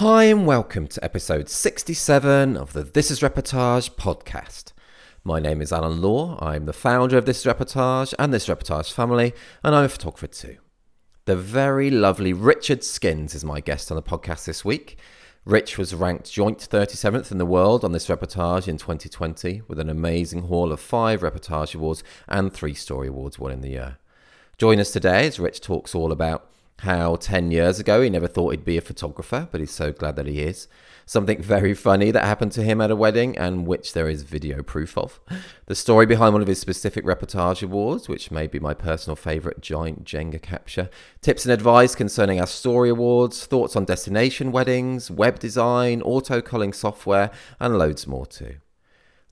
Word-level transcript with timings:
Hi, 0.00 0.24
and 0.24 0.46
welcome 0.46 0.86
to 0.86 1.04
episode 1.04 1.50
67 1.50 2.56
of 2.56 2.72
the 2.72 2.84
This 2.84 3.10
is 3.10 3.20
Reportage 3.20 3.90
podcast. 3.96 4.72
My 5.24 5.38
name 5.40 5.60
is 5.60 5.74
Alan 5.74 6.00
Law. 6.00 6.38
I'm 6.40 6.64
the 6.64 6.72
founder 6.72 7.18
of 7.18 7.26
This 7.26 7.44
is 7.44 7.52
Reportage 7.52 8.14
and 8.18 8.32
This 8.32 8.46
Reportage 8.46 8.94
family, 8.94 9.34
and 9.62 9.74
I'm 9.74 9.84
a 9.84 9.88
photographer 9.90 10.26
too. 10.26 10.56
The 11.26 11.36
very 11.36 11.90
lovely 11.90 12.32
Richard 12.32 12.82
Skins 12.82 13.34
is 13.34 13.44
my 13.44 13.60
guest 13.60 13.90
on 13.92 13.96
the 13.96 14.02
podcast 14.02 14.46
this 14.46 14.64
week. 14.64 14.98
Rich 15.44 15.76
was 15.76 15.94
ranked 15.94 16.32
joint 16.32 16.60
37th 16.60 17.30
in 17.30 17.36
the 17.36 17.44
world 17.44 17.84
on 17.84 17.92
this 17.92 18.06
reportage 18.06 18.68
in 18.68 18.78
2020 18.78 19.60
with 19.68 19.78
an 19.78 19.90
amazing 19.90 20.44
haul 20.44 20.72
of 20.72 20.80
five 20.80 21.20
reportage 21.20 21.74
awards 21.74 22.02
and 22.26 22.54
three 22.54 22.72
story 22.72 23.08
awards 23.08 23.38
won 23.38 23.52
in 23.52 23.60
the 23.60 23.68
year. 23.68 23.98
Join 24.56 24.80
us 24.80 24.92
today 24.92 25.26
as 25.26 25.38
Rich 25.38 25.60
talks 25.60 25.94
all 25.94 26.10
about 26.10 26.50
how 26.80 27.16
10 27.16 27.50
years 27.50 27.78
ago 27.78 28.02
he 28.02 28.10
never 28.10 28.26
thought 28.26 28.50
he'd 28.50 28.64
be 28.64 28.78
a 28.78 28.82
photographer, 28.82 29.48
but 29.50 29.60
he's 29.60 29.70
so 29.70 29.92
glad 29.92 30.16
that 30.16 30.26
he 30.26 30.40
is. 30.40 30.68
Something 31.04 31.42
very 31.42 31.74
funny 31.74 32.10
that 32.10 32.24
happened 32.24 32.52
to 32.52 32.62
him 32.62 32.80
at 32.80 32.90
a 32.90 32.96
wedding 32.96 33.36
and 33.36 33.66
which 33.66 33.92
there 33.92 34.08
is 34.08 34.22
video 34.22 34.62
proof 34.62 34.96
of. 34.96 35.20
The 35.66 35.74
story 35.74 36.06
behind 36.06 36.34
one 36.34 36.42
of 36.42 36.48
his 36.48 36.60
specific 36.60 37.04
reportage 37.04 37.62
awards, 37.62 38.08
which 38.08 38.30
may 38.30 38.46
be 38.46 38.60
my 38.60 38.74
personal 38.74 39.16
favourite 39.16 39.60
giant 39.60 40.04
Jenga 40.04 40.40
capture. 40.40 40.88
Tips 41.20 41.44
and 41.44 41.52
advice 41.52 41.94
concerning 41.94 42.40
our 42.40 42.46
story 42.46 42.90
awards, 42.90 43.44
thoughts 43.44 43.74
on 43.76 43.84
destination 43.84 44.52
weddings, 44.52 45.10
web 45.10 45.38
design, 45.38 46.00
auto 46.02 46.40
culling 46.40 46.72
software, 46.72 47.30
and 47.58 47.76
loads 47.76 48.06
more 48.06 48.26
too. 48.26 48.56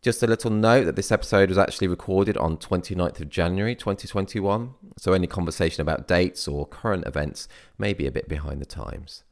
Just 0.01 0.23
a 0.23 0.29
little 0.29 0.53
note 0.53 0.85
that 0.85 0.95
this 0.95 1.11
episode 1.11 1.49
was 1.49 1.59
actually 1.59 1.89
recorded 1.89 2.37
on 2.37 2.57
29th 2.57 3.21
of 3.21 3.29
January 3.29 3.75
2021, 3.75 4.75
so 4.97 5.13
any 5.13 5.27
conversation 5.27 5.83
about 5.83 6.07
dates 6.07 6.47
or 6.47 6.67
current 6.67 7.05
events 7.05 7.49
may 7.79 7.93
be 7.93 8.07
a 8.07 8.13
bit 8.13 8.29
behind 8.29 8.61
the 8.61 8.67
times. 8.67 9.25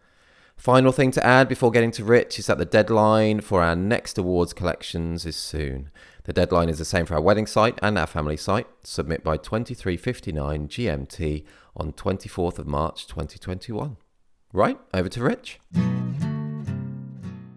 Final 0.57 0.91
thing 0.91 1.13
to 1.13 1.25
add 1.25 1.49
before 1.49 1.71
getting 1.71 1.93
to 1.93 2.05
Rich 2.05 2.41
is 2.41 2.47
that 2.47 2.59
the 2.59 2.65
deadline 2.65 3.41
for 3.43 3.63
our 3.63 3.77
next 3.77 4.19
awards 4.19 4.53
collections 4.53 5.25
is 5.25 5.37
soon. 5.37 5.91
The 6.25 6.33
deadline 6.33 6.69
is 6.69 6.79
the 6.79 6.85
same 6.85 7.07
for 7.07 7.15
our 7.15 7.21
wedding 7.21 7.47
site 7.47 7.79
and 7.81 7.97
our 7.97 8.07
family 8.07 8.37
site. 8.37 8.67
Submit 8.83 9.23
by 9.23 9.37
23:59 9.37 10.67
GMT 10.67 11.45
on 11.77 11.93
24th 11.93 12.59
of 12.59 12.67
March 12.67 13.07
2021. 13.07 13.99
Right, 14.53 14.81
over 14.93 15.09
to 15.11 15.23
Rich. 15.23 15.61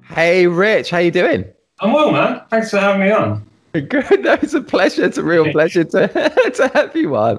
Hey 0.09 0.45
Rich, 0.45 0.91
how 0.91 1.00
you 1.00 1.12
doing? 1.12 1.45
I'm 1.81 1.94
well, 1.94 2.11
man. 2.11 2.41
Thanks 2.49 2.72
for 2.72 2.80
having 2.80 3.02
me 3.02 3.11
on. 3.11 3.45
Good. 3.73 4.23
No, 4.23 4.33
it's 4.33 4.53
a 4.53 4.61
pleasure. 4.61 5.05
It's 5.05 5.17
a 5.17 5.23
real 5.23 5.52
pleasure 5.52 5.83
to 5.83 6.08
to 6.55 6.72
have 6.73 6.95
you 6.95 7.16
on. 7.16 7.38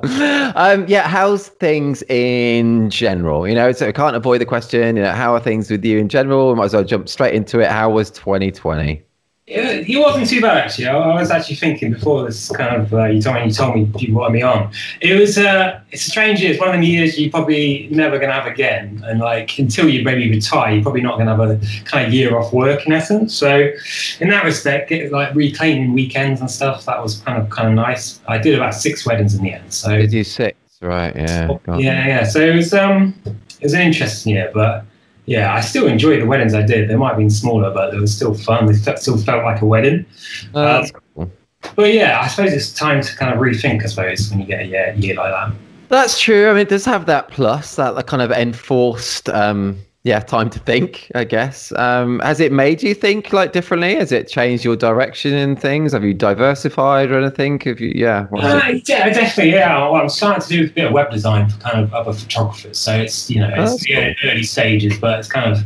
Um, 0.55 0.87
yeah, 0.87 1.09
how's 1.09 1.49
things 1.49 2.03
in 2.05 2.89
general? 2.89 3.49
You 3.49 3.55
know, 3.55 3.73
so 3.73 3.89
I 3.89 3.93
can't 3.93 4.15
avoid 4.17 4.41
the 4.41 4.47
question. 4.47 4.97
You 4.97 5.03
know, 5.03 5.13
how 5.13 5.35
are 5.35 5.41
things 5.41 5.71
with 5.71 5.85
you 5.85 5.99
in 5.99 6.09
general? 6.09 6.51
We 6.51 6.55
might 6.55 6.67
as 6.67 6.75
well 6.75 6.85
jump 6.85 7.09
straight 7.09 7.35
into 7.35 7.59
it. 7.61 7.69
How 7.69 7.91
was 7.91 8.11
2020? 8.13 9.03
It, 9.51 9.89
it 9.89 9.99
wasn't 9.99 10.29
too 10.29 10.41
bad 10.41 10.59
actually. 10.59 10.87
I, 10.87 10.97
I, 10.97 11.21
was 11.21 11.29
actually 11.33 11.57
thinking 11.57 11.93
before 11.93 12.25
this 12.25 12.51
kind 12.51 12.81
of 12.81 12.95
uh, 12.95 13.07
you 13.07 13.21
told 13.21 13.35
me 13.35 13.47
you 13.47 13.51
told 13.51 13.75
me 13.75 13.91
you 13.99 14.15
wanted 14.15 14.35
me 14.35 14.43
on. 14.43 14.71
It 15.01 15.19
was 15.19 15.39
uh, 15.39 15.81
it's 15.91 16.07
a 16.07 16.11
strange 16.11 16.41
year. 16.41 16.53
It's 16.53 16.61
one 16.61 16.73
of 16.73 16.81
the 16.81 16.87
years 16.87 17.19
you're 17.19 17.33
probably 17.33 17.89
never 17.91 18.21
gonna 18.21 18.33
have 18.33 18.47
again. 18.47 19.03
And 19.07 19.19
like 19.19 19.59
until 19.59 19.89
you 19.89 20.05
maybe 20.05 20.31
retire, 20.31 20.75
you're 20.75 20.83
probably 20.85 21.01
not 21.01 21.19
gonna 21.19 21.37
have 21.37 21.41
a 21.41 21.61
kind 21.85 22.07
of 22.07 22.15
year 22.15 22.39
off 22.39 22.53
work 22.53 22.87
in 22.87 22.93
essence. 22.93 23.35
So 23.35 23.73
in 24.21 24.29
that 24.29 24.45
respect, 24.45 24.89
get, 24.89 25.11
like 25.11 25.35
reclaiming 25.35 25.95
weekends 25.95 26.41
and 26.41 26.49
stuff, 26.49 26.85
that 26.87 27.03
was 27.03 27.19
kind 27.19 27.43
of 27.43 27.51
kind 27.51 27.69
of 27.69 27.75
nice. 27.75 28.21
I 28.29 28.39
did 28.39 28.55
about 28.55 28.75
six 28.75 29.05
weddings 29.05 29.35
in 29.35 29.43
the 29.43 29.55
end. 29.55 29.73
So 29.73 29.97
did 29.97 30.13
you 30.13 30.23
six? 30.23 30.57
Right. 30.81 31.15
Yeah. 31.17 31.59
Yeah. 31.67 32.07
Yeah. 32.07 32.25
So 32.25 32.41
it 32.41 32.55
was 32.55 32.73
um 32.73 33.15
it 33.25 33.65
was 33.65 33.75
an 33.75 33.81
interesting 33.81 34.35
year, 34.35 34.53
but 34.55 34.85
yeah, 35.27 35.55
I 35.55 35.61
still 35.61 35.87
enjoy 35.87 36.19
the 36.19 36.27
weddings 36.27 36.55
I 36.55 36.63
did. 36.63 36.89
They 36.89 36.97
might 36.97 37.11
have 37.11 37.19
been 37.19 37.31
smaller, 37.31 37.73
but 37.73 37.91
they 37.91 37.99
were 37.99 38.07
still 38.07 38.35
fun. 38.35 38.67
They 38.67 38.75
still 38.75 39.19
felt 39.19 39.45
like 39.45 39.61
a 39.61 39.67
wedding. 39.67 40.07
Oh, 40.55 40.81
um, 40.81 40.87
cool. 41.15 41.33
But 41.77 41.93
yeah, 41.93 42.21
I 42.21 42.29
suppose 42.29 42.53
it's 42.53 42.73
time 42.73 43.03
to 43.03 43.17
kind 43.17 43.33
of 43.33 43.39
rethink. 43.39 43.83
I 43.83 43.87
suppose 43.87 44.31
when 44.31 44.41
you 44.41 44.47
get 44.47 44.61
a 44.61 44.67
year, 44.67 44.95
year 44.97 45.15
like 45.15 45.33
that. 45.33 45.57
That's 45.89 46.21
true. 46.21 46.49
I 46.49 46.53
mean, 46.53 46.63
it 46.63 46.69
does 46.69 46.85
have 46.85 47.07
that 47.07 47.29
plus, 47.29 47.77
that 47.77 48.07
kind 48.07 48.23
of 48.23 48.31
enforced 48.31 49.29
um, 49.29 49.79
yeah, 50.03 50.21
time 50.21 50.49
to 50.49 50.59
think, 50.59 51.11
I 51.15 51.25
guess. 51.25 51.73
Um, 51.73 52.21
has 52.21 52.41
it 52.41 52.53
made 52.53 52.83
you 52.83 52.95
think 52.95 53.35
like 53.35 53.53
differently? 53.53 53.97
Has 53.97 54.13
it 54.13 54.29
changed 54.29 54.65
your 54.65 54.75
direction 54.75 55.35
in 55.35 55.57
things? 55.57 55.93
Have 55.93 56.05
you 56.05 56.15
diversified 56.15 57.11
or 57.11 57.21
anything? 57.21 57.61
Have 57.61 57.81
you, 57.81 57.93
yeah? 57.95 58.27
Uh, 58.33 58.79
yeah, 58.87 59.11
definitely. 59.11 59.53
Yeah, 59.53 59.77
well, 59.77 59.97
I'm 59.97 60.09
starting 60.09 60.41
to 60.41 60.49
do 60.49 60.65
a 60.65 60.69
bit 60.69 60.87
of 60.87 60.93
web 60.93 61.11
design 61.11 61.51
for 61.51 61.61
kind 61.61 61.85
of 61.85 61.93
other 61.93 62.15
photographers. 62.15 62.79
So 62.79 62.97
it's 62.97 63.29
you 63.29 63.41
know 63.41 63.51
it's 63.55 63.75
oh, 63.75 63.95
cool. 63.95 64.15
early 64.31 64.43
stages, 64.43 64.97
but 64.99 65.19
it's 65.19 65.29
kind 65.29 65.53
of 65.53 65.59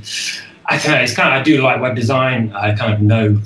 I 0.67 0.79
don't 0.79 0.93
know. 0.93 1.01
It's 1.01 1.15
kind 1.15 1.33
of 1.33 1.41
I 1.41 1.43
do 1.45 1.63
like 1.63 1.81
web 1.81 1.95
design. 1.95 2.53
I 2.55 2.75
kind 2.75 2.93
of 2.93 3.03
know 3.03 3.41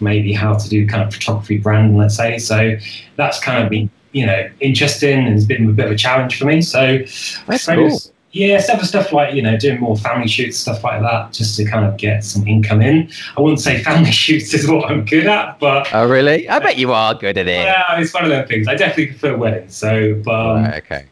maybe 0.00 0.32
how 0.32 0.56
to 0.56 0.68
do 0.68 0.88
kind 0.88 1.04
of 1.04 1.14
photography 1.14 1.58
branding, 1.58 1.96
let's 1.96 2.16
say. 2.16 2.38
So 2.38 2.76
that's 3.14 3.38
kind 3.38 3.62
of 3.62 3.70
been 3.70 3.88
you 4.10 4.26
know 4.26 4.50
interesting 4.58 5.24
and 5.24 5.36
it's 5.36 5.44
been 5.44 5.70
a 5.70 5.72
bit 5.72 5.86
of 5.86 5.92
a 5.92 5.96
challenge 5.96 6.36
for 6.36 6.46
me. 6.46 6.62
So 6.62 6.98
that's 6.98 7.38
I 7.46 7.56
suppose, 7.58 8.06
cool 8.06 8.11
yeah, 8.32 8.58
several 8.60 8.86
stuff 8.86 9.12
like 9.12 9.34
you 9.34 9.42
know 9.42 9.56
doing 9.56 9.80
more 9.80 9.96
family 9.96 10.26
shoots, 10.26 10.56
stuff 10.56 10.82
like 10.82 11.02
that, 11.02 11.32
just 11.32 11.56
to 11.56 11.64
kind 11.64 11.84
of 11.84 11.96
get 11.98 12.24
some 12.24 12.46
income 12.46 12.80
in. 12.80 13.10
I 13.36 13.40
wouldn't 13.40 13.60
say 13.60 13.82
family 13.84 14.10
shoots 14.10 14.52
is 14.54 14.66
what 14.68 14.90
I'm 14.90 15.04
good 15.04 15.26
at, 15.26 15.58
but 15.58 15.88
oh 15.92 16.08
really? 16.08 16.48
I 16.48 16.58
bet 16.58 16.78
you 16.78 16.92
are 16.92 17.14
good 17.14 17.36
at 17.36 17.46
it. 17.46 17.64
Yeah, 17.64 17.98
it's 17.98 18.14
one 18.14 18.24
of 18.24 18.30
those 18.30 18.48
things. 18.48 18.68
I 18.68 18.74
definitely 18.74 19.08
prefer 19.08 19.36
weddings. 19.36 19.74
So, 19.74 20.20
but 20.24 20.34
um, 20.34 20.62
right, 20.64 20.82
okay. 20.82 21.06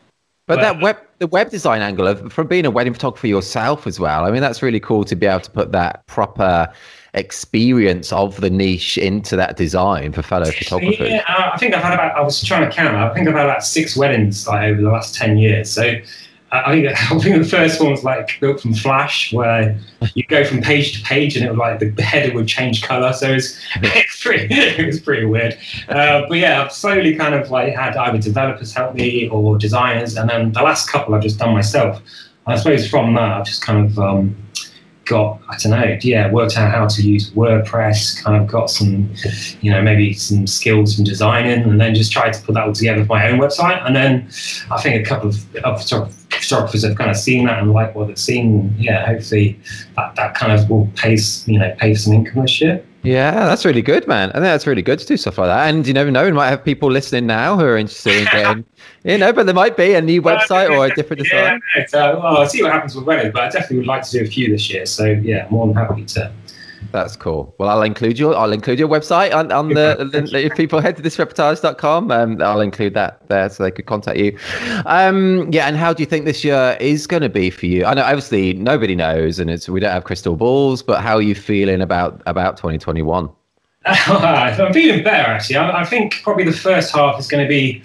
But, 0.47 0.57
but, 0.57 0.63
that 0.63 0.83
web, 0.83 0.97
the 1.19 1.27
web 1.27 1.51
design 1.51 1.83
angle 1.83 2.09
of 2.09 2.33
from 2.33 2.47
being 2.47 2.65
a 2.65 2.71
wedding 2.71 2.95
photographer 2.95 3.29
yourself 3.29 3.87
as 3.87 4.01
well. 4.01 4.25
I 4.25 4.31
mean, 4.31 4.41
that's 4.41 4.63
really 4.63 4.81
cool 4.81 5.05
to 5.05 5.15
be 5.15 5.27
able 5.27 5.41
to 5.41 5.51
put 5.51 5.73
that 5.73 6.07
proper 6.07 6.73
experience 7.13 8.13
of 8.13 8.41
the 8.41 8.49
niche 8.49 8.97
into 8.97 9.37
that 9.37 9.57
design 9.57 10.13
for 10.13 10.23
fellow 10.23 10.51
photographers. 10.51 11.11
Yeah, 11.11 11.25
I 11.27 11.59
think 11.59 11.75
I've 11.75 11.83
had 11.83 11.93
about. 11.93 12.17
I 12.17 12.23
was 12.23 12.43
trying 12.43 12.69
to 12.69 12.75
count. 12.75 12.97
I 12.97 13.13
think 13.13 13.29
I've 13.29 13.35
had 13.35 13.45
about 13.45 13.63
six 13.63 13.95
weddings 13.95 14.49
like 14.49 14.63
over 14.63 14.81
the 14.81 14.89
last 14.89 15.15
ten 15.15 15.37
years. 15.37 15.71
So 15.71 16.01
I 16.53 17.19
think 17.21 17.43
the 17.43 17.49
first 17.49 17.81
one 17.81 17.93
was 17.93 18.03
like 18.03 18.41
built 18.41 18.61
from 18.61 18.75
Flash, 18.75 19.33
where 19.33 19.79
you 20.15 20.25
go 20.25 20.45
from 20.45 20.61
page 20.61 20.99
to 20.99 21.05
page, 21.07 21.37
and 21.37 21.47
it 21.47 21.51
was 21.51 21.59
like 21.59 21.79
the 21.79 22.03
header 22.03 22.35
would 22.35 22.49
change 22.49 22.83
color. 22.83 23.13
So 23.13 23.31
it 23.31 23.35
was, 23.35 23.59
it's 23.77 24.23
pretty, 24.23 24.53
it 24.53 24.85
was 24.85 25.01
pretty 25.01 25.27
weird. 25.27 25.57
Uh, 25.89 26.23
but 26.29 26.39
yeah, 26.39 26.63
I've 26.63 26.73
slowly 26.73 27.15
kind 27.15 27.37
of 27.37 27.51
like 27.51 27.75
had 27.75 27.97
either 27.97 28.19
developers 28.19 28.75
help 28.75 28.95
me 28.95 29.29
or 29.29 29.59
designers, 29.59 30.17
and 30.17 30.29
then 30.29 30.53
the 30.53 30.63
last 30.63 30.91
couple 30.91 31.15
I've 31.15 31.23
just 31.23 31.39
done 31.39 31.55
myself. 31.55 32.03
I 32.47 32.57
suppose 32.57 32.89
from 32.89 33.15
that, 33.15 33.31
I've 33.31 33.47
just 33.47 33.63
kind 33.63 33.87
of 33.87 33.97
um, 34.01 34.37
got 35.05 35.41
I 35.49 35.57
don't 35.59 35.73
know, 35.73 35.99
yeah, 36.03 36.33
worked 36.33 36.57
out 36.59 36.73
how 36.73 36.89
to 36.89 37.03
use 37.03 37.31
WordPress, 37.31 38.25
kind 38.25 38.43
of 38.43 38.49
got 38.49 38.71
some, 38.71 39.13
you 39.61 39.71
know, 39.71 39.83
maybe 39.83 40.15
some 40.15 40.49
skills 40.49 40.97
from 40.97 41.05
designing, 41.05 41.63
and 41.63 41.81
then 41.81 41.95
just 41.95 42.11
tried 42.11 42.33
to 42.33 42.43
put 42.43 42.55
that 42.55 42.67
all 42.67 42.73
together 42.73 43.05
for 43.05 43.15
my 43.15 43.29
own 43.31 43.39
website. 43.39 43.87
And 43.87 43.95
then 43.95 44.29
I 44.71 44.81
think 44.81 45.07
a 45.07 45.09
couple 45.09 45.29
of, 45.29 45.55
of 45.57 45.87
photographers 46.43 46.85
have 46.85 46.97
kind 46.97 47.11
of 47.11 47.17
seen 47.17 47.47
that 47.47 47.59
and 47.59 47.73
like 47.73 47.95
what 47.95 48.09
they've 48.09 48.19
seen. 48.19 48.75
Yeah, 48.79 49.07
hopefully 49.07 49.59
that, 49.97 50.17
that 50.17 50.35
kind 50.35 50.53
of 50.53 50.69
will 50.69 50.89
pay 50.97 51.17
you 51.47 51.59
know 51.59 51.75
pay 51.79 51.95
some 51.95 52.13
income 52.13 52.43
this 52.43 52.61
year. 52.61 52.85
Yeah, 53.03 53.47
that's 53.47 53.65
really 53.65 53.81
good, 53.81 54.07
man. 54.07 54.29
I 54.31 54.33
think 54.35 54.45
that's 54.45 54.67
really 54.67 54.83
good 54.83 54.99
to 54.99 55.07
do 55.07 55.17
stuff 55.17 55.39
like 55.39 55.49
that. 55.49 55.71
And 55.71 55.87
you 55.87 55.95
never 55.95 56.11
know, 56.11 56.27
we 56.27 56.33
might 56.33 56.51
have 56.51 56.63
people 56.63 56.91
listening 56.91 57.27
now 57.27 57.57
who 57.57 57.65
are 57.65 57.79
interested 57.79 58.15
in 58.15 58.25
getting, 58.25 58.65
you 59.05 59.17
know, 59.17 59.33
but 59.33 59.47
there 59.47 59.55
might 59.55 59.75
be 59.75 59.95
a 59.95 60.03
new 60.03 60.21
website 60.21 60.69
or 60.71 60.85
a 60.85 60.95
different 60.95 61.23
design. 61.23 61.63
Yeah, 61.75 61.83
uh, 61.83 61.87
so, 61.87 62.21
well, 62.21 62.37
I'll 62.39 62.47
see 62.47 62.63
what 62.63 62.73
happens 62.73 62.95
with 62.95 63.07
weddings, 63.07 63.33
but 63.33 63.45
I 63.45 63.49
definitely 63.49 63.79
would 63.79 63.87
like 63.87 64.03
to 64.03 64.11
do 64.11 64.23
a 64.23 64.27
few 64.27 64.51
this 64.51 64.69
year. 64.69 64.85
So 64.85 65.07
yeah, 65.07 65.47
more 65.49 65.67
than 65.67 65.77
happy 65.77 66.05
to 66.05 66.31
that's 66.93 67.17
cool. 67.17 67.55
Well, 67.59 67.69
I'll 67.69 67.83
include 67.83 68.19
your 68.19 68.35
I'll 68.37 68.53
include 68.53 68.79
your 68.79 68.89
website 68.89 69.35
on, 69.35 69.53
on 69.53 69.69
the, 69.69 70.09
the 70.11 70.45
if 70.45 70.55
people 70.57 70.81
head 70.81 70.97
to 70.97 71.03
thisreportage.com, 71.03 72.11
um, 72.11 72.43
I'll 72.43 72.61
include 72.61 72.95
that 72.95 73.29
there 73.29 73.49
so 73.49 73.63
they 73.63 73.71
could 73.71 73.87
contact 73.87 74.19
you. 74.19 74.37
Um, 74.87 75.51
yeah, 75.53 75.67
and 75.67 75.77
how 75.77 75.93
do 75.93 76.03
you 76.03 76.07
think 76.07 76.25
this 76.25 76.45
year 76.45 76.77
is 76.81 77.07
going 77.07 77.23
to 77.23 77.29
be 77.29 77.51
for 77.51 77.67
you? 77.67 77.85
I 77.85 77.95
know 77.95 78.03
obviously 78.03 78.55
nobody 78.55 78.95
knows, 78.95 79.39
and 79.39 79.51
it's 79.51 79.69
we 79.69 79.81
don't 79.81 79.93
have 79.93 80.05
crystal 80.05 80.37
balls, 80.37 80.83
but 80.83 81.01
how 81.01 81.17
are 81.17 81.23
you 81.23 81.35
feeling 81.35 81.81
about 81.81 82.23
about 82.27 82.57
2021? 82.57 83.31
I'm 83.87 84.73
feeling 84.73 85.03
better 85.03 85.31
actually. 85.31 85.57
I, 85.57 85.83
I 85.83 85.85
think 85.85 86.21
probably 86.23 86.45
the 86.45 86.53
first 86.53 86.95
half 86.95 87.19
is 87.19 87.29
going 87.29 87.43
to 87.45 87.49
be 87.49 87.83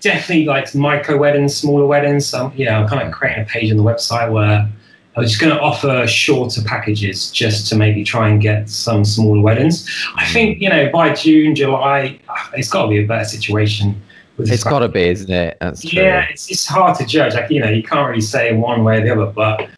definitely 0.00 0.46
like 0.46 0.74
micro 0.74 1.16
weddings, 1.16 1.56
smaller 1.56 1.86
weddings. 1.86 2.32
Um, 2.34 2.52
yeah, 2.56 2.78
I'm 2.78 2.88
kind 2.88 3.06
of 3.06 3.12
creating 3.12 3.44
a 3.44 3.46
page 3.46 3.70
on 3.70 3.76
the 3.76 3.82
website 3.82 4.30
where 4.32 4.68
I 5.16 5.20
was 5.20 5.30
just 5.30 5.40
going 5.40 5.54
to 5.54 5.60
offer 5.60 6.06
shorter 6.06 6.62
packages 6.62 7.32
just 7.32 7.68
to 7.68 7.76
maybe 7.76 8.04
try 8.04 8.28
and 8.28 8.40
get 8.40 8.70
some 8.70 9.04
smaller 9.04 9.40
weddings. 9.40 9.88
I 10.16 10.24
think, 10.26 10.60
you 10.60 10.68
know, 10.68 10.88
by 10.92 11.14
June, 11.14 11.54
July, 11.54 12.20
it's 12.54 12.70
got 12.70 12.84
to 12.84 12.88
be 12.88 12.98
a 12.98 13.06
better 13.06 13.24
situation. 13.24 14.00
It's 14.38 14.64
got 14.64 14.78
to 14.78 14.88
be, 14.88 15.08
isn't 15.08 15.30
it? 15.30 15.58
That's 15.60 15.82
true. 15.82 16.00
Yeah, 16.00 16.26
it's, 16.30 16.50
it's 16.50 16.66
hard 16.66 16.96
to 16.98 17.06
judge. 17.06 17.34
Like, 17.34 17.50
you 17.50 17.60
know, 17.60 17.68
you 17.68 17.82
can't 17.82 18.08
really 18.08 18.20
say 18.20 18.54
one 18.54 18.84
way 18.84 18.98
or 18.98 19.04
the 19.04 19.10
other. 19.12 19.32
But 19.32 19.68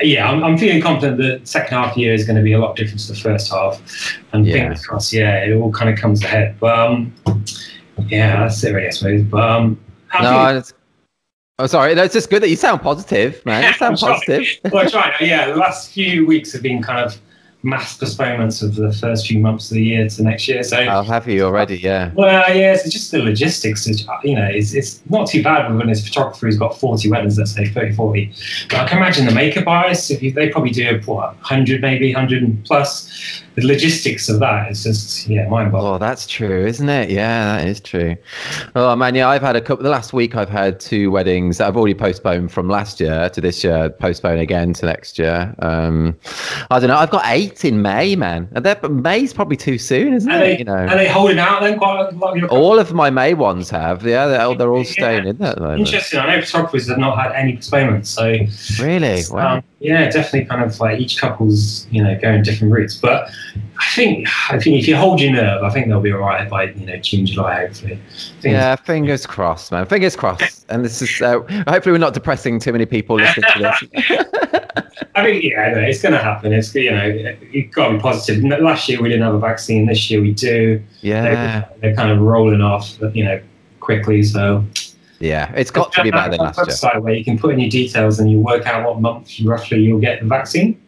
yeah, 0.00 0.30
I'm, 0.30 0.42
I'm 0.44 0.56
feeling 0.56 0.80
confident 0.80 1.18
that 1.18 1.40
the 1.40 1.46
second 1.46 1.76
half 1.76 1.96
year 1.96 2.14
is 2.14 2.24
going 2.24 2.36
to 2.36 2.42
be 2.42 2.52
a 2.52 2.58
lot 2.58 2.76
different 2.76 3.00
to 3.00 3.12
the 3.12 3.18
first 3.18 3.50
half. 3.50 3.82
And 4.32 4.46
yeah. 4.46 4.54
fingers 4.54 4.86
crossed, 4.86 5.12
yeah, 5.12 5.44
it 5.44 5.52
all 5.54 5.72
kind 5.72 5.90
of 5.90 5.98
comes 5.98 6.22
ahead. 6.22 6.56
But 6.60 6.78
um, 6.78 7.14
yeah, 8.06 8.40
that's 8.40 8.62
it, 8.62 8.72
really, 8.72 8.86
I 8.86 8.90
suppose. 8.90 9.24
But 9.24 9.42
um, 9.42 9.80
no, 10.22 10.62
Oh, 11.58 11.66
sorry. 11.66 11.94
No, 11.94 12.02
it's 12.02 12.12
just 12.12 12.28
good 12.28 12.42
that 12.42 12.50
you 12.50 12.56
sound 12.56 12.82
positive, 12.82 13.42
man. 13.46 13.64
You 13.64 13.72
sound 13.74 13.98
positive. 13.98 14.46
well, 14.70 14.84
I 14.84 14.88
try. 14.88 15.10
Uh, 15.18 15.24
yeah, 15.24 15.48
the 15.48 15.56
last 15.56 15.90
few 15.90 16.26
weeks 16.26 16.52
have 16.52 16.62
been 16.62 16.82
kind 16.82 17.04
of 17.04 17.18
mass 17.62 17.96
postponements 17.96 18.60
of 18.60 18.74
the 18.76 18.92
first 18.92 19.26
few 19.26 19.38
months 19.38 19.70
of 19.70 19.76
the 19.76 19.82
year 19.82 20.06
to 20.06 20.22
next 20.22 20.46
year. 20.46 20.62
So 20.62 20.76
I'll 20.76 21.02
have 21.02 21.26
you 21.26 21.44
already, 21.44 21.76
uh, 21.76 21.78
yeah. 21.88 22.10
Well, 22.14 22.28
uh, 22.28 22.52
yeah, 22.52 22.74
it's 22.74 22.88
just 22.90 23.10
the 23.10 23.20
logistics. 23.20 23.86
You 24.22 24.36
know, 24.36 24.44
it's, 24.44 24.74
it's 24.74 25.00
not 25.08 25.28
too 25.28 25.42
bad 25.42 25.74
when 25.74 25.88
his 25.88 26.06
photographer 26.06 26.46
who's 26.46 26.58
got 26.58 26.78
40 26.78 27.10
weddings, 27.10 27.38
let's 27.38 27.52
say 27.52 27.66
30, 27.66 27.94
40. 27.94 28.32
But 28.68 28.80
I 28.80 28.88
can 28.88 28.98
imagine 28.98 29.24
the 29.24 29.32
makeup 29.32 29.66
artists, 29.66 30.10
if 30.10 30.22
you, 30.22 30.32
they 30.32 30.50
probably 30.50 30.70
do 30.70 31.00
what 31.06 31.34
100, 31.36 31.80
maybe 31.80 32.12
100 32.12 32.64
plus. 32.66 33.42
The 33.56 33.66
logistics 33.66 34.28
of 34.28 34.38
that 34.40 34.70
is 34.70 34.84
just 34.84 35.26
yeah, 35.28 35.48
mind 35.48 35.72
boggling. 35.72 35.94
Oh, 35.94 35.98
that's 35.98 36.26
true, 36.26 36.66
isn't 36.66 36.90
it? 36.90 37.08
Yeah, 37.08 37.56
that 37.56 37.66
is 37.66 37.80
true. 37.80 38.14
Oh 38.74 38.94
man, 38.94 39.14
yeah, 39.14 39.30
I've 39.30 39.40
had 39.40 39.56
a 39.56 39.62
couple. 39.62 39.82
The 39.82 39.88
last 39.88 40.12
week, 40.12 40.36
I've 40.36 40.50
had 40.50 40.78
two 40.78 41.10
weddings 41.10 41.56
that 41.56 41.66
I've 41.66 41.76
already 41.76 41.94
postponed 41.94 42.52
from 42.52 42.68
last 42.68 43.00
year 43.00 43.30
to 43.30 43.40
this 43.40 43.64
year. 43.64 43.88
Postpone 43.88 44.40
again 44.40 44.74
to 44.74 44.84
next 44.84 45.18
year. 45.18 45.54
Um, 45.60 46.14
I 46.70 46.78
don't 46.78 46.88
know. 46.88 46.98
I've 46.98 47.08
got 47.08 47.22
eight 47.24 47.64
in 47.64 47.80
May, 47.80 48.14
man, 48.14 48.46
and 48.52 48.62
but 48.62 48.90
May's 48.90 49.32
probably 49.32 49.56
too 49.56 49.78
soon, 49.78 50.12
isn't 50.12 50.30
are 50.30 50.36
it? 50.36 50.40
They, 50.40 50.58
you 50.58 50.64
know, 50.64 50.74
are 50.74 50.96
they 50.96 51.08
holding 51.08 51.38
out 51.38 51.62
then? 51.62 51.78
Quite 51.78 52.12
a 52.12 52.14
lot 52.14 52.42
of 52.42 52.50
all 52.52 52.78
of 52.78 52.92
my 52.92 53.08
May 53.08 53.32
ones 53.32 53.70
have. 53.70 54.04
Yeah, 54.04 54.26
they're, 54.26 54.54
they're 54.54 54.72
all 54.72 54.84
staying 54.84 55.24
yeah. 55.24 55.30
in 55.30 55.36
there. 55.38 55.76
Interesting. 55.76 56.20
I 56.20 56.36
know 56.36 56.42
photographers 56.42 56.88
have 56.90 56.98
not 56.98 57.16
had 57.18 57.32
any 57.32 57.56
postponements. 57.56 58.10
So 58.10 58.36
really, 58.82 59.22
wow. 59.30 59.56
Um, 59.56 59.64
yeah, 59.80 60.10
definitely. 60.10 60.44
Kind 60.44 60.62
of 60.62 60.78
like 60.78 61.00
each 61.00 61.18
couple's 61.18 61.86
you 61.90 62.04
know 62.04 62.18
going 62.20 62.42
different 62.42 62.74
routes, 62.74 62.96
but 62.96 63.30
I 63.78 63.86
think 63.94 64.28
I 64.50 64.58
think 64.58 64.80
if 64.80 64.88
you 64.88 64.96
hold 64.96 65.20
your 65.20 65.32
nerve, 65.32 65.62
I 65.62 65.70
think 65.70 65.88
they'll 65.88 66.00
be 66.00 66.12
all 66.12 66.20
right 66.20 66.48
by 66.48 66.64
you 66.64 66.86
know 66.86 66.96
June, 66.96 67.26
July, 67.26 67.66
hopefully. 67.66 67.98
Yeah, 68.42 68.76
fingers 68.76 69.26
crossed, 69.26 69.72
man. 69.72 69.86
Fingers 69.86 70.16
crossed. 70.16 70.66
And 70.68 70.84
this 70.84 71.02
is 71.02 71.22
uh, 71.22 71.40
hopefully 71.68 71.92
we're 71.92 71.98
not 71.98 72.14
depressing 72.14 72.58
too 72.58 72.72
many 72.72 72.86
people 72.86 73.16
listening 73.16 73.50
to 73.54 73.58
this. 73.58 74.26
I 75.14 75.24
think 75.24 75.44
yeah, 75.44 75.72
no, 75.72 75.80
it's 75.80 76.02
going 76.02 76.12
to 76.12 76.22
happen. 76.22 76.52
It's 76.52 76.74
you 76.74 76.90
know 76.90 77.06
you've 77.50 77.70
got 77.72 77.88
to 77.88 77.94
be 77.94 78.00
positive. 78.00 78.42
Last 78.44 78.88
year 78.88 79.00
we 79.00 79.08
didn't 79.08 79.24
have 79.24 79.34
a 79.34 79.38
vaccine. 79.38 79.86
This 79.86 80.10
year 80.10 80.20
we 80.20 80.32
do. 80.32 80.82
Yeah, 81.00 81.22
they're, 81.22 81.70
they're 81.80 81.94
kind 81.94 82.10
of 82.10 82.20
rolling 82.20 82.60
off, 82.60 82.98
you 83.14 83.24
know, 83.24 83.40
quickly. 83.80 84.22
So 84.22 84.64
yeah, 85.18 85.52
it's 85.54 85.70
got 85.70 85.92
to 85.92 86.02
be 86.02 86.10
better 86.10 86.30
than 86.30 86.40
last 86.40 86.58
website 86.58 86.94
year. 86.94 87.00
Where 87.00 87.14
you 87.14 87.24
can 87.24 87.38
put 87.38 87.54
in 87.54 87.60
your 87.60 87.70
details 87.70 88.18
and 88.20 88.30
you 88.30 88.38
work 88.38 88.66
out 88.66 88.86
what 88.86 89.00
month 89.00 89.40
roughly 89.44 89.80
you'll 89.80 90.00
get 90.00 90.20
the 90.20 90.26
vaccine. 90.26 90.80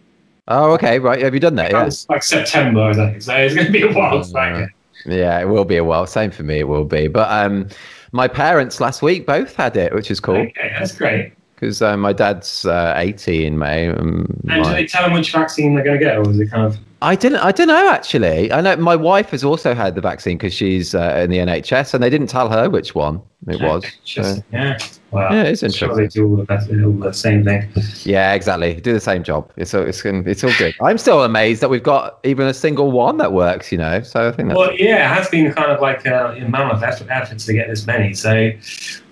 Oh, 0.48 0.72
okay, 0.72 0.98
right. 0.98 1.22
Have 1.22 1.34
you 1.34 1.40
done 1.40 1.56
that? 1.56 1.72
Yeah. 1.72 1.86
It's 1.86 2.08
like 2.08 2.22
September, 2.22 2.82
I 2.82 2.94
think. 2.94 3.22
So 3.22 3.36
it's 3.36 3.54
going 3.54 3.66
to 3.66 3.72
be 3.72 3.82
a 3.82 3.92
while. 3.92 4.24
Uh, 4.34 4.66
yeah, 5.04 5.40
it 5.40 5.44
will 5.44 5.66
be 5.66 5.76
a 5.76 5.84
while. 5.84 6.06
Same 6.06 6.30
for 6.30 6.42
me, 6.42 6.60
it 6.60 6.68
will 6.68 6.86
be. 6.86 7.06
But 7.06 7.30
um, 7.30 7.68
my 8.12 8.28
parents 8.28 8.80
last 8.80 9.02
week 9.02 9.26
both 9.26 9.54
had 9.54 9.76
it, 9.76 9.94
which 9.94 10.10
is 10.10 10.20
cool. 10.20 10.36
Okay, 10.36 10.74
that's 10.78 10.96
great. 10.96 11.34
Because 11.54 11.82
uh, 11.82 11.96
my 11.96 12.14
dad's 12.14 12.64
uh, 12.64 12.94
80 12.96 13.46
in 13.46 13.58
May. 13.58 13.88
Um, 13.88 14.26
and 14.48 14.62
my... 14.62 14.62
do 14.62 14.70
they 14.70 14.86
tell 14.86 15.02
them 15.02 15.12
which 15.12 15.32
vaccine 15.32 15.74
they're 15.74 15.84
going 15.84 15.98
to 15.98 16.04
get, 16.04 16.16
or 16.16 16.30
is 16.30 16.40
it 16.40 16.50
kind 16.50 16.62
of? 16.62 16.78
I 17.00 17.14
didn't. 17.14 17.38
I 17.38 17.52
don't 17.52 17.68
know 17.68 17.88
actually. 17.88 18.52
I 18.52 18.60
know 18.60 18.74
my 18.76 18.96
wife 18.96 19.30
has 19.30 19.44
also 19.44 19.72
had 19.72 19.94
the 19.94 20.00
vaccine 20.00 20.36
because 20.36 20.52
she's 20.52 20.96
uh, 20.96 21.20
in 21.22 21.30
the 21.30 21.38
NHS, 21.38 21.94
and 21.94 22.02
they 22.02 22.10
didn't 22.10 22.26
tell 22.26 22.48
her 22.48 22.68
which 22.68 22.94
one 22.94 23.22
it 23.46 23.62
was. 23.62 23.84
Just, 24.04 24.36
so. 24.36 24.42
Yeah. 24.52 24.78
Well, 25.12 25.32
yeah, 25.32 25.44
it's 25.44 25.62
interesting. 25.62 25.96
They 25.96 26.08
do 26.08 26.28
all 26.28 26.36
the, 26.44 26.84
all 26.84 26.92
the 26.92 27.12
same 27.12 27.44
thing. 27.44 27.68
Yeah, 28.02 28.34
exactly. 28.34 28.74
Do 28.80 28.92
the 28.92 29.00
same 29.00 29.22
job. 29.22 29.50
It's 29.56 29.72
it's 29.74 30.04
it's 30.04 30.42
all 30.42 30.52
good. 30.58 30.74
I'm 30.82 30.98
still 30.98 31.22
amazed 31.22 31.62
that 31.62 31.70
we've 31.70 31.82
got 31.84 32.18
even 32.24 32.48
a 32.48 32.54
single 32.54 32.90
one 32.90 33.18
that 33.18 33.32
works. 33.32 33.70
You 33.70 33.78
know, 33.78 34.02
so 34.02 34.28
I 34.28 34.32
think. 34.32 34.48
That's 34.48 34.58
well, 34.58 34.74
yeah, 34.74 35.10
it 35.10 35.14
has 35.14 35.28
been 35.28 35.52
kind 35.52 35.70
of 35.70 35.80
like 35.80 36.04
a, 36.04 36.32
a 36.32 36.48
mammoth 36.48 36.82
effort, 36.82 37.06
effort 37.10 37.38
to 37.38 37.52
get 37.52 37.68
this 37.68 37.86
many. 37.86 38.12
So, 38.12 38.50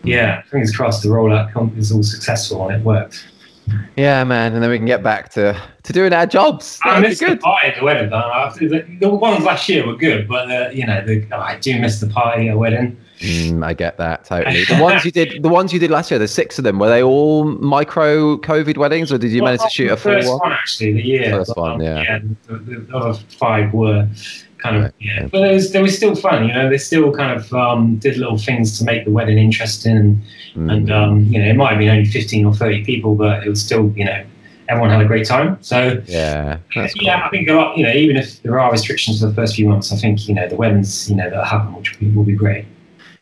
yeah, 0.02 0.42
fingers 0.42 0.74
crossed 0.74 1.04
the 1.04 1.08
rollout 1.08 1.78
is 1.78 1.92
all 1.92 2.02
successful 2.02 2.68
and 2.68 2.80
it 2.80 2.84
works. 2.84 3.24
Yeah, 3.96 4.24
man, 4.24 4.52
and 4.52 4.62
then 4.62 4.70
we 4.70 4.76
can 4.76 4.86
get 4.86 5.02
back 5.02 5.30
to, 5.30 5.60
to 5.82 5.92
doing 5.92 6.12
our 6.12 6.26
jobs. 6.26 6.78
I 6.82 7.00
miss 7.00 7.18
good. 7.18 7.38
the 7.38 7.42
party 7.42 7.68
at 7.68 7.78
the 7.78 7.84
wedding. 7.84 8.10
The, 8.10 8.98
the 9.00 9.08
ones 9.08 9.44
last 9.44 9.68
year 9.68 9.86
were 9.86 9.96
good, 9.96 10.28
but 10.28 10.50
uh, 10.50 10.70
you 10.70 10.86
know, 10.86 11.04
the, 11.04 11.26
oh, 11.32 11.40
I 11.40 11.58
do 11.58 11.78
miss 11.80 12.00
the 12.00 12.08
party 12.08 12.48
at 12.48 12.54
a 12.54 12.58
wedding. 12.58 12.96
Mm, 13.18 13.64
I 13.64 13.72
get 13.72 13.96
that 13.96 14.24
totally. 14.24 14.64
The 14.64 14.78
ones 14.78 15.04
you 15.04 15.10
did, 15.10 15.42
the 15.42 15.48
ones 15.48 15.72
you 15.72 15.78
did 15.78 15.90
last 15.90 16.10
year, 16.10 16.18
the 16.18 16.28
six 16.28 16.58
of 16.58 16.64
them, 16.64 16.78
were 16.78 16.88
they 16.88 17.02
all 17.02 17.44
micro 17.44 18.36
COVID 18.36 18.76
weddings, 18.76 19.10
or 19.10 19.18
did 19.18 19.32
you 19.32 19.42
well, 19.42 19.52
manage 19.52 19.62
to 19.62 19.70
shoot 19.70 19.90
a 19.90 19.96
full 19.96 20.12
first 20.12 20.28
one? 20.28 20.38
one? 20.40 20.52
Actually, 20.52 20.92
the 20.92 21.02
year 21.02 21.30
first 21.30 21.56
one, 21.56 21.80
yeah. 21.80 22.02
yeah 22.02 22.19
the, 22.46 22.58
the, 22.58 22.96
other 22.96 23.19
five 23.38 23.72
were 23.72 24.06
kind 24.58 24.76
of 24.76 24.82
right. 24.85 24.94
yeah, 24.99 25.29
but 25.31 25.43
it 25.49 25.53
was, 25.53 25.73
they 25.73 25.82
was 25.82 25.97
still 25.97 26.14
fun. 26.14 26.47
You 26.47 26.55
know, 26.55 26.69
they 26.69 26.79
still 26.79 27.12
kind 27.12 27.38
of 27.38 27.53
um, 27.53 27.97
did 27.97 28.17
little 28.17 28.38
things 28.38 28.79
to 28.79 28.85
make 28.85 29.05
the 29.05 29.11
wedding 29.11 29.38
interesting, 29.38 29.97
and, 29.97 30.23
mm. 30.55 30.73
and 30.73 30.93
um, 30.93 31.25
you 31.25 31.38
know, 31.38 31.47
it 31.49 31.55
might 31.55 31.70
have 31.70 31.79
been 31.79 31.91
only 31.91 32.06
fifteen 32.06 32.44
or 32.44 32.55
thirty 32.55 32.85
people, 32.85 33.14
but 33.14 33.47
it 33.47 33.49
was 33.49 33.62
still 33.62 33.93
you 33.97 34.05
know 34.05 34.25
everyone 34.69 34.91
had 34.91 35.00
a 35.00 35.06
great 35.06 35.26
time. 35.26 35.58
So 35.62 36.03
yeah, 36.06 36.58
yeah, 36.75 36.88
cool. 36.88 37.11
I 37.11 37.29
think 37.31 37.49
a 37.49 37.53
lot. 37.53 37.76
You 37.76 37.85
know, 37.85 37.93
even 37.93 38.17
if 38.17 38.43
there 38.43 38.58
are 38.58 38.70
restrictions 38.70 39.20
for 39.20 39.26
the 39.26 39.35
first 39.35 39.56
few 39.56 39.69
months, 39.69 39.93
I 39.93 39.97
think 39.97 40.29
you 40.29 40.35
know 40.35 40.49
the 40.49 40.56
weddings 40.56 41.08
you 41.11 41.17
know 41.17 41.31
that 41.31 41.44
happen, 41.47 41.75
which 41.75 41.93
will 41.93 42.08
be, 42.08 42.17
will 42.17 42.25
be 42.25 42.35
great. 42.35 42.64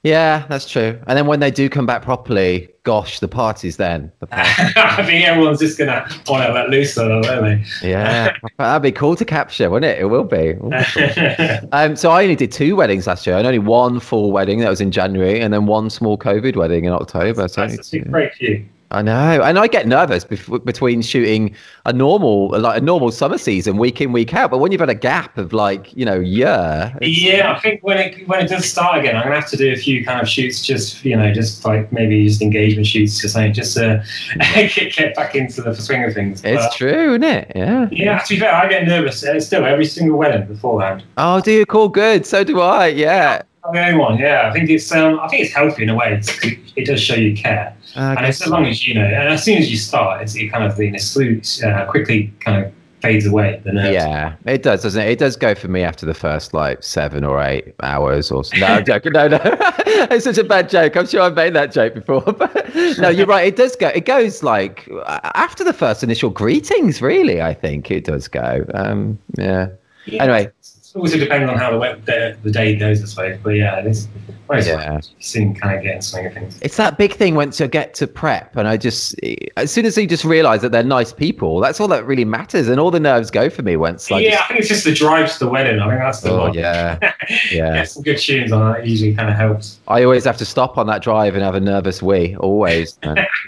Yeah, 0.04 0.44
that's 0.48 0.68
true. 0.68 1.00
And 1.06 1.16
then 1.16 1.26
when 1.26 1.40
they 1.40 1.50
do 1.50 1.70
come 1.70 1.86
back 1.86 2.02
properly, 2.02 2.68
gosh, 2.82 3.20
the 3.20 3.26
parties 3.26 3.78
then. 3.78 4.12
The 4.20 4.26
parties. 4.28 4.72
I 4.76 5.02
think 5.02 5.26
everyone's 5.26 5.60
just 5.60 5.78
gonna 5.78 6.06
want 6.28 6.46
to 6.46 6.52
let 6.52 6.68
loose 6.68 6.96
on 6.98 7.08
them, 7.08 7.22
won't 7.22 7.62
they? 7.80 7.88
Yeah, 7.88 8.36
that'd 8.58 8.82
be 8.82 8.92
cool 8.92 9.16
to 9.16 9.24
capture, 9.24 9.70
wouldn't 9.70 9.90
it? 9.90 10.00
It 10.00 10.06
will 10.06 10.24
be. 10.24 10.54
Cool. 10.64 11.68
um, 11.72 11.96
so 11.96 12.10
I 12.10 12.22
only 12.22 12.36
did 12.36 12.52
two 12.52 12.76
weddings 12.76 13.06
last 13.06 13.26
year, 13.26 13.36
and 13.36 13.46
only 13.46 13.58
one 13.58 13.98
full 13.98 14.30
wedding 14.30 14.60
that 14.60 14.68
was 14.68 14.80
in 14.80 14.90
January, 14.90 15.40
and 15.40 15.52
then 15.52 15.66
one 15.66 15.88
small 15.88 16.18
COVID 16.18 16.56
wedding 16.56 16.84
in 16.84 16.92
October. 16.92 17.48
So 17.48 17.62
that's 17.66 17.88
a 17.88 17.90
big 17.98 18.10
break 18.10 18.34
for 18.34 18.44
you. 18.44 18.66
I 18.90 19.02
know, 19.02 19.42
and 19.42 19.58
I 19.58 19.66
get 19.66 19.86
nervous 19.86 20.24
bef- 20.24 20.64
between 20.64 21.02
shooting 21.02 21.54
a 21.84 21.92
normal, 21.92 22.48
like 22.58 22.80
a 22.80 22.84
normal 22.84 23.10
summer 23.10 23.38
season, 23.38 23.76
week 23.76 24.00
in, 24.00 24.12
week 24.12 24.32
out. 24.34 24.50
But 24.50 24.58
when 24.58 24.72
you've 24.72 24.80
had 24.80 24.90
a 24.90 24.94
gap 24.94 25.36
of 25.36 25.52
like, 25.52 25.94
you 25.96 26.04
know, 26.04 26.20
year. 26.20 26.96
Yeah, 27.00 27.52
I 27.52 27.60
think 27.60 27.82
when 27.82 27.98
it 27.98 28.28
when 28.28 28.44
it 28.44 28.48
does 28.48 28.64
start 28.64 28.98
again, 28.98 29.16
I'm 29.16 29.24
gonna 29.24 29.34
have 29.34 29.50
to 29.50 29.56
do 29.56 29.72
a 29.72 29.76
few 29.76 30.04
kind 30.04 30.20
of 30.20 30.28
shoots, 30.28 30.64
just 30.64 31.04
you 31.04 31.16
know, 31.16 31.32
just 31.32 31.64
like 31.64 31.92
maybe 31.92 32.26
just 32.26 32.40
engagement 32.40 32.86
shoots, 32.86 33.20
just 33.20 33.34
like 33.34 33.52
just 33.52 33.76
to 33.76 34.04
get, 34.54 34.92
get 34.94 35.14
back 35.14 35.34
into 35.34 35.62
the 35.62 35.74
swing 35.74 36.04
of 36.04 36.14
things. 36.14 36.42
It's 36.44 36.76
true, 36.76 37.10
isn't 37.10 37.24
it? 37.24 37.52
Yeah. 37.56 37.88
Yeah. 37.90 38.18
To 38.18 38.34
be 38.34 38.40
fair, 38.40 38.54
I 38.54 38.68
get 38.68 38.86
nervous 38.86 39.24
uh, 39.24 39.40
still 39.40 39.64
every 39.64 39.86
single 39.86 40.18
wedding 40.18 40.46
beforehand. 40.46 41.04
Oh, 41.16 41.40
do 41.40 41.52
you 41.52 41.66
call 41.66 41.88
good? 41.88 42.26
So 42.26 42.44
do 42.44 42.60
I. 42.60 42.88
Yeah. 42.88 43.42
The 43.72 43.80
only 43.80 43.98
one. 43.98 44.18
Yeah, 44.18 44.48
I 44.48 44.52
think 44.52 44.68
it's 44.68 44.92
um, 44.92 45.18
I 45.20 45.28
think 45.28 45.42
it's 45.44 45.54
healthy 45.54 45.84
in 45.84 45.88
a 45.88 45.94
way. 45.94 46.14
It's, 46.14 46.38
it 46.76 46.86
does 46.86 47.00
show 47.00 47.14
you 47.14 47.34
care. 47.34 47.74
Uh, 47.96 48.14
and 48.18 48.26
it's 48.26 48.42
as 48.42 48.48
long 48.48 48.66
as 48.66 48.86
you 48.86 48.94
know, 48.94 49.04
and 49.04 49.28
as 49.28 49.42
soon 49.44 49.58
as 49.58 49.70
you 49.70 49.78
start, 49.78 50.20
it's 50.20 50.34
it 50.34 50.48
kind 50.48 50.64
of 50.64 50.78
you 50.78 50.90
know, 50.90 51.68
uh, 51.68 51.86
quickly 51.86 52.32
kind 52.40 52.64
of 52.64 52.72
fades 53.00 53.26
away. 53.26 53.60
The 53.64 53.72
nerves. 53.72 53.94
Yeah, 53.94 54.34
it 54.44 54.62
does, 54.62 54.82
doesn't 54.82 55.00
it? 55.00 55.08
It 55.08 55.18
does 55.18 55.36
go 55.36 55.54
for 55.54 55.68
me 55.68 55.82
after 55.82 56.04
the 56.04 56.14
first 56.14 56.52
like 56.52 56.82
seven 56.82 57.24
or 57.24 57.42
eight 57.42 57.74
hours 57.82 58.30
or 58.30 58.44
so. 58.44 58.56
No, 58.58 58.66
I'm 58.66 58.84
joking. 58.84 59.12
No, 59.12 59.28
no, 59.28 59.40
it's 59.42 60.24
such 60.24 60.38
a 60.38 60.44
bad 60.44 60.68
joke. 60.68 60.96
I'm 60.96 61.06
sure 61.06 61.22
I've 61.22 61.34
made 61.34 61.54
that 61.54 61.72
joke 61.72 61.94
before. 61.94 62.22
But 62.34 62.74
no, 62.98 63.08
you're 63.08 63.26
right. 63.26 63.46
It 63.46 63.56
does 63.56 63.76
go. 63.76 63.88
It 63.88 64.04
goes 64.04 64.42
like 64.42 64.90
after 65.06 65.64
the 65.64 65.72
first 65.72 66.02
initial 66.02 66.30
greetings. 66.30 67.00
Really, 67.00 67.40
I 67.40 67.54
think 67.54 67.90
it 67.90 68.04
does 68.04 68.28
go. 68.28 68.66
Um, 68.74 69.18
yeah. 69.38 69.68
yeah. 70.06 70.22
Anyway, 70.22 70.50
also 70.94 71.18
depends 71.18 71.50
on 71.50 71.58
how 71.58 71.76
the, 71.76 72.00
the, 72.04 72.36
the 72.42 72.50
day 72.50 72.76
goes, 72.76 73.02
I 73.02 73.06
suppose. 73.06 73.38
But 73.42 73.50
yeah, 73.50 73.80
it 73.80 73.86
is. 73.86 74.08
yeah. 74.50 75.00
soon 75.18 75.54
kind 75.54 75.76
of 75.76 75.82
getting 75.82 76.02
swing 76.02 76.26
of 76.26 76.34
things. 76.34 76.58
It's 76.62 76.76
that 76.76 76.98
big 76.98 77.14
thing 77.14 77.34
once 77.34 77.58
you 77.58 77.66
get 77.66 77.94
to 77.94 78.06
prep, 78.06 78.56
and 78.56 78.68
I 78.68 78.76
just 78.76 79.16
as 79.56 79.72
soon 79.72 79.86
as 79.86 79.96
you 79.96 80.06
just 80.06 80.24
realise 80.24 80.62
that 80.62 80.70
they're 80.70 80.84
nice 80.84 81.12
people, 81.12 81.60
that's 81.60 81.80
all 81.80 81.88
that 81.88 82.06
really 82.06 82.24
matters, 82.24 82.68
and 82.68 82.78
all 82.78 82.90
the 82.90 83.00
nerves 83.00 83.30
go 83.30 83.50
for 83.50 83.62
me 83.62 83.76
once. 83.76 84.10
I 84.12 84.20
yeah, 84.20 84.30
just, 84.30 84.42
I 84.42 84.46
think 84.48 84.60
it's 84.60 84.68
just 84.68 84.84
the 84.84 84.94
drive 84.94 85.32
to 85.32 85.38
the 85.40 85.48
wedding. 85.48 85.80
I 85.80 85.88
think 85.88 86.00
that's 86.00 86.20
the 86.20 86.30
oh, 86.30 86.38
one. 86.38 86.54
Yeah, 86.54 86.98
yeah. 87.50 87.74
Get 87.74 87.90
some 87.90 88.02
good 88.02 88.18
tunes 88.18 88.52
on 88.52 88.72
that 88.72 88.86
usually 88.86 89.14
kind 89.14 89.28
of 89.28 89.36
helps. 89.36 89.80
I 89.88 90.04
always 90.04 90.24
have 90.24 90.36
to 90.38 90.44
stop 90.44 90.78
on 90.78 90.86
that 90.86 91.02
drive 91.02 91.34
and 91.34 91.42
have 91.42 91.54
a 91.54 91.60
nervous 91.60 92.02
wee. 92.02 92.36
Always, 92.36 92.98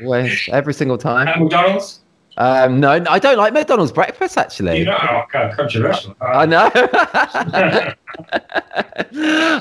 always, 0.02 0.48
every 0.50 0.74
single 0.74 0.98
time. 0.98 1.28
At 1.28 1.40
McDonald's. 1.40 2.00
Um, 2.38 2.80
no, 2.80 2.90
I 2.90 3.18
don't 3.18 3.38
like 3.38 3.52
McDonald's 3.52 3.92
breakfast 3.92 4.36
actually. 4.36 4.80
You 4.80 4.86
know, 4.86 4.98
oh, 5.00 5.22
controversial. 5.30 6.14
I 6.20 6.46
know. 6.46 6.70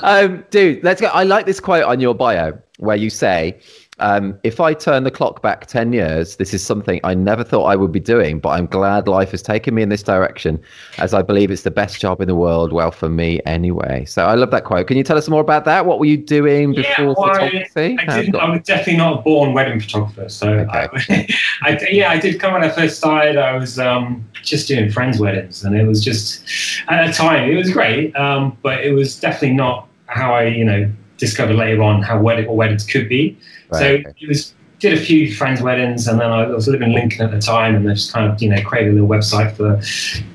um, 0.02 0.44
dude, 0.50 0.82
let's 0.84 1.00
go. 1.00 1.08
I 1.08 1.24
like 1.24 1.46
this 1.46 1.60
quote 1.60 1.84
on 1.84 2.00
your 2.00 2.14
bio 2.14 2.58
where 2.78 2.96
you 2.96 3.10
say, 3.10 3.58
um, 3.98 4.38
if 4.42 4.60
I 4.60 4.74
turn 4.74 5.04
the 5.04 5.10
clock 5.10 5.40
back 5.40 5.66
10 5.66 5.94
years, 5.94 6.36
this 6.36 6.52
is 6.52 6.62
something 6.62 7.00
I 7.02 7.14
never 7.14 7.42
thought 7.42 7.64
I 7.64 7.76
would 7.76 7.92
be 7.92 8.00
doing, 8.00 8.38
but 8.40 8.50
I'm 8.50 8.66
glad 8.66 9.08
life 9.08 9.30
has 9.30 9.40
taken 9.40 9.74
me 9.74 9.82
in 9.82 9.88
this 9.88 10.02
direction 10.02 10.60
as 10.98 11.14
I 11.14 11.22
believe 11.22 11.50
it's 11.50 11.62
the 11.62 11.70
best 11.70 11.98
job 11.98 12.20
in 12.20 12.28
the 12.28 12.34
world. 12.34 12.72
Well, 12.72 12.90
for 12.90 13.08
me 13.08 13.40
anyway. 13.46 14.04
So 14.04 14.26
I 14.26 14.34
love 14.34 14.50
that 14.50 14.64
quote. 14.64 14.86
Can 14.86 14.98
you 14.98 15.02
tell 15.02 15.16
us 15.16 15.28
more 15.28 15.40
about 15.40 15.64
that? 15.64 15.86
What 15.86 15.98
were 15.98 16.04
you 16.04 16.18
doing 16.18 16.74
before 16.74 16.90
yeah, 16.98 17.04
well, 17.04 17.14
photography? 17.14 17.96
I, 18.00 18.12
I, 18.12 18.20
didn't, 18.22 18.36
I, 18.36 18.50
was 18.50 18.62
definitely 18.64 18.98
not 18.98 19.20
a 19.20 19.22
born 19.22 19.54
wedding 19.54 19.80
photographer. 19.80 20.28
So 20.28 20.50
okay. 20.50 21.26
I, 21.62 21.76
I, 21.76 21.88
yeah, 21.90 22.10
I 22.10 22.18
did 22.18 22.38
come 22.38 22.52
when 22.52 22.64
I 22.64 22.68
first 22.68 22.98
started. 22.98 23.38
I 23.38 23.56
was 23.56 23.78
um, 23.78 24.28
just 24.42 24.68
doing 24.68 24.90
friends' 24.90 25.18
weddings, 25.18 25.64
and 25.64 25.74
it 25.74 25.86
was 25.86 26.04
just 26.04 26.44
at 26.88 27.08
a 27.08 27.12
time, 27.12 27.50
it 27.50 27.56
was 27.56 27.70
great, 27.72 28.14
um, 28.14 28.58
but 28.62 28.84
it 28.84 28.92
was 28.92 29.18
definitely 29.18 29.56
not 29.56 29.88
how 30.06 30.34
I, 30.34 30.44
you 30.44 30.64
know, 30.64 30.90
discovered 31.16 31.56
later 31.56 31.82
on 31.82 32.02
how 32.02 32.20
wedding 32.20 32.46
or 32.46 32.56
weddings 32.56 32.84
could 32.84 33.08
be. 33.08 33.38
Right. 33.70 34.04
So 34.04 34.12
it 34.20 34.28
was 34.28 34.54
did 34.78 34.92
a 34.92 35.00
few 35.00 35.34
friends' 35.34 35.62
weddings, 35.62 36.06
and 36.06 36.20
then 36.20 36.30
I 36.30 36.46
was 36.46 36.68
living 36.68 36.88
in 36.88 36.94
Lincoln 36.94 37.22
at 37.22 37.30
the 37.30 37.40
time, 37.40 37.74
and 37.74 37.88
I 37.88 37.94
just 37.94 38.12
kind 38.12 38.30
of 38.30 38.40
you 38.42 38.50
know 38.50 38.62
created 38.62 38.90
a 38.90 38.92
little 38.92 39.08
website 39.08 39.56
for 39.56 39.80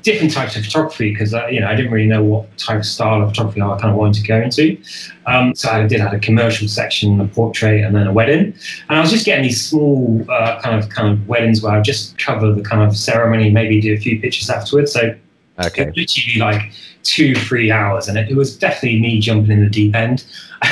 different 0.02 0.32
types 0.32 0.56
of 0.56 0.64
photography 0.64 1.12
because 1.12 1.32
uh, 1.32 1.46
you 1.46 1.60
know 1.60 1.68
I 1.68 1.76
didn't 1.76 1.92
really 1.92 2.08
know 2.08 2.24
what 2.24 2.56
type 2.58 2.80
of 2.80 2.86
style 2.86 3.22
of 3.22 3.28
photography 3.28 3.62
I 3.62 3.78
kind 3.78 3.90
of 3.90 3.96
wanted 3.96 4.20
to 4.20 4.26
go 4.26 4.40
into. 4.40 4.82
Um, 5.26 5.54
so 5.54 5.70
I 5.70 5.86
did 5.86 6.00
have 6.00 6.12
a 6.12 6.18
commercial 6.18 6.66
section, 6.66 7.20
a 7.20 7.28
portrait, 7.28 7.84
and 7.84 7.94
then 7.94 8.08
a 8.08 8.12
wedding, 8.12 8.54
and 8.88 8.98
I 8.98 9.00
was 9.00 9.10
just 9.10 9.24
getting 9.24 9.44
these 9.44 9.64
small 9.64 10.24
uh, 10.28 10.60
kind 10.60 10.76
of 10.82 10.88
kind 10.88 11.12
of 11.12 11.28
weddings 11.28 11.62
where 11.62 11.72
I 11.72 11.80
just 11.80 12.18
cover 12.18 12.52
the 12.52 12.62
kind 12.62 12.82
of 12.82 12.96
ceremony, 12.96 13.50
maybe 13.50 13.80
do 13.80 13.94
a 13.94 13.98
few 13.98 14.20
pictures 14.20 14.50
afterwards. 14.50 14.92
So 14.92 15.14
Okay. 15.58 15.82
it 15.82 15.96
literally 15.96 16.38
like 16.38 16.72
two, 17.02 17.34
three 17.34 17.70
hours, 17.70 18.08
and 18.08 18.16
it, 18.16 18.30
it 18.30 18.36
was 18.36 18.56
definitely 18.56 19.00
me 19.00 19.20
jumping 19.20 19.50
in 19.50 19.64
the 19.64 19.70
deep 19.70 19.94
end. 19.94 20.24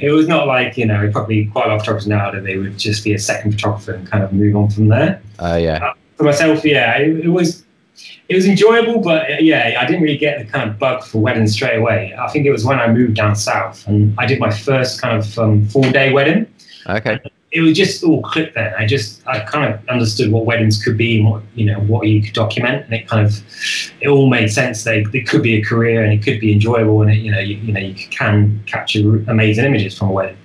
it 0.00 0.12
was 0.12 0.26
not 0.26 0.46
like 0.46 0.76
you 0.76 0.86
know 0.86 1.10
probably 1.12 1.46
quite 1.46 1.66
a 1.66 1.68
lot 1.68 1.74
of 1.76 1.80
photographers 1.80 2.06
now 2.06 2.30
that 2.30 2.44
they 2.44 2.56
would 2.56 2.78
just 2.78 3.04
be 3.04 3.12
a 3.14 3.18
second 3.18 3.52
photographer 3.52 3.92
and 3.92 4.10
kind 4.10 4.24
of 4.24 4.32
move 4.32 4.56
on 4.56 4.70
from 4.70 4.88
there. 4.88 5.22
Oh 5.38 5.56
yeah. 5.56 5.92
For 6.16 6.24
myself, 6.24 6.64
yeah, 6.64 6.96
it, 6.98 7.26
it 7.26 7.28
was 7.28 7.64
it 8.28 8.34
was 8.34 8.46
enjoyable, 8.46 9.00
but 9.00 9.30
uh, 9.30 9.36
yeah, 9.40 9.76
I 9.78 9.86
didn't 9.86 10.02
really 10.02 10.16
get 10.16 10.38
the 10.38 10.44
kind 10.50 10.68
of 10.68 10.78
bug 10.78 11.04
for 11.04 11.18
weddings 11.18 11.52
straight 11.52 11.78
away. 11.78 12.14
I 12.18 12.28
think 12.30 12.46
it 12.46 12.50
was 12.50 12.64
when 12.64 12.80
I 12.80 12.90
moved 12.90 13.14
down 13.14 13.36
south 13.36 13.86
and 13.86 14.14
I 14.18 14.26
did 14.26 14.40
my 14.40 14.50
first 14.50 15.00
kind 15.00 15.18
of 15.18 15.38
um, 15.38 15.66
full 15.68 15.90
day 15.90 16.12
wedding 16.12 16.46
Okay. 16.86 17.20
It 17.54 17.60
was 17.60 17.76
just 17.76 18.02
all 18.02 18.20
clicked 18.20 18.56
then. 18.56 18.74
I 18.76 18.84
just 18.84 19.26
I 19.28 19.38
kind 19.40 19.72
of 19.72 19.88
understood 19.88 20.32
what 20.32 20.44
weddings 20.44 20.82
could 20.82 20.98
be 20.98 21.20
and 21.20 21.30
what 21.30 21.42
you 21.54 21.66
know 21.66 21.78
what 21.80 22.08
you 22.08 22.20
could 22.20 22.34
document, 22.34 22.84
and 22.84 22.92
it 22.92 23.06
kind 23.06 23.24
of 23.24 23.40
it 24.00 24.08
all 24.08 24.28
made 24.28 24.48
sense. 24.48 24.82
They 24.82 25.06
it 25.12 25.28
could 25.28 25.42
be 25.42 25.54
a 25.54 25.62
career 25.62 26.02
and 26.02 26.12
it 26.12 26.22
could 26.24 26.40
be 26.40 26.52
enjoyable, 26.52 27.02
and 27.02 27.12
it, 27.12 27.18
you 27.18 27.30
know 27.30 27.38
you, 27.38 27.56
you 27.58 27.72
know 27.72 27.80
you 27.80 27.94
can 27.94 28.60
capture 28.66 29.18
amazing 29.28 29.64
images 29.64 29.96
from 29.96 30.08
a 30.08 30.12
wedding. 30.12 30.36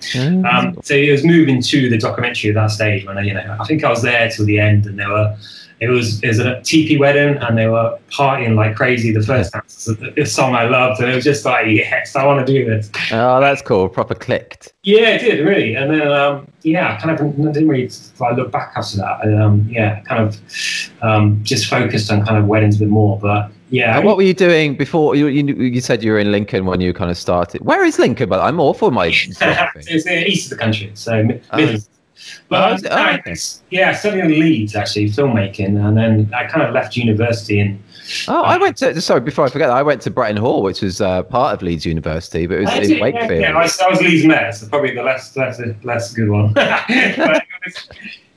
Um, 0.45 0.77
so 0.83 0.93
it 0.93 1.11
was 1.11 1.25
moving 1.25 1.63
to 1.63 1.89
the 1.89 1.97
documentary 1.97 2.51
at 2.51 2.55
that 2.55 2.67
stage 2.67 3.05
when 3.05 3.17
I, 3.17 3.21
you 3.21 3.33
know 3.33 3.57
I 3.59 3.65
think 3.65 3.83
I 3.83 3.89
was 3.89 4.03
there 4.03 4.29
till 4.29 4.45
the 4.45 4.59
end, 4.59 4.85
and 4.85 4.97
there 4.97 5.09
were. 5.09 5.35
It 5.81 5.87
was 5.87 6.21
it 6.23 6.27
was 6.27 6.39
a 6.39 6.61
teepee 6.61 6.97
wedding, 6.97 7.37
and 7.37 7.57
they 7.57 7.67
were 7.67 7.97
partying 8.09 8.55
like 8.55 8.75
crazy. 8.75 9.11
The 9.11 9.23
first 9.23 9.53
a 10.17 10.25
song 10.25 10.55
I 10.55 10.65
loved, 10.65 11.01
and 11.01 11.09
it 11.09 11.15
was 11.15 11.23
just 11.23 11.45
like, 11.45 11.67
yes, 11.67 12.15
I 12.15 12.25
want 12.25 12.45
to 12.45 12.53
do 12.53 12.65
this. 12.65 12.91
Oh, 13.11 13.39
that's 13.39 13.61
cool. 13.61 13.87
Proper 13.87 14.15
clicked. 14.15 14.73
Yeah, 14.83 15.09
it 15.09 15.19
did 15.19 15.45
really, 15.45 15.75
and 15.75 15.91
then 15.91 16.07
um, 16.11 16.47
yeah, 16.63 16.95
I 16.95 17.01
kind 17.01 17.17
of 17.17 17.53
didn't 17.53 17.69
really 17.69 17.89
like, 18.19 18.35
look 18.35 18.51
back 18.51 18.73
after 18.75 18.97
that. 18.97 19.23
And, 19.23 19.41
um, 19.41 19.67
yeah, 19.69 20.01
kind 20.01 20.23
of 20.23 20.39
um, 21.01 21.43
just 21.43 21.69
focused 21.69 22.11
on 22.11 22.25
kind 22.25 22.37
of 22.37 22.45
weddings 22.47 22.75
a 22.77 22.79
bit 22.79 22.89
more. 22.89 23.17
But 23.17 23.51
yeah, 23.69 23.97
And 23.97 24.05
what 24.05 24.17
were 24.17 24.23
you 24.23 24.33
doing 24.33 24.75
before? 24.75 25.15
You, 25.15 25.27
you 25.27 25.45
you 25.55 25.81
said 25.81 26.03
you 26.03 26.11
were 26.11 26.19
in 26.19 26.31
Lincoln 26.31 26.65
when 26.65 26.81
you 26.81 26.93
kind 26.93 27.11
of 27.11 27.17
started. 27.17 27.61
Where 27.61 27.85
is 27.85 27.99
Lincoln? 27.99 28.27
But 28.27 28.41
I'm 28.41 28.59
awful 28.59 28.91
my 28.91 29.07
it's 29.13 29.39
the 29.39 30.25
east 30.27 30.51
of 30.51 30.57
the 30.57 30.63
country, 30.63 30.91
so. 30.95 31.23
Midlands. 31.23 31.89
Oh, 31.91 31.98
But 32.47 32.83
Oh, 32.85 32.89
I- 32.95 33.19
okay. 33.19 33.35
yeah, 33.69 33.93
studying 33.93 34.25
in 34.25 34.39
Leeds 34.39 34.75
actually, 34.75 35.05
filmmaking, 35.09 35.83
and 35.85 35.97
then 35.97 36.31
I 36.35 36.45
kind 36.45 36.63
of 36.67 36.73
left 36.73 36.95
university 36.97 37.59
and 37.59 37.79
Oh, 38.27 38.41
I 38.41 38.57
went 38.57 38.77
to. 38.77 38.99
Sorry, 39.01 39.21
before 39.21 39.45
I 39.45 39.49
forget, 39.49 39.69
I 39.69 39.83
went 39.83 40.01
to 40.01 40.09
Bretton 40.09 40.37
Hall, 40.37 40.63
which 40.63 40.81
was 40.81 40.99
uh, 40.99 41.21
part 41.23 41.53
of 41.53 41.61
Leeds 41.61 41.85
University, 41.85 42.47
but 42.47 42.57
it 42.57 42.61
was 42.61 42.69
I 42.69 42.77
in 42.77 42.87
did, 42.87 43.01
Wakefield. 43.01 43.41
Yeah, 43.41 43.55
I, 43.55 43.61
was- 43.61 43.79
I 43.79 43.87
was 43.87 44.01
Leeds 44.01 44.25
Met, 44.25 44.55
so 44.55 44.67
probably 44.67 44.95
the 44.95 45.03
less 45.03 45.35
less 45.37 45.61
less 45.83 46.11
good 46.13 46.29
one. 46.29 46.53
it 46.57 47.65
was, 47.65 47.89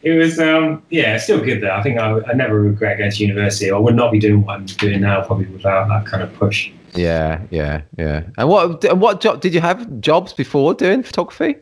it 0.02 0.12
was 0.12 0.38
um, 0.38 0.82
yeah, 0.90 1.16
still 1.16 1.40
good 1.42 1.62
though. 1.62 1.70
I 1.70 1.82
think 1.82 1.98
I, 1.98 2.20
I 2.28 2.34
never 2.34 2.60
regret 2.60 2.98
going 2.98 3.10
to 3.12 3.16
university. 3.24 3.70
I 3.70 3.78
would 3.78 3.94
not 3.94 4.12
be 4.12 4.18
doing 4.18 4.44
what 4.44 4.56
I'm 4.58 4.66
doing 4.66 5.00
now 5.00 5.24
probably 5.24 5.46
without 5.46 5.88
that 5.88 6.04
kind 6.04 6.22
of 6.22 6.34
push. 6.34 6.70
Yeah, 6.94 7.40
yeah, 7.50 7.80
yeah. 7.96 8.24
And 8.36 8.50
what 8.50 8.84
and 8.84 9.00
what 9.00 9.22
job 9.22 9.40
did 9.40 9.54
you 9.54 9.60
have 9.62 10.00
jobs 10.00 10.34
before 10.34 10.74
doing 10.74 11.02
photography? 11.02 11.56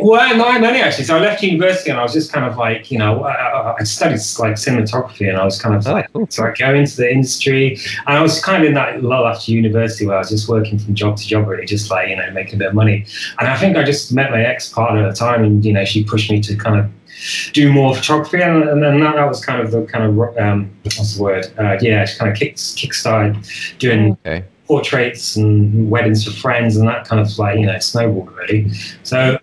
Well, 0.00 0.36
no, 0.36 0.56
no, 0.58 0.68
actually. 0.70 1.04
So 1.04 1.16
I 1.16 1.20
left 1.20 1.42
university 1.42 1.90
and 1.90 1.98
I 1.98 2.02
was 2.04 2.12
just 2.12 2.32
kind 2.32 2.46
of 2.46 2.56
like, 2.56 2.92
you 2.92 2.98
know, 2.98 3.24
I, 3.24 3.74
I- 3.80 3.82
studied 3.82 4.20
like 4.38 4.54
cinematography 4.54 5.28
and 5.28 5.36
I 5.36 5.44
was 5.44 5.60
kind 5.60 5.74
of 5.74 5.84
Oh, 5.86 5.92
like, 5.92 6.10
cool. 6.12 6.26
so 6.30 6.44
I 6.44 6.52
go 6.56 6.72
into 6.72 6.96
the 6.96 7.10
industry 7.10 7.76
and 8.06 8.16
I 8.16 8.22
was 8.22 8.42
kind 8.42 8.62
of 8.62 8.68
in 8.68 8.74
that 8.74 9.02
lull 9.02 9.26
after 9.26 9.50
university 9.50 10.06
where 10.06 10.14
I 10.16 10.20
was 10.20 10.30
just 10.30 10.48
working 10.48 10.78
from 10.78 10.94
job 10.94 11.16
to 11.16 11.26
job, 11.26 11.48
really, 11.48 11.66
just 11.66 11.90
like, 11.90 12.08
you 12.08 12.16
know, 12.16 12.30
making 12.30 12.54
a 12.54 12.58
bit 12.58 12.68
of 12.68 12.74
money. 12.74 13.04
And 13.40 13.48
I 13.48 13.56
think 13.56 13.76
I 13.76 13.82
just 13.82 14.12
met 14.12 14.30
my 14.30 14.42
ex 14.42 14.72
partner 14.72 15.04
at 15.04 15.10
the 15.10 15.16
time 15.16 15.42
and, 15.44 15.64
you 15.64 15.72
know, 15.72 15.84
she 15.84 16.04
pushed 16.04 16.30
me 16.30 16.40
to 16.42 16.56
kind 16.56 16.78
of 16.78 17.52
do 17.52 17.70
more 17.72 17.94
photography 17.96 18.40
and, 18.42 18.62
and 18.68 18.80
then 18.82 19.00
that, 19.00 19.16
that 19.16 19.28
was 19.28 19.44
kind 19.44 19.60
of 19.60 19.72
the 19.72 19.82
kind 19.86 20.04
of, 20.04 20.38
um, 20.38 20.70
what's 20.84 21.16
the 21.16 21.22
word? 21.22 21.46
Uh, 21.58 21.76
yeah, 21.80 22.04
just 22.04 22.18
kind 22.18 22.30
of 22.30 22.38
kick, 22.38 22.56
kick-started 22.76 23.36
doing 23.80 24.16
Okay. 24.24 24.44
portraits 24.66 25.36
and 25.36 25.90
weddings 25.90 26.24
for 26.24 26.30
friends 26.30 26.76
and 26.76 26.88
that 26.88 27.06
kind 27.06 27.20
of 27.20 27.36
like, 27.38 27.58
you 27.58 27.66
know, 27.66 27.78
snowballed 27.80 28.32
really. 28.36 28.70
So 29.02 29.38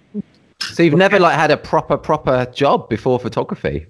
So 0.62 0.84
you've 0.84 0.94
never 0.96 1.20
like 1.20 1.36
had 1.36 1.52
a 1.52 1.58
proper 1.58 1.98
proper 1.98 2.46
job 2.54 2.90
before 2.90 3.20
photography? 3.20 3.88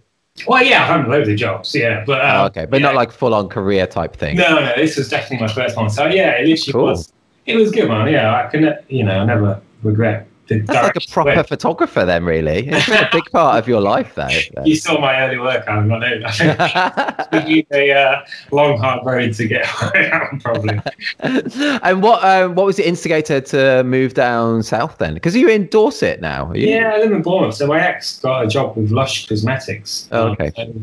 Well, 0.47 0.63
yeah, 0.63 0.83
I've 0.83 1.01
had 1.01 1.07
loads 1.09 1.27
of 1.29 1.35
jobs, 1.35 1.75
yeah, 1.75 2.03
but 2.05 2.21
Oh, 2.21 2.39
um, 2.41 2.45
okay, 2.47 2.65
but 2.65 2.79
yeah. 2.79 2.87
not 2.87 2.95
like 2.95 3.11
full 3.11 3.33
on 3.33 3.49
career 3.49 3.85
type 3.85 4.15
thing. 4.15 4.37
no, 4.37 4.59
no. 4.61 4.73
This 4.77 4.95
was 4.97 5.09
definitely 5.09 5.45
my 5.45 5.53
first 5.53 5.75
one, 5.75 5.89
so 5.89 6.05
yeah, 6.07 6.31
it 6.39 6.47
literally 6.47 6.71
Cool. 6.73 6.85
was. 6.85 7.11
It 7.45 7.55
was 7.57 7.71
good, 7.71 7.87
man. 7.89 8.07
Yeah, 8.07 8.33
I 8.33 8.47
can, 8.49 8.77
you 8.87 9.03
know, 9.03 9.19
I 9.19 9.25
never 9.25 9.61
regret 9.83 10.27
That's 10.47 10.67
like 10.69 10.95
a 10.97 11.01
proper 11.11 11.29
I 11.29 11.35
went. 11.37 11.47
photographer 11.47 12.03
then, 12.03 12.25
really. 12.25 12.67
It's 12.67 12.85
been 12.89 13.03
a 13.05 13.09
big 13.13 13.23
part 13.31 13.57
of 13.57 13.69
your 13.69 13.79
life, 13.79 14.15
though. 14.15 14.27
You 14.65 14.75
saw 14.75 14.99
my 14.99 15.21
early 15.21 15.37
work, 15.37 15.63
I'm 15.67 15.87
not 15.87 15.99
know. 15.99 16.21
I 16.25 16.31
think 16.31 16.57
it 17.47 17.67
took 17.69 17.71
a 17.77 17.91
uh, 17.93 18.25
long, 18.51 18.77
hard 18.77 19.05
road 19.05 19.33
to 19.35 19.47
get 19.47 19.65
around, 19.95 20.41
probably. 20.43 20.79
and 21.21 22.01
what 22.03 22.23
um, 22.23 22.55
what 22.55 22.65
was 22.65 22.75
the 22.77 22.87
instigator 22.87 23.39
to 23.39 23.83
move 23.83 24.13
down 24.13 24.61
south 24.63 24.97
then? 24.97 25.13
Because 25.13 25.35
you're 25.37 25.49
in 25.49 25.67
Dorset 25.67 26.19
now. 26.21 26.47
Are 26.49 26.57
you? 26.57 26.67
Yeah, 26.67 26.91
I 26.95 26.97
live 26.97 27.11
in 27.13 27.21
Bournemouth. 27.21 27.55
So 27.55 27.67
my 27.67 27.79
ex 27.79 28.19
got 28.19 28.43
a 28.43 28.47
job 28.47 28.75
with 28.75 28.91
Lush 28.91 29.27
Cosmetics. 29.27 30.09
Oh, 30.11 30.25
Um, 30.27 30.31
okay. 30.33 30.51
so, 30.55 30.73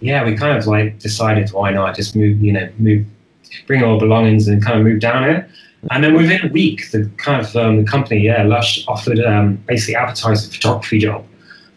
yeah, 0.00 0.24
we 0.24 0.36
kind 0.36 0.56
of 0.56 0.66
like 0.66 0.98
decided 0.98 1.50
why 1.50 1.70
not 1.72 1.96
just 1.96 2.14
move, 2.14 2.40
you 2.40 2.52
know, 2.52 2.68
move, 2.78 3.04
bring 3.66 3.82
all 3.82 3.98
belongings 3.98 4.46
and 4.46 4.62
kind 4.64 4.78
of 4.78 4.84
move 4.84 5.00
down 5.00 5.24
here. 5.24 5.48
And 5.90 6.02
then 6.02 6.14
within 6.14 6.44
a 6.44 6.48
week, 6.48 6.90
the 6.90 7.10
kind 7.16 7.44
of 7.44 7.54
um, 7.56 7.76
the 7.76 7.84
company, 7.84 8.20
yeah, 8.20 8.42
Lush 8.42 8.84
offered 8.88 9.20
um, 9.20 9.56
basically 9.66 9.94
advertised 9.94 10.50
a 10.50 10.54
photography 10.54 10.98
job. 10.98 11.24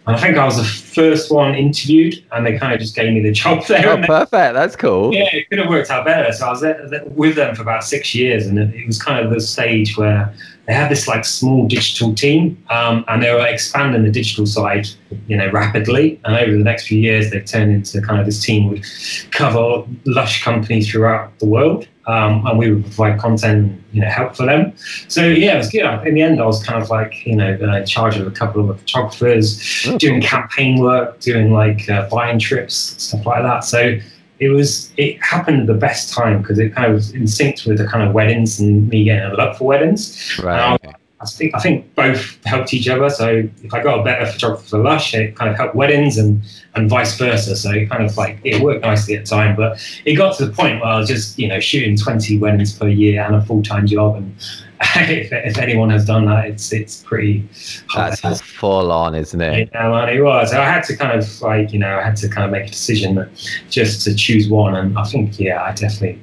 And 0.08 0.16
I 0.16 0.20
think 0.20 0.38
I 0.38 0.46
was 0.46 0.58
the 0.58 0.64
first 0.64 1.30
one 1.32 1.54
interviewed, 1.54 2.16
and 2.32 2.44
they 2.44 2.58
kind 2.58 2.74
of 2.74 2.80
just 2.80 2.96
gave 2.96 3.14
me 3.14 3.20
the 3.22 3.32
job 3.44 3.66
there. 3.68 3.88
Oh, 3.88 3.96
then- 3.98 4.06
perfect. 4.06 4.54
That's 4.56 4.76
cool. 4.76 5.14
yeah, 5.14 5.28
it 5.32 5.48
could 5.50 5.60
have 5.60 5.70
worked 5.70 5.92
out 5.92 6.06
better. 6.06 6.32
So 6.34 6.48
I 6.48 6.50
was 6.50 6.62
there, 6.62 6.88
there 6.90 7.06
with 7.06 7.36
them 7.36 7.54
for 7.54 7.62
about 7.62 7.84
six 7.84 8.16
years, 8.16 8.48
and 8.48 8.58
it, 8.58 8.74
it 8.74 8.88
was 8.88 9.02
kind 9.02 9.24
of 9.24 9.32
the 9.32 9.40
stage 9.40 9.98
where 9.98 10.34
they 10.66 10.74
had 10.74 10.90
this 10.90 11.08
like 11.08 11.26
small 11.26 11.68
digital 11.68 12.16
team, 12.16 12.58
um, 12.72 13.06
and 13.08 13.22
they 13.22 13.32
were 13.32 13.46
expanding 13.46 14.04
the 14.04 14.12
digital 14.12 14.48
side, 14.48 14.88
you 15.28 15.38
know, 15.38 15.50
rapidly. 15.52 16.20
And 16.26 16.36
over 16.36 16.54
the 16.58 16.64
next 16.64 16.88
few 16.88 17.00
years, 17.00 17.30
they've 17.30 17.46
turned 17.46 17.72
into 17.72 18.02
kind 18.02 18.20
of 18.20 18.26
this 18.26 18.44
team 18.44 18.70
would 18.70 18.84
cover 19.30 19.84
lush 20.06 20.44
companies 20.44 20.90
throughout 20.90 21.38
the 21.38 21.46
world, 21.46 21.88
um, 22.10 22.46
and 22.48 22.58
we 22.58 22.72
would 22.72 22.84
provide 22.86 23.20
content, 23.20 23.80
you 23.92 24.02
know, 24.02 24.10
help 24.10 24.36
for 24.36 24.46
them. 24.46 24.74
So 25.08 25.28
yeah, 25.28 25.54
it 25.54 25.58
was 25.58 25.70
good. 25.70 25.86
In 26.08 26.16
the 26.16 26.24
end, 26.24 26.42
I 26.42 26.46
was 26.46 26.64
kind 26.64 26.82
of 26.82 26.90
like, 26.90 27.24
you 27.26 27.36
know, 27.36 27.54
in 27.54 27.86
charge 27.86 28.18
of 28.18 28.26
a 28.26 28.32
couple 28.32 28.68
of 28.68 28.80
photographers, 28.80 29.86
Oh, 29.88 29.98
doing 30.00 30.20
campaign 30.20 30.80
work, 30.80 31.20
doing 31.20 31.54
like 31.54 31.88
uh, 31.88 32.10
buying 32.10 32.40
trips, 32.40 32.74
stuff 32.76 33.26
like 33.28 33.44
that. 33.44 33.64
So 33.64 34.00
it 34.40 34.50
was 34.50 34.92
it 34.98 35.22
happened 35.22 35.62
at 35.62 35.68
the 35.68 35.76
best 35.76 36.12
time 36.12 36.42
because 36.42 36.58
it 36.58 36.74
kind 36.74 36.88
of 36.88 36.94
was 36.94 37.12
in 37.12 37.28
sync 37.28 37.64
with 37.66 37.78
the 37.78 37.86
kind 37.86 38.08
of 38.08 38.16
weddings 38.16 38.60
and 38.60 38.90
me 38.90 39.04
getting 39.04 39.32
a 39.32 39.36
love 39.36 39.58
for 39.58 39.66
weddings. 39.66 40.40
Right. 40.42 40.80
I 40.84 40.96
think 41.26 41.54
I 41.54 41.60
think 41.60 41.94
both 41.96 42.44
helped 42.46 42.74
each 42.74 42.88
other. 42.88 43.10
So 43.10 43.44
if 43.62 43.74
I 43.74 43.84
got 43.84 44.00
a 44.00 44.04
better 44.04 44.26
photographer 44.26 44.64
for 44.64 44.80
Lush, 44.80 45.14
it 45.14 45.36
kind 45.36 45.52
of 45.52 45.58
helped 45.58 45.76
weddings 45.76 46.18
and 46.18 46.42
and 46.76 46.90
vice 46.90 47.18
versa. 47.18 47.56
So 47.58 47.72
it 47.72 47.90
kind 47.90 48.04
of 48.04 48.16
like 48.16 48.40
it 48.44 48.62
worked 48.62 48.84
nicely 48.84 49.16
at 49.16 49.26
the 49.26 49.30
time. 49.30 49.56
But 49.56 49.86
it 50.06 50.16
got 50.16 50.38
to 50.38 50.46
the 50.46 50.54
point 50.54 50.80
where 50.80 50.90
I 50.90 50.98
was 50.98 51.10
just 51.10 51.38
you 51.38 51.48
know 51.48 51.60
shooting 51.60 51.98
twenty 51.98 52.38
weddings 52.38 52.78
per 52.78 52.88
year 52.88 53.22
and 53.22 53.36
a 53.36 53.42
full 53.42 53.62
time 53.62 53.86
job. 53.86 54.16
And 54.16 54.34
if, 54.96 55.30
if 55.34 55.58
anyone 55.58 55.90
has 55.90 56.06
done 56.06 56.26
that, 56.28 56.46
it's 56.46 56.72
it's 56.72 57.04
pretty. 57.04 57.48
That's 57.94 58.22
just 58.22 58.44
full 58.44 58.90
on, 58.92 59.14
isn't 59.14 59.42
it? 59.42 59.70
Yeah, 59.74 59.90
man, 59.90 60.08
it 60.08 60.22
was. 60.22 60.54
I 60.54 60.64
had 60.64 60.84
to 60.86 60.96
kind 60.96 61.20
of 61.20 61.42
like, 61.42 61.74
you 61.74 61.80
know, 61.80 62.00
I 62.00 62.04
had 62.04 62.16
to 62.18 62.30
kind 62.30 62.46
of 62.46 62.52
make 62.52 62.68
a 62.68 62.70
decision 62.70 63.16
that 63.16 63.30
just 63.70 64.06
to 64.06 64.16
choose 64.16 64.48
one. 64.48 64.76
And 64.76 64.98
I 64.98 65.04
think, 65.04 65.38
yeah, 65.38 65.64
I 65.64 65.74
definitely 65.74 66.22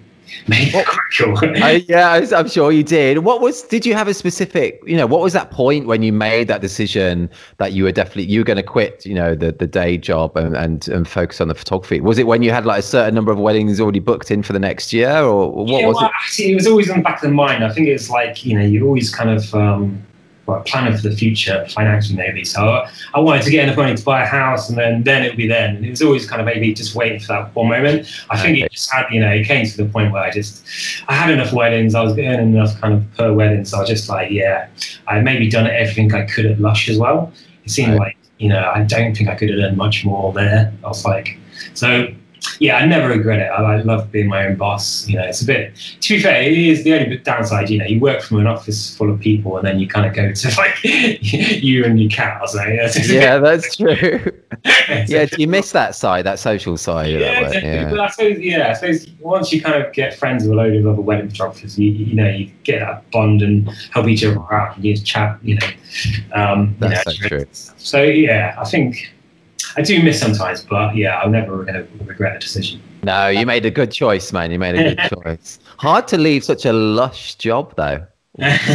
made. 0.48 0.72
I, 0.74 1.84
yeah, 1.88 2.10
I 2.10 2.38
I'm 2.38 2.48
sure 2.48 2.72
you 2.72 2.82
did. 2.82 3.18
What 3.18 3.40
was? 3.40 3.62
Did 3.62 3.86
you 3.86 3.94
have 3.94 4.08
a 4.08 4.14
specific? 4.14 4.80
You 4.86 4.96
know, 4.96 5.06
what 5.06 5.20
was 5.20 5.32
that 5.32 5.50
point 5.50 5.86
when 5.86 6.02
you 6.02 6.12
made 6.12 6.48
that 6.48 6.60
decision 6.60 7.30
that 7.58 7.72
you 7.72 7.84
were 7.84 7.92
definitely 7.92 8.24
you 8.24 8.40
were 8.40 8.44
going 8.44 8.56
to 8.56 8.62
quit? 8.62 9.04
You 9.06 9.14
know, 9.14 9.34
the 9.34 9.52
the 9.52 9.66
day 9.66 9.96
job 9.96 10.36
and, 10.36 10.56
and 10.56 10.88
and 10.88 11.08
focus 11.08 11.40
on 11.40 11.48
the 11.48 11.54
photography. 11.54 12.00
Was 12.00 12.18
it 12.18 12.26
when 12.26 12.42
you 12.42 12.50
had 12.50 12.66
like 12.66 12.80
a 12.80 12.82
certain 12.82 13.14
number 13.14 13.32
of 13.32 13.38
weddings 13.38 13.80
already 13.80 14.00
booked 14.00 14.30
in 14.30 14.42
for 14.42 14.52
the 14.52 14.58
next 14.58 14.92
year, 14.92 15.18
or 15.18 15.50
what 15.52 15.80
yeah, 15.80 15.86
was 15.86 15.96
well, 15.96 16.06
it? 16.06 16.12
Actually, 16.14 16.52
it 16.52 16.54
was 16.54 16.66
always 16.66 16.88
in 16.88 16.98
the 16.98 17.02
back 17.02 17.22
of 17.22 17.28
the 17.28 17.34
mind. 17.34 17.64
I 17.64 17.72
think 17.72 17.88
it's 17.88 18.10
like, 18.10 18.44
you 18.44 18.58
know, 18.58 18.64
you 18.64 18.84
always 18.86 19.14
kind 19.14 19.30
of 19.30 19.54
um, 19.54 20.02
well, 20.46 20.62
planning 20.62 20.96
for 20.96 21.08
the 21.08 21.16
future 21.16 21.66
financially, 21.68 22.16
maybe. 22.16 22.44
So 22.44 22.68
I, 22.68 22.90
I 23.14 23.20
wanted 23.20 23.42
to 23.42 23.50
get 23.50 23.64
enough 23.64 23.76
money 23.76 23.94
to 23.96 24.04
buy 24.04 24.22
a 24.22 24.26
house, 24.26 24.68
and 24.68 24.78
then 24.78 25.02
then 25.02 25.22
it 25.24 25.28
would 25.30 25.36
be 25.36 25.48
then. 25.48 25.76
And 25.76 25.84
it 25.84 25.90
was 25.90 26.02
always 26.02 26.28
kind 26.28 26.40
of 26.40 26.46
maybe 26.46 26.72
just 26.72 26.94
waiting 26.94 27.20
for 27.20 27.28
that 27.28 27.54
one 27.54 27.68
moment. 27.68 28.08
I 28.30 28.40
think 28.40 28.58
it 28.58 28.70
just 28.72 28.92
had, 28.92 29.06
you 29.10 29.20
know, 29.20 29.30
it 29.30 29.44
came 29.44 29.66
to 29.66 29.76
the 29.76 29.86
point 29.86 30.12
where 30.12 30.22
I 30.22 30.30
just, 30.30 30.64
I 31.08 31.14
had 31.14 31.30
enough 31.30 31.52
weddings. 31.52 31.94
I 31.94 32.02
was 32.02 32.12
earning 32.12 32.54
enough 32.54 32.80
kind 32.80 32.94
of 32.94 33.14
per 33.16 33.32
wedding. 33.32 33.64
So 33.64 33.78
I 33.78 33.80
was 33.80 33.88
just 33.88 34.08
like, 34.08 34.30
yeah, 34.30 34.68
I 35.08 35.20
maybe 35.20 35.50
done 35.50 35.66
everything 35.66 36.14
I 36.14 36.24
could 36.26 36.46
at 36.46 36.60
Lush 36.60 36.88
as 36.88 36.98
well. 36.98 37.32
It 37.64 37.70
seemed 37.70 37.92
Right. 37.92 37.98
like 37.98 38.16
you 38.38 38.48
know, 38.50 38.70
I 38.74 38.82
don't 38.82 39.16
think 39.16 39.28
I 39.30 39.34
could 39.34 39.48
have 39.48 39.58
done 39.58 39.76
much 39.76 40.04
more 40.04 40.32
there. 40.32 40.72
I 40.84 40.88
was 40.88 41.04
like, 41.04 41.38
so 41.74 42.08
yeah, 42.58 42.76
I 42.76 42.86
never 42.86 43.08
regret 43.08 43.40
it. 43.40 43.50
I, 43.50 43.76
I 43.76 43.82
love 43.82 44.10
being 44.10 44.28
my 44.28 44.46
own 44.46 44.56
boss. 44.56 45.06
You 45.08 45.16
know, 45.16 45.24
it's 45.24 45.42
a 45.42 45.46
bit. 45.46 45.74
To 46.00 46.16
be 46.16 46.22
fair, 46.22 46.42
it 46.42 46.56
is 46.56 46.84
the 46.84 46.94
only 46.94 47.18
downside. 47.18 47.70
You 47.70 47.78
know, 47.78 47.86
you 47.86 48.00
work 48.00 48.22
from 48.22 48.38
an 48.38 48.46
office 48.46 48.96
full 48.96 49.10
of 49.10 49.20
people, 49.20 49.56
and 49.56 49.66
then 49.66 49.78
you 49.78 49.86
kind 49.86 50.06
of 50.06 50.14
go 50.14 50.32
to 50.32 50.48
like 50.58 50.82
you 50.82 51.84
and 51.84 52.00
your 52.00 52.10
cat 52.10 52.40
or 52.40 52.48
something. 52.48 52.74
yeah, 53.04 53.38
that's 53.38 53.76
true. 53.76 54.20
yeah, 55.06 55.26
do 55.26 55.36
you 55.38 55.48
miss 55.48 55.72
that 55.72 55.94
side, 55.94 56.24
that 56.26 56.38
social 56.38 56.76
side? 56.76 57.10
Yeah, 57.10 57.50
that 57.50 57.62
yeah. 57.62 57.90
But 57.90 58.00
I 58.00 58.08
suppose, 58.08 58.38
yeah, 58.38 58.70
I 58.70 58.72
suppose 58.74 59.08
once 59.20 59.52
you 59.52 59.60
kind 59.60 59.82
of 59.82 59.92
get 59.92 60.14
friends 60.14 60.44
with 60.44 60.52
a 60.52 60.54
load 60.54 60.74
of 60.76 60.86
other 60.86 61.02
wedding 61.02 61.28
photographers, 61.28 61.78
you, 61.78 61.90
you 61.90 62.14
know, 62.14 62.28
you 62.28 62.50
get 62.64 62.80
that 62.80 63.10
bond 63.10 63.42
and 63.42 63.68
help 63.92 64.08
each 64.08 64.24
other 64.24 64.40
out 64.52 64.76
and 64.76 64.84
you 64.84 64.96
chat. 64.96 65.38
You 65.42 65.56
know, 65.56 65.68
um, 66.32 66.76
that's 66.78 67.06
you 67.06 67.12
know, 67.22 67.28
so 67.28 67.28
true. 67.28 67.46
So 67.76 68.02
yeah, 68.02 68.54
I 68.58 68.64
think 68.64 69.12
I 69.76 69.82
do 69.82 70.02
miss 70.02 70.20
sometimes, 70.20 70.64
but 70.64 70.96
yeah, 70.96 71.18
I'll 71.18 71.30
never 71.30 71.68
uh, 71.68 71.84
regret 72.04 72.36
a 72.36 72.38
decision. 72.38 72.80
No, 73.02 73.28
you 73.28 73.46
made 73.46 73.66
a 73.66 73.70
good 73.70 73.92
choice, 73.92 74.32
man. 74.32 74.50
You 74.50 74.58
made 74.58 74.74
a 74.74 74.94
good 74.94 75.10
choice. 75.24 75.58
Hard 75.78 76.08
to 76.08 76.18
leave 76.18 76.44
such 76.44 76.64
a 76.64 76.72
lush 76.72 77.36
job, 77.36 77.74
though. 77.76 78.06
That's 78.38 78.66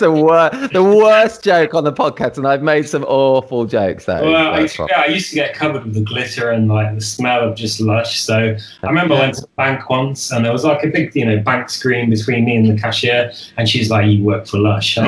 the 0.00 0.10
worst, 0.10 0.72
the 0.72 0.82
worst 0.82 1.44
joke 1.44 1.74
on 1.74 1.84
the 1.84 1.92
podcast, 1.92 2.36
and 2.36 2.44
I've 2.44 2.62
made 2.62 2.88
some 2.88 3.04
awful 3.04 3.66
jokes. 3.66 4.06
Though. 4.06 4.32
Well, 4.32 4.54
I, 4.54 4.62
yeah, 4.62 5.02
I 5.02 5.06
used 5.06 5.30
to 5.30 5.36
get 5.36 5.54
covered 5.54 5.84
with 5.84 5.94
the 5.94 6.00
glitter 6.00 6.50
and 6.50 6.66
like 6.66 6.92
the 6.92 7.00
smell 7.00 7.48
of 7.48 7.56
just 7.56 7.80
lush. 7.80 8.18
So 8.18 8.56
I 8.82 8.86
remember 8.86 9.14
I 9.14 9.20
went 9.20 9.34
to 9.34 9.42
the 9.42 9.48
bank 9.56 9.88
once, 9.88 10.32
and 10.32 10.44
there 10.44 10.52
was 10.52 10.64
like 10.64 10.82
a 10.82 10.88
big, 10.88 11.14
you 11.14 11.24
know, 11.24 11.38
bank 11.38 11.70
screen 11.70 12.10
between 12.10 12.46
me 12.46 12.56
and 12.56 12.68
the 12.68 12.80
cashier, 12.80 13.30
and 13.56 13.68
she's 13.68 13.90
like, 13.90 14.06
"You 14.06 14.24
work 14.24 14.48
for 14.48 14.58
Lush." 14.58 14.98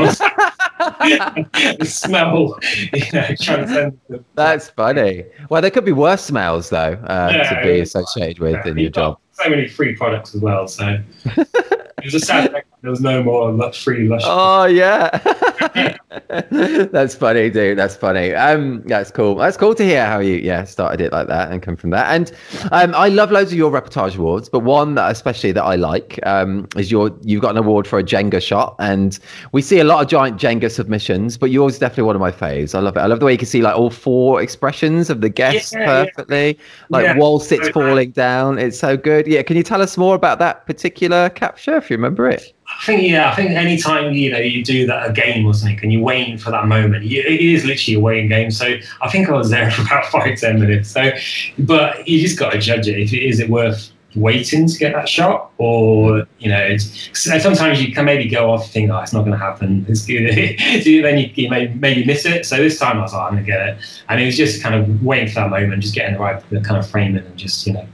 The 0.99 1.87
smell, 1.87 2.59
you 2.92 3.12
know, 3.12 3.35
transcends. 3.40 3.97
That's 4.35 4.70
funny. 4.70 5.25
Well, 5.49 5.62
there 5.62 5.70
could 5.70 5.85
be 5.85 5.92
worse 5.92 6.25
smells 6.25 6.70
though 6.70 6.92
uh, 7.04 7.30
yeah, 7.32 7.54
to 7.54 7.62
be 7.66 7.80
associated 7.80 8.38
with 8.38 8.54
yeah, 8.64 8.70
in 8.70 8.78
your 8.78 8.90
job. 8.90 9.18
So 9.32 9.49
many 9.49 9.68
free 9.68 9.97
products 9.97 10.35
as 10.35 10.40
well. 10.40 10.68
So 10.68 10.99
it 12.02 12.12
was 12.12 12.14
a 12.14 12.21
sad 12.21 12.64
there 12.83 12.90
was 12.90 13.00
no 13.00 13.23
more 13.23 13.73
free 13.73 14.09
lush. 14.09 14.23
Oh 14.25 14.64
yeah, 14.64 15.11
that's 16.40 17.14
funny, 17.14 17.50
dude. 17.50 17.78
That's 17.78 17.95
funny. 17.95 18.35
Um, 18.35 18.83
that's 18.87 19.11
cool. 19.11 19.35
That's 19.35 19.59
cool 19.59 19.75
to 19.75 19.85
hear 19.85 20.07
how 20.07 20.21
you 20.21 20.37
yeah 20.37 20.64
started 20.64 21.02
it 21.02 21.12
like 21.12 21.28
that 21.28 21.52
and 21.52 21.61
come 21.61 21.76
from 21.76 21.90
that. 21.90 22.14
And 22.14 22.33
um, 22.73 22.95
I 22.95 23.09
love 23.09 23.30
loads 23.30 23.52
of 23.52 23.59
your 23.59 23.71
reportage 23.71 24.16
awards, 24.16 24.49
but 24.49 24.61
one 24.61 24.95
that 24.95 25.11
especially 25.11 25.52
that 25.52 25.62
I 25.62 25.76
like 25.76 26.19
um 26.26 26.69
is 26.75 26.90
your 26.90 27.14
you've 27.23 27.42
got 27.42 27.50
an 27.50 27.59
award 27.59 27.87
for 27.87 27.99
a 27.99 28.02
Jenga 28.02 28.40
shot, 28.40 28.76
and 28.78 29.19
we 29.52 29.61
see 29.61 29.78
a 29.80 29.85
lot 29.85 30.02
of 30.02 30.09
giant 30.09 30.40
Jenga 30.40 30.71
submissions, 30.71 31.37
but 31.37 31.50
yours 31.50 31.75
is 31.75 31.78
definitely 31.80 32.04
one 32.04 32.16
of 32.16 32.21
my 32.21 32.33
faves. 32.33 32.75
I 32.75 32.78
love 32.78 32.97
it. 32.97 33.00
I 33.00 33.07
love 33.07 33.21
the 33.21 33.26
way 33.26 33.33
you 33.33 33.38
can 33.38 33.47
see 33.47 33.61
like 33.61 33.76
all 33.76 33.90
four 33.90 34.40
expressions 34.40 35.11
of 35.11 35.21
the 35.21 35.28
guests 35.28 35.75
yeah, 35.75 35.85
perfectly, 35.85 36.57
yeah. 36.57 36.87
like 36.88 37.04
yeah. 37.04 37.19
wall 37.19 37.40
sits 37.40 37.69
falling 37.69 38.12
down. 38.12 38.59
It's 38.59 38.78
so 38.78 38.97
good. 38.97 39.26
Yeah, 39.26 39.42
can 39.42 39.59
you 39.59 39.62
tell 39.62 39.83
us 39.83 39.99
more 39.99 40.14
about 40.14 40.38
that 40.38 40.64
particular 40.64 41.28
capture 41.28 41.83
you 41.90 41.97
remember 41.97 42.28
it? 42.28 42.52
I 42.68 42.85
think 42.85 43.02
yeah, 43.02 43.30
I 43.30 43.35
think 43.35 43.50
anytime 43.50 44.12
you 44.12 44.30
know 44.30 44.38
you 44.38 44.64
do 44.64 44.87
that 44.87 45.11
a 45.11 45.12
game 45.12 45.44
or 45.44 45.54
something 45.54 45.78
and 45.82 45.92
you're 45.92 46.02
waiting 46.02 46.38
for 46.38 46.50
that 46.50 46.66
moment, 46.66 47.04
you, 47.04 47.20
it 47.20 47.40
is 47.40 47.64
literally 47.64 47.97
a 47.97 48.00
waiting 48.00 48.28
game. 48.28 48.50
So 48.50 48.76
I 49.02 49.11
think 49.11 49.28
I 49.28 49.32
was 49.32 49.50
there 49.50 49.70
for 49.70 49.82
about 49.82 50.06
five 50.06 50.38
ten 50.38 50.61
minutes. 50.61 50.90
So, 50.90 51.11
but 51.59 52.06
you 52.09 52.20
just 52.20 52.38
got 52.38 52.52
to 52.52 52.59
judge 52.59 52.88
it. 52.88 52.99
If 52.99 53.12
it 53.12 53.23
is 53.23 53.40
it 53.40 53.50
worth 53.50 53.90
waiting 54.16 54.66
to 54.66 54.78
get 54.78 54.92
that 54.94 55.09
shot, 55.09 55.52
or 55.59 56.26
you 56.38 56.49
know, 56.49 56.76
sometimes 57.12 57.82
you 57.82 57.92
can 57.92 58.04
maybe 58.04 58.28
go 58.28 58.50
off 58.50 58.64
and 58.64 58.73
think, 58.73 58.90
oh, 58.90 58.99
it's 58.99 59.12
not 59.12 59.20
going 59.20 59.32
to 59.32 59.38
happen. 59.38 59.85
It's 59.88 60.04
good. 60.04 60.35
then 61.04 61.18
you, 61.18 61.30
you 61.35 61.50
may 61.50 61.68
maybe 61.68 62.04
miss 62.04 62.25
it. 62.25 62.47
So 62.47 62.56
this 62.56 62.78
time 62.78 62.99
I 62.99 63.02
was 63.02 63.12
like, 63.12 63.23
I'm 63.23 63.32
going 63.32 63.44
to 63.44 63.50
get 63.50 63.68
it, 63.68 64.02
and 64.09 64.20
it 64.20 64.26
was 64.26 64.36
just 64.36 64.62
kind 64.62 64.75
of 64.75 65.02
waiting 65.02 65.28
for 65.28 65.34
that 65.34 65.50
moment, 65.50 65.82
just 65.82 65.95
getting 65.95 66.14
the 66.14 66.21
right 66.21 66.43
kind 66.50 66.76
of 66.76 66.88
framing 66.88 67.25
and 67.25 67.36
just 67.36 67.67
you 67.67 67.73
know 67.73 67.86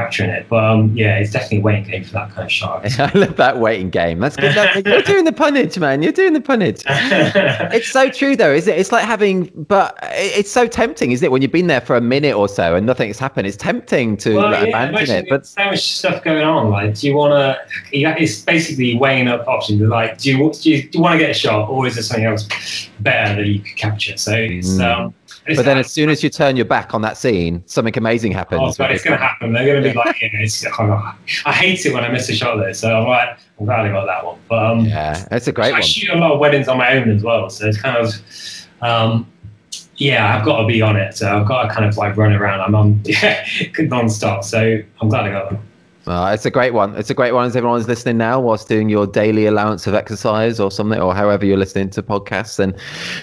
capturing 0.00 0.30
it. 0.30 0.46
But 0.48 0.64
um, 0.64 0.96
yeah, 0.96 1.18
it's 1.18 1.32
definitely 1.32 1.58
a 1.58 1.62
waiting 1.62 1.84
game 1.84 2.04
for 2.04 2.12
that 2.12 2.30
kind 2.30 2.44
of 2.44 2.52
shot. 2.52 2.98
I 3.00 3.18
love 3.18 3.36
that 3.36 3.58
waiting 3.58 3.90
game. 3.90 4.20
That's 4.20 4.36
good. 4.36 4.54
That's, 4.54 4.86
you're 4.86 5.02
doing 5.14 5.24
the 5.24 5.32
punnage, 5.32 5.78
man. 5.78 6.02
You're 6.02 6.12
doing 6.12 6.32
the 6.32 6.40
punnage. 6.40 6.82
it's 7.72 7.90
so 7.90 8.10
true, 8.10 8.36
though, 8.36 8.52
isn't 8.52 8.72
it? 8.72 8.78
It's 8.78 8.92
like 8.92 9.04
having, 9.04 9.46
but 9.68 9.98
it's 10.12 10.50
so 10.50 10.66
tempting, 10.66 11.12
isn't 11.12 11.24
it? 11.24 11.30
When 11.30 11.42
you've 11.42 11.52
been 11.52 11.66
there 11.66 11.80
for 11.80 11.96
a 11.96 12.00
minute 12.00 12.34
or 12.34 12.48
so 12.48 12.74
and 12.74 12.86
nothing's 12.86 13.18
happened, 13.18 13.46
it's 13.46 13.56
tempting 13.56 14.16
to 14.18 14.36
well, 14.36 14.52
yeah, 14.52 14.64
abandon 14.64 15.10
it. 15.10 15.26
But 15.28 15.42
there's 15.42 15.48
so 15.50 15.64
much 15.66 15.92
stuff 15.92 16.24
going 16.24 16.44
on. 16.44 16.70
Like, 16.70 16.98
do 16.98 17.06
you 17.06 17.14
want 17.14 17.32
to? 17.32 17.58
It's 17.92 18.42
basically 18.42 18.96
weighing 18.96 19.28
up 19.28 19.46
options. 19.46 19.80
Like, 19.82 20.18
do 20.18 20.30
you 20.30 20.52
do 20.52 20.70
you, 20.70 20.82
do 20.82 20.98
you 20.98 21.02
want 21.02 21.14
to 21.14 21.18
get 21.18 21.30
a 21.30 21.34
shot, 21.34 21.68
or 21.68 21.86
is 21.86 21.94
there 21.94 22.02
something 22.02 22.26
else 22.26 22.48
better 23.00 23.36
that 23.36 23.46
you 23.46 23.60
could 23.60 23.76
capture? 23.76 24.16
So 24.16 24.32
it's. 24.34 24.70
Mm. 24.70 24.80
Um, 24.80 25.14
but 25.46 25.64
then, 25.64 25.78
as 25.78 25.92
soon 25.92 26.10
as 26.10 26.22
you 26.22 26.30
turn 26.30 26.56
your 26.56 26.64
back 26.64 26.94
on 26.94 27.02
that 27.02 27.16
scene, 27.16 27.62
something 27.66 27.96
amazing 27.96 28.32
happens. 28.32 28.60
Oh, 28.62 28.74
but 28.78 28.92
it's 28.92 29.02
going 29.02 29.18
to 29.18 29.24
happen. 29.24 29.52
They're 29.52 29.66
going 29.66 29.82
to 29.82 29.88
be 29.88 29.94
like, 29.96 30.20
you 30.20 30.30
know, 30.32 30.38
it's, 30.40 30.64
I 31.44 31.52
hate 31.52 31.84
it 31.84 31.92
when 31.92 32.04
I 32.04 32.08
miss 32.08 32.28
a 32.28 32.34
shot 32.34 32.56
there. 32.56 32.74
So 32.74 32.94
I'm 32.94 33.08
like, 33.08 33.38
I'm 33.58 33.66
glad 33.66 33.86
I 33.86 33.90
got 33.90 34.06
that 34.06 34.24
one. 34.24 34.38
But 34.48 34.64
um, 34.64 34.84
yeah, 34.84 35.26
it's 35.30 35.46
a 35.46 35.52
great 35.52 35.68
I 35.68 35.72
one. 35.72 35.80
I 35.80 35.84
shoot 35.84 36.10
a 36.10 36.16
lot 36.16 36.32
of 36.32 36.40
weddings 36.40 36.68
on 36.68 36.78
my 36.78 36.92
own 36.94 37.10
as 37.10 37.22
well, 37.22 37.50
so 37.50 37.66
it's 37.66 37.80
kind 37.80 37.96
of, 37.96 38.14
um, 38.80 39.26
yeah, 39.96 40.36
I've 40.36 40.44
got 40.44 40.60
to 40.62 40.66
be 40.66 40.82
on 40.82 40.96
it. 40.96 41.16
So 41.16 41.40
I've 41.40 41.46
got 41.46 41.64
to 41.64 41.74
kind 41.74 41.84
of 41.84 41.96
like 41.96 42.16
run 42.16 42.32
around. 42.32 42.60
I'm 42.60 42.74
on 42.74 43.00
yeah, 43.04 43.46
non-stop. 43.78 44.44
So 44.44 44.80
I'm 45.00 45.08
glad 45.08 45.26
I 45.26 45.30
got 45.30 45.50
them. 45.50 45.62
Uh, 46.06 46.32
it's 46.34 46.46
a 46.46 46.50
great 46.50 46.72
one. 46.72 46.94
It's 46.96 47.10
a 47.10 47.14
great 47.14 47.32
one 47.32 47.46
as 47.46 47.54
everyone's 47.54 47.86
listening 47.86 48.16
now 48.16 48.40
whilst 48.40 48.68
doing 48.68 48.88
your 48.88 49.06
daily 49.06 49.46
allowance 49.46 49.86
of 49.86 49.94
exercise 49.94 50.58
or 50.58 50.70
something, 50.70 51.00
or 51.00 51.14
however 51.14 51.44
you're 51.44 51.58
listening 51.58 51.90
to 51.90 52.02
podcasts. 52.02 52.58
And 52.58 52.74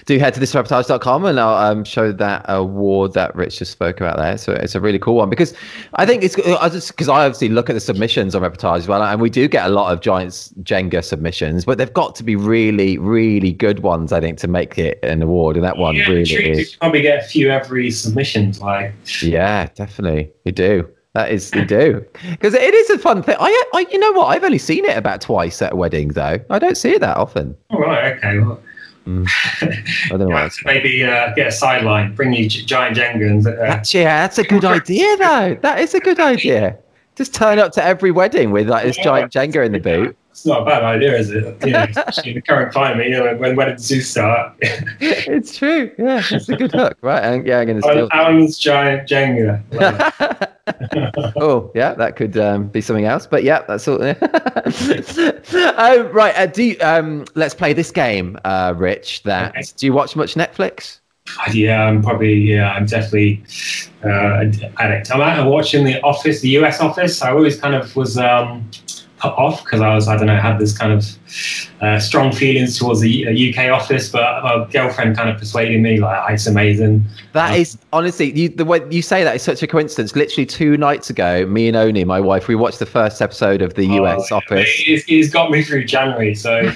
do 0.05 0.19
head 0.19 0.33
to 0.35 0.39
thisreportage.com 0.39 1.25
and 1.25 1.39
I'll 1.39 1.71
um, 1.71 1.83
show 1.83 2.11
that 2.11 2.45
award 2.47 3.13
that 3.13 3.35
Rich 3.35 3.59
just 3.59 3.71
spoke 3.71 3.99
about 3.99 4.17
there. 4.17 4.37
So 4.37 4.53
it's 4.53 4.75
a 4.75 4.81
really 4.81 4.99
cool 4.99 5.15
one 5.15 5.29
because 5.29 5.53
I 5.95 6.05
think 6.05 6.23
it's 6.23 6.35
because 6.35 7.09
I 7.09 7.25
obviously 7.25 7.49
look 7.49 7.69
at 7.69 7.73
the 7.73 7.79
submissions 7.79 8.35
on 8.35 8.41
reportage 8.41 8.77
as 8.77 8.87
well, 8.87 9.01
and 9.03 9.19
we 9.19 9.29
do 9.29 9.47
get 9.47 9.65
a 9.65 9.69
lot 9.69 9.91
of 9.91 10.01
Giants 10.01 10.53
Jenga 10.61 11.03
submissions, 11.03 11.65
but 11.65 11.77
they've 11.77 11.93
got 11.93 12.15
to 12.15 12.23
be 12.23 12.35
really, 12.35 12.97
really 12.97 13.53
good 13.53 13.79
ones, 13.79 14.11
I 14.11 14.19
think, 14.19 14.37
to 14.39 14.47
make 14.47 14.77
it 14.77 14.99
an 15.03 15.21
award. 15.21 15.55
And 15.55 15.65
that 15.65 15.77
one 15.77 15.95
yeah, 15.95 16.07
really 16.07 16.21
is. 16.21 16.71
You 16.71 16.77
probably 16.79 17.01
get 17.01 17.23
a 17.23 17.27
few 17.27 17.49
every 17.49 17.91
submission. 17.91 18.53
Like, 18.61 18.93
yeah, 19.21 19.67
definitely. 19.75 20.31
You 20.45 20.51
do. 20.51 20.89
That 21.17 21.32
is 21.32 21.49
to 21.49 21.65
do 21.65 22.06
because 22.30 22.53
it 22.53 22.75
is 22.75 22.91
a 22.91 22.99
fun 22.99 23.23
thing. 23.23 23.38
I, 23.39 23.63
I, 23.73 23.88
you 23.91 23.97
know 23.97 24.12
what? 24.12 24.25
I've 24.25 24.43
only 24.43 24.60
seen 24.60 24.86
it 24.86 24.95
about 24.95 25.19
twice 25.19 25.63
at 25.63 25.73
a 25.73 25.75
wedding, 25.75 26.10
though. 26.10 26.39
I 26.51 26.60
don't 26.60 26.77
see 26.77 26.91
it 26.91 27.01
that 27.01 27.17
often. 27.17 27.58
All 27.71 27.80
right. 27.80 28.15
Okay. 28.17 28.38
Well, 28.38 28.62
mm. 29.08 29.27
I 30.13 30.17
don't 30.17 30.30
know. 30.30 30.38
yeah, 30.38 30.49
maybe 30.63 31.03
uh, 31.03 31.34
get 31.34 31.47
a 31.47 31.51
sideline. 31.51 32.13
Bring 32.13 32.34
you 32.34 32.47
giant 32.47 32.97
Jenga. 32.97 33.39
Uh, 33.39 33.56
that's, 33.65 33.95
yeah, 33.95 34.21
that's 34.21 34.38
a 34.38 34.43
good 34.43 34.63
idea, 34.80 35.17
though. 35.17 35.58
That 35.63 35.80
is 35.80 35.95
a 35.95 35.99
good 35.99 36.19
idea. 36.19 36.77
Just 37.15 37.34
turn 37.34 37.58
up 37.58 37.71
to 37.71 37.84
every 37.84 38.12
wedding 38.12 38.51
with 38.51 38.69
like 38.69 38.84
this 38.84 38.97
giant 38.97 39.34
Jenga 39.34 39.65
in 39.65 39.71
the 39.71 39.80
boot. 39.80 40.15
It's 40.38 40.45
not 40.45 40.62
a 40.62 40.65
bad 40.65 40.84
idea, 40.84 41.17
is 41.17 41.32
it? 41.32 41.58
Yeah, 41.65 41.86
especially 41.89 42.30
in 42.30 42.36
the 42.36 42.43
current 42.43 42.71
climate, 42.71 43.08
you 43.08 43.13
know, 43.13 43.36
when 43.38 43.56
weddings 43.56 43.88
do 43.88 44.00
start. 44.02 44.54
it's 44.62 45.58
true. 45.58 45.91
Yeah, 45.97 46.21
it's 46.30 46.47
a 46.47 46.56
good 46.56 46.71
hook, 46.71 46.95
right? 47.02 47.23
And, 47.23 47.47
yeah, 47.47 47.58
I'm 47.58 47.65
going 47.65 47.82
to 47.82 47.84
steal. 47.89 48.08
Alan's 48.12 48.60
giant 48.60 49.10
Jenga. 49.10 49.63
oh, 51.38 51.71
yeah, 51.73 51.95
that 51.95 52.17
could 52.17 52.38
um, 52.38 52.67
be 52.67 52.82
something 52.82 53.06
else. 53.06 53.26
But 53.26 53.45
yeah, 53.45 53.63
that's 53.67 53.88
all. 53.88 53.97
oh, 54.00 54.12
right. 56.13 56.38
Uh, 56.38 56.45
do 56.45 56.63
you, 56.63 56.78
um, 56.82 57.26
let's 57.34 57.56
play 57.56 57.73
this 57.73 57.89
game, 57.89 58.38
uh, 58.45 58.76
Rich. 58.78 59.23
That 59.23 59.58
okay. 59.58 59.63
do 59.76 59.88
you 59.88 59.93
watch 59.93 60.15
much 60.15 60.36
Netflix? 60.36 61.00
Yeah, 61.52 61.86
I'm 61.86 62.04
probably 62.04 62.36
yeah, 62.36 62.73
I'm 62.73 62.86
definitely 62.86 63.43
uh, 64.04 64.45
addict. 64.78 65.12
I'm 65.12 65.47
watching 65.47 65.84
The 65.84 66.00
Office, 66.02 66.41
the 66.41 66.50
US 66.60 66.80
Office. 66.80 67.23
I 67.23 67.32
always 67.32 67.60
kind 67.60 67.73
of 67.73 67.95
was 67.95 68.19
um, 68.19 68.69
put 69.19 69.34
off 69.34 69.63
because 69.63 69.82
I 69.82 69.93
was 69.95 70.08
I 70.08 70.15
don't 70.15 70.27
know 70.27 70.39
had 70.39 70.60
this 70.60 70.77
kind 70.77 70.93
of 70.93 71.06
uh, 71.82 71.99
strong 71.99 72.32
feelings 72.32 72.77
towards 72.77 73.01
the 73.01 73.49
UK 73.49 73.71
office, 73.71 74.10
but 74.10 74.43
my 74.43 74.67
girlfriend 74.71 75.17
kind 75.17 75.30
of 75.30 75.38
persuaded 75.38 75.82
me 75.82 75.99
like 75.99 76.34
it's 76.34 76.47
amazing. 76.47 77.03
That 77.34 77.51
um, 77.51 77.60
is 77.60 77.77
honestly 77.91 78.32
you, 78.32 78.49
the 78.49 78.65
way 78.65 78.82
you 78.89 79.01
say 79.01 79.23
that 79.23 79.36
is 79.36 79.41
such 79.41 79.63
a 79.63 79.67
coincidence. 79.67 80.15
Literally 80.15 80.45
two 80.45 80.77
nights 80.77 81.10
ago, 81.10 81.45
me 81.45 81.67
and 81.67 81.75
Oni, 81.75 82.03
my 82.03 82.19
wife, 82.19 82.47
we 82.47 82.56
watched 82.56 82.80
the 82.80 82.86
first 82.86 83.21
episode 83.21 83.62
of 83.62 83.73
the 83.73 83.86
US 83.86 84.32
oh, 84.32 84.38
Office. 84.38 84.69
It's, 84.86 85.06
it's 85.08 85.30
got 85.30 85.51
me 85.51 85.63
through 85.63 85.86
January, 85.86 86.36
so. 86.36 86.71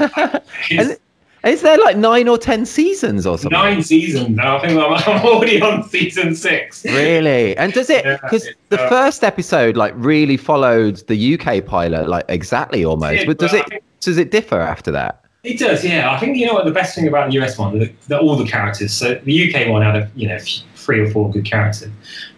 Is 1.44 1.62
there 1.62 1.78
like 1.78 1.98
nine 1.98 2.28
or 2.28 2.38
ten 2.38 2.66
seasons 2.66 3.26
or 3.26 3.38
something? 3.38 3.58
Nine 3.58 3.82
seasons. 3.82 4.38
I 4.38 4.60
think 4.60 4.80
I'm, 4.80 4.94
I'm 5.08 5.26
already 5.26 5.62
on 5.62 5.88
season 5.90 6.36
six. 6.36 6.86
Really? 6.86 7.58
And 7.58 7.74
does 7.74 7.90
it? 7.90 8.04
Because 8.22 8.46
yeah, 8.46 8.52
the 8.70 8.82
uh, 8.82 8.90
first 8.90 9.24
episode 9.24 9.76
like 9.76 9.94
really 9.96 10.38
followed 10.38 10.98
the 11.08 11.40
UK 11.40 11.66
pilot 11.66 12.08
like 12.08 12.26
exactly 12.30 12.86
almost. 12.86 13.26
but 13.26 13.40
does 13.40 13.54
it? 13.54 13.84
Does 14.02 14.18
it 14.18 14.32
differ 14.32 14.60
after 14.60 14.92
that? 14.92 15.26
It 15.44 15.58
does. 15.58 15.84
Yeah. 15.84 16.12
I 16.12 16.20
think 16.20 16.38
you 16.38 16.46
know 16.46 16.54
what 16.54 16.66
the 16.66 16.72
best 16.72 16.94
thing 16.94 17.08
about 17.08 17.32
the 17.32 17.42
US 17.42 17.58
one, 17.58 17.80
the, 17.80 18.20
all 18.20 18.36
the 18.36 18.46
characters. 18.46 18.94
So 18.94 19.16
the 19.16 19.54
UK 19.54 19.68
one 19.70 19.82
had 19.82 19.96
a 19.96 20.12
you 20.16 20.28
know 20.28 20.38
three 20.76 21.00
or 21.00 21.10
four 21.10 21.32
good 21.32 21.46
characters. 21.46 21.90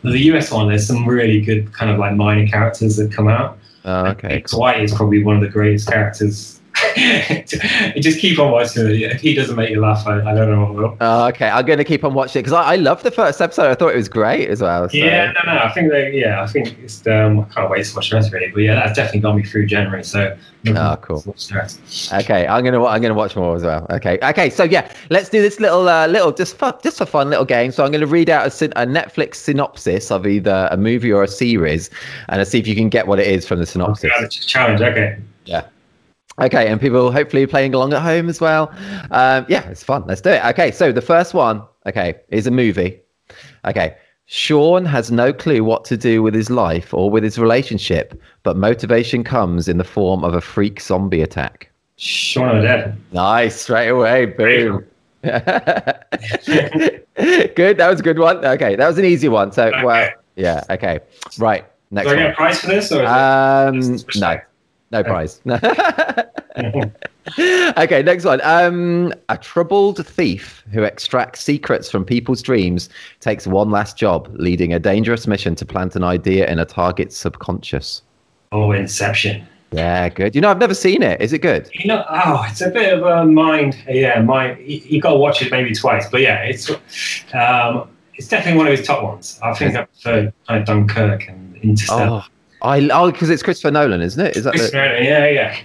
But 0.02 0.12
the 0.12 0.22
US 0.34 0.52
one, 0.52 0.70
there's 0.70 0.88
some 0.88 1.06
really 1.06 1.42
good 1.42 1.74
kind 1.74 1.92
of 1.92 2.00
like 2.00 2.16
minor 2.16 2.48
characters 2.48 2.96
that 2.98 3.12
come 3.12 3.28
out. 3.28 3.58
Oh, 3.86 4.06
okay. 4.08 4.44
Dwight 4.48 4.82
is 4.82 4.94
probably 4.94 5.24
one 5.24 5.36
of 5.36 5.42
the 5.42 5.50
greatest 5.50 5.89
characters 5.89 6.53
just 8.02 8.19
keep 8.19 8.39
on 8.39 8.52
watching 8.52 8.88
it. 8.88 9.02
If 9.02 9.22
he 9.22 9.34
doesn't 9.34 9.56
make 9.56 9.69
you 9.69 9.80
laugh, 9.80 10.06
I, 10.06 10.19
I 10.19 10.34
don't 10.34 10.50
know 10.50 10.65
what 10.65 10.74
will. 10.74 10.98
Oh, 11.02 11.28
okay, 11.28 11.50
I'm 11.50 11.65
going 11.65 11.78
to 11.78 11.84
keep 11.84 12.04
on 12.04 12.13
watching 12.13 12.39
it 12.39 12.43
because 12.43 12.54
I, 12.54 12.74
I 12.74 12.76
love 12.76 13.04
the 13.04 13.12
first 13.12 13.41
episode. 13.41 13.69
I 13.69 13.76
thought 13.76 13.93
it 13.93 13.98
was 13.98 14.10
great 14.10 14.50
as 14.50 14.62
well. 14.62 14.89
So. 14.89 14.98
Yeah, 14.98 15.32
no, 15.32 15.54
no. 15.54 15.60
I 15.60 15.72
think 15.74 15.91
they, 15.91 16.12
yeah, 16.12 16.41
I 16.41 16.48
think 16.48 16.78
it's. 16.80 17.06
Um, 17.08 17.41
I 17.41 17.43
can't 17.54 17.69
wait 17.69 17.86
to 17.86 17.96
watch 17.96 18.10
the 18.10 18.15
rest 18.15 18.32
really, 18.32 18.50
but 18.50 18.62
yeah, 18.62 18.76
that's 18.76 18.96
definitely 18.96 19.22
got 19.22 19.36
me 19.36 19.43
through 19.43 19.65
January. 19.65 20.04
So. 20.04 20.38
Oh, 20.67 20.98
cool. 21.02 21.24
Okay, 22.13 22.48
I'm 22.48 22.63
gonna 22.63 22.84
I'm 22.86 23.02
gonna 23.02 23.13
watch 23.13 23.36
more 23.36 23.56
as 23.56 23.63
well. 23.63 23.86
Okay, 23.89 24.17
okay. 24.24 24.50
So 24.50 24.63
yeah, 24.63 24.89
let's 25.10 25.28
do 25.28 25.41
this 25.41 25.60
little 25.60 25.89
uh, 25.89 26.08
little 26.08 26.32
just 26.32 26.58
fun, 26.58 26.74
just 26.82 27.02
a 27.02 27.06
fun 27.06 27.30
little 27.30 27.43
game. 27.43 27.72
So 27.72 27.84
I'm 27.84 27.91
gonna 27.91 28.08
read 28.08 28.30
out 28.30 28.46
a, 28.46 28.65
a 28.82 28.86
Netflix 28.86 29.36
synopsis 29.36 30.10
of 30.10 30.26
either 30.26 30.69
a 30.72 30.78
movie 30.78 31.12
or 31.12 31.24
a 31.24 31.28
series, 31.28 31.89
and 32.30 32.38
let's 32.38 32.52
see 32.52 32.60
if 32.60 32.67
you 32.67 32.76
can 32.76 32.88
get 32.88 33.08
what 33.08 33.19
it 33.19 33.28
is 33.28 33.46
from 33.46 33.60
the 33.60 33.65
synopsis. 33.65 34.10
Okay, 34.17 34.28
challenge. 34.30 34.80
Okay. 34.80 35.17
Yeah. 35.46 35.65
Okay, 36.41 36.67
and 36.67 36.82
people 36.82 37.12
hopefully 37.12 37.46
playing 37.46 37.74
along 37.74 37.93
at 37.93 38.02
home 38.02 38.28
as 38.28 38.41
well. 38.41 38.74
Um, 39.12 39.46
yeah, 39.48 39.67
it's 39.69 39.84
fun. 39.84 40.04
Let's 40.08 40.22
do 40.22 40.32
it. 40.32 40.43
Okay, 40.46 40.72
so 40.72 40.91
the 40.91 41.02
first 41.02 41.34
one, 41.34 41.62
okay, 41.86 42.15
is 42.30 42.48
a 42.48 42.52
movie. 42.52 43.00
Okay, 43.65 43.96
Shaun 44.26 44.86
has 44.86 45.12
no 45.12 45.32
clue 45.32 45.63
what 45.63 45.86
to 45.86 45.98
do 45.98 46.24
with 46.24 46.34
his 46.34 46.50
life 46.50 46.93
or 46.93 47.12
with 47.12 47.24
his 47.24 47.38
relationship, 47.38 48.19
but 48.41 48.58
motivation 48.58 49.24
comes 49.24 49.67
in 49.67 49.78
the 49.78 49.84
form 49.84 50.24
of 50.24 50.34
a 50.34 50.41
freak 50.41 50.82
zombie 50.82 51.22
attack. 51.22 51.69
Shaun 51.98 52.50
of 52.50 52.62
the 52.62 52.67
Dead. 52.67 52.98
Nice, 53.12 53.62
straight 53.62 53.89
away. 53.89 54.26
Boom. 54.26 54.86
good. 55.24 55.38
That 57.78 57.88
was 57.89 58.00
a 58.00 58.04
good 58.04 58.19
one. 58.19 58.43
Okay, 58.43 58.76
that 58.76 58.88
was 58.88 58.98
an 58.98 59.06
easy 59.06 59.30
one. 59.30 59.52
So, 59.52 59.67
okay. 59.67 59.84
well, 59.84 60.10
yeah. 60.36 60.63
Okay, 60.69 61.00
right. 61.38 61.65
Next. 61.91 62.10
Do 62.10 62.15
I 62.15 62.17
get 62.17 62.32
a 62.32 62.34
prize 62.34 62.60
for 62.60 62.67
this? 62.67 62.91
Or 62.91 63.06
um, 63.06 63.98
no, 64.15 64.39
no 64.93 65.03
prize. 65.03 65.41
okay, 67.77 68.03
next 68.03 68.25
one. 68.25 68.39
Um, 68.43 69.13
a 69.29 69.38
troubled 69.38 70.06
thief 70.06 70.63
who 70.71 70.84
extracts 70.84 71.41
secrets 71.41 71.89
from 71.89 72.06
people's 72.06 72.41
dreams 72.41 72.89
takes 73.19 73.47
one 73.47 73.71
last 73.71 73.97
job, 73.97 74.29
leading 74.34 74.71
a 74.73 74.79
dangerous 74.79 75.27
mission 75.27 75.56
to 75.56 75.65
plant 75.65 75.95
an 75.95 76.03
idea 76.03 76.47
in 76.49 76.60
a 76.60 76.65
target's 76.65 77.17
subconscious. 77.17 78.03
Oh, 78.51 78.71
Inception. 78.71 79.47
Yeah, 79.71 80.10
good. 80.10 80.36
You 80.36 80.41
know, 80.41 80.51
I've 80.51 80.60
never 80.60 80.75
seen 80.75 81.01
it. 81.01 81.19
Is 81.19 81.34
it 81.34 81.39
good? 81.39 81.67
You 81.73 81.88
know, 81.88 82.06
oh, 82.08 82.45
it's 82.47 82.62
a 82.62 82.69
bit 82.69 82.93
of 82.93 83.03
a 83.03 83.25
mind. 83.25 83.75
Yeah, 83.88 84.21
mind. 84.21 84.60
You, 84.60 84.82
you 84.86 85.01
got 85.01 85.13
to 85.13 85.17
watch 85.17 85.41
it 85.41 85.51
maybe 85.51 85.73
twice, 85.73 86.08
but 86.12 86.21
yeah, 86.21 86.43
it's 86.43 86.69
um, 87.34 87.89
it's 88.13 88.27
definitely 88.27 88.60
one 88.60 88.67
of 88.67 88.77
his 88.77 88.86
top 88.86 89.03
ones. 89.03 89.39
I 89.41 89.53
think 89.56 89.75
I 89.75 89.86
prefer 89.86 90.32
kind 90.47 90.62
of 90.62 90.67
Dunkirk 90.67 91.27
and 91.27 91.58
Interstellar. 91.58 92.23
Oh, 92.23 92.33
I 92.63 92.89
oh, 92.91 93.12
because 93.12 93.30
it's 93.30 93.43
Christopher 93.43 93.71
Nolan, 93.71 94.02
isn't 94.02 94.26
it? 94.26 94.38
Is 94.38 94.45
that 94.45 94.52
Christopher 94.52 94.78
Nolan? 94.78 95.04
Yeah, 95.04 95.28
yeah. 95.28 95.58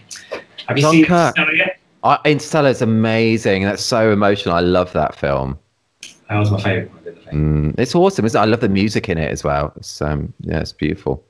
Have 0.66 0.76
you 0.76 0.90
seen 0.90 1.04
Interstellar 1.04 1.54
yet? 1.54 1.78
Uh, 2.02 2.18
Interstellar 2.24 2.70
is 2.70 2.82
amazing. 2.82 3.62
That's 3.62 3.82
so 3.82 4.12
emotional. 4.12 4.54
I 4.54 4.60
love 4.60 4.92
that 4.92 5.14
film. 5.14 5.58
That 6.28 6.38
was 6.38 6.50
my 6.50 6.60
favorite. 6.60 7.26
Mm, 7.32 7.78
it's 7.78 7.94
awesome. 7.94 8.24
Isn't 8.24 8.38
it? 8.38 8.42
I 8.42 8.46
love 8.46 8.60
the 8.60 8.68
music 8.68 9.08
in 9.08 9.18
it 9.18 9.30
as 9.30 9.44
well. 9.44 9.72
It's 9.76 10.02
um, 10.02 10.32
yeah, 10.40 10.60
it's 10.60 10.72
beautiful. 10.72 11.24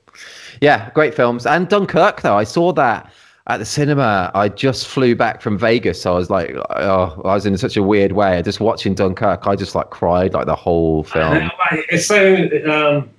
Yeah, 0.61 0.89
great 0.91 1.13
films. 1.13 1.45
And 1.45 1.69
Dunkirk, 1.69 2.21
though, 2.21 2.37
I 2.37 2.43
saw 2.43 2.73
that 2.73 3.11
at 3.47 3.57
the 3.57 3.65
cinema. 3.65 4.31
I 4.33 4.49
just 4.49 4.87
flew 4.87 5.15
back 5.15 5.41
from 5.41 5.57
Vegas, 5.57 6.01
so 6.01 6.13
I 6.13 6.15
was 6.17 6.29
like, 6.29 6.55
oh, 6.71 7.21
I 7.25 7.33
was 7.35 7.45
in 7.45 7.57
such 7.57 7.77
a 7.77 7.83
weird 7.83 8.13
way. 8.13 8.41
Just 8.41 8.59
watching 8.59 8.93
Dunkirk, 8.93 9.47
I 9.47 9.55
just 9.55 9.75
like 9.75 9.89
cried 9.89 10.33
like 10.33 10.45
the 10.45 10.55
whole 10.55 11.03
film. 11.03 11.49
It's 11.71 12.05
so 12.05 12.49
um, 12.69 13.09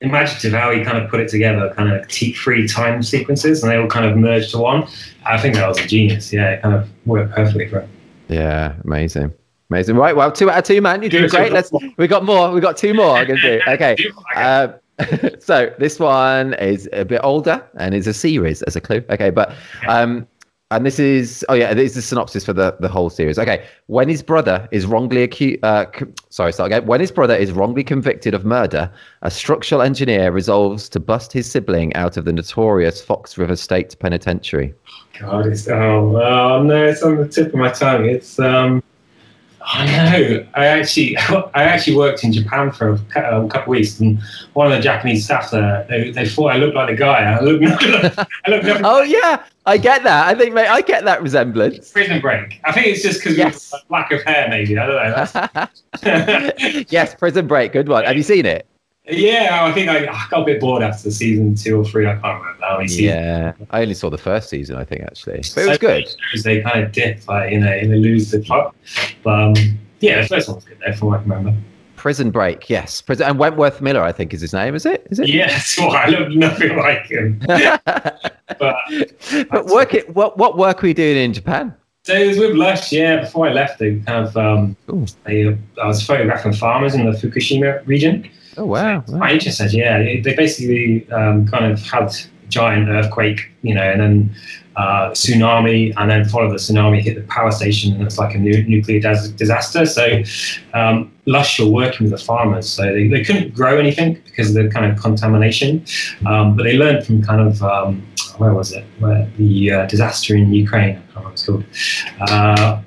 imaginative 0.00 0.52
how 0.52 0.70
he 0.70 0.84
kind 0.84 0.98
of 0.98 1.10
put 1.10 1.20
it 1.20 1.28
together, 1.28 1.72
kind 1.74 1.92
of 1.92 2.08
three 2.08 2.66
time 2.68 3.02
sequences, 3.02 3.62
and 3.62 3.72
they 3.72 3.76
all 3.76 3.88
kind 3.88 4.06
of 4.06 4.16
merged 4.16 4.50
to 4.52 4.58
one. 4.58 4.86
I 5.26 5.38
think 5.38 5.54
that 5.56 5.68
was 5.68 5.78
a 5.78 5.86
genius. 5.86 6.32
Yeah, 6.32 6.50
it 6.50 6.62
kind 6.62 6.74
of 6.74 6.88
worked 7.06 7.34
perfectly 7.34 7.68
for 7.68 7.80
him. 7.80 7.90
Yeah, 8.28 8.74
amazing. 8.84 9.32
Amazing. 9.70 9.96
Right. 9.96 10.16
Well, 10.16 10.32
two 10.32 10.50
out 10.50 10.58
of 10.58 10.64
two, 10.64 10.80
man. 10.80 11.02
You're 11.02 11.10
doing 11.10 11.28
great. 11.28 11.52
Let's. 11.52 11.70
We 11.96 12.06
got 12.06 12.24
more. 12.24 12.50
We 12.52 12.60
got 12.60 12.76
two 12.76 12.94
more. 12.94 13.16
I 13.16 13.24
can 13.24 13.36
do. 13.36 13.60
Okay. 13.68 13.96
Uh, 14.34 14.68
so 15.38 15.72
this 15.78 15.98
one 16.00 16.54
is 16.54 16.88
a 16.92 17.04
bit 17.04 17.20
older 17.22 17.64
and 17.76 17.94
is 17.94 18.06
a 18.06 18.14
series 18.14 18.62
as 18.62 18.76
a 18.76 18.80
clue. 18.80 19.04
Okay, 19.10 19.30
but 19.30 19.54
um, 19.86 20.26
and 20.70 20.84
this 20.84 20.98
is 20.98 21.44
oh 21.48 21.54
yeah, 21.54 21.72
this 21.72 21.90
is 21.90 21.94
the 21.94 22.02
synopsis 22.02 22.44
for 22.44 22.52
the 22.52 22.76
the 22.80 22.88
whole 22.88 23.08
series. 23.08 23.38
Okay, 23.38 23.66
when 23.86 24.08
his 24.08 24.22
brother 24.22 24.68
is 24.70 24.84
wrongly 24.84 25.22
accused, 25.22 25.64
uh, 25.64 25.86
sorry, 26.28 26.52
start 26.52 26.70
again. 26.70 26.86
When 26.86 27.00
his 27.00 27.10
brother 27.10 27.34
is 27.34 27.52
wrongly 27.52 27.82
convicted 27.82 28.34
of 28.34 28.44
murder, 28.44 28.90
a 29.22 29.30
structural 29.30 29.80
engineer 29.80 30.30
resolves 30.30 30.88
to 30.90 31.00
bust 31.00 31.32
his 31.32 31.50
sibling 31.50 31.94
out 31.94 32.16
of 32.18 32.26
the 32.26 32.32
notorious 32.32 33.00
Fox 33.00 33.38
River 33.38 33.56
State 33.56 33.98
Penitentiary. 33.98 34.74
God, 35.18 35.46
it's 35.46 35.66
oh, 35.68 36.20
oh 36.20 36.62
no, 36.62 36.84
it's 36.84 37.02
on 37.02 37.16
the 37.16 37.28
tip 37.28 37.48
of 37.48 37.54
my 37.54 37.70
tongue. 37.70 38.04
It's 38.04 38.38
um, 38.38 38.82
I 39.60 39.86
know. 39.86 40.46
I 40.54 40.66
actually, 40.66 41.16
I 41.18 41.62
actually 41.64 41.96
worked 41.96 42.24
in 42.24 42.32
Japan 42.32 42.70
for 42.70 42.98
a, 43.14 43.36
um, 43.36 43.48
couple 43.48 43.72
of 43.72 43.78
weeks, 43.78 44.00
and 44.00 44.18
one 44.54 44.70
of 44.70 44.72
the 44.76 44.82
Japanese 44.82 45.24
staff 45.24 45.50
there, 45.50 45.86
they, 45.88 46.10
they 46.10 46.28
thought 46.28 46.52
I 46.52 46.56
looked 46.56 46.74
like 46.74 46.90
a 46.90 46.96
guy. 46.96 47.32
I 47.32 47.40
look, 47.40 47.60
I 47.64 48.26
look 48.48 48.64
oh 48.84 49.02
yeah, 49.02 49.44
I 49.66 49.76
get 49.76 50.02
that. 50.04 50.28
I 50.28 50.38
think, 50.38 50.54
mate, 50.54 50.68
I 50.68 50.80
get 50.80 51.04
that 51.04 51.22
resemblance. 51.22 51.90
Prison 51.90 52.20
Break. 52.20 52.60
I 52.64 52.72
think 52.72 52.86
it's 52.86 53.02
just 53.02 53.22
because 53.22 53.36
yes. 53.36 53.72
of 53.72 53.80
lack 53.88 54.12
of 54.12 54.22
hair, 54.22 54.48
maybe. 54.48 54.78
I 54.78 54.86
don't 54.86 56.04
know. 56.04 56.84
yes, 56.88 57.14
Prison 57.14 57.46
Break. 57.46 57.72
Good 57.72 57.88
one. 57.88 58.04
Have 58.04 58.16
you 58.16 58.22
seen 58.22 58.46
it? 58.46 58.66
Yeah, 59.10 59.64
I 59.64 59.72
think 59.72 59.88
I, 59.88 60.06
I, 60.06 60.26
got 60.30 60.42
a 60.42 60.44
bit 60.44 60.60
bored 60.60 60.82
after 60.82 61.10
season 61.10 61.54
two 61.54 61.80
or 61.80 61.84
three. 61.84 62.06
I 62.06 62.16
can't 62.16 62.40
remember 62.40 62.66
how 62.66 62.76
many 62.76 62.88
seasons. 62.88 63.04
Yeah, 63.06 63.52
I 63.70 63.82
only 63.82 63.94
saw 63.94 64.10
the 64.10 64.18
first 64.18 64.50
season, 64.50 64.76
I 64.76 64.84
think, 64.84 65.02
actually, 65.02 65.40
but 65.54 65.64
it 65.64 65.68
was 65.68 65.78
good. 65.78 66.14
They 66.44 66.60
kind 66.60 66.84
of 66.84 66.92
dip, 66.92 67.26
like 67.26 67.52
you 67.52 67.60
know, 67.60 67.66
they 67.66 67.86
lose 67.86 68.30
the 68.30 68.40
plot. 68.40 68.74
But 69.22 69.40
um, 69.40 69.54
yeah, 70.00 70.22
the 70.22 70.28
first 70.28 70.48
one 70.48 70.56
was 70.56 70.64
good, 70.64 70.78
though, 70.84 70.92
from 70.92 71.08
what 71.08 71.20
I 71.20 71.22
can 71.22 71.30
remember. 71.30 71.58
Prison 71.96 72.30
Break, 72.30 72.68
yes. 72.68 73.00
Prison, 73.00 73.26
and 73.26 73.38
Wentworth 73.38 73.80
Miller, 73.80 74.02
I 74.02 74.12
think, 74.12 74.32
is 74.32 74.40
his 74.40 74.52
name. 74.52 74.74
Is 74.74 74.86
it? 74.86 75.06
Is 75.10 75.18
it? 75.18 75.28
Yes. 75.28 75.78
Well, 75.78 75.90
I 75.90 76.06
look 76.06 76.30
nothing 76.30 76.76
like 76.76 77.06
him. 77.06 77.38
but 77.46 78.76
but 79.50 79.66
work 79.66 79.94
it. 79.94 80.14
What 80.14 80.36
what 80.36 80.58
work 80.58 80.82
were 80.82 80.88
you 80.88 80.94
doing 80.94 81.16
in 81.16 81.32
Japan? 81.32 81.74
So 82.04 82.14
it 82.14 82.26
was 82.26 82.38
with 82.38 82.56
Lush, 82.56 82.92
yeah. 82.92 83.20
Before 83.20 83.48
I 83.48 83.52
left, 83.52 83.78
they 83.78 83.96
kind 83.96 84.26
of 84.26 84.36
um, 84.36 84.76
they, 85.24 85.58
I 85.82 85.86
was 85.86 86.02
photographing 86.02 86.52
farmers 86.52 86.94
in 86.94 87.04
the 87.04 87.12
Fukushima 87.12 87.86
region. 87.86 88.28
Oh 88.58 88.64
wow! 88.64 89.04
Wow. 89.06 89.18
Quite 89.18 89.34
interesting, 89.34 89.68
yeah. 89.70 89.98
They 89.98 90.34
basically 90.34 91.08
um, 91.12 91.46
kind 91.46 91.64
of 91.72 91.80
had 91.80 92.12
giant 92.48 92.88
earthquake, 92.88 93.50
you 93.62 93.74
know, 93.74 93.82
and 93.82 94.00
then 94.00 94.36
uh, 94.76 95.10
tsunami, 95.10 95.92
and 95.96 96.10
then 96.10 96.24
follow 96.28 96.48
the 96.48 96.56
tsunami 96.56 97.00
hit 97.00 97.14
the 97.14 97.22
power 97.22 97.52
station, 97.52 97.94
and 97.94 98.02
it's 98.02 98.18
like 98.18 98.34
a 98.34 98.38
nu- 98.38 98.64
nuclear 98.64 99.00
dis- 99.00 99.28
disaster. 99.28 99.86
So 99.86 100.22
um, 100.74 101.12
Lush 101.26 101.60
were 101.60 101.68
working 101.68 102.10
with 102.10 102.18
the 102.18 102.24
farmers, 102.24 102.68
so 102.68 102.82
they, 102.82 103.06
they 103.06 103.22
couldn't 103.22 103.54
grow 103.54 103.78
anything 103.78 104.14
because 104.24 104.54
of 104.56 104.62
the 104.62 104.70
kind 104.70 104.90
of 104.90 105.00
contamination, 105.00 105.84
um, 106.26 106.56
but 106.56 106.64
they 106.64 106.76
learned 106.76 107.06
from 107.06 107.22
kind 107.22 107.40
of 107.40 107.62
um, 107.62 108.04
where 108.38 108.54
was 108.54 108.72
it? 108.72 108.84
Where 108.98 109.30
the 109.36 109.72
uh, 109.72 109.86
disaster 109.86 110.34
in 110.34 110.52
Ukraine? 110.52 110.96
I 110.96 111.00
can't 111.00 111.06
remember 111.08 111.28
what 111.28 111.32
it's 111.34 111.46
called. 111.46 111.64
Uh, 112.20 112.82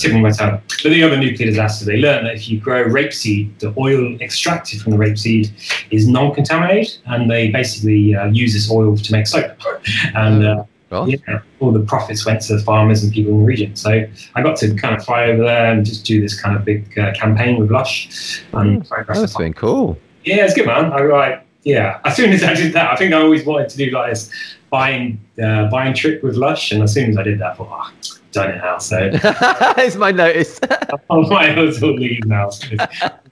tipping 0.00 0.22
my 0.22 0.30
tongue. 0.30 0.60
But 0.82 0.90
the 0.90 1.02
other 1.02 1.16
nuclear 1.16 1.48
disaster, 1.48 1.84
they 1.84 1.98
learned 1.98 2.26
that 2.26 2.34
if 2.36 2.48
you 2.48 2.60
grow 2.60 2.84
rapeseed, 2.84 3.58
the 3.58 3.74
oil 3.78 4.16
extracted 4.20 4.80
from 4.80 4.92
the 4.92 4.98
rapeseed 4.98 5.50
is 5.90 6.08
non-contaminated, 6.08 6.98
and 7.06 7.30
they 7.30 7.50
basically 7.50 8.14
uh, 8.14 8.26
use 8.26 8.52
this 8.52 8.70
oil 8.70 8.96
to 8.96 9.12
make 9.12 9.26
soap. 9.26 9.56
And 10.14 10.44
uh, 10.44 10.64
well. 10.90 11.08
yeah, 11.08 11.40
all 11.60 11.72
the 11.72 11.80
profits 11.80 12.26
went 12.26 12.42
to 12.42 12.56
the 12.56 12.62
farmers 12.62 13.02
and 13.02 13.12
people 13.12 13.32
in 13.32 13.38
the 13.40 13.44
region. 13.44 13.76
So 13.76 14.04
I 14.34 14.42
got 14.42 14.56
to 14.58 14.74
kind 14.74 14.94
of 14.94 15.04
fly 15.04 15.24
over 15.24 15.42
there 15.42 15.72
and 15.72 15.84
just 15.84 16.04
do 16.04 16.20
this 16.20 16.40
kind 16.40 16.56
of 16.56 16.64
big 16.64 16.98
uh, 16.98 17.12
campaign 17.12 17.58
with 17.58 17.70
Lush. 17.70 18.42
And 18.52 18.82
mm, 18.82 19.06
that's 19.06 19.36
been 19.36 19.54
cool. 19.54 19.98
Yeah, 20.24 20.44
it's 20.44 20.54
good, 20.54 20.66
man. 20.66 20.92
I 20.92 21.02
like. 21.02 21.46
Yeah, 21.62 22.00
as 22.04 22.16
soon 22.16 22.30
as 22.32 22.42
I 22.42 22.54
did 22.54 22.72
that, 22.72 22.90
I 22.90 22.96
think 22.96 23.12
I 23.12 23.20
always 23.20 23.44
wanted 23.44 23.68
to 23.68 23.76
do 23.76 23.90
like 23.90 24.10
this 24.10 24.30
buying 24.70 25.20
uh, 25.42 25.68
buying 25.68 25.94
trip 25.94 26.22
with 26.22 26.36
Lush, 26.36 26.72
and 26.72 26.82
as 26.82 26.94
soon 26.94 27.10
as 27.10 27.18
I 27.18 27.22
did 27.22 27.38
that, 27.40 27.52
I 27.52 27.54
thought, 27.54 27.68
oh, 27.70 28.19
done 28.32 28.50
it 28.50 28.58
now. 28.58 28.78
So 28.78 29.10
it's 29.12 29.96
my 29.96 30.10
notice. 30.10 30.60
I 30.62 30.98
might 31.10 31.58
as 31.58 31.80
well 31.80 31.94
leave 31.94 32.24
now. 32.24 32.50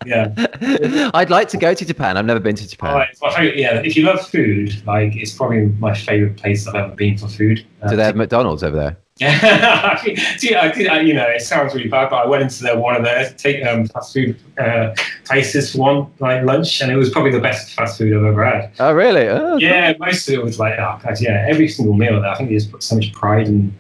yeah, 0.07 1.11
I'd 1.15 1.31
like 1.31 1.49
to 1.51 1.57
go 1.57 1.75
to 1.75 1.85
Japan. 1.85 2.17
I've 2.17 2.27
never 2.27 2.41
been 2.41 2.57
to 2.57 2.69
Japan. 2.69 3.07
Oh, 3.23 3.31
favorite, 3.31 3.57
yeah, 3.57 3.81
if 3.85 3.97
you 3.97 4.05
love 4.05 4.27
food, 4.27 4.85
like 4.87 5.17
it's 5.17 5.35
probably 5.35 5.67
my 5.79 5.95
favorite 5.95 6.37
place 6.37 6.67
I've 6.67 6.75
ever 6.75 6.95
been 6.95 7.19
for 7.19 7.29
food. 7.29 7.65
Do 7.89 7.97
they 7.97 8.03
uh, 8.03 8.07
have 8.07 8.17
McDonald's 8.17 8.63
over 8.63 8.77
there? 8.77 8.97
Yeah, 9.19 9.97
See, 10.37 10.55
I, 10.55 10.69
I, 10.69 11.01
you 11.01 11.13
know, 11.13 11.27
it 11.27 11.43
sounds 11.43 11.75
really 11.75 11.89
bad, 11.89 12.11
but 12.11 12.25
I 12.25 12.27
went 12.27 12.43
into 12.45 12.63
their, 12.63 12.79
one 12.79 12.95
of 12.95 13.03
their 13.03 13.31
take 13.31 13.65
um, 13.67 13.87
fast 13.87 14.15
food 14.15 14.39
uh, 14.59 14.95
places 15.25 15.73
for 15.73 15.79
one 15.79 16.07
like 16.21 16.45
lunch, 16.45 16.81
and 16.81 16.93
it 16.93 16.97
was 16.97 17.11
probably 17.11 17.33
the 17.33 17.41
best 17.41 17.73
fast 17.75 17.99
food 17.99 18.17
I've 18.17 18.25
ever 18.25 18.45
had. 18.45 18.71
Oh, 18.79 18.93
really? 18.93 19.29
Oh, 19.29 19.57
yeah, 19.57 19.95
most 19.99 20.29
of 20.29 20.35
it 20.35 20.43
was 20.43 20.61
like, 20.61 20.79
oh, 20.79 21.01
God, 21.03 21.21
yeah, 21.21 21.47
every 21.49 21.69
single 21.69 21.95
meal. 21.95 22.21
There, 22.21 22.31
I 22.31 22.37
think 22.37 22.51
they 22.51 22.57
just 22.57 22.71
put 22.71 22.83
so 22.83 22.95
much 22.97 23.13
pride 23.13 23.49
and 23.49 23.77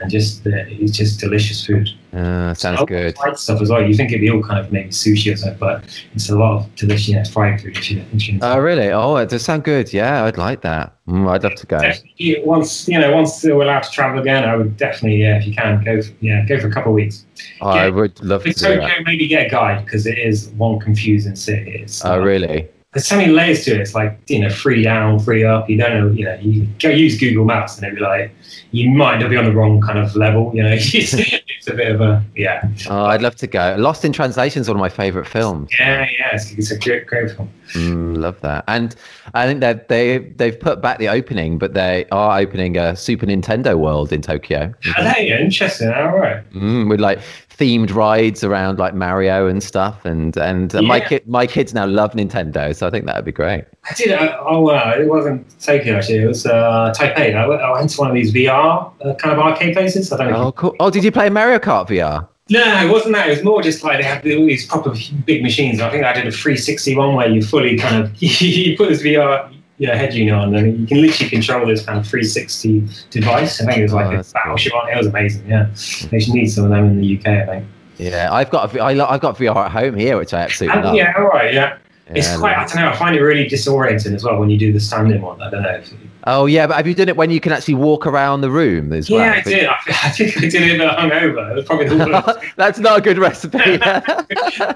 and 0.00 0.10
just 0.10 0.46
uh, 0.46 0.50
it's 0.66 0.96
just 0.96 1.20
delicious 1.20 1.64
food. 1.66 1.90
Uh, 2.12 2.54
sounds 2.54 2.82
good. 2.86 3.16
Fried 3.16 3.38
stuff 3.38 3.60
as 3.60 3.68
well. 3.70 3.82
You 3.86 3.94
think 3.94 4.10
it'd 4.10 4.20
be 4.20 4.30
all 4.30 4.42
kind 4.42 4.58
of 4.58 4.72
maybe 4.72 4.88
sushi 4.88 5.32
or 5.32 5.36
something, 5.36 5.58
but 5.58 5.84
it's 6.14 6.30
a 6.30 6.36
lot 6.36 6.60
of 6.60 6.74
delicious 6.74 7.08
you 7.08 7.16
know, 7.16 7.24
fried 7.24 7.60
food. 7.60 7.76
If 7.76 7.90
you're 7.90 8.00
interested. 8.04 8.38
Oh, 8.42 8.58
really? 8.58 8.88
Oh, 8.90 9.16
it 9.16 9.28
does 9.28 9.44
sound 9.44 9.64
good. 9.64 9.92
Yeah, 9.92 10.24
I'd 10.24 10.38
like 10.38 10.62
that. 10.62 10.94
Mm, 11.06 11.28
I'd 11.28 11.42
love 11.44 11.54
to 11.56 11.66
go. 11.66 11.78
Definitely, 11.78 12.42
once 12.44 12.88
you 12.88 12.98
know, 12.98 13.14
once 13.14 13.44
we're 13.44 13.60
allowed 13.62 13.82
to 13.82 13.90
travel 13.90 14.20
again, 14.20 14.44
I 14.44 14.56
would 14.56 14.76
definitely, 14.76 15.22
yeah, 15.22 15.36
if 15.38 15.46
you 15.46 15.54
can, 15.54 15.84
go. 15.84 16.00
For, 16.00 16.12
yeah, 16.20 16.44
go 16.46 16.58
for 16.58 16.68
a 16.68 16.72
couple 16.72 16.92
of 16.92 16.96
weeks. 16.96 17.26
Oh, 17.60 17.68
I 17.68 17.90
would 17.90 18.20
love 18.22 18.42
to 18.44 18.50
It's 18.50 18.62
do 18.62 18.80
maybe 19.04 19.26
get 19.28 19.46
a 19.46 19.50
guide 19.50 19.84
because 19.84 20.06
it 20.06 20.18
is 20.18 20.48
one 20.50 20.78
confusing 20.80 21.36
city. 21.36 21.82
It's 21.82 22.04
Oh, 22.04 22.18
really? 22.18 22.68
there's 22.94 23.06
so 23.06 23.16
many 23.18 23.30
layers 23.30 23.64
to 23.64 23.74
it. 23.74 23.80
It's 23.80 23.94
like 23.94 24.18
you 24.28 24.40
know, 24.40 24.50
free 24.50 24.82
down, 24.82 25.18
free 25.18 25.44
up. 25.44 25.68
You 25.68 25.76
don't 25.76 25.92
know. 25.92 26.10
You 26.10 26.24
know, 26.24 26.34
you 26.40 26.66
go 26.78 26.88
use 26.88 27.18
Google 27.18 27.44
Maps 27.44 27.76
and 27.76 27.84
it'd 27.86 27.98
be 27.98 28.02
like 28.02 28.34
you 28.70 28.90
might 28.90 29.18
not 29.18 29.30
be 29.30 29.36
on 29.36 29.44
the 29.44 29.52
wrong 29.52 29.80
kind 29.80 29.98
of 29.98 30.16
level. 30.16 30.50
You 30.54 30.62
know, 30.62 30.76
a 31.68 31.74
bit 31.74 31.94
of 31.94 32.00
a 32.00 32.24
yeah, 32.36 32.62
Oh, 32.88 33.04
I'd 33.04 33.22
love 33.22 33.36
to 33.36 33.46
go. 33.46 33.76
Lost 33.78 34.04
in 34.04 34.12
Translation 34.12 34.60
is 34.62 34.68
one 34.68 34.76
of 34.76 34.80
my 34.80 34.88
favorite 34.88 35.26
films. 35.26 35.70
yeah, 35.78 36.06
yeah. 36.18 36.30
It's, 36.34 36.52
it's 36.52 36.70
a 36.70 36.78
great, 36.78 37.06
great 37.06 37.30
film. 37.30 37.50
Mm, 37.74 38.16
love 38.18 38.40
that. 38.40 38.64
And 38.68 38.94
I 39.34 39.46
think 39.46 39.60
that 39.60 39.88
they 39.88 40.18
they've 40.18 40.58
put 40.58 40.80
back 40.80 40.98
the 40.98 41.08
opening, 41.08 41.58
but 41.58 41.74
they 41.74 42.06
are 42.12 42.38
opening 42.38 42.76
a 42.76 42.96
Super 42.96 43.26
Nintendo 43.26 43.78
World 43.78 44.12
in 44.12 44.22
Tokyo. 44.22 44.72
Hey, 44.82 45.38
interesting. 45.40 45.88
All 45.92 46.16
right. 46.18 46.48
Mm, 46.52 46.88
with 46.88 47.00
like 47.00 47.20
themed 47.58 47.92
rides 47.92 48.44
around 48.44 48.78
like 48.78 48.94
Mario 48.94 49.46
and 49.48 49.62
stuff, 49.62 50.04
and 50.04 50.36
and 50.36 50.74
uh, 50.74 50.82
my 50.82 50.98
Yeah. 50.98 51.08
kid 51.08 51.28
my 51.28 51.46
kids 51.46 51.74
now 51.74 51.86
love 51.86 52.12
Nintendo, 52.12 52.74
so 52.74 52.86
I 52.86 52.90
think 52.90 53.06
that 53.06 53.16
would 53.16 53.24
be 53.24 53.32
great. 53.32 53.64
I 53.90 53.94
did. 53.94 54.12
Uh, 54.12 54.36
oh 54.46 54.60
wow! 54.62 54.92
It 54.92 55.06
wasn't 55.08 55.44
Tokyo 55.60 55.96
actually. 55.96 56.18
It 56.18 56.26
was 56.28 56.46
uh, 56.46 56.94
Taipei. 56.96 57.34
I 57.34 57.46
went, 57.46 57.60
I 57.60 57.72
went 57.72 57.90
to 57.90 58.00
one 58.00 58.08
of 58.08 58.14
these 58.14 58.32
VR 58.32 58.92
uh, 59.04 59.14
kind 59.14 59.32
of 59.32 59.38
arcade 59.44 59.74
places. 59.74 60.12
I 60.12 60.16
don't 60.18 60.30
know. 60.32 60.46
Oh, 60.46 60.52
cool. 60.52 60.76
Oh, 60.80 60.90
did 60.90 61.02
you 61.04 61.10
play 61.12 61.28
Mario 61.30 61.58
Kart 61.58 61.88
VR? 61.88 62.28
No, 62.50 62.62
it 62.86 62.90
wasn't 62.90 63.14
that. 63.14 63.26
It 63.28 63.30
was 63.30 63.44
more 63.44 63.60
just 63.60 63.84
like 63.84 63.98
they 63.98 64.04
had 64.04 64.24
all 64.24 64.46
these 64.46 64.64
proper 64.66 64.94
big 65.26 65.42
machines. 65.42 65.82
I 65.82 65.90
think 65.90 66.04
I 66.04 66.14
did 66.14 66.26
a 66.26 66.30
360 66.32 66.96
one 66.96 67.14
where 67.14 67.28
you 67.28 67.42
fully 67.42 67.76
kind 67.76 68.02
of 68.02 68.10
you 68.22 68.74
put 68.76 68.88
this 68.88 69.02
VR 69.02 69.52
you 69.78 69.86
know, 69.86 69.94
head 69.94 70.12
unit 70.12 70.34
on 70.34 70.54
and 70.54 70.80
you 70.80 70.86
can 70.86 71.00
literally 71.00 71.30
control 71.30 71.66
this 71.66 71.84
kind 71.86 71.98
of 71.98 72.06
360 72.06 72.88
device. 73.10 73.60
I 73.60 73.66
think 73.66 73.78
it 73.78 73.82
was 73.84 73.92
Oh, 73.92 73.96
like 73.96 74.12
a 74.12 74.16
that's 74.16 74.32
cool. 74.32 74.52
on 74.80 74.88
it. 74.88 74.92
It 74.92 74.96
was 74.98 75.06
amazing. 75.06 75.48
Yeah, 75.48 75.66
they 76.10 76.20
should 76.20 76.34
need 76.34 76.46
some 76.48 76.64
of 76.64 76.70
them 76.70 76.84
in 76.86 77.00
the 77.00 77.18
UK. 77.18 77.26
I 77.28 77.46
think. 77.46 77.64
Yeah, 77.98 78.32
I've 78.32 78.50
got 78.50 78.64
a 78.64 78.68
V- 78.74 78.80
I 78.80 78.92
lo- 78.92 79.06
I've 79.08 79.20
got 79.20 79.36
VR 79.38 79.66
at 79.66 79.70
home 79.72 79.94
here, 79.96 80.16
which 80.18 80.34
I 80.34 80.42
absolutely 80.42 80.76
And, 80.78 80.84
love. 80.86 80.94
yeah, 80.96 81.14
all 81.16 81.24
right. 81.28 81.52
Yeah, 81.54 81.78
it's 82.08 82.28
Yeah, 82.28 82.38
quite. 82.38 82.56
I 82.56 82.64
don't 82.66 82.76
know. 82.76 82.90
I 82.90 82.96
find 82.96 83.14
it 83.16 83.20
really 83.22 83.46
disorienting 83.48 84.14
as 84.14 84.24
well 84.24 84.38
when 84.38 84.50
you 84.50 84.58
do 84.58 84.72
the 84.72 84.80
standing 84.80 85.20
one. 85.22 85.40
I 85.42 85.50
don't 85.50 85.62
know. 85.62 85.70
If, 85.70 85.92
Oh 86.30 86.44
yeah, 86.44 86.66
but 86.66 86.76
have 86.76 86.86
you 86.86 86.94
done 86.94 87.08
it 87.08 87.16
when 87.16 87.30
you 87.30 87.40
can 87.40 87.52
actually 87.52 87.72
walk 87.72 88.06
around 88.06 88.42
the 88.42 88.50
room 88.50 88.92
as 88.92 89.08
well? 89.08 89.20
yeah, 89.20 89.32
I 89.32 89.40
did. 89.40 89.64
I, 89.64 89.76
I 89.88 90.10
think 90.10 90.36
I 90.36 90.40
did 90.42 90.54
it 90.54 90.78
hungover. 90.78 91.52
It 91.52 91.54
was 91.54 91.64
probably 91.64 91.88
the. 91.88 92.52
That's 92.56 92.78
not 92.78 92.98
a 92.98 93.00
good 93.00 93.16
recipe. 93.16 93.56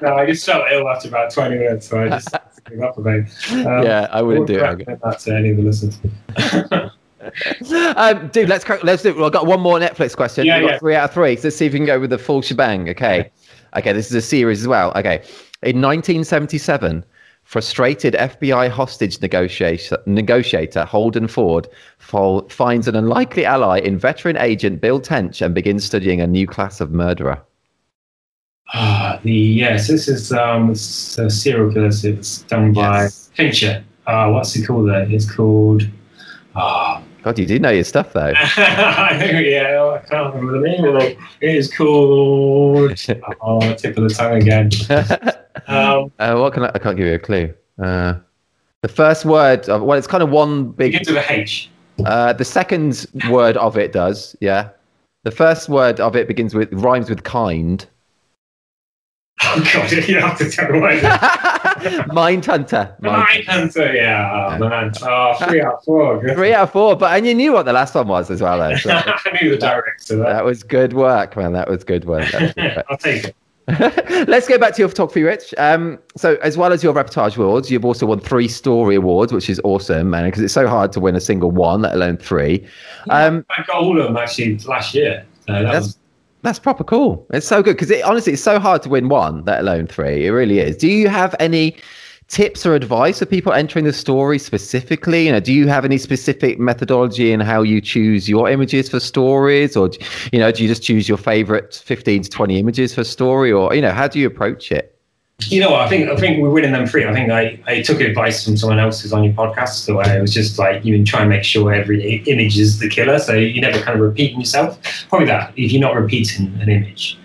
no, 0.02 0.16
I 0.16 0.24
just 0.24 0.46
felt 0.46 0.64
ill 0.72 0.88
after 0.88 1.08
about 1.08 1.30
20 1.30 1.56
minutes, 1.56 1.88
so 1.88 2.00
I 2.00 2.08
just 2.08 2.30
gave 2.64 2.80
up 2.80 2.96
it. 2.98 3.04
Um, 3.50 3.84
yeah, 3.84 4.08
I 4.10 4.22
wouldn't 4.22 4.46
do 4.46 4.64
it. 4.64 4.86
that 4.86 5.18
to 5.18 5.36
any 5.36 5.50
of 5.50 5.58
the 5.58 5.62
listeners. 5.62 5.98
um, 7.96 8.28
dude, 8.28 8.48
let's 8.48 8.66
let's 8.82 9.02
do. 9.02 9.10
it. 9.10 9.16
Well, 9.16 9.26
I've 9.26 9.32
got 9.32 9.44
one 9.44 9.60
more 9.60 9.78
Netflix 9.78 10.16
question. 10.16 10.46
Yeah, 10.46 10.58
yeah. 10.58 10.78
three 10.78 10.94
out 10.94 11.10
of 11.10 11.12
three. 11.12 11.36
So 11.36 11.48
let's 11.48 11.56
see 11.56 11.66
if 11.66 11.74
we 11.74 11.80
can 11.80 11.86
go 11.86 12.00
with 12.00 12.08
the 12.08 12.18
full 12.18 12.40
shebang. 12.40 12.88
Okay, 12.88 13.30
okay. 13.76 13.92
This 13.92 14.06
is 14.06 14.14
a 14.14 14.22
series 14.22 14.62
as 14.62 14.68
well. 14.68 14.90
Okay, 14.96 15.16
in 15.62 15.82
1977, 15.82 17.04
frustrated 17.52 18.14
FBI 18.14 18.70
hostage 18.70 19.20
negotiator, 19.20 19.98
negotiator 20.06 20.86
Holden 20.86 21.28
Ford 21.28 21.68
finds 21.98 22.88
an 22.88 22.96
unlikely 22.96 23.44
ally 23.44 23.78
in 23.80 23.98
veteran 23.98 24.38
agent 24.38 24.80
Bill 24.80 24.98
Tench 24.98 25.42
and 25.42 25.54
begins 25.54 25.84
studying 25.84 26.22
a 26.22 26.26
new 26.26 26.46
class 26.46 26.80
of 26.80 26.92
murderer. 26.92 27.42
Ah, 28.72 29.20
the 29.22 29.34
yes, 29.34 29.86
this 29.88 30.08
is 30.08 30.32
um, 30.32 30.70
it's 30.70 31.18
a 31.18 31.28
serial 31.28 31.70
killer. 31.70 31.88
It's 31.88 32.38
done 32.44 32.72
by 32.72 33.02
Yes. 33.02 33.30
Fincher. 33.34 33.84
Uh, 34.06 34.30
what's 34.30 34.56
it 34.56 34.66
called? 34.66 34.88
There, 34.88 35.06
it's 35.10 35.30
called. 35.30 35.86
Ah, 36.56 37.02
God, 37.22 37.38
you 37.38 37.46
do 37.46 37.58
know 37.58 37.70
your 37.70 37.84
stuff 37.84 38.12
though. 38.12 38.32
Yeah, 38.62 40.00
I 40.02 40.06
can't 40.08 40.34
remember 40.34 40.60
the 40.60 40.68
name 40.68 40.84
of 40.84 40.96
it. 40.96 41.18
It 41.40 41.54
is 41.54 41.74
called. 41.74 42.90
Oh, 43.40 43.74
tip 43.74 43.96
of 43.96 44.08
the 44.08 44.14
tongue 44.14 44.42
again. 44.42 44.70
Um, 45.68 46.10
uh, 46.18 46.34
what 46.36 46.54
can 46.54 46.64
I? 46.64 46.72
I 46.74 46.78
can't 46.78 46.96
give 46.96 47.06
you 47.06 47.14
a 47.14 47.18
clue. 47.18 47.52
Uh, 47.80 48.14
the 48.80 48.88
first 48.88 49.24
word. 49.26 49.68
Of, 49.68 49.82
well, 49.82 49.98
it's 49.98 50.06
kind 50.06 50.22
of 50.22 50.30
one 50.30 50.70
big. 50.70 50.92
begins 50.92 51.08
with 51.08 51.18
a 51.18 51.32
H. 51.32 51.70
Uh, 52.06 52.32
the 52.32 52.44
second 52.44 53.06
word 53.30 53.56
of 53.58 53.76
it 53.76 53.92
does, 53.92 54.34
yeah. 54.40 54.70
The 55.24 55.30
first 55.30 55.68
word 55.68 56.00
of 56.00 56.16
it 56.16 56.26
begins 56.26 56.54
with 56.54 56.72
rhymes 56.72 57.10
with 57.10 57.22
kind. 57.22 57.86
Oh 59.54 59.70
God, 59.74 59.90
you 59.92 60.20
have 60.20 60.38
to 60.38 60.48
tell 60.48 60.70
me. 60.70 61.02
Mind 62.14 62.46
hunter. 62.46 62.96
Mind 63.00 63.44
Hunter, 63.44 63.92
yeah, 63.92 64.54
oh, 64.54 64.58
man. 64.58 64.92
Oh, 65.02 65.34
three 65.34 65.60
out 65.60 65.74
of 65.74 65.84
four. 65.84 66.34
Three 66.34 66.54
out 66.54 66.62
of 66.64 66.72
four, 66.72 66.96
but 66.96 67.16
and 67.16 67.26
you 67.26 67.34
knew 67.34 67.52
what 67.52 67.64
the 67.64 67.72
last 67.72 67.94
one 67.94 68.06
was 68.06 68.30
as 68.30 68.40
well. 68.40 68.58
Though, 68.58 68.76
so 68.76 68.90
I 68.92 69.38
knew 69.42 69.50
the 69.50 69.58
director. 69.58 70.16
That. 70.16 70.28
that 70.28 70.44
was 70.44 70.62
good 70.62 70.92
work, 70.92 71.36
man. 71.36 71.52
That 71.52 71.68
was 71.68 71.82
good 71.82 72.04
work. 72.04 72.32
Was 72.32 72.52
good. 72.54 72.84
I'll 72.88 72.96
take 72.96 73.24
it. 73.24 73.36
Let's 74.28 74.48
go 74.48 74.58
back 74.58 74.74
to 74.74 74.82
your 74.82 74.88
photography, 74.88 75.22
Rich. 75.22 75.54
Um, 75.58 75.98
so, 76.16 76.36
as 76.36 76.56
well 76.56 76.72
as 76.72 76.82
your 76.82 76.94
reportage 76.94 77.36
awards, 77.36 77.70
you've 77.70 77.84
also 77.84 78.06
won 78.06 78.20
three 78.20 78.48
story 78.48 78.94
awards, 78.94 79.32
which 79.32 79.50
is 79.50 79.60
awesome, 79.64 80.10
man. 80.10 80.24
Because 80.26 80.42
it's 80.42 80.54
so 80.54 80.68
hard 80.68 80.92
to 80.92 81.00
win 81.00 81.16
a 81.16 81.20
single 81.20 81.50
one, 81.50 81.82
let 81.82 81.94
alone 81.94 82.16
three. 82.16 82.66
Um, 83.10 83.44
I 83.50 83.62
got 83.66 83.76
all 83.76 83.98
of 83.98 84.04
them 84.04 84.16
actually 84.16 84.58
last 84.58 84.94
year. 84.94 85.26
So 85.46 85.52
that 85.52 85.74
was, 85.74 85.98
that's 86.42 86.58
proper 86.58 86.84
cool. 86.84 87.26
It's 87.32 87.46
so 87.46 87.62
good 87.62 87.74
because 87.74 87.90
it 87.90 88.04
honestly 88.04 88.34
it's 88.34 88.42
so 88.42 88.58
hard 88.58 88.82
to 88.82 88.88
win 88.88 89.08
one, 89.08 89.44
let 89.44 89.60
alone 89.60 89.86
three. 89.86 90.26
It 90.26 90.30
really 90.30 90.58
is. 90.58 90.76
Do 90.76 90.88
you 90.88 91.08
have 91.08 91.34
any 91.40 91.76
tips 92.28 92.64
or 92.64 92.74
advice 92.74 93.18
for 93.18 93.26
people 93.26 93.52
entering 93.52 93.84
the 93.84 93.92
story 93.92 94.38
specifically? 94.38 95.26
You 95.26 95.32
know, 95.32 95.40
do 95.40 95.52
you 95.52 95.68
have 95.68 95.84
any 95.84 95.98
specific 95.98 96.58
methodology 96.58 97.32
in 97.32 97.40
how 97.40 97.62
you 97.62 97.80
choose 97.80 98.28
your 98.28 98.48
images 98.48 98.88
for 98.88 99.00
stories, 99.00 99.76
or 99.76 99.90
you 100.32 100.38
know, 100.38 100.50
do 100.50 100.62
you 100.62 100.68
just 100.68 100.82
choose 100.82 101.08
your 101.08 101.18
favorite 101.18 101.74
fifteen 101.84 102.22
to 102.22 102.30
twenty 102.30 102.58
images 102.58 102.94
for 102.94 103.04
story, 103.04 103.52
or 103.52 103.74
you 103.74 103.80
know, 103.80 103.92
how 103.92 104.08
do 104.08 104.18
you 104.18 104.26
approach 104.26 104.72
it? 104.72 104.98
You 105.50 105.60
know 105.60 105.70
what? 105.70 105.80
I 105.80 105.88
think 105.88 106.08
I 106.08 106.16
think 106.16 106.42
we're 106.42 106.50
winning 106.50 106.72
them 106.72 106.86
free. 106.86 107.06
I 107.06 107.12
think 107.12 107.30
I, 107.30 107.58
I 107.66 107.82
took 107.82 108.00
advice 108.00 108.44
from 108.44 108.56
someone 108.56 108.78
else 108.78 109.00
who's 109.00 109.12
on 109.12 109.24
your 109.24 109.32
podcast. 109.32 109.84
So 109.84 110.00
it 110.00 110.20
was 110.20 110.32
just 110.32 110.58
like 110.58 110.84
you 110.84 111.02
try 111.04 111.20
and 111.20 111.30
make 111.30 111.44
sure 111.44 111.72
every 111.72 112.18
image 112.24 112.58
is 112.58 112.78
the 112.78 112.88
killer. 112.88 113.18
So 113.18 113.32
you're 113.32 113.62
never 113.62 113.82
kind 113.82 113.98
of 113.98 114.00
repeating 114.00 114.40
yourself. 114.40 114.78
Probably 115.08 115.26
that 115.28 115.52
if 115.56 115.72
you're 115.72 115.80
not 115.80 115.96
repeating 115.96 116.46
an 116.60 116.68
image, 116.68 117.18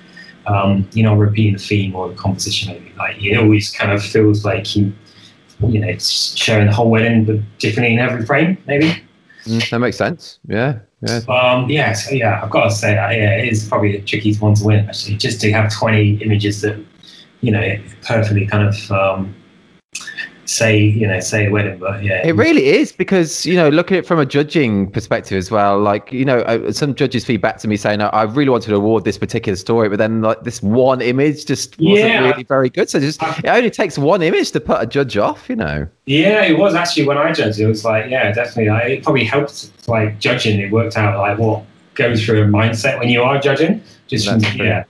um, 0.46 0.88
you're 0.94 1.10
not 1.10 1.18
repeating 1.18 1.54
the 1.54 1.60
theme 1.60 1.96
or 1.96 2.10
the 2.10 2.16
composition. 2.16 2.74
Maybe 2.74 2.94
like 2.98 3.24
it 3.24 3.38
always 3.38 3.70
kind 3.72 3.92
of 3.92 4.04
feels 4.04 4.46
like 4.46 4.76
you 4.76 4.94
you 5.60 5.80
know 5.80 5.88
it's 5.88 6.38
showing 6.38 6.68
the 6.68 6.74
whole 6.74 6.90
wedding 6.90 7.26
but 7.26 7.38
differently 7.60 7.94
in 7.94 8.00
every 8.00 8.26
frame. 8.26 8.58
Maybe. 8.68 9.02
Mm, 9.46 9.70
that 9.70 9.80
makes 9.80 9.98
sense. 9.98 10.40
Yeah, 10.48 10.80
yeah. 11.02 11.22
Um, 11.30 11.70
yeah, 11.70 11.94
so 11.94 12.14
yeah, 12.14 12.42
I've 12.44 12.50
got 12.50 12.66
to 12.66 12.72
say 12.72 12.96
that 12.96 13.12
yeah, 13.16 13.38
it 13.38 13.48
is 13.52 13.68
probably 13.68 13.94
the 13.94 14.02
trickiest 14.02 14.42
one 14.42 14.56
to 14.56 14.64
win. 14.64 14.88
Actually, 14.88 15.18
just 15.18 15.40
to 15.42 15.52
have 15.52 15.74
twenty 15.74 16.16
images 16.24 16.62
that 16.62 16.78
you 17.41 17.52
know 17.52 17.78
perfectly 18.04 18.45
kind 18.47 18.67
of 18.67 18.91
um, 18.91 19.36
say 20.45 20.78
you 20.80 21.06
know 21.08 21.19
say 21.19 21.47
a 21.47 21.52
wedding, 21.52 21.78
but 21.78 22.04
yeah, 22.04 22.26
It 22.26 22.36
really 22.36 22.65
is 22.67 22.91
because 22.91 23.45
you 23.45 23.56
know, 23.56 23.67
look 23.69 23.91
at 23.91 23.97
it 24.00 24.06
from 24.06 24.19
a 24.19 24.26
judging 24.26 24.89
perspective 24.91 25.38
as 25.38 25.52
well. 25.52 25.80
Like 25.80 26.12
you 26.12 26.23
know, 26.26 26.39
uh, 26.39 26.71
some 26.71 26.95
judges 26.95 27.26
feed 27.26 27.41
back 27.41 27.58
to 27.60 27.67
me 27.67 27.76
saying, 27.78 28.02
"I 28.02 28.23
really 28.23 28.50
wanted 28.50 28.69
to 28.69 28.76
award 28.76 29.04
this 29.04 29.17
particular 29.17 29.56
story, 29.58 29.89
but 29.89 29.97
then 29.97 30.21
like 30.21 30.43
this 30.43 30.62
one 30.62 31.02
image 31.02 31.45
just 31.45 31.78
wasn't 31.80 32.10
Yeah. 32.10 32.30
really 32.30 32.43
very 32.43 32.69
good." 32.69 32.89
So 32.89 33.00
just 33.00 33.21
it 33.21 33.47
only 33.47 33.69
takes 33.69 33.97
one 33.97 34.21
image 34.21 34.52
to 34.52 34.60
put 34.62 34.82
a 34.82 34.86
judge 34.86 35.17
off, 35.17 35.50
you 35.50 35.56
know. 35.58 35.88
yeah, 36.06 36.43
it 36.43 36.58
was 36.58 36.76
actually 36.76 37.06
when 37.08 37.17
I 37.17 37.34
judged. 37.34 37.60
It 37.60 37.67
was 37.67 37.84
like 37.84 38.10
yeah, 38.10 38.32
definitely. 38.32 38.69
I, 38.69 38.80
it 38.88 39.04
probably 39.04 39.26
helped 39.26 39.71
like 39.88 40.19
judging. 40.19 40.60
It 40.60 40.71
worked 40.71 40.95
out 40.97 41.17
like 41.19 41.38
what 41.38 41.63
goes 41.95 42.23
through 42.23 42.43
a 42.43 42.45
mindset 42.45 43.00
when 43.00 43.10
you 43.10 43.21
are 43.21 43.39
judging. 43.39 43.82
Just 44.08 44.30
from, 44.30 44.39
That's 44.39 44.56
true. 44.56 44.65
yeah, 44.65 44.84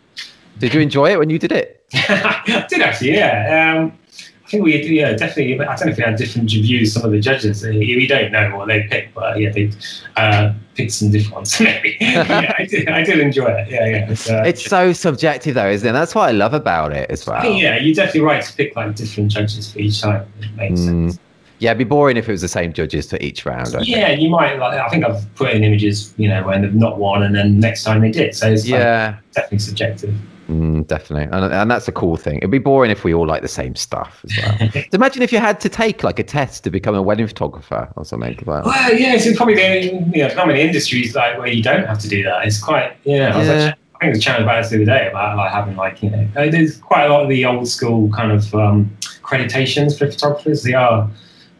Did 0.60 0.76
you 0.76 0.82
enjoy 0.82 1.12
it 1.12 1.18
when 1.18 1.32
you 1.32 1.40
did 1.40 1.52
it? 1.52 1.77
I 1.94 2.66
did 2.70 2.82
actually, 2.82 3.14
yeah. 3.16 3.76
Um, 3.80 3.98
I 4.46 4.50
think 4.50 4.64
we, 4.64 4.82
yeah, 4.82 5.12
definitely. 5.14 5.60
I 5.60 5.76
don't 5.76 5.88
know 5.88 5.92
if 5.92 5.98
we 5.98 6.04
had 6.04 6.16
different 6.16 6.50
views. 6.50 6.94
Some 6.94 7.04
of 7.04 7.12
the 7.12 7.20
judges, 7.20 7.64
we 7.64 8.08
don't 8.08 8.32
know 8.32 8.56
what 8.56 8.70
they 8.70 8.84
picked, 8.84 9.14
but 9.14 9.38
yeah, 9.38 9.50
they 9.50 9.70
uh, 10.16 10.54
picked 10.76 10.94
some 10.94 11.12
different 11.12 11.36
ones. 11.36 11.60
Maybe. 11.60 11.98
yeah, 12.00 12.54
I 12.58 12.64
did. 12.64 12.88
I 12.88 13.04
did 13.04 13.20
enjoy 13.20 13.48
it. 13.48 13.70
Yeah, 13.70 13.86
yeah. 13.88 14.10
It's, 14.12 14.30
uh, 14.30 14.44
It's 14.46 14.64
so 14.66 14.94
subjective, 14.94 15.56
though, 15.56 15.68
isn't 15.70 15.88
it? 15.90 15.92
That's 15.92 16.16
what 16.16 16.30
I 16.30 16.32
love 16.32 16.54
about 16.54 16.94
it 16.94 17.12
as 17.12 17.26
well. 17.28 17.44
yeah, 17.44 17.76
you're 17.78 17.94
definitely 17.94 18.22
right 18.22 18.42
to 18.42 18.54
pick 18.54 18.74
like 18.78 18.96
different 18.96 19.32
judges 19.32 19.70
for 19.74 19.80
each 19.80 20.00
time. 20.00 20.26
It 20.40 20.56
makes 20.56 20.80
Mm. 20.80 20.86
sense. 21.12 21.20
Yeah, 21.60 21.72
it'd 21.72 21.80
be 21.80 21.84
boring 21.86 22.16
if 22.18 22.30
it 22.30 22.32
was 22.32 22.42
the 22.42 22.48
same 22.48 22.72
judges 22.72 23.10
for 23.10 23.18
each 23.20 23.46
round. 23.46 23.70
I 23.70 23.80
think. 23.80 23.88
Yeah, 23.88 24.12
you 24.12 24.30
might. 24.30 24.60
Like, 24.60 24.80
I 24.80 24.88
think 24.90 25.04
I've 25.04 25.26
put 25.36 25.50
in 25.50 25.64
images, 25.64 26.14
you 26.16 26.30
know, 26.30 26.44
when 26.46 26.62
they've 26.62 26.74
not 26.74 27.00
won, 27.00 27.24
and 27.24 27.36
then 27.36 27.60
next 27.60 27.84
time 27.84 28.00
they 28.00 28.12
did. 28.12 28.34
So 28.36 28.52
it's 28.52 28.64
like, 28.64 28.80
Yeah, 28.80 29.18
definitely 29.34 29.60
subjective. 29.60 30.14
Mm, 30.48 30.86
definitely, 30.88 31.26
and, 31.32 31.54
and 31.54 31.72
that's 31.72 31.88
a 31.88 31.92
cool 31.92 32.18
thing. 32.18 32.38
It'd 32.38 32.52
be 32.52 32.58
boring 32.58 32.92
if 32.92 33.04
we 33.04 33.14
all 33.14 33.28
like 33.28 33.42
the 33.42 33.48
same 33.48 33.76
stuff 33.76 34.24
as 34.24 34.38
well. 34.38 34.70
So 34.88 34.96
imagine 34.96 35.22
if 35.22 35.32
you 35.32 35.40
had 35.40 35.60
to 35.62 35.70
take 35.70 36.04
like 36.04 36.20
a 36.20 36.24
test 36.24 36.64
to 36.64 36.70
become 36.70 36.96
a 36.96 37.02
wedding 37.02 37.28
photographer 37.28 37.92
or 37.96 38.06
something. 38.06 38.38
Well, 38.46 38.64
Well, 38.66 38.94
yeah, 38.96 39.16
it's 39.16 39.36
probably 39.36 39.56
the 39.56 39.86
you 40.14 40.28
know, 40.28 40.34
not 40.34 40.48
many 40.48 40.62
industries 40.62 41.16
like 41.16 41.38
where 41.38 41.48
you 41.48 41.64
don't 41.64 41.86
have 41.86 42.00
to 42.00 42.08
do 42.08 42.24
that. 42.24 42.46
It's 42.46 42.62
quite 42.62 42.96
yeah. 43.04 43.36
I, 43.36 43.38
was 43.38 43.48
Yeah. 43.48 43.74
I 43.96 44.00
think 44.00 44.10
I 44.10 44.10
was 44.10 44.24
chatting 44.24 44.44
about 44.44 44.62
this 44.62 44.70
the 44.70 44.78
other 44.78 44.86
day 44.86 45.08
about 45.10 45.38
like 45.38 45.52
having 45.52 45.76
like 45.76 46.04
you 46.04 46.10
know 46.12 46.30
there's 46.36 46.78
quite 46.78 47.06
a 47.06 47.10
lot 47.10 47.24
of 47.24 47.30
the 47.30 47.46
old 47.46 47.68
school 47.68 48.10
kind 48.12 48.32
of 48.32 48.54
um, 48.54 48.96
accreditations 49.02 49.98
for 49.98 50.12
photographers. 50.12 50.64
They 50.64 50.74
are 50.74 51.10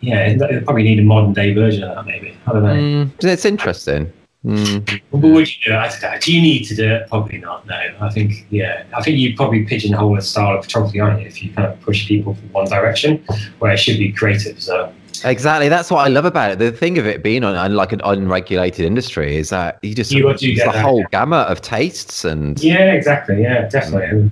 yeah 0.02 0.36
they 0.36 0.60
probably 0.62 0.84
need 0.84 1.00
a 1.00 1.04
modern 1.04 1.34
day 1.34 1.54
version 1.54 1.84
of 1.84 1.96
that 1.96 2.06
maybe. 2.06 2.38
I 2.46 2.54
don't 2.54 2.64
know. 2.64 2.76
Mm, 2.76 3.24
it's 3.24 3.46
interesting. 3.46 4.14
Mm. 4.46 5.02
But 5.12 5.18
would 5.18 5.48
you 5.48 5.72
do 5.72 5.74
it? 5.74 6.22
Do 6.22 6.34
you 6.34 6.42
need 6.42 6.64
to 6.66 6.76
do 6.76 6.90
it? 6.90 7.10
Probably 7.10 7.40
not. 7.40 7.66
No. 7.68 7.76
I 8.00 8.10
think 8.10 8.46
yeah. 8.50 8.84
I 8.96 9.02
think 9.02 9.18
you 9.18 9.36
probably 9.36 9.66
pigeonhole 9.66 10.18
a 10.18 10.22
style 10.22 10.58
of 10.58 10.64
photography, 10.64 11.00
aren't 11.00 11.22
you? 11.22 11.28
If 11.28 11.44
you 11.44 11.52
kind 11.52 11.68
of 11.68 11.80
push 11.82 12.08
people 12.08 12.36
from 12.36 12.52
one 12.54 12.66
direction, 12.66 13.26
where 13.60 13.72
it 13.72 13.78
should 13.78 13.98
be 13.98 14.12
creative. 14.12 14.62
So 14.62 14.94
Exactly. 15.24 15.70
That's 15.70 15.90
what 15.90 16.06
I 16.06 16.10
love 16.10 16.26
about 16.26 16.52
it. 16.52 16.60
The 16.60 16.72
thing 16.72 16.98
of 16.98 17.06
it 17.06 17.24
being 17.24 17.44
on, 17.44 17.76
like 17.76 17.92
an 17.92 18.02
unregulated 18.04 18.86
industry 18.86 19.38
is 19.38 19.50
that 19.50 19.80
you 19.82 19.96
just 19.96 20.12
You 20.12 20.22
sort 20.22 20.38
do 20.38 20.54
get 20.54 20.66
the 20.68 20.74
that, 20.74 20.84
whole 20.84 21.00
yeah. 21.00 21.08
gamut 21.12 21.48
of 21.48 21.62
tastes 21.62 22.26
and 22.26 22.62
yeah, 22.62 22.94
exactly. 22.94 23.42
Yeah, 23.42 23.68
definitely. 23.68 24.32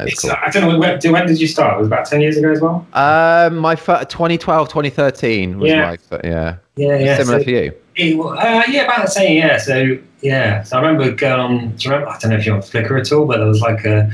It's 0.00 0.12
It's, 0.12 0.22
cool. 0.22 0.32
I 0.32 0.50
don't 0.50 0.62
know 0.68 0.78
when, 0.78 0.98
when 1.12 1.26
did 1.26 1.40
you 1.40 1.46
start? 1.46 1.74
It 1.74 1.78
was 1.78 1.86
about 1.86 2.06
ten 2.06 2.20
years 2.20 2.36
ago 2.36 2.50
as 2.52 2.60
well. 2.60 2.86
Um, 2.94 3.56
my 3.56 3.76
fir- 3.76 4.04
2012, 4.04 4.68
2013 4.68 5.58
was 5.58 5.70
Yeah. 5.70 5.96
my 6.10 6.18
yeah. 6.24 6.56
Yeah, 6.76 6.98
yeah. 6.98 7.16
Similar 7.18 7.38
so- 7.40 7.44
for 7.44 7.50
you. 7.50 7.72
It, 7.94 8.18
uh, 8.18 8.62
yeah, 8.68 8.84
about 8.84 9.02
the 9.04 9.10
same. 9.10 9.36
Yeah, 9.36 9.58
so 9.58 9.98
yeah, 10.22 10.62
so 10.62 10.78
I 10.78 10.80
remember 10.80 11.10
going 11.14 11.40
on. 11.40 11.70
Do 11.76 11.84
you 11.84 11.90
remember? 11.90 12.10
I 12.12 12.18
don't 12.18 12.30
know 12.30 12.36
if 12.38 12.46
you're 12.46 12.54
on 12.54 12.62
Flickr 12.62 13.00
at 13.00 13.10
all, 13.12 13.26
but 13.26 13.38
there 13.38 13.46
was 13.46 13.60
like 13.60 13.84
a, 13.84 14.10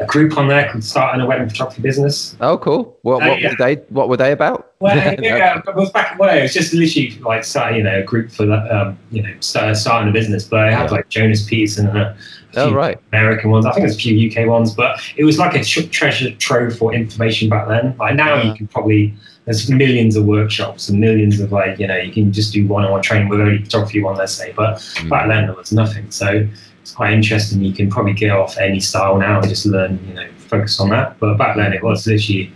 a 0.00 0.06
group 0.06 0.36
on 0.36 0.48
there 0.48 0.68
called 0.70 0.82
Starting 0.82 1.20
a 1.20 1.26
Wedding 1.26 1.48
Photography 1.48 1.82
Business. 1.82 2.36
Oh, 2.40 2.58
cool. 2.58 2.98
What 3.02 3.22
Uh, 3.22 3.28
what 3.28 3.40
yeah. 3.40 3.50
were 3.50 3.56
they? 3.58 3.74
What 3.90 4.08
were 4.08 4.16
they 4.16 4.32
about? 4.32 4.72
Well, 4.80 4.96
yeah, 5.20 5.60
it 5.64 5.76
was 5.76 5.90
back. 5.90 6.18
Well, 6.18 6.36
it 6.36 6.42
was 6.42 6.52
just 6.52 6.74
literally 6.74 7.16
like 7.20 7.44
you 7.76 7.82
know, 7.84 8.00
a 8.00 8.02
group 8.02 8.32
for 8.32 8.50
um, 8.52 8.98
you 9.12 9.22
know 9.22 9.32
start, 9.40 9.76
starting 9.76 10.08
a 10.08 10.12
business. 10.12 10.44
But 10.44 10.60
I 10.68 10.72
had 10.72 10.90
like 10.90 11.08
Jonas 11.08 11.46
Peterson 11.48 11.86
and 11.88 11.98
a, 11.98 12.06
a 12.10 12.16
Oh, 12.54 12.66
few 12.68 12.76
right. 12.76 12.98
American 13.12 13.50
ones. 13.50 13.64
I 13.64 13.70
think 13.72 13.84
there's 13.86 13.96
a 13.96 13.98
few 14.00 14.30
UK 14.30 14.46
ones, 14.48 14.74
but 14.74 15.00
it 15.16 15.24
was 15.24 15.38
like 15.38 15.54
a 15.54 15.62
treasure 15.64 16.30
trove 16.32 16.76
for 16.76 16.92
information 16.92 17.48
back 17.48 17.68
then. 17.68 17.96
Like 17.98 18.16
now, 18.16 18.36
Yeah. 18.36 18.42
you 18.50 18.54
can 18.54 18.66
probably 18.66 19.14
there's 19.44 19.68
millions 19.70 20.14
of 20.16 20.24
workshops 20.24 20.88
and 20.88 21.00
millions 21.00 21.40
of 21.40 21.50
like 21.52 21.78
you 21.78 21.86
know 21.86 21.96
you 21.96 22.12
can 22.12 22.32
just 22.32 22.52
do 22.52 22.66
one-on-one 22.66 23.02
training 23.02 23.28
with 23.28 23.40
only 23.40 23.58
photography 23.64 24.02
one, 24.02 24.16
let's 24.16 24.32
say. 24.32 24.52
But 24.56 24.76
Mm. 24.78 25.08
back 25.10 25.28
then 25.28 25.46
there 25.46 25.54
was 25.56 25.72
nothing, 25.72 26.10
so 26.10 26.46
it's 26.80 26.92
quite 26.92 27.12
interesting. 27.12 27.60
You 27.62 27.72
can 27.72 27.90
probably 27.90 28.12
get 28.12 28.30
off 28.30 28.56
any 28.58 28.80
style 28.80 29.16
now 29.18 29.40
and 29.40 29.48
just 29.48 29.66
learn, 29.66 29.98
you 30.08 30.14
know, 30.14 30.26
focus 30.38 30.78
on 30.80 30.90
that. 30.90 31.18
But 31.18 31.38
back 31.38 31.56
then 31.56 31.72
it 31.72 31.82
was 31.82 32.06
literally, 32.06 32.52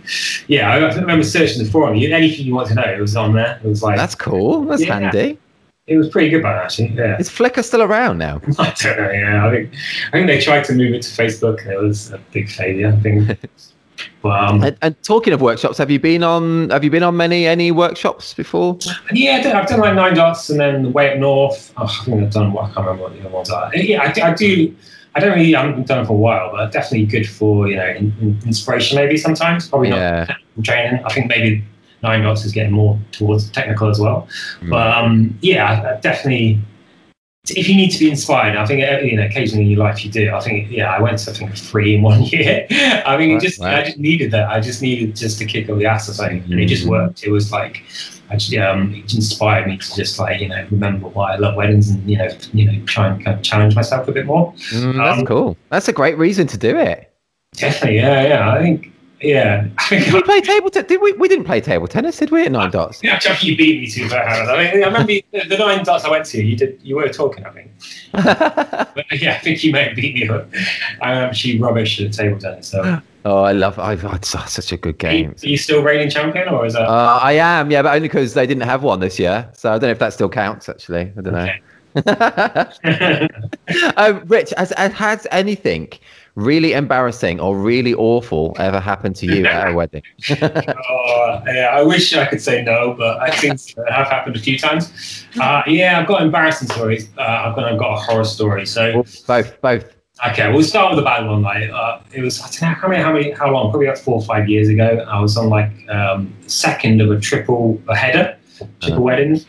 yeah. 0.47 0.69
I 0.71 0.95
remember 0.95 1.23
searching 1.23 1.63
the 1.63 1.69
forum. 1.69 1.95
You, 1.95 2.13
anything 2.13 2.45
you 2.45 2.53
want 2.53 2.67
to 2.69 2.75
know, 2.75 2.83
it 2.83 2.99
was 2.99 3.15
on 3.15 3.33
there. 3.33 3.59
It 3.63 3.67
was 3.67 3.81
like 3.83 3.97
That's 3.97 4.15
cool. 4.15 4.63
That's 4.65 4.83
Yeah. 4.83 4.99
handy. 4.99 5.37
it 5.87 5.95
was 5.97 6.09
pretty 6.09 6.29
good 6.29 6.43
back 6.43 6.65
actually. 6.65 6.89
Yeah. 6.89 7.17
Is 7.17 7.29
Flickr 7.29 7.63
still 7.63 7.81
around 7.81 8.17
now? 8.17 8.41
I 8.59 8.73
don't 8.81 8.97
know. 8.97 9.11
Yeah, 9.11 9.47
I 9.47 9.51
think 9.51 9.73
I 10.09 10.11
think 10.17 10.27
they 10.27 10.39
tried 10.41 10.63
to 10.65 10.73
move 10.73 10.93
it 10.93 11.01
to 11.03 11.09
Facebook 11.23 11.61
and 11.63 11.71
it 11.71 11.79
was 11.81 12.11
a 12.11 12.19
big 12.33 12.49
failure. 12.49 12.93
I 12.97 13.01
think. 13.01 13.37
but 14.21 14.39
um, 14.43 14.63
And, 14.63 14.77
and 14.81 15.03
talking 15.03 15.33
of 15.33 15.41
workshops, 15.41 15.77
have 15.77 15.89
you 15.91 15.99
been 15.99 16.23
on? 16.23 16.69
Have 16.69 16.83
you 16.83 16.89
been 16.89 17.03
on 17.03 17.15
many 17.17 17.45
any 17.47 17.71
workshops 17.71 18.33
before? 18.33 18.77
yeah, 19.11 19.41
I 19.45 19.59
I've 19.61 19.67
done 19.67 19.79
like 19.79 19.95
nine 19.95 20.13
dots 20.15 20.49
and 20.49 20.59
then 20.59 20.83
the 20.83 20.89
way 20.89 21.11
up 21.13 21.19
north. 21.19 21.71
Oh, 21.77 21.83
I 21.85 22.05
think 22.05 22.23
I've 22.23 22.31
done. 22.31 22.53
what 22.53 22.63
I 22.65 22.73
can't 22.73 22.77
remember 22.87 23.03
what 23.03 23.13
the 23.13 23.19
other 23.21 23.29
ones 23.29 23.49
are. 23.49 23.75
Yeah, 23.75 24.01
I, 24.03 24.11
do- 24.11 24.21
I 24.21 24.33
do. 24.33 24.75
I 25.15 25.19
don't 25.19 25.31
really. 25.37 25.55
I 25.55 25.65
haven't 25.65 25.87
done 25.87 25.99
it 26.03 26.05
for 26.07 26.13
a 26.13 26.15
while, 26.17 26.51
but 26.51 26.71
definitely 26.71 27.05
good 27.07 27.27
for 27.27 27.67
you 27.67 27.75
know 27.75 27.87
in, 27.89 28.13
in- 28.21 28.39
inspiration 28.45 28.95
maybe 28.97 29.17
sometimes. 29.17 29.67
Probably 29.67 29.89
not 29.89 29.97
Yeah. 29.97 30.25
technical 30.25 30.63
training. 30.63 31.03
I 31.05 31.13
think 31.13 31.27
maybe 31.27 31.63
nine 32.03 32.21
dots 32.21 32.45
is 32.45 32.51
getting 32.51 32.73
more 32.73 32.99
towards 33.11 33.49
technical 33.49 33.89
as 33.89 33.99
well. 33.99 34.27
Mm. 34.61 34.69
But 34.69 34.87
um, 34.95 35.37
yeah, 35.41 35.65
I- 35.71 35.95
I 35.95 35.99
definitely. 36.01 36.59
If 37.49 37.69
you 37.69 37.75
need 37.75 37.91
to 37.91 37.99
be 37.99 38.09
inspired, 38.09 38.57
I 38.57 38.65
think 38.65 38.83
uh, 38.83 38.99
you 38.99 39.15
know 39.15 39.25
occasionally 39.25 39.63
in 39.65 39.69
your 39.71 39.79
life 39.79 40.03
you 40.03 40.11
do. 40.11 40.33
I 40.33 40.39
think 40.41 40.69
yeah, 40.69 40.91
I 40.91 41.01
went 41.01 41.19
to 41.19 41.31
I 41.31 41.33
think 41.33 41.55
three 41.57 41.95
in 41.95 42.01
one 42.01 42.21
year. 42.33 42.67
I 43.05 43.15
mean, 43.17 43.33
Right, 43.33 43.41
just 43.41 43.59
right. 43.61 43.75
I 43.79 43.83
just 43.85 43.97
needed 43.97 44.31
that. 44.31 44.49
I 44.49 44.59
just 44.59 44.81
needed 44.81 45.15
just 45.15 45.37
to 45.39 45.45
kick 45.45 45.69
up 45.69 45.77
the 45.77 45.85
ass 45.85 46.09
or 46.09 46.13
something, 46.13 46.43
and 46.51 46.59
it 46.59 46.65
just 46.65 46.85
Mhm. 46.85 46.89
worked. 46.89 47.23
It 47.23 47.31
was 47.31 47.51
like 47.51 47.83
I 48.29 48.35
just, 48.35 48.53
um, 48.55 48.93
it 48.93 49.13
inspired 49.13 49.67
me 49.67 49.77
to 49.77 49.95
just 49.95 50.19
like 50.19 50.41
you 50.41 50.49
know 50.49 50.65
remember 50.71 51.07
why 51.07 51.33
I 51.33 51.37
love 51.37 51.55
weddings 51.55 51.89
and 51.89 52.09
you 52.09 52.17
know 52.17 52.27
you 52.53 52.65
know 52.71 52.85
try 52.85 53.07
and 53.07 53.23
kind 53.23 53.37
of 53.37 53.43
challenge 53.43 53.75
myself 53.75 54.07
a 54.07 54.11
bit 54.11 54.25
more. 54.25 54.51
Mm, 54.73 54.97
that's 54.97 55.19
Um, 55.19 55.25
cool. 55.25 55.57
That's 55.69 55.87
a 55.87 55.93
great 55.93 56.17
reason 56.17 56.47
to 56.47 56.57
do 56.57 56.75
it. 56.77 57.09
Definitely, 57.55 57.97
yeah, 57.97 58.27
yeah. 58.27 58.51
I 58.53 58.61
think 58.61 58.91
yeah, 59.21 59.67
Did 59.89 60.13
we 60.13 60.21
play 60.21 60.41
table? 60.41 60.69
Te- 60.69 60.83
did 60.83 61.01
we? 61.01 61.13
We 61.13 61.27
didn't 61.27 61.45
play 61.45 61.61
table 61.61 61.87
tennis, 61.87 62.17
did 62.17 62.29
we? 62.29 62.45
At 62.45 62.51
nine 62.51 62.71
dots. 62.71 63.01
Yeah, 63.03 63.17
Jeff, 63.17 63.43
you 63.43 63.57
beat 63.57 63.81
me 63.81 63.87
to 63.87 64.07
that. 64.09 64.27
I, 64.27 64.73
mean, 64.73 64.83
I 64.83 64.87
remember 64.87 65.13
you- 65.13 65.23
the 65.31 65.57
nine 65.57 65.83
dots 65.83 66.05
I 66.05 66.09
went 66.09 66.25
to. 66.27 66.43
You 66.43 66.55
did. 66.55 66.79
You 66.83 66.97
were 66.97 67.09
talking, 67.09 67.45
I 67.45 67.49
think. 67.51 67.71
But 68.13 69.21
yeah, 69.21 69.33
I 69.33 69.39
think 69.39 69.63
you 69.63 69.71
may 69.71 69.85
have 69.85 69.95
beat 69.95 70.15
me. 70.15 70.27
But 70.27 70.47
I'm 71.01 71.17
actually 71.17 71.59
rubbish 71.59 71.99
at 72.01 72.13
table 72.13 72.39
tennis. 72.39 72.67
So, 72.67 73.01
oh, 73.25 73.43
I 73.43 73.53
love. 73.53 73.79
I've 73.79 74.01
had 74.01 74.25
such 74.25 74.71
a 74.71 74.77
good 74.77 75.03
are 75.03 75.11
you, 75.11 75.23
game. 75.23 75.35
are 75.43 75.47
you 75.47 75.57
still 75.57 75.83
reigning 75.83 76.09
champion, 76.09 76.49
or 76.49 76.65
is 76.65 76.73
that? 76.73 76.87
Uh, 76.87 77.19
I 77.21 77.33
am, 77.33 77.71
yeah, 77.71 77.81
but 77.81 77.95
only 77.95 78.07
because 78.07 78.33
they 78.33 78.45
didn't 78.45 78.63
have 78.63 78.83
one 78.83 78.99
this 78.99 79.19
year, 79.19 79.49
so 79.53 79.69
I 79.69 79.73
don't 79.73 79.83
know 79.83 79.89
if 79.91 79.99
that 79.99 80.13
still 80.13 80.29
counts. 80.29 80.69
Actually, 80.69 81.11
I 81.17 81.21
don't 81.21 81.33
know. 81.33 81.49
um, 83.97 84.23
Rich, 84.27 84.53
has, 84.57 84.71
has 84.77 84.93
has 84.93 85.27
anything 85.31 85.89
really 86.37 86.73
embarrassing 86.73 87.39
or 87.39 87.57
really 87.57 87.95
awful 87.95 88.55
ever 88.59 88.79
happened 88.79 89.15
to 89.15 89.25
you 89.25 89.45
at 89.45 89.71
a 89.71 89.73
wedding? 89.75 90.03
oh, 90.29 91.41
yeah, 91.47 91.69
I 91.73 91.81
wish 91.81 92.13
I 92.13 92.27
could 92.27 92.41
say 92.41 92.63
no, 92.63 92.93
but 92.93 93.19
I 93.19 93.31
think 93.31 93.59
it 93.75 93.91
have 93.91 94.07
happened 94.07 94.35
a 94.35 94.39
few 94.39 94.57
times. 94.57 95.25
Uh, 95.41 95.63
yeah, 95.65 95.99
I've 95.99 96.07
got 96.07 96.21
embarrassing 96.21 96.69
stories. 96.69 97.09
Uh, 97.17 97.21
I've 97.21 97.55
got 97.55 97.65
I've 97.65 97.79
got 97.79 97.95
a 97.95 97.99
horror 97.99 98.23
story. 98.23 98.67
So 98.67 99.03
both, 99.25 99.59
both. 99.61 99.95
Okay, 100.27 100.51
we'll 100.51 100.63
start 100.63 100.91
with 100.91 100.99
the 100.99 101.05
bad 101.05 101.27
one. 101.27 101.41
Like, 101.41 101.69
uh, 101.69 101.99
it 102.11 102.21
was 102.21 102.39
I 102.41 102.45
don't 102.45 102.61
know 102.61 102.75
how 102.75 102.87
many, 102.87 103.03
how 103.03 103.13
many, 103.13 103.31
how 103.31 103.51
long? 103.51 103.71
Probably 103.71 103.87
about 103.87 103.99
four 103.99 104.15
or 104.15 104.23
five 104.23 104.47
years 104.47 104.69
ago. 104.69 105.05
I 105.07 105.19
was 105.19 105.37
on 105.37 105.49
like 105.49 105.71
um, 105.89 106.33
second 106.45 107.01
of 107.01 107.11
a 107.11 107.19
triple 107.19 107.81
a 107.87 107.95
header, 107.95 108.37
triple 108.79 109.03
weddings, 109.03 109.47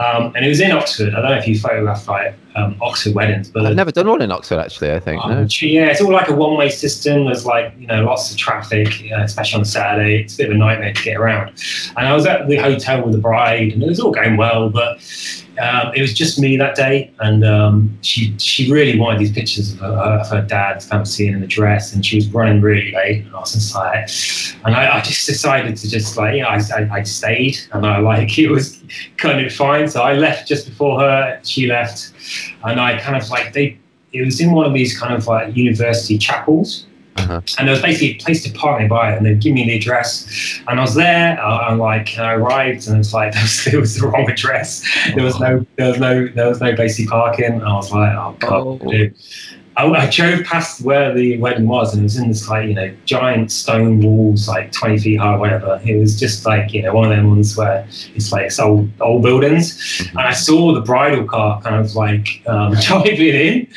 um, 0.00 0.32
and 0.34 0.44
it 0.44 0.48
was 0.48 0.60
in 0.60 0.70
Oxford. 0.72 1.14
I 1.14 1.20
don't 1.20 1.30
know 1.30 1.36
if 1.36 1.46
you 1.46 1.58
photographed 1.58 2.08
like 2.08 2.34
um, 2.56 2.74
Oxford 2.80 3.14
weddings, 3.14 3.50
but 3.50 3.66
I've 3.66 3.76
never 3.76 3.92
done 3.92 4.08
one 4.08 4.22
in 4.22 4.32
Oxford, 4.32 4.58
actually. 4.58 4.92
I 4.92 4.98
think. 4.98 5.22
um, 5.22 5.30
No. 5.30 5.46
yeah, 5.60 5.86
it's 5.86 6.00
all 6.00 6.10
like 6.10 6.28
a 6.28 6.34
one-way 6.34 6.70
system. 6.70 7.26
There's 7.26 7.44
like 7.44 7.72
you 7.78 7.86
know 7.86 8.04
lots 8.04 8.30
of 8.30 8.36
traffic, 8.36 8.88
uh, 9.12 9.22
especially 9.22 9.58
on 9.58 9.64
Saturday. 9.64 10.22
It's 10.22 10.34
a 10.34 10.38
bit 10.38 10.50
of 10.50 10.56
a 10.56 10.58
nightmare 10.58 10.92
to 10.92 11.02
get 11.02 11.16
around. 11.16 11.52
And 11.96 12.08
I 12.08 12.14
was 12.14 12.26
at 12.26 12.48
the 12.48 12.56
hotel 12.56 13.02
with 13.04 13.12
the 13.12 13.20
bride, 13.20 13.72
and 13.72 13.82
it 13.82 13.88
was 13.88 14.00
all 14.00 14.10
going 14.10 14.36
well, 14.36 14.70
but 14.70 14.98
um, 15.60 15.92
it 15.94 16.00
was 16.00 16.14
just 16.14 16.38
me 16.38 16.56
that 16.56 16.74
day. 16.74 17.12
And 17.20 17.44
um, 17.44 17.96
she 18.00 18.34
she 18.38 18.72
really 18.72 18.98
wanted 18.98 19.20
these 19.20 19.32
pictures 19.32 19.72
of 19.74 19.78
her, 19.80 19.86
of 19.86 20.28
her 20.30 20.42
dad 20.42 20.78
seeing 21.06 21.34
in 21.34 21.40
the 21.40 21.46
dress, 21.46 21.92
and 21.92 22.04
she 22.04 22.16
was 22.16 22.26
running 22.28 22.60
really 22.62 22.90
late. 22.92 23.26
And 23.26 23.34
I 23.36 23.40
was 23.40 23.74
like, 23.74 24.08
and 24.64 24.74
I, 24.74 24.96
I 24.96 25.00
just 25.02 25.26
decided 25.26 25.76
to 25.76 25.88
just 25.90 26.16
like 26.16 26.36
you 26.36 26.42
know 26.42 26.48
I, 26.48 26.60
I, 26.74 26.88
I 26.90 27.02
stayed, 27.02 27.58
and 27.72 27.86
I 27.86 27.98
like 27.98 28.38
it 28.38 28.50
was 28.50 28.82
kind 29.18 29.44
of 29.44 29.52
fine. 29.52 29.89
So 29.90 30.02
I 30.02 30.14
left 30.14 30.48
just 30.48 30.66
before 30.68 31.00
her. 31.00 31.40
She 31.44 31.66
left 31.66 32.12
and 32.64 32.80
I 32.80 32.98
kind 33.00 33.16
of 33.20 33.28
like 33.30 33.52
they. 33.52 33.78
It 34.12 34.24
was 34.24 34.40
in 34.40 34.50
one 34.52 34.66
of 34.66 34.74
these 34.74 34.98
kind 34.98 35.14
of 35.14 35.26
like 35.28 35.56
university 35.56 36.18
chapels, 36.18 36.86
Uh-huh. 37.16 37.40
and 37.58 37.68
there 37.68 37.74
was 37.74 37.82
basically 37.82 38.16
a 38.16 38.18
place 38.24 38.42
to 38.42 38.50
park 38.58 38.80
nearby, 38.80 39.12
and 39.12 39.24
they'd 39.24 39.40
give 39.40 39.54
me 39.54 39.64
the 39.64 39.76
address, 39.76 40.26
and 40.66 40.80
I 40.80 40.82
was 40.82 40.96
there. 40.96 41.38
uh, 41.40 41.58
I'm 41.68 41.78
like, 41.78 42.16
and 42.18 42.26
I 42.26 42.32
arrived, 42.32 42.88
and 42.88 42.98
it's 42.98 43.14
like 43.14 43.32
it 43.72 43.78
was 43.78 43.94
the 43.98 44.08
wrong 44.08 44.28
address. 44.28 44.82
There 45.14 45.24
was 45.24 45.38
no, 45.38 45.64
there 45.76 45.90
was 45.90 46.00
no, 46.00 46.26
there 46.34 46.48
was 46.48 46.60
no 46.60 46.74
basic 46.74 47.08
parking. 47.08 47.62
I 47.62 47.72
was 47.74 47.92
like, 47.92 48.12
oh 48.16 48.34
god. 48.40 48.82
Oh. 48.84 49.08
I, 49.80 50.04
I 50.06 50.10
drove 50.10 50.44
past 50.44 50.82
where 50.82 51.14
the 51.14 51.38
wedding 51.38 51.66
was, 51.66 51.92
and 51.92 52.00
it 52.00 52.04
was 52.04 52.16
in 52.16 52.28
this 52.28 52.48
like 52.48 52.68
you 52.68 52.74
know 52.74 52.94
giant 53.04 53.50
stone 53.50 54.00
walls, 54.00 54.48
like 54.48 54.72
twenty 54.72 54.98
feet 54.98 55.16
high, 55.16 55.36
whatever. 55.36 55.80
It 55.84 55.96
was 55.98 56.18
just 56.18 56.44
like 56.44 56.72
you 56.72 56.82
know 56.82 56.92
one 56.94 57.10
of 57.10 57.16
them 57.16 57.30
ones 57.30 57.56
where 57.56 57.86
it's 58.14 58.32
like 58.32 58.46
it's 58.46 58.58
old 58.60 58.90
old 59.00 59.22
buildings, 59.22 60.06
and 60.10 60.18
I 60.20 60.32
saw 60.32 60.74
the 60.74 60.80
bridal 60.82 61.24
car 61.24 61.60
kind 61.62 61.76
of 61.76 61.94
like 61.94 62.42
um, 62.46 62.74
driving 62.86 63.18
in. 63.18 63.68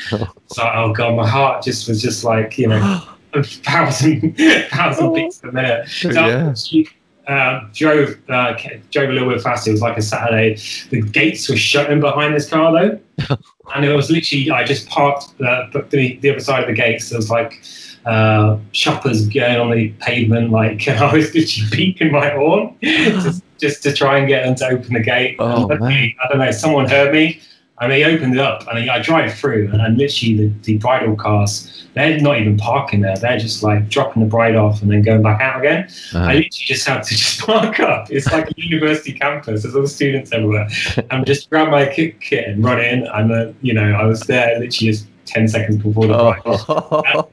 So 0.48 0.70
oh 0.74 0.92
god, 0.92 1.16
my 1.16 1.26
heart 1.26 1.64
just 1.64 1.88
was 1.88 2.02
just 2.02 2.24
like 2.24 2.58
you 2.58 2.68
know 2.68 3.02
a 3.32 3.42
thousand 3.42 4.36
thousand 4.70 5.14
beats 5.14 5.42
a 5.42 5.52
minute. 5.52 5.88
So 5.88 6.10
Yeah. 6.10 6.54
she 6.54 6.88
uh, 7.26 7.60
drove 7.72 8.16
uh, 8.28 8.54
drove 8.90 9.10
a 9.10 9.12
little 9.12 9.28
bit 9.28 9.40
faster. 9.40 9.70
It 9.70 9.74
was 9.74 9.82
like 9.82 9.96
a 9.96 10.02
Saturday. 10.02 10.58
The 10.90 11.02
gates 11.02 11.48
were 11.48 11.56
shutting 11.56 12.00
behind 12.00 12.34
this 12.34 12.48
car 12.48 12.72
though, 12.72 12.98
and 13.74 13.84
it 13.84 13.94
was 13.94 14.10
literally 14.10 14.50
I 14.50 14.64
just 14.64 14.88
parked 14.88 15.40
uh, 15.40 15.68
the 15.90 16.18
the 16.20 16.30
other 16.30 16.40
side 16.40 16.62
of 16.62 16.68
the 16.68 16.74
gates. 16.74 17.10
There 17.10 17.18
was 17.18 17.30
like. 17.30 17.62
Uh, 18.06 18.58
shoppers 18.72 19.26
going 19.28 19.58
on 19.58 19.70
the 19.70 19.88
pavement, 19.98 20.50
like 20.50 20.86
I 20.88 21.10
was 21.10 21.34
literally 21.34 21.70
beeping 21.94 22.12
my 22.12 22.28
horn 22.28 22.76
just, 22.82 23.42
just 23.58 23.82
to 23.84 23.94
try 23.94 24.18
and 24.18 24.28
get 24.28 24.44
them 24.44 24.54
to 24.56 24.66
open 24.66 24.92
the 24.92 25.00
gate. 25.00 25.36
Oh, 25.38 25.66
man. 25.68 26.12
I 26.22 26.28
don't 26.28 26.38
know. 26.38 26.50
Someone 26.50 26.86
heard 26.86 27.14
me, 27.14 27.40
and 27.80 27.90
they 27.90 28.04
opened 28.04 28.34
it 28.34 28.40
up, 28.40 28.66
and 28.68 28.88
I 28.90 29.00
drive 29.00 29.34
through, 29.34 29.70
and, 29.72 29.80
and 29.80 29.98
literally 29.98 30.36
the, 30.36 30.54
the 30.62 30.78
bridal 30.78 31.16
cars, 31.16 31.86
they're 31.94 32.20
not 32.20 32.38
even 32.40 32.56
parking 32.56 33.00
there. 33.00 33.16
They're 33.16 33.38
just 33.38 33.62
like 33.62 33.88
dropping 33.88 34.22
the 34.22 34.28
bride 34.28 34.54
off 34.54 34.80
and 34.82 34.90
then 34.90 35.02
going 35.02 35.22
back 35.22 35.40
out 35.40 35.60
again. 35.60 35.88
I 36.14 36.18
Uh, 36.18 36.26
literally 36.26 36.48
just 36.50 36.86
had 36.86 37.02
to 37.02 37.14
just 37.16 37.40
park 37.40 37.80
up. 37.80 38.10
It's 38.10 38.30
like 38.32 38.48
a 38.48 38.52
university 38.56 39.12
campus. 39.12 39.62
There's 39.62 39.74
all 39.74 39.82
the 39.82 39.88
students 39.88 40.32
everywhere. 40.32 40.68
And 41.10 41.26
just 41.26 41.50
grab 41.50 41.68
my 41.70 41.86
kit, 41.86 42.20
kit 42.20 42.48
and 42.48 42.62
run 42.64 42.80
in. 42.80 43.06
And, 43.08 43.32
uh, 43.32 43.52
you 43.62 43.74
know, 43.74 43.92
I 43.92 44.04
was 44.04 44.20
there 44.22 44.58
literally 44.58 44.92
just 44.92 45.06
ten 45.24 45.48
seconds 45.48 45.82
before 45.82 46.06
the 46.06 46.14
bride. 46.14 46.42
Oh. 46.46 47.28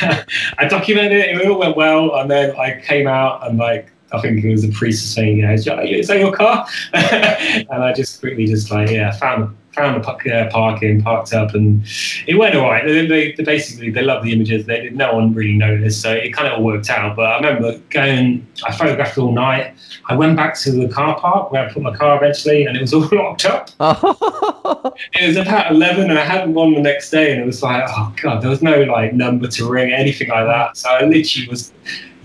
I 0.58 0.68
documented 0.68 1.12
it. 1.12 1.36
It 1.36 1.46
all 1.46 1.58
went 1.58 1.76
well, 1.76 2.14
and 2.16 2.30
then 2.30 2.54
I 2.56 2.80
came 2.80 3.06
out 3.06 3.46
and 3.46 3.58
like 3.58 3.90
I 4.12 4.20
think 4.20 4.44
it 4.44 4.50
was 4.50 4.62
the 4.62 4.72
priest 4.72 5.14
saying, 5.14 5.38
"Yeah, 5.38 5.52
is 5.52 5.64
that 5.64 6.18
your 6.18 6.32
car?" 6.32 6.66
and 6.92 7.82
I 7.84 7.92
just 7.92 8.20
quickly 8.20 8.46
just 8.46 8.70
like 8.70 8.90
yeah 8.90 9.12
found 9.12 9.56
found 9.76 10.04
uh, 10.04 10.48
parking, 10.50 11.02
parked 11.02 11.32
up, 11.34 11.54
and 11.54 11.84
it 12.26 12.36
went 12.36 12.56
all 12.56 12.68
right. 12.68 12.84
They, 12.84 13.06
they, 13.06 13.32
they 13.32 13.44
basically 13.44 13.90
they 13.90 14.02
love 14.02 14.24
the 14.24 14.32
images. 14.32 14.66
They 14.66 14.80
did 14.80 14.96
no 14.96 15.14
one 15.14 15.34
really 15.34 15.56
noticed, 15.56 16.00
so 16.00 16.12
it 16.12 16.32
kind 16.32 16.48
of 16.48 16.54
all 16.54 16.64
worked 16.64 16.90
out. 16.90 17.14
But 17.14 17.26
I 17.26 17.36
remember 17.36 17.78
going. 17.90 18.46
I 18.64 18.74
photographed 18.74 19.18
all 19.18 19.32
night. 19.32 19.74
I 20.08 20.16
went 20.16 20.36
back 20.36 20.58
to 20.60 20.70
the 20.70 20.88
car 20.88 21.18
park 21.20 21.52
where 21.52 21.68
I 21.68 21.72
put 21.72 21.82
my 21.82 21.94
car 21.94 22.16
eventually, 22.16 22.64
and 22.64 22.76
it 22.76 22.80
was 22.80 22.94
all 22.94 23.08
locked 23.12 23.44
up. 23.44 23.70
It 25.14 25.26
was 25.26 25.36
about 25.36 25.72
eleven, 25.72 26.10
and 26.10 26.18
I 26.18 26.24
hadn't 26.24 26.54
won 26.54 26.72
the 26.72 26.80
next 26.80 27.10
day, 27.10 27.32
and 27.32 27.40
it 27.40 27.44
was 27.44 27.62
like, 27.62 27.84
oh 27.88 28.14
god, 28.22 28.42
there 28.42 28.48
was 28.48 28.62
no 28.62 28.82
like 28.84 29.12
number 29.12 29.46
to 29.46 29.68
ring, 29.68 29.92
anything 29.92 30.28
like 30.28 30.46
that. 30.46 30.76
So 30.76 30.88
I 30.88 31.04
literally 31.04 31.48
was 31.48 31.72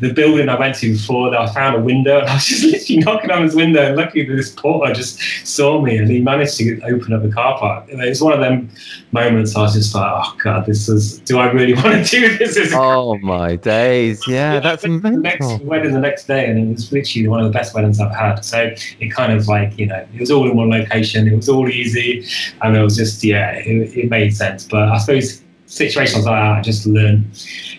the 0.01 0.11
building 0.11 0.49
I 0.49 0.59
went 0.59 0.75
to 0.77 0.93
before, 0.93 1.29
that 1.29 1.39
I 1.39 1.53
found 1.53 1.75
a 1.75 1.79
window 1.79 2.19
and 2.19 2.27
I 2.27 2.33
was 2.33 2.45
just 2.47 2.63
literally 2.63 3.01
knocking 3.03 3.31
on 3.31 3.43
his 3.43 3.55
window. 3.55 3.81
And 3.81 3.95
luckily, 3.95 4.25
this 4.25 4.51
porter 4.51 4.93
just 4.93 5.19
saw 5.45 5.79
me 5.79 5.97
and 5.97 6.09
he 6.09 6.19
managed 6.19 6.57
to 6.57 6.81
open 6.81 7.13
up 7.13 7.21
the 7.21 7.31
car 7.31 7.57
park. 7.59 7.89
And 7.89 8.01
it 8.01 8.09
was 8.09 8.21
one 8.21 8.33
of 8.33 8.39
them 8.39 8.69
moments 9.11 9.55
I 9.55 9.61
was 9.61 9.73
just 9.73 9.93
like, 9.93 10.11
oh 10.11 10.35
God, 10.43 10.65
this 10.65 10.89
is, 10.89 11.19
do 11.19 11.37
I 11.37 11.51
really 11.51 11.73
want 11.81 12.05
to 12.05 12.19
do 12.19 12.37
this? 12.37 12.55
this 12.55 12.73
oh 12.75 13.17
my 13.19 13.55
days. 13.55 14.27
Yeah, 14.27 14.59
that's 14.61 14.81
the 14.81 14.89
next 14.89 15.61
wedding 15.61 15.93
the 15.93 15.99
next 15.99 16.25
day 16.25 16.49
and 16.49 16.57
it 16.57 16.73
was 16.73 16.91
literally 16.91 17.27
one 17.27 17.39
of 17.39 17.45
the 17.45 17.53
best 17.53 17.75
weddings 17.75 17.99
I've 17.99 18.15
had. 18.15 18.43
So 18.43 18.73
it 18.99 19.09
kind 19.09 19.31
of 19.31 19.47
like, 19.47 19.77
you 19.77 19.85
know, 19.85 20.05
it 20.13 20.19
was 20.19 20.31
all 20.31 20.49
in 20.49 20.57
one 20.57 20.71
location. 20.71 21.27
It 21.27 21.35
was 21.35 21.47
all 21.47 21.69
easy 21.69 22.25
and 22.61 22.75
it 22.75 22.81
was 22.81 22.97
just, 22.97 23.23
yeah, 23.23 23.51
it, 23.51 23.95
it 23.95 24.09
made 24.09 24.35
sense. 24.35 24.67
But 24.67 24.89
I 24.89 24.97
suppose 24.97 25.43
situations 25.71 26.25
like 26.25 26.35
that, 26.35 26.57
I 26.57 26.61
just 26.61 26.85
learn, 26.85 27.31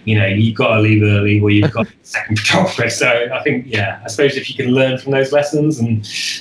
you 0.05 0.19
know, 0.19 0.27
you've 0.27 0.57
got 0.57 0.75
to 0.75 0.81
leave 0.81 1.03
early 1.03 1.41
or 1.41 1.51
you've 1.51 1.71
got 1.71 1.87
second 2.03 2.39
photographer. 2.39 2.89
So 2.89 3.29
I 3.33 3.43
think, 3.43 3.67
yeah, 3.69 4.01
I 4.05 4.09
suppose 4.09 4.37
if 4.37 4.49
you 4.49 4.57
can 4.57 4.73
learn 4.75 4.99
from 4.99 5.13
those 5.13 5.31
lessons, 5.33 5.79
and 5.79 5.99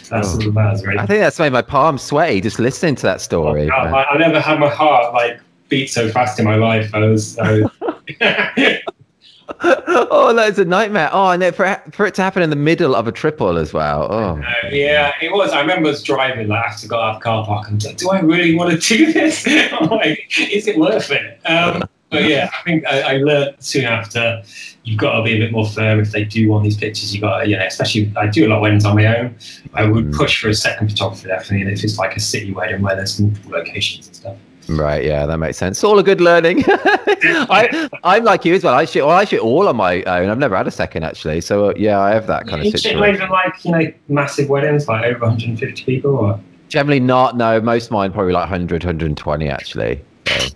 that's 0.09 0.29
Oh. 0.29 0.31
all 0.33 0.37
that 0.37 0.51
matters, 0.53 0.85
really. 0.85 0.99
I 0.99 1.05
think 1.05 1.19
that's 1.19 1.39
made 1.39 1.51
my 1.51 1.61
palms 1.61 2.01
sweaty 2.01 2.39
just 2.41 2.57
listening 2.59 2.95
to 2.95 3.01
that 3.03 3.19
story. 3.21 3.69
Oh, 3.69 3.75
I, 3.75 4.03
I, 4.03 4.09
I 4.11 4.17
never 4.17 4.39
had 4.39 4.59
my 4.59 4.69
heart 4.69 5.13
like 5.13 5.39
beat 5.67 5.87
so 5.87 6.09
fast 6.09 6.39
in 6.39 6.45
my 6.45 6.55
life. 6.55 6.89
I 6.93 6.99
was, 6.99 7.37
I 7.37 7.61
was 7.61 7.71
oh, 9.63 10.33
that's 10.35 10.57
a 10.59 10.65
nightmare. 10.65 11.09
Oh, 11.11 11.29
and 11.29 11.43
for 11.55 11.65
it- 11.65 11.93
for 11.93 12.05
it 12.05 12.13
to 12.15 12.21
happen 12.21 12.41
in 12.43 12.49
the 12.49 12.55
middle 12.55 12.95
of 12.95 13.07
a 13.07 13.11
triple 13.11 13.57
as 13.57 13.73
well. 13.73 14.07
Oh, 14.11 14.39
Uh, 14.41 14.67
yeah, 14.69 15.13
it 15.21 15.31
was. 15.31 15.51
I 15.51 15.61
remember 15.61 15.89
us 15.89 16.01
driving 16.03 16.47
like 16.47 16.65
after 16.65 16.87
got 16.87 17.01
out 17.01 17.15
of 17.15 17.19
the 17.19 17.23
car 17.23 17.45
park 17.45 17.67
and 17.69 17.83
like, 17.83 17.97
do 17.97 18.09
I 18.09 18.19
really 18.21 18.55
want 18.55 18.71
to 18.81 18.95
do 18.97 19.11
this? 19.11 19.45
I'm 19.71 19.89
like, 19.89 20.25
is 20.39 20.67
it 20.67 20.77
worth 20.77 21.11
it? 21.11 21.39
Um, 21.45 21.83
but 22.09 22.25
yeah, 22.25 22.49
I 22.59 22.63
think 22.63 22.85
I, 22.87 23.01
I 23.01 23.17
learned 23.17 23.55
soon 23.59 23.85
after 23.85 24.43
you've 24.83 24.99
got 24.99 25.15
to 25.17 25.23
be 25.23 25.33
a 25.35 25.37
bit 25.39 25.51
more 25.53 25.65
firm 25.67 25.99
if 25.99 26.11
they 26.11 26.25
do 26.25 26.49
want 26.49 26.63
these 26.65 26.75
pictures. 26.75 27.13
You've 27.13 27.21
got 27.21 27.39
to, 27.39 27.47
you 27.49 27.55
know, 27.55 27.65
especially 27.65 28.11
I 28.17 28.27
do 28.27 28.45
a 28.45 28.49
lot 28.49 28.57
of 28.57 28.61
weddings 28.63 28.83
on 28.83 28.95
my 28.95 29.05
own. 29.17 29.35
I 29.73 29.85
would 29.85 30.05
Mm. 30.11 30.15
push 30.17 30.41
for 30.41 30.49
a 30.49 30.53
second 30.53 30.89
photographer 30.89 31.27
definitely, 31.29 31.61
and 31.61 31.71
if 31.71 31.83
it's 31.83 31.97
like 31.97 32.15
a 32.17 32.19
city 32.19 32.51
wedding 32.51 32.81
where 32.81 32.95
there's 32.97 33.19
multiple 33.19 33.51
locations 33.51 34.07
and 34.07 34.15
stuff. 34.15 34.35
Right. 34.69 35.03
Yeah, 35.03 35.25
that 35.25 35.37
makes 35.37 35.57
sense. 35.57 35.77
It's 35.77 35.83
all 35.83 35.99
a 35.99 36.03
good 36.03 36.21
learning. 36.21 36.63
I, 36.67 37.89
I'm 38.03 38.23
like 38.23 38.45
you 38.45 38.53
as 38.55 38.63
well. 38.63 38.73
I 38.73 38.85
shoot. 38.85 39.05
Well, 39.05 39.15
I 39.15 39.25
shoot 39.25 39.41
all 39.41 39.67
on 39.67 39.75
my 39.75 40.03
own. 40.03 40.29
I've 40.29 40.37
never 40.37 40.55
had 40.55 40.67
a 40.67 40.71
second 40.71 41.03
actually. 41.03 41.41
So 41.41 41.69
uh, 41.69 41.73
yeah, 41.77 41.99
I 41.99 42.11
have 42.11 42.27
that 42.27 42.47
kind 42.47 42.63
you 42.63 42.69
of 42.69 42.73
check 42.73 42.93
situation. 42.93 43.15
even 43.15 43.29
like 43.29 43.65
you 43.65 43.71
know 43.71 43.93
massive 44.07 44.49
weddings 44.49 44.87
like 44.87 45.05
over 45.05 45.25
150 45.25 45.83
people 45.83 46.15
or 46.15 46.39
Generally 46.71 47.01
not. 47.01 47.35
No, 47.35 47.59
most 47.59 47.87
of 47.87 47.91
mine 47.91 48.13
probably 48.13 48.31
like 48.31 48.49
100, 48.49 48.85
120 48.85 49.49
actually. 49.49 50.01
So, 50.25 50.55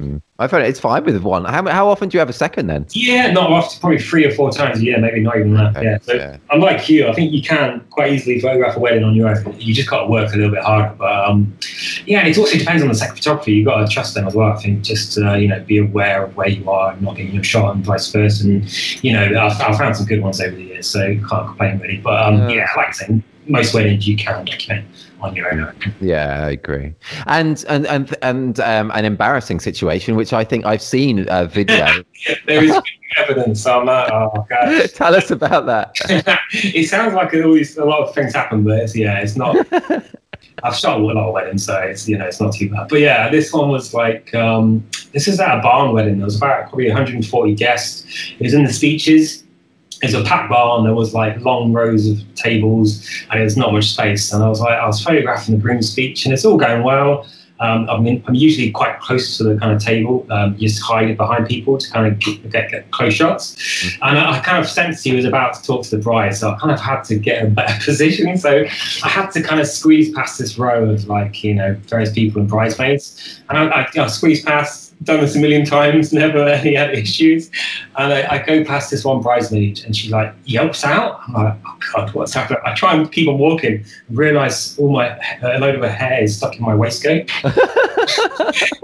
mm. 0.00 0.22
I 0.38 0.46
find 0.48 0.66
it's 0.66 0.80
fine 0.80 1.04
with 1.04 1.22
one. 1.22 1.44
How 1.44 1.66
how 1.68 1.88
often 1.88 2.08
do 2.08 2.16
you 2.16 2.18
have 2.20 2.30
a 2.30 2.32
second 2.34 2.66
then? 2.68 2.86
Yeah, 2.92 3.30
not 3.30 3.50
often, 3.50 3.78
probably 3.80 3.98
three 3.98 4.24
or 4.24 4.30
four 4.30 4.50
times 4.50 4.80
a 4.80 4.84
year, 4.84 4.98
maybe 4.98 5.20
not 5.20 5.36
even 5.36 5.54
that. 5.54 5.76
Okay, 5.76 5.84
Yeah. 5.84 5.98
So 6.00 6.14
yeah. 6.14 6.36
unlike 6.50 6.88
you, 6.88 7.06
I 7.08 7.12
think 7.12 7.32
you 7.32 7.42
can 7.42 7.84
quite 7.90 8.12
easily 8.12 8.40
photograph 8.40 8.76
a 8.76 8.80
wedding 8.80 9.04
on 9.04 9.14
your 9.14 9.28
own. 9.28 9.54
You 9.58 9.74
just 9.74 9.90
got 9.90 10.04
to 10.04 10.06
work 10.08 10.32
a 10.32 10.36
little 10.36 10.50
bit 10.52 10.62
harder. 10.64 10.94
But 10.96 11.12
um, 11.28 11.56
yeah, 12.06 12.20
and 12.20 12.28
it 12.28 12.38
also 12.38 12.56
depends 12.56 12.82
on 12.82 12.88
the 12.88 12.94
second 12.94 13.16
photographer. 13.16 13.50
You've 13.50 13.66
got 13.66 13.86
to 13.86 13.92
trust 13.92 14.14
them 14.14 14.26
as 14.26 14.34
well. 14.34 14.50
I 14.52 14.56
think 14.56 14.82
just 14.82 15.18
uh, 15.18 15.34
you 15.34 15.48
know 15.48 15.60
be 15.60 15.78
aware 15.78 16.24
of 16.24 16.36
where 16.36 16.48
you 16.48 16.70
are 16.70 16.92
and 16.92 17.02
not 17.02 17.16
getting 17.16 17.34
your 17.34 17.44
shot 17.44 17.74
and 17.74 17.84
vice 17.84 18.10
versa. 18.10 18.44
And 18.44 19.04
you 19.04 19.12
know 19.12 19.24
I've, 19.24 19.60
I've 19.60 19.76
found 19.76 19.96
some 19.96 20.06
good 20.06 20.22
ones 20.22 20.40
over 20.40 20.56
the 20.56 20.62
years, 20.64 20.88
so 20.88 21.00
can't 21.28 21.46
complain 21.48 21.78
really. 21.80 21.98
But 21.98 22.22
um, 22.22 22.48
Yeah. 22.48 22.56
yeah, 22.56 22.68
like 22.76 22.88
I 22.88 22.92
say, 22.92 23.22
most 23.46 23.74
weddings 23.74 24.06
you 24.06 24.16
can 24.16 24.44
document 24.44 24.86
on 25.22 25.36
your 25.36 25.52
own. 25.52 25.74
Yeah, 26.00 26.46
I 26.46 26.50
agree. 26.50 26.94
And 27.26 27.64
and 27.68 27.86
and 27.86 28.16
and 28.22 28.60
um, 28.60 28.90
an 28.92 29.04
embarrassing 29.04 29.60
situation, 29.60 30.16
which 30.16 30.32
I 30.32 30.44
think 30.44 30.64
I've 30.64 30.82
seen 30.82 31.26
a 31.28 31.46
video. 31.46 31.86
there 32.46 32.64
is 32.64 32.80
evidence 33.16 33.66
on 33.66 33.86
that. 33.86 34.12
Oh 34.12 34.46
god. 34.48 34.90
Tell 34.94 35.14
us 35.14 35.30
about 35.30 35.66
that. 35.66 35.96
it 36.52 36.88
sounds 36.88 37.14
like 37.14 37.34
always 37.34 37.76
a 37.76 37.84
lot 37.84 38.00
of 38.00 38.14
things 38.14 38.34
happen, 38.34 38.64
but 38.64 38.78
it's, 38.78 38.96
yeah, 38.96 39.18
it's 39.20 39.36
not. 39.36 39.66
I've 40.62 40.76
shot 40.76 41.00
a 41.00 41.02
lot 41.02 41.16
of 41.16 41.32
weddings, 41.32 41.64
so 41.64 41.78
it's 41.78 42.08
you 42.08 42.18
know 42.18 42.26
it's 42.26 42.40
not 42.40 42.54
too 42.54 42.70
bad. 42.70 42.88
But 42.88 43.00
yeah, 43.00 43.30
this 43.30 43.52
one 43.52 43.68
was 43.70 43.94
like 43.94 44.34
um, 44.34 44.86
this 45.12 45.28
is 45.28 45.40
at 45.40 45.58
a 45.58 45.62
barn 45.62 45.92
wedding. 45.92 46.18
There 46.18 46.24
was 46.24 46.36
about 46.36 46.68
probably 46.68 46.88
140 46.88 47.54
guests. 47.54 48.04
It 48.38 48.44
was 48.44 48.54
in 48.54 48.64
the 48.64 48.72
speeches. 48.72 49.44
It 50.02 50.06
was 50.06 50.14
a 50.14 50.24
packed 50.24 50.50
barn. 50.50 50.84
There 50.84 50.94
was 50.94 51.12
like 51.12 51.38
long 51.40 51.72
rows 51.72 52.08
of 52.08 52.34
tables, 52.34 53.06
and 53.30 53.40
there's 53.40 53.56
not 53.56 53.72
much 53.72 53.90
space. 53.90 54.32
And 54.32 54.42
I 54.42 54.48
was 54.48 54.60
like, 54.60 54.78
I 54.78 54.86
was 54.86 55.02
photographing 55.02 55.56
the 55.56 55.60
groom's 55.60 55.90
speech, 55.90 56.24
and 56.24 56.32
it's 56.32 56.44
all 56.44 56.56
going 56.56 56.82
well. 56.82 57.26
Um, 57.60 57.88
I 57.90 58.00
mean, 58.00 58.24
I'm 58.26 58.34
usually 58.34 58.70
quite 58.70 58.98
close 59.00 59.36
to 59.36 59.44
the 59.44 59.56
kind 59.58 59.72
of 59.72 59.82
table, 59.82 60.26
um, 60.30 60.56
just 60.56 60.82
hide 60.82 61.10
it 61.10 61.18
behind 61.18 61.46
people 61.46 61.76
to 61.76 61.90
kind 61.90 62.06
of 62.06 62.18
get, 62.18 62.50
get, 62.50 62.70
get 62.70 62.90
close 62.90 63.12
shots. 63.12 63.94
And 64.00 64.18
I, 64.18 64.38
I 64.38 64.40
kind 64.40 64.58
of 64.58 64.66
sensed 64.68 65.04
he 65.04 65.14
was 65.14 65.26
about 65.26 65.54
to 65.54 65.62
talk 65.62 65.84
to 65.84 65.96
the 65.96 66.02
bride, 66.02 66.34
so 66.34 66.50
I 66.50 66.58
kind 66.58 66.72
of 66.72 66.80
had 66.80 67.02
to 67.04 67.16
get 67.16 67.44
a 67.44 67.48
better 67.48 67.78
position. 67.84 68.38
So 68.38 68.64
I 69.04 69.08
had 69.08 69.30
to 69.32 69.42
kind 69.42 69.60
of 69.60 69.66
squeeze 69.66 70.10
past 70.14 70.38
this 70.38 70.58
row 70.58 70.88
of 70.88 71.06
like, 71.06 71.44
you 71.44 71.54
know, 71.54 71.74
various 71.86 72.12
people 72.12 72.40
and 72.40 72.48
bridesmaids. 72.48 73.42
And 73.50 73.58
I, 73.58 73.82
I, 73.82 74.02
I 74.04 74.06
squeezed 74.06 74.46
past, 74.46 74.89
done 75.04 75.20
this 75.20 75.36
a 75.36 75.38
million 75.38 75.64
times, 75.64 76.12
never 76.22 76.38
any 76.46 76.76
issues. 76.76 77.50
And 77.96 78.12
I, 78.12 78.34
I 78.34 78.38
go 78.38 78.64
past 78.64 78.90
this 78.90 79.04
one 79.04 79.22
bridesmaid 79.22 79.82
and 79.84 79.96
she 79.96 80.08
like 80.08 80.34
yelps 80.44 80.84
out. 80.84 81.20
I'm 81.26 81.34
like, 81.34 81.58
oh 81.66 81.78
God, 81.94 82.14
what's 82.14 82.34
happening? 82.34 82.60
I 82.64 82.74
try 82.74 82.94
and 82.94 83.10
keep 83.10 83.28
on 83.28 83.38
walking 83.38 83.84
and 84.08 84.18
realize 84.18 84.78
all 84.78 84.90
my, 84.90 85.18
a 85.42 85.58
load 85.58 85.74
of 85.74 85.82
her 85.82 85.90
hair 85.90 86.22
is 86.22 86.36
stuck 86.36 86.56
in 86.56 86.62
my 86.62 86.74
waistcoat. 86.74 87.30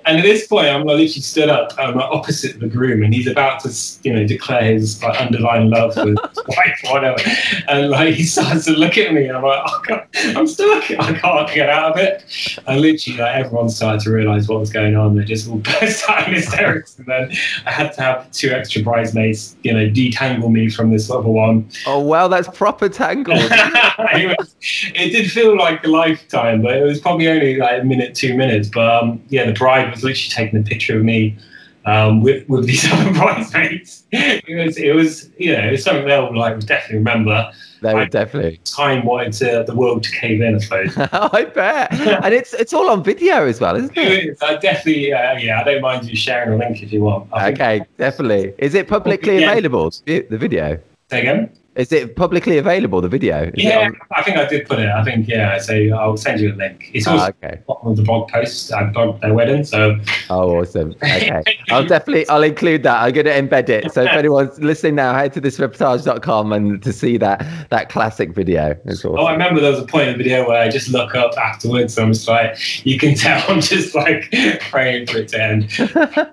And 0.06 0.18
at 0.18 0.22
this 0.22 0.46
point, 0.46 0.68
I'm 0.68 0.84
like, 0.84 0.98
literally 0.98 1.08
stood 1.08 1.48
up. 1.48 1.72
I'm 1.78 1.98
opposite 1.98 2.60
the 2.60 2.68
groom, 2.68 3.02
and 3.02 3.12
he's 3.12 3.26
about 3.26 3.60
to, 3.60 3.74
you 4.04 4.12
know, 4.12 4.26
declare 4.26 4.62
his 4.62 5.02
like 5.02 5.20
underlying 5.20 5.68
love 5.68 5.94
for 5.94 6.06
his 6.06 6.16
wife 6.48 6.80
or 6.84 6.92
whatever. 6.92 7.18
And 7.66 7.90
like, 7.90 8.14
he 8.14 8.24
starts 8.24 8.66
to 8.66 8.72
look 8.72 8.96
at 8.98 9.12
me, 9.12 9.26
and 9.26 9.36
I'm 9.36 9.42
like, 9.42 9.62
oh 9.66 9.82
God, 9.86 10.06
I'm 10.36 10.46
stuck. 10.46 10.90
I 10.98 11.12
can't 11.12 11.54
get 11.54 11.68
out 11.68 11.92
of 11.92 11.98
it. 11.98 12.24
And 12.66 12.80
literally, 12.80 13.18
like, 13.18 13.34
everyone 13.34 13.68
started 13.68 14.00
to 14.02 14.10
realise 14.12 14.48
what 14.48 14.60
was 14.60 14.70
going 14.70 14.96
on. 14.96 15.16
They 15.16 15.24
just 15.24 15.48
all 15.48 15.56
burst 15.80 16.08
out 16.08 16.28
in 16.28 16.34
hysterics, 16.34 16.98
and 16.98 17.06
then 17.06 17.32
I 17.64 17.72
had 17.72 17.92
to 17.94 18.00
have 18.00 18.30
two 18.30 18.50
extra 18.50 18.82
bridesmaids, 18.82 19.56
you 19.64 19.72
know, 19.72 19.88
detangle 19.88 20.50
me 20.50 20.70
from 20.70 20.92
this 20.92 21.10
other 21.10 21.28
one. 21.28 21.68
Oh 21.86 22.00
well, 22.00 22.28
that's 22.28 22.48
proper 22.56 22.88
tangled. 22.88 23.38
it, 23.40 24.38
was, 24.38 24.54
it 24.60 25.10
did 25.10 25.30
feel 25.30 25.56
like 25.56 25.84
a 25.84 25.88
lifetime, 25.88 26.62
but 26.62 26.76
it 26.76 26.82
was 26.82 27.00
probably 27.00 27.28
only 27.28 27.56
like 27.56 27.82
a 27.82 27.84
minute, 27.84 28.14
two 28.14 28.36
minutes. 28.36 28.68
But 28.68 29.02
um, 29.02 29.05
yeah, 29.28 29.44
the 29.46 29.52
bride 29.52 29.90
was 29.90 30.02
literally 30.04 30.30
taking 30.30 30.58
a 30.60 30.62
picture 30.62 30.96
of 30.98 31.04
me 31.04 31.36
um, 31.84 32.20
with 32.20 32.48
with 32.48 32.66
these 32.66 32.84
other 32.92 33.12
bridesmaids. 33.12 34.04
It 34.12 34.66
was, 34.66 34.76
it 34.76 34.94
was, 34.94 35.30
you 35.38 35.52
know, 35.52 35.60
it's 35.72 35.84
something 35.84 36.06
they'll 36.06 36.36
like 36.36 36.58
definitely 36.60 36.98
remember. 36.98 37.50
They 37.82 37.94
would 37.94 38.10
definitely. 38.10 38.58
Time 38.64 39.04
wanted 39.04 39.32
to, 39.34 39.64
the 39.66 39.74
world 39.74 40.02
to 40.04 40.10
cave 40.10 40.40
in, 40.40 40.54
I 40.56 40.58
suppose. 40.58 40.94
I 41.12 41.44
bet. 41.44 41.92
And 42.24 42.32
it's 42.34 42.52
it's 42.54 42.72
all 42.72 42.88
on 42.90 43.04
video 43.04 43.46
as 43.46 43.60
well, 43.60 43.76
isn't 43.76 43.96
it? 43.96 43.98
It 44.12 44.26
is. 44.30 44.42
I 44.42 44.56
definitely, 44.56 45.12
uh, 45.12 45.36
yeah, 45.36 45.60
I 45.60 45.64
don't 45.64 45.82
mind 45.82 46.06
you 46.08 46.16
sharing 46.16 46.54
a 46.54 46.56
link 46.56 46.82
if 46.82 46.90
you 46.92 47.02
want. 47.02 47.28
I 47.32 47.52
Okay, 47.52 47.82
definitely. 47.98 48.54
Is 48.58 48.74
it 48.74 48.88
publicly 48.88 49.38
Yeah. 49.40 49.50
available? 49.52 49.92
The 50.06 50.22
the 50.30 50.38
video. 50.38 50.78
Say 51.10 51.20
again? 51.20 51.50
Is 51.76 51.92
it 51.92 52.16
publicly 52.16 52.56
available? 52.56 53.00
The 53.02 53.08
video. 53.08 53.44
Is 53.54 53.64
Yeah, 53.64 53.80
on- 53.86 53.96
I 54.16 54.22
think 54.22 54.38
I 54.38 54.46
did 54.46 54.66
put 54.66 54.78
it. 54.78 54.88
I 54.88 55.04
think, 55.04 55.28
yeah, 55.28 55.58
so 55.58 55.74
I'll 55.94 56.16
send 56.16 56.40
you 56.40 56.52
a 56.52 56.56
link. 56.56 56.90
It's 56.94 57.06
also 57.06 57.24
Ah, 57.24 57.32
okay. 57.44 57.60
on 57.68 57.94
the 57.94 58.02
blog 58.02 58.28
post 58.28 58.72
at 58.72 58.92
blog 58.94 59.20
their 59.20 59.34
wedding, 59.34 59.62
so 59.64 59.98
Oh, 60.30 60.58
awesome. 60.60 60.94
Okay. 61.02 61.42
I'll 61.70 61.84
definitely, 61.86 62.26
I'll 62.28 62.42
include 62.42 62.82
that. 62.84 63.02
I'm 63.02 63.12
going 63.12 63.26
to 63.26 63.32
embed 63.32 63.68
it. 63.68 63.92
So 63.92 64.02
if 64.04 64.10
anyone's 64.12 64.58
listening 64.58 64.94
now, 64.94 65.12
head 65.14 65.34
to 65.34 65.40
thisreportage.com 65.40 66.52
and 66.52 66.82
to 66.82 66.92
see 66.92 67.18
that, 67.18 67.46
that 67.70 67.90
classic 67.90 68.34
video. 68.34 68.74
Awesome. 68.88 69.14
Oh, 69.18 69.26
I 69.26 69.32
remember 69.32 69.60
there 69.60 69.70
was 69.70 69.80
a 69.80 69.86
point 69.86 70.08
in 70.08 70.16
the 70.16 70.24
video 70.24 70.48
where 70.48 70.62
I 70.62 70.68
just 70.70 70.88
look 70.88 71.14
up 71.14 71.36
afterwards. 71.36 71.96
And 71.98 72.06
I'm 72.06 72.12
just 72.14 72.26
like, 72.26 72.86
you 72.86 72.98
can 72.98 73.14
tell 73.14 73.42
I'm 73.48 73.60
just 73.60 73.94
like 73.94 74.32
praying 74.70 75.08
for 75.08 75.18
it 75.18 75.28
to 75.28 75.42
end. 75.42 76.32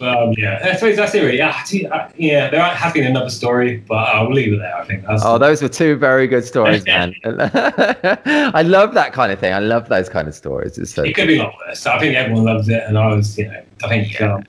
um, 0.00 0.34
yeah, 0.38 0.60
I 0.62 0.74
suppose 0.74 0.96
that's 0.96 1.14
it. 1.14 1.22
Really. 1.22 1.38
Yeah, 1.38 1.50
I 1.56 1.64
do- 1.68 1.88
I- 1.92 2.10
yeah, 2.16 2.50
there 2.50 2.62
has 2.62 2.92
been 2.92 3.06
another 3.06 3.30
story, 3.30 3.78
but 3.88 3.96
I'll 3.96 4.30
leave 4.32 4.52
it 4.52 4.58
there. 4.58 4.76
I 4.76 4.84
think 4.84 5.06
that's. 5.06 5.22
Oh, 5.24 5.38
those 5.38 5.62
were 5.62 5.68
two 5.68 5.96
very 5.96 6.26
good 6.26 6.44
stories, 6.44 6.84
man. 6.86 7.14
I 7.24 8.62
love 8.62 8.94
that 8.94 9.12
kind 9.12 9.32
of 9.32 9.38
thing. 9.38 9.52
I 9.52 9.58
love 9.58 9.88
those 9.88 10.08
kind 10.08 10.28
of 10.28 10.34
stories. 10.34 10.78
It's 10.78 10.92
so 10.94 11.02
it 11.04 11.14
could 11.14 11.28
be 11.28 11.38
a 11.38 11.42
lot 11.44 11.54
worse. 11.66 11.86
I 11.86 11.98
think 11.98 12.14
everyone 12.16 12.44
loves 12.44 12.68
it, 12.68 12.82
and 12.86 12.98
I 12.98 13.08
was, 13.14 13.36
you 13.38 13.48
know, 13.48 13.62
I 13.84 13.88
think 13.88 14.20
um, 14.20 14.44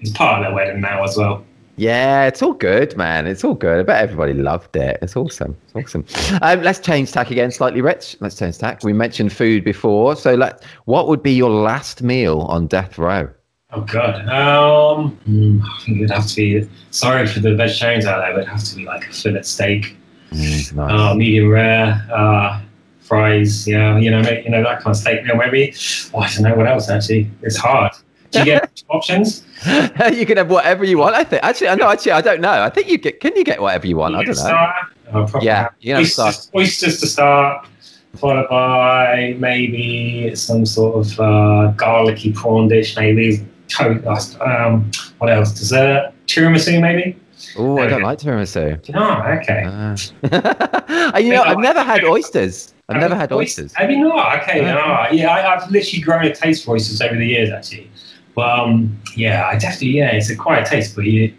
it's 0.00 0.10
part 0.12 0.38
of 0.38 0.44
their 0.44 0.54
wedding 0.54 0.80
now 0.80 1.04
as 1.04 1.16
well. 1.16 1.44
Yeah, 1.76 2.26
it's 2.26 2.42
all 2.42 2.52
good, 2.52 2.94
man. 2.98 3.26
It's 3.26 3.42
all 3.42 3.54
good. 3.54 3.78
I 3.80 3.82
bet 3.82 4.02
everybody 4.02 4.34
loved 4.34 4.76
it. 4.76 4.98
It's 5.00 5.16
awesome. 5.16 5.56
It's 5.64 5.74
awesome. 5.74 6.04
Um, 6.42 6.62
let's 6.62 6.78
change 6.78 7.10
tack 7.10 7.30
again 7.30 7.50
slightly, 7.50 7.80
Rich. 7.80 8.18
Let's 8.20 8.34
change 8.34 8.58
tack. 8.58 8.84
We 8.84 8.92
mentioned 8.92 9.32
food 9.32 9.64
before. 9.64 10.14
So, 10.14 10.34
let, 10.34 10.62
what 10.84 11.08
would 11.08 11.22
be 11.22 11.32
your 11.32 11.48
last 11.48 12.02
meal 12.02 12.40
on 12.42 12.66
death 12.66 12.98
row? 12.98 13.30
Oh 13.72 13.82
God, 13.82 14.28
um, 14.28 15.12
hmm, 15.26 15.60
I 15.62 15.84
think 15.84 15.98
it'd 15.98 16.10
have 16.10 16.26
to 16.26 16.36
be. 16.36 16.68
Sorry 16.90 17.24
for 17.26 17.38
the 17.38 17.54
vegetarians 17.54 18.04
out 18.04 18.20
there, 18.20 18.32
but 18.32 18.40
it'd 18.40 18.48
have 18.48 18.64
to 18.64 18.76
be 18.76 18.84
like 18.84 19.08
a 19.08 19.12
fillet 19.12 19.42
steak, 19.42 19.96
nice. 20.32 20.76
uh, 20.76 21.14
medium 21.14 21.48
rare, 21.48 22.04
uh, 22.12 22.60
fries. 22.98 23.68
Yeah, 23.68 23.96
you 23.98 24.10
know, 24.10 24.22
you 24.28 24.50
know 24.50 24.64
that 24.64 24.82
kind 24.82 24.94
of 24.94 24.96
steak 24.96 25.24
meal. 25.24 25.36
Maybe. 25.36 25.72
Oh, 26.12 26.18
I 26.18 26.28
don't 26.32 26.42
know 26.42 26.56
what 26.56 26.66
else. 26.66 26.90
Actually, 26.90 27.30
it's 27.42 27.56
hard. 27.56 27.92
Do 28.32 28.40
you 28.40 28.44
get 28.44 28.82
options? 28.90 29.44
you 30.12 30.26
can 30.26 30.36
have 30.38 30.50
whatever 30.50 30.84
you 30.84 30.98
want. 30.98 31.14
I 31.14 31.22
think. 31.22 31.44
Actually, 31.44 31.68
I 31.68 31.76
know. 31.76 31.88
Actually, 31.88 32.12
I 32.12 32.22
don't 32.22 32.40
know. 32.40 32.62
I 32.62 32.70
think 32.70 32.88
you 32.88 32.98
get. 32.98 33.20
Can 33.20 33.36
you 33.36 33.44
get 33.44 33.62
whatever 33.62 33.86
you 33.86 33.96
want? 33.98 34.16
I 34.16 34.24
don't 34.24 34.34
know. 34.34 34.34
starter. 34.34 35.38
Yeah, 35.42 35.68
you 35.80 35.94
have 35.94 36.02
oysters, 36.02 36.50
oysters 36.56 37.00
to 37.00 37.06
start, 37.06 37.68
followed 38.16 38.48
by 38.48 39.36
maybe 39.38 40.34
some 40.34 40.66
sort 40.66 41.06
of 41.06 41.20
uh, 41.20 41.72
garlicky 41.76 42.32
prawn 42.32 42.66
dish, 42.66 42.96
maybe. 42.96 43.46
To- 43.78 44.40
Um, 44.40 44.90
what 45.18 45.30
else? 45.30 45.52
Dessert, 45.52 46.12
tiramisu, 46.26 46.80
maybe. 46.80 47.16
Oh, 47.56 47.78
I 47.78 47.86
don't 47.86 48.02
like 48.02 48.18
tiramisu. 48.18 48.88
Know? 48.90 49.22
Okay. 49.40 49.96
Uh, 51.12 51.18
you 51.18 51.32
know, 51.32 51.42
I've 51.42 51.58
never 51.58 51.82
had 51.82 52.04
oysters. 52.04 52.72
I've 52.88 53.00
never 53.00 53.14
had 53.16 53.32
oysters. 53.32 53.72
Have 53.74 53.90
you 53.90 53.98
not? 54.06 54.42
Okay, 54.42 54.60
Yeah. 54.62 54.74
no. 54.74 55.08
Yeah, 55.10 55.28
I, 55.34 55.54
I've 55.56 55.68
literally 55.70 56.00
grown 56.02 56.24
a 56.24 56.34
taste 56.34 56.64
for 56.64 56.72
oysters 56.74 57.00
over 57.00 57.16
the 57.16 57.26
years, 57.26 57.50
actually. 57.50 57.90
But 58.34 58.58
um, 58.60 58.96
yeah, 59.16 59.46
I 59.46 59.56
definitely 59.58 59.88
yeah, 59.98 60.10
it's 60.12 60.30
a 60.30 60.36
quiet 60.36 60.66
taste, 60.66 60.94
but 60.94 61.04
you. 61.04 61.34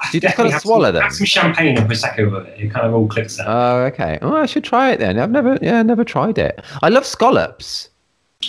I 0.00 0.08
You 0.12 0.20
just 0.20 0.22
definitely 0.22 0.44
gotta 0.44 0.52
have 0.52 0.62
swallow 0.62 0.84
some, 0.86 0.94
them. 0.94 1.02
Have 1.02 1.12
some 1.12 1.26
champagne 1.26 1.78
or 1.78 1.82
prosecco 1.82 2.30
with 2.32 2.46
it. 2.46 2.60
It 2.60 2.70
kind 2.72 2.86
of 2.86 2.94
all 2.94 3.06
clicks 3.06 3.38
out. 3.40 3.46
Oh, 3.48 3.82
okay. 3.86 4.18
Oh, 4.22 4.34
I 4.36 4.46
should 4.46 4.64
try 4.64 4.90
it 4.92 4.98
then. 5.00 5.18
I've 5.18 5.30
never, 5.30 5.58
yeah, 5.60 5.82
never 5.82 6.04
tried 6.04 6.38
it. 6.38 6.60
I 6.82 6.88
love 6.88 7.04
scallops. 7.06 7.90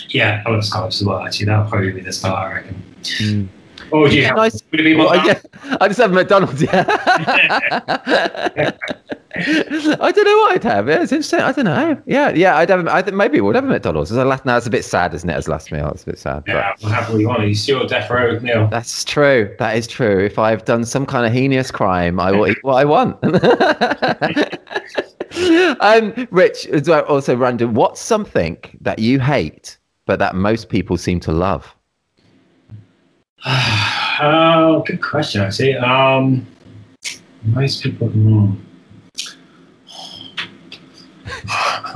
Yeah, 0.10 0.44
I 0.46 0.50
love 0.50 0.64
scallops 0.64 1.02
as 1.02 1.08
well. 1.08 1.20
Actually, 1.26 1.48
that'll 1.48 1.70
probably 1.70 1.92
be 1.92 2.02
the 2.02 2.14
start, 2.14 2.52
I 2.52 2.54
reckon. 2.56 2.84
Mm. 3.04 3.48
You 3.92 4.08
Yeah, 4.08 4.32
nice. 4.32 4.62
Would 4.72 4.80
it 4.80 4.84
be 4.84 4.96
Well, 4.96 5.16
yeah, 5.26 5.40
I 5.80 5.88
just 5.88 6.00
have 6.00 6.12
McDonald's. 6.12 6.62
Yeah. 6.62 6.86
I 9.38 10.12
don't 10.12 10.26
know 10.26 10.38
what 10.38 10.54
I'd 10.54 10.64
have. 10.64 10.88
Yeah, 10.88 11.02
it's 11.04 11.12
interesting. 11.12 11.42
I 11.42 11.52
don't 11.52 11.66
know. 11.66 12.02
Yeah, 12.06 12.30
yeah. 12.30 12.58
I'd 12.58 12.70
have. 12.70 12.88
I 12.88 13.02
think 13.02 13.18
maybe 13.18 13.42
we'd 13.42 13.56
have 13.56 13.66
McDonald's. 13.66 14.12
As 14.12 14.18
a 14.18 14.26
last, 14.26 14.46
now 14.46 14.58
it's 14.58 14.66
a 14.66 14.70
bit 14.70 14.86
sad, 14.86 15.14
isn't 15.14 15.30
it? 15.30 15.34
As 15.34 15.48
last 15.48 15.72
meal, 15.72 15.90
it's 15.90 16.04
a 16.04 16.06
bit 16.08 16.20
sad. 16.20 16.44
But 16.46 16.54
Yeah, 16.54 16.74
we'll 16.82 16.92
have 16.92 17.10
what 17.10 17.20
you 17.20 17.28
want. 17.28 17.44
It's 17.44 17.68
your 17.68 17.86
death 17.86 18.10
row 18.10 18.40
meal. 18.40 18.68
that's 18.68 19.04
true. 19.04 19.54
That 19.60 19.78
is 19.78 19.88
true. 19.88 20.26
If 20.26 20.40
I've 20.40 20.64
done 20.66 20.86
some 20.86 21.06
kind 21.06 21.26
of 21.26 21.34
heinous 21.34 21.70
crime, 21.70 22.20
I 22.20 22.32
will 22.32 22.48
eat 22.48 22.58
what 22.64 22.76
I 22.76 22.86
want. 22.86 23.18
um, 25.82 26.28
Rich, 26.32 26.68
also 26.90 27.36
random. 27.36 27.74
What's 27.74 28.02
something 28.02 28.58
that 28.82 29.00
you 29.00 29.20
hate 29.20 29.78
but 30.06 30.20
that 30.20 30.36
most 30.36 30.70
people 30.70 30.98
seem 30.98 31.20
to 31.22 31.32
love? 31.32 31.76
Oh, 34.18 34.82
good 34.88 35.02
question, 35.02 35.42
actually. 35.42 35.76
Um, 35.76 36.48
most 37.44 37.84
people. 37.84 38.08
Hmm. 38.08 38.54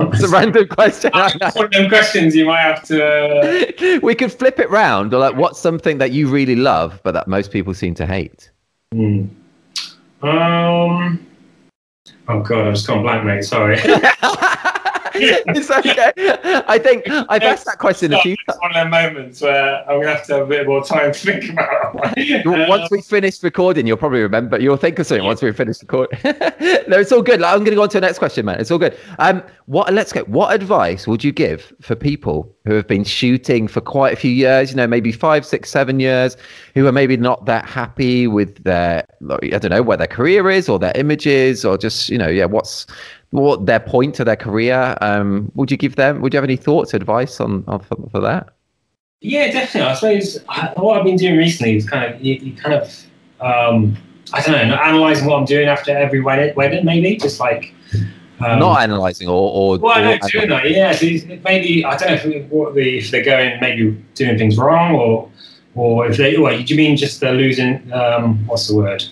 It's 0.00 0.22
a 0.22 0.28
random 0.28 0.68
question. 0.68 1.10
I 1.14 1.28
know. 1.40 1.46
It's 1.46 1.56
one 1.56 1.66
of 1.66 1.70
them 1.72 1.88
questions 1.88 2.34
you 2.34 2.46
might 2.46 2.60
have 2.60 2.82
to. 2.84 4.00
we 4.02 4.14
could 4.14 4.32
flip 4.32 4.58
it 4.58 4.70
round 4.70 5.12
or 5.14 5.18
like 5.18 5.36
what's 5.36 5.58
something 5.58 5.98
that 5.98 6.12
you 6.12 6.28
really 6.28 6.56
love 6.56 7.00
but 7.02 7.12
that 7.12 7.28
most 7.28 7.50
people 7.50 7.74
seem 7.74 7.94
to 7.94 8.06
hate 8.06 8.50
Hmm. 8.92 9.26
Um. 10.22 11.26
Oh 12.28 12.40
god, 12.40 12.66
I've 12.66 12.74
just 12.74 12.86
gone 12.86 13.02
blank, 13.02 13.24
mate. 13.24 13.44
Sorry. 13.44 13.78
it's 15.14 15.70
okay 15.70 16.12
i 16.66 16.78
think 16.78 17.04
i've 17.28 17.42
asked 17.42 17.64
that 17.66 17.78
question 17.78 18.12
a 18.12 18.20
few 18.20 18.36
times. 18.48 18.58
one 18.60 18.70
of 18.70 18.74
them 18.74 18.90
moments 18.90 19.40
where 19.40 19.88
I'm 19.88 20.00
gonna 20.00 20.14
have 20.14 20.26
to 20.26 20.34
have 20.34 20.42
a 20.42 20.46
bit 20.46 20.66
more 20.66 20.84
time 20.84 21.12
to 21.12 21.18
think 21.18 21.50
about. 21.50 22.14
it. 22.16 22.46
once 22.68 22.90
we 22.90 23.00
finish 23.00 23.42
recording 23.42 23.86
you'll 23.86 23.96
probably 23.96 24.20
remember 24.20 24.60
you'll 24.60 24.76
think 24.76 24.98
of 24.98 25.06
something 25.06 25.24
once 25.24 25.42
we 25.42 25.52
finish 25.52 25.80
recording 25.80 26.18
no 26.24 26.98
it's 26.98 27.12
all 27.12 27.22
good 27.22 27.40
Like, 27.40 27.52
i'm 27.52 27.60
going 27.60 27.70
to 27.70 27.76
go 27.76 27.82
on 27.82 27.88
to 27.90 27.96
the 28.00 28.06
next 28.06 28.18
question 28.18 28.44
man 28.44 28.60
it's 28.60 28.70
all 28.70 28.78
good 28.78 28.96
um 29.18 29.42
what 29.66 29.92
let's 29.92 30.12
go 30.12 30.22
what 30.24 30.54
advice 30.54 31.06
would 31.06 31.22
you 31.22 31.32
give 31.32 31.72
for 31.80 31.94
people 31.94 32.54
who 32.64 32.74
have 32.74 32.86
been 32.86 33.04
shooting 33.04 33.68
for 33.68 33.80
quite 33.80 34.12
a 34.12 34.16
few 34.16 34.30
years 34.30 34.70
you 34.70 34.76
know 34.76 34.86
maybe 34.86 35.12
five 35.12 35.46
six 35.46 35.70
seven 35.70 36.00
years 36.00 36.36
who 36.74 36.86
are 36.86 36.92
maybe 36.92 37.16
not 37.16 37.44
that 37.46 37.64
happy 37.64 38.26
with 38.26 38.62
their 38.64 39.04
i 39.30 39.58
don't 39.58 39.70
know 39.70 39.82
where 39.82 39.96
their 39.96 40.06
career 40.06 40.50
is 40.50 40.68
or 40.68 40.78
their 40.78 40.92
images 40.94 41.64
or 41.64 41.78
just 41.78 42.08
you 42.08 42.18
know 42.18 42.28
yeah 42.28 42.44
what's 42.44 42.86
what 43.30 43.66
their 43.66 43.80
point 43.80 44.14
to 44.16 44.24
their 44.24 44.36
career 44.36 44.96
um 45.00 45.50
would 45.54 45.70
you 45.70 45.76
give 45.76 45.96
them 45.96 46.20
would 46.20 46.32
you 46.32 46.36
have 46.36 46.44
any 46.44 46.56
thoughts 46.56 46.94
advice 46.94 47.40
on, 47.40 47.64
on 47.68 47.80
for, 47.80 47.96
for 48.10 48.20
that 48.20 48.48
Yeah, 49.20 49.52
definitely. 49.52 49.90
I 49.90 49.94
suppose 49.94 50.38
I- 50.48 50.72
what 50.76 50.98
I've 50.98 51.04
been 51.04 51.16
doing 51.16 51.36
recently 51.36 51.76
is 51.76 51.88
kind 51.88 52.04
of 52.14 52.20
you, 52.20 52.34
you 52.34 52.52
kind 52.54 52.74
of 52.74 53.04
um, 53.40 53.96
I 54.32 54.40
don't 54.42 54.68
know, 54.68 54.74
analysing 54.74 55.26
what 55.26 55.36
I'm 55.38 55.44
doing 55.44 55.68
after 55.68 55.96
every 55.96 56.20
wedding, 56.20 56.54
wedding 56.54 56.84
maybe 56.84 57.16
just 57.16 57.40
like 57.40 57.74
um, 58.40 58.58
not 58.58 58.80
analyzing 58.82 59.28
or 59.28 59.50
or, 59.50 59.78
Well, 59.78 59.92
I 59.92 60.00
or 60.00 60.04
know 60.04 60.28
doing 60.28 60.48
that. 60.48 60.70
Yeah, 60.70 60.92
so 60.92 61.06
maybe 61.44 61.84
I 61.84 61.96
don't 61.96 62.08
know 62.08 62.30
if, 62.30 62.46
what 62.50 62.74
the, 62.74 62.98
if 62.98 63.10
they're 63.10 63.24
going 63.24 63.60
maybe 63.60 63.92
doing 64.14 64.38
things 64.38 64.56
wrong 64.56 64.94
or 64.94 65.30
or 65.74 66.06
if 66.06 66.16
they. 66.16 66.36
Well, 66.38 66.56
do 66.56 66.62
you 66.64 66.76
mean 66.76 66.96
just 66.96 67.20
they're 67.20 67.32
losing? 67.34 67.92
Um, 67.92 68.46
what's 68.46 68.68
the 68.68 68.76
word? 68.76 69.04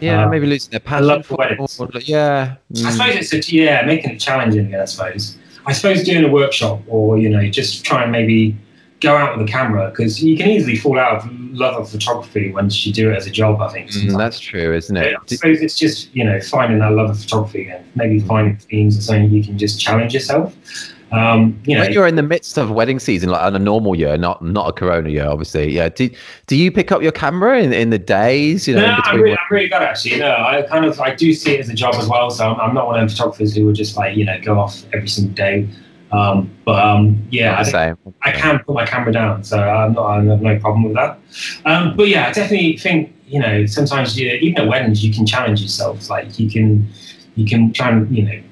Yeah 0.00 0.24
uh, 0.24 0.28
maybe 0.28 0.46
losing 0.46 0.70
their 0.70 0.80
I 0.80 0.88
passion 0.88 1.06
love 1.06 1.26
for 1.26 1.36
weddings. 1.36 1.80
or- 1.80 1.88
yeah 2.00 2.56
I 2.70 2.74
mm. 2.74 2.92
suppose 2.92 3.32
it's 3.32 3.48
a, 3.48 3.54
yeah, 3.54 3.84
making 3.86 4.10
it 4.12 4.18
challenging. 4.18 4.74
I 4.74 4.84
suppose. 4.84 5.36
I 5.66 5.72
suppose 5.72 6.04
doing 6.04 6.24
a 6.24 6.28
workshop 6.28 6.80
or 6.86 7.18
you 7.18 7.28
know 7.28 7.48
just 7.50 7.84
try 7.84 8.02
and 8.02 8.12
maybe 8.12 8.56
go 9.00 9.16
out 9.16 9.36
with 9.36 9.46
a 9.46 9.50
camera 9.50 9.90
because 9.90 10.22
you 10.22 10.36
can 10.36 10.48
easily 10.48 10.76
fall 10.76 10.98
out 10.98 11.16
of 11.16 11.30
love 11.52 11.74
of 11.74 11.90
photography 11.90 12.52
once 12.52 12.86
you 12.86 12.92
do 12.92 13.10
it 13.10 13.16
as 13.16 13.26
a 13.26 13.30
job. 13.30 13.60
I 13.60 13.68
think. 13.72 13.90
Mm, 13.90 14.16
that's 14.16 14.38
true 14.38 14.74
isn't 14.74 14.96
it 14.96 15.16
I 15.16 15.26
suppose 15.26 15.60
it's 15.60 15.78
just 15.78 16.14
you 16.14 16.24
know 16.24 16.40
finding 16.40 16.78
that 16.78 16.92
love 16.92 17.10
of 17.10 17.20
photography 17.20 17.68
and 17.68 17.84
maybe 17.96 18.20
finding 18.20 18.56
themes 18.56 18.96
or 18.96 19.02
something 19.02 19.30
you 19.30 19.44
can 19.44 19.58
just 19.58 19.80
challenge 19.80 20.14
yourself. 20.14 20.54
Um, 21.12 21.58
you 21.64 21.74
know, 21.74 21.82
when 21.82 21.92
you're 21.92 22.06
in 22.06 22.16
the 22.16 22.22
midst 22.22 22.58
of 22.58 22.70
wedding 22.70 22.98
season, 22.98 23.30
like 23.30 23.42
on 23.42 23.54
a 23.54 23.60
normal 23.60 23.94
year, 23.94 24.16
not 24.16 24.42
not 24.44 24.68
a 24.68 24.72
Corona 24.72 25.08
year, 25.08 25.26
obviously. 25.26 25.72
Yeah. 25.72 25.88
Do 25.88 26.10
do 26.46 26.56
you 26.56 26.72
pick 26.72 26.90
up 26.90 27.00
your 27.00 27.12
camera 27.12 27.60
in, 27.60 27.72
in 27.72 27.90
the 27.90 27.98
days? 27.98 28.66
You 28.66 28.74
know, 28.74 28.86
no, 28.86 28.98
I'm 29.04 29.20
really, 29.20 29.36
I'm 29.36 29.46
really 29.50 29.68
good 29.68 29.82
actually. 29.82 30.18
No, 30.18 30.32
I 30.32 30.62
kind 30.62 30.84
of 30.84 31.00
I 31.00 31.14
do 31.14 31.32
see 31.32 31.54
it 31.54 31.60
as 31.60 31.68
a 31.68 31.74
job 31.74 31.94
as 31.94 32.08
well. 32.08 32.30
So 32.30 32.50
I'm, 32.50 32.60
I'm 32.60 32.74
not 32.74 32.86
one 32.86 32.96
of 32.96 33.00
them 33.00 33.08
photographers 33.08 33.54
who 33.54 33.66
would 33.66 33.76
just 33.76 33.96
like 33.96 34.16
you 34.16 34.24
know 34.24 34.40
go 34.40 34.58
off 34.58 34.82
every 34.92 35.08
single 35.08 35.34
day. 35.34 35.68
Um, 36.10 36.50
but 36.64 36.84
um, 36.84 37.24
yeah, 37.30 37.62
I. 37.64 37.94
I 38.22 38.32
can 38.32 38.58
put 38.60 38.74
my 38.74 38.84
camera 38.84 39.12
down, 39.12 39.44
so 39.44 39.58
I'm 39.58 39.92
not 39.92 40.06
I 40.06 40.24
have 40.24 40.42
no 40.42 40.58
problem 40.58 40.84
with 40.84 40.94
that. 40.94 41.18
Um, 41.64 41.96
but 41.96 42.08
yeah, 42.08 42.28
I 42.28 42.32
definitely 42.32 42.76
think 42.78 43.14
you 43.26 43.38
know 43.38 43.66
sometimes 43.66 44.18
you, 44.18 44.28
even 44.28 44.62
at 44.62 44.68
weddings 44.68 45.04
you 45.04 45.12
can 45.12 45.26
challenge 45.26 45.62
yourself. 45.62 46.10
Like 46.10 46.38
you 46.38 46.50
can 46.50 46.88
you 47.36 47.46
can 47.46 47.72
try 47.72 47.90
and 47.90 48.16
you 48.16 48.24
know 48.24 48.42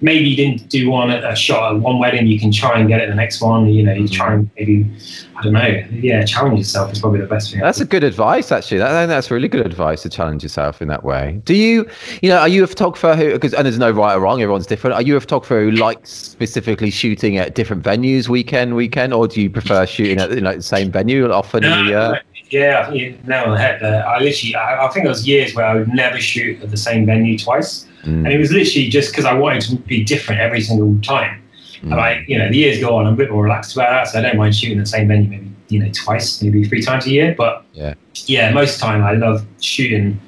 maybe 0.00 0.28
you 0.28 0.36
didn't 0.36 0.68
do 0.68 0.90
one 0.90 1.10
at 1.10 1.24
a 1.24 1.34
shot 1.34 1.74
at 1.74 1.80
one 1.80 1.98
wedding, 1.98 2.26
you 2.26 2.38
can 2.38 2.52
try 2.52 2.78
and 2.78 2.88
get 2.88 3.00
it 3.00 3.04
at 3.04 3.08
the 3.08 3.14
next 3.14 3.40
one. 3.40 3.68
You 3.68 3.82
know, 3.82 3.92
you 3.92 4.04
mm-hmm. 4.04 4.14
try 4.14 4.34
and 4.34 4.50
maybe 4.56 4.88
I 5.36 5.42
don't 5.42 5.52
know. 5.52 5.84
Yeah, 5.90 6.24
challenge 6.24 6.58
yourself 6.58 6.92
is 6.92 6.98
probably 6.98 7.20
the 7.20 7.26
best 7.26 7.52
thing. 7.52 7.60
That's 7.60 7.80
a 7.80 7.84
good 7.84 8.02
advice, 8.02 8.50
actually. 8.50 8.78
That, 8.78 8.90
I 8.90 9.02
think 9.02 9.08
that's 9.08 9.30
really 9.30 9.48
good 9.48 9.64
advice 9.64 10.02
to 10.02 10.08
challenge 10.08 10.42
yourself 10.42 10.82
in 10.82 10.88
that 10.88 11.04
way. 11.04 11.40
Do 11.44 11.54
you, 11.54 11.88
you 12.22 12.28
know, 12.28 12.38
are 12.38 12.48
you 12.48 12.64
a 12.64 12.66
photographer 12.66 13.14
who, 13.14 13.32
because, 13.32 13.54
and 13.54 13.64
there's 13.64 13.78
no 13.78 13.90
right 13.90 14.14
or 14.14 14.20
wrong, 14.20 14.42
everyone's 14.42 14.66
different. 14.66 14.94
Are 14.94 15.02
you 15.02 15.16
a 15.16 15.20
photographer 15.20 15.60
who 15.60 15.70
likes 15.70 16.10
specifically 16.10 16.90
shooting 16.90 17.38
at 17.38 17.54
different 17.54 17.84
venues 17.84 18.28
weekend, 18.28 18.74
weekend, 18.74 19.14
or 19.14 19.28
do 19.28 19.40
you 19.40 19.48
prefer 19.48 19.86
shooting 19.86 20.18
at, 20.18 20.30
you 20.32 20.40
know, 20.40 20.56
the 20.56 20.62
same 20.62 20.90
venue 20.90 21.30
often 21.30 21.64
in 21.64 21.70
the 21.70 21.90
year? 21.90 22.20
Yeah, 22.50 22.90
you 22.90 23.18
nailed 23.26 23.48
on 23.48 23.54
the 23.54 23.60
head 23.60 23.80
there. 23.80 24.06
I 24.06 24.18
literally, 24.20 24.54
I, 24.54 24.86
I 24.86 24.88
think 24.88 25.04
there 25.04 25.10
was 25.10 25.26
years 25.26 25.54
where 25.54 25.66
I 25.66 25.74
would 25.74 25.88
never 25.88 26.18
shoot 26.18 26.62
at 26.62 26.70
the 26.70 26.76
same 26.76 27.04
venue 27.04 27.36
twice. 27.38 27.86
Mm. 28.04 28.24
And 28.24 28.28
it 28.28 28.38
was 28.38 28.50
literally 28.50 28.88
just 28.88 29.10
because 29.10 29.24
I 29.24 29.34
wanted 29.34 29.62
to 29.62 29.76
be 29.76 30.02
different 30.04 30.40
every 30.40 30.60
single 30.60 30.98
time. 31.02 31.42
Mm. 31.82 31.92
And 31.92 31.94
I, 31.94 32.24
you 32.26 32.38
know, 32.38 32.48
the 32.48 32.56
years 32.56 32.80
go 32.80 32.96
on, 32.96 33.06
I'm 33.06 33.14
a 33.14 33.16
bit 33.16 33.30
more 33.30 33.42
relaxed 33.42 33.74
about 33.74 33.90
that, 33.90 34.08
so 34.10 34.18
I 34.18 34.22
don't 34.22 34.36
mind 34.36 34.56
shooting 34.56 34.78
the 34.78 34.86
same 34.86 35.08
venue 35.08 35.28
maybe, 35.28 35.50
you 35.68 35.80
know, 35.80 35.90
twice, 35.92 36.42
maybe 36.42 36.64
three 36.64 36.82
times 36.82 37.06
a 37.06 37.10
year. 37.10 37.34
But 37.36 37.64
Yeah. 37.74 37.94
yeah, 38.26 38.50
most 38.52 38.74
of 38.74 38.80
the 38.80 38.86
time 38.86 39.04
I 39.04 39.12
love 39.12 39.44
shooting 39.60 40.18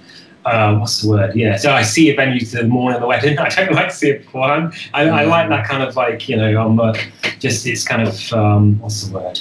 uh, 0.45 0.76
what's 0.76 1.03
the 1.03 1.09
word? 1.09 1.34
Yeah, 1.34 1.57
so 1.57 1.72
I 1.72 1.82
see 1.82 2.11
a 2.11 2.16
venue 2.16 2.41
to 2.41 2.57
the 2.57 2.64
morning 2.64 2.97
of 2.97 3.03
the 3.03 3.07
wedding. 3.07 3.38
I 3.38 3.49
don't 3.49 3.72
like 3.72 3.88
to 3.88 3.95
see 3.95 4.11
it 4.11 4.24
beforehand. 4.24 4.74
I, 4.95 5.09
I 5.09 5.24
like 5.24 5.49
that 5.49 5.66
kind 5.66 5.82
of 5.82 5.97
like 5.97 6.28
you 6.28 6.36
know, 6.36 6.61
I'm 6.61 6.80
uh, 6.80 6.95
just 7.38 7.66
it's 7.66 7.86
kind 7.86 8.07
of 8.07 8.32
um, 8.32 8.78
what's 8.80 9.05
the 9.05 9.18
word? 9.18 9.41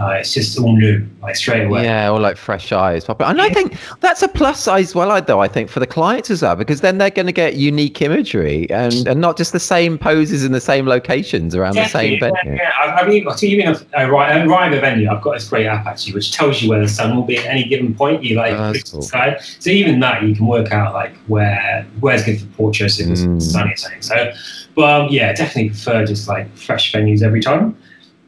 Uh, 0.00 0.12
it's 0.12 0.32
just 0.32 0.58
all 0.58 0.76
new, 0.76 1.06
like 1.22 1.36
straight 1.36 1.66
away. 1.66 1.84
Yeah, 1.84 2.10
or 2.10 2.20
like 2.20 2.36
fresh 2.36 2.72
eyes. 2.72 3.04
And 3.08 3.40
I 3.40 3.50
think 3.50 3.76
that's 4.00 4.22
a 4.22 4.28
plus 4.28 4.60
size 4.62 4.94
well, 4.94 5.10
I, 5.10 5.20
though. 5.20 5.40
I 5.40 5.48
think 5.48 5.68
for 5.68 5.80
the 5.80 5.86
clients 5.86 6.30
as 6.30 6.42
well, 6.42 6.56
because 6.56 6.80
then 6.80 6.98
they're 6.98 7.10
going 7.10 7.26
to 7.26 7.32
get 7.32 7.56
unique 7.56 8.00
imagery 8.00 8.70
and, 8.70 9.06
and 9.06 9.20
not 9.20 9.36
just 9.36 9.52
the 9.52 9.60
same 9.60 9.98
poses 9.98 10.44
in 10.44 10.52
the 10.52 10.60
same 10.60 10.86
locations 10.86 11.54
around 11.54 11.74
Definitely, 11.74 12.18
the 12.18 12.26
same 12.26 12.34
venue. 12.34 12.58
Yeah, 12.58 12.62
yeah. 12.62 12.92
I, 12.94 13.00
I 13.00 13.08
mean, 13.08 13.28
so 13.36 13.46
you 13.46 13.58
mean 13.58 13.68
a, 13.68 13.86
a, 13.94 14.10
arrive 14.10 14.72
a 14.72 14.80
venue? 14.80 15.10
I've 15.10 15.22
got 15.22 15.34
this 15.34 15.48
great 15.48 15.66
app 15.66 15.86
actually, 15.86 16.14
which 16.14 16.32
tells 16.32 16.62
you 16.62 16.70
where 16.70 16.80
the 16.80 16.88
sun 16.88 17.14
will 17.14 17.24
be 17.24 17.36
at 17.36 17.46
any 17.46 17.64
given 17.64 17.94
point. 17.94 18.24
You 18.24 18.36
like 18.36 18.54
oh, 18.54 18.72
cool. 18.90 19.02
sky, 19.02 19.38
so 19.58 19.70
even 19.70 20.00
that 20.00 20.22
you 20.22 20.37
can 20.38 20.46
work 20.46 20.72
out 20.72 20.94
like 20.94 21.14
where 21.26 21.86
where's 22.00 22.24
good 22.24 22.40
for 22.40 22.46
portraits 22.56 22.98
if 22.98 23.08
it's 23.08 23.20
mm. 23.22 23.42
sunny 23.42 23.76
something. 23.76 24.00
So, 24.00 24.32
but 24.74 25.02
um, 25.02 25.08
yeah, 25.10 25.32
definitely 25.34 25.70
prefer 25.70 26.06
just 26.06 26.28
like 26.28 26.50
fresh 26.56 26.92
venues 26.92 27.22
every 27.22 27.40
time. 27.40 27.76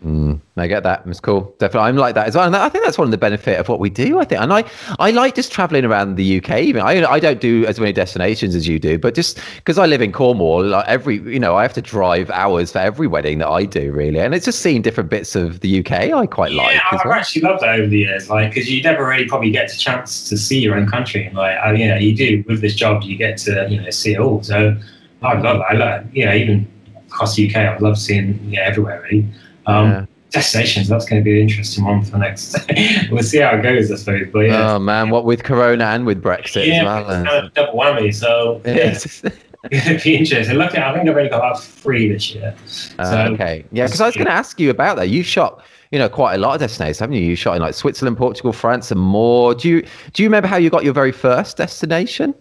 Mm, 0.05 0.41
I 0.57 0.67
get 0.67 0.83
that. 0.85 1.03
It's 1.07 1.21
cool. 1.21 1.55
Definitely, 1.59 1.89
I'm 1.89 1.97
like 1.97 2.15
that 2.15 2.27
as 2.27 2.35
well. 2.35 2.47
And 2.47 2.57
I 2.57 2.71
think 2.71 2.85
that's 2.85 2.97
one 2.97 3.07
of 3.07 3.11
the 3.11 3.19
benefit 3.19 3.59
of 3.59 3.69
what 3.69 3.81
we 3.81 3.91
do. 3.91 4.19
I 4.19 4.25
think, 4.25 4.41
and 4.41 4.51
I, 4.51 4.65
I 4.99 5.11
like 5.11 5.35
just 5.35 5.53
traveling 5.53 5.85
around 5.85 6.15
the 6.15 6.39
UK. 6.39 6.61
Even 6.61 6.83
I, 6.83 7.05
I 7.05 7.21
don't 7.21 7.41
do 7.41 7.67
as 7.67 7.79
many 7.79 7.93
destinations 7.93 8.55
as 8.55 8.67
you 8.67 8.79
do, 8.79 8.99
but 8.99 9.15
just 9.15 9.39
because 9.57 9.79
I 9.79 9.85
live 9.85 10.01
in 10.01 10.11
Cornwall, 10.11 10.65
like 10.65 10.89
every, 10.89 11.17
you 11.17 11.39
know, 11.39 11.55
I 11.55 11.63
have 11.63 11.75
to 11.75 11.83
drive 11.83 12.31
hours 12.31 12.73
for 12.73 12.79
every 12.79 13.09
wedding 13.09 13.39
that 13.39 13.49
I 13.49 13.67
do, 13.67 13.93
really. 13.93 14.21
And 14.21 14.35
it's 14.35 14.47
just 14.47 14.61
seeing 14.61 14.81
different 14.81 15.11
bits 15.11 15.37
of 15.37 15.61
the 15.61 15.81
UK. 15.81 15.93
I 15.93 16.27
quite 16.27 16.53
yeah, 16.53 16.63
like. 16.63 16.75
Yeah, 16.77 16.81
I've 16.93 17.05
well. 17.05 17.15
actually 17.15 17.43
loved 17.43 17.61
that 17.61 17.79
over 17.79 17.87
the 17.87 17.99
years, 17.99 18.31
like 18.31 18.55
because 18.55 18.71
you 18.71 18.83
never 18.83 19.07
really 19.07 19.27
probably 19.27 19.51
get 19.51 19.71
a 19.71 19.79
chance 19.79 20.27
to 20.31 20.39
see 20.39 20.61
your 20.61 20.77
own 20.77 20.89
country, 20.89 21.27
and 21.27 21.37
like, 21.37 21.59
I, 21.59 21.75
you 21.75 21.89
know, 21.89 21.97
you 21.97 22.17
do 22.17 22.43
with 22.49 22.63
this 22.63 22.75
job, 22.75 23.03
you 23.03 23.19
get 23.19 23.37
to, 23.39 23.67
you 23.69 23.79
know, 23.79 23.91
see 23.91 24.15
it 24.15 24.19
all. 24.19 24.43
So 24.43 24.75
I 25.21 25.35
love 25.39 25.57
it. 25.57 25.67
I 25.69 25.75
love, 25.75 26.07
you 26.17 26.25
know, 26.25 26.33
even 26.33 26.67
across 27.09 27.37
the 27.37 27.51
UK, 27.51 27.57
I 27.57 27.77
love 27.79 27.99
seeing, 27.99 28.43
you 28.49 28.57
know, 28.57 28.63
everywhere 28.63 29.03
really. 29.03 29.27
Um, 29.71 29.91
yeah 29.91 30.07
destinations. 30.31 30.89
That's 30.89 31.07
going 31.07 31.21
to 31.21 31.25
be 31.25 31.41
an 31.41 31.49
interesting 31.49 31.85
one 31.85 32.05
for 32.05 32.19
next. 32.19 32.57
we'll 33.11 33.23
see 33.23 33.39
how 33.39 33.57
it 33.57 33.63
goes, 33.63 33.91
I 33.91 33.97
suppose. 33.97 34.29
But 34.33 34.41
yeah. 34.41 34.75
Oh 34.75 34.79
man, 34.79 35.11
what 35.11 35.25
with 35.25 35.43
Corona 35.43 35.85
and 35.87 36.07
with 36.07 36.23
Brexit 36.23 36.67
yeah, 36.67 36.79
as 36.79 36.85
well. 36.85 37.25
Kind 37.25 37.47
of 37.47 37.55
double 37.55 37.79
whammy. 37.79 38.15
So 38.15 38.63
yeah. 38.65 39.31
It'd 39.71 40.03
be 40.03 40.17
interesting. 40.17 40.57
Look, 40.57 40.75
I 40.75 40.95
think 40.95 41.07
I've 41.07 41.17
only 41.17 41.29
got 41.29 41.39
about 41.39 41.63
three 41.63 42.11
this 42.11 42.35
year. 42.35 42.57
Uh, 42.99 43.29
okay, 43.33 43.63
yeah, 43.73 43.85
because 43.85 44.01
I 44.01 44.07
was 44.07 44.15
going 44.15 44.27
to 44.27 44.33
ask 44.33 44.59
you 44.59 44.71
about 44.71 44.97
that. 44.97 45.11
You 45.11 45.23
shot, 45.23 45.63
you 45.91 45.99
know, 45.99 46.09
quite 46.09 46.37
a 46.37 46.39
lot 46.39 46.55
of 46.55 46.61
destinations, 46.61 46.99
haven't 46.99 47.17
you? 47.17 47.27
You 47.27 47.37
shot 47.37 47.57
in 47.57 47.63
like 47.63 47.75
Switzerland, 47.75 48.17
Portugal, 48.17 48.55
France, 48.55 48.91
and 48.91 48.99
more. 48.99 49.55
Do 49.55 49.69
you 49.69 49.83
do 50.15 50.23
you 50.23 50.31
remember 50.31 50.49
how 50.49 50.57
you 50.57 50.71
got 50.71 50.83
your 50.83 50.95
very 50.95 51.13
first 51.13 51.59
destination? 51.59 52.35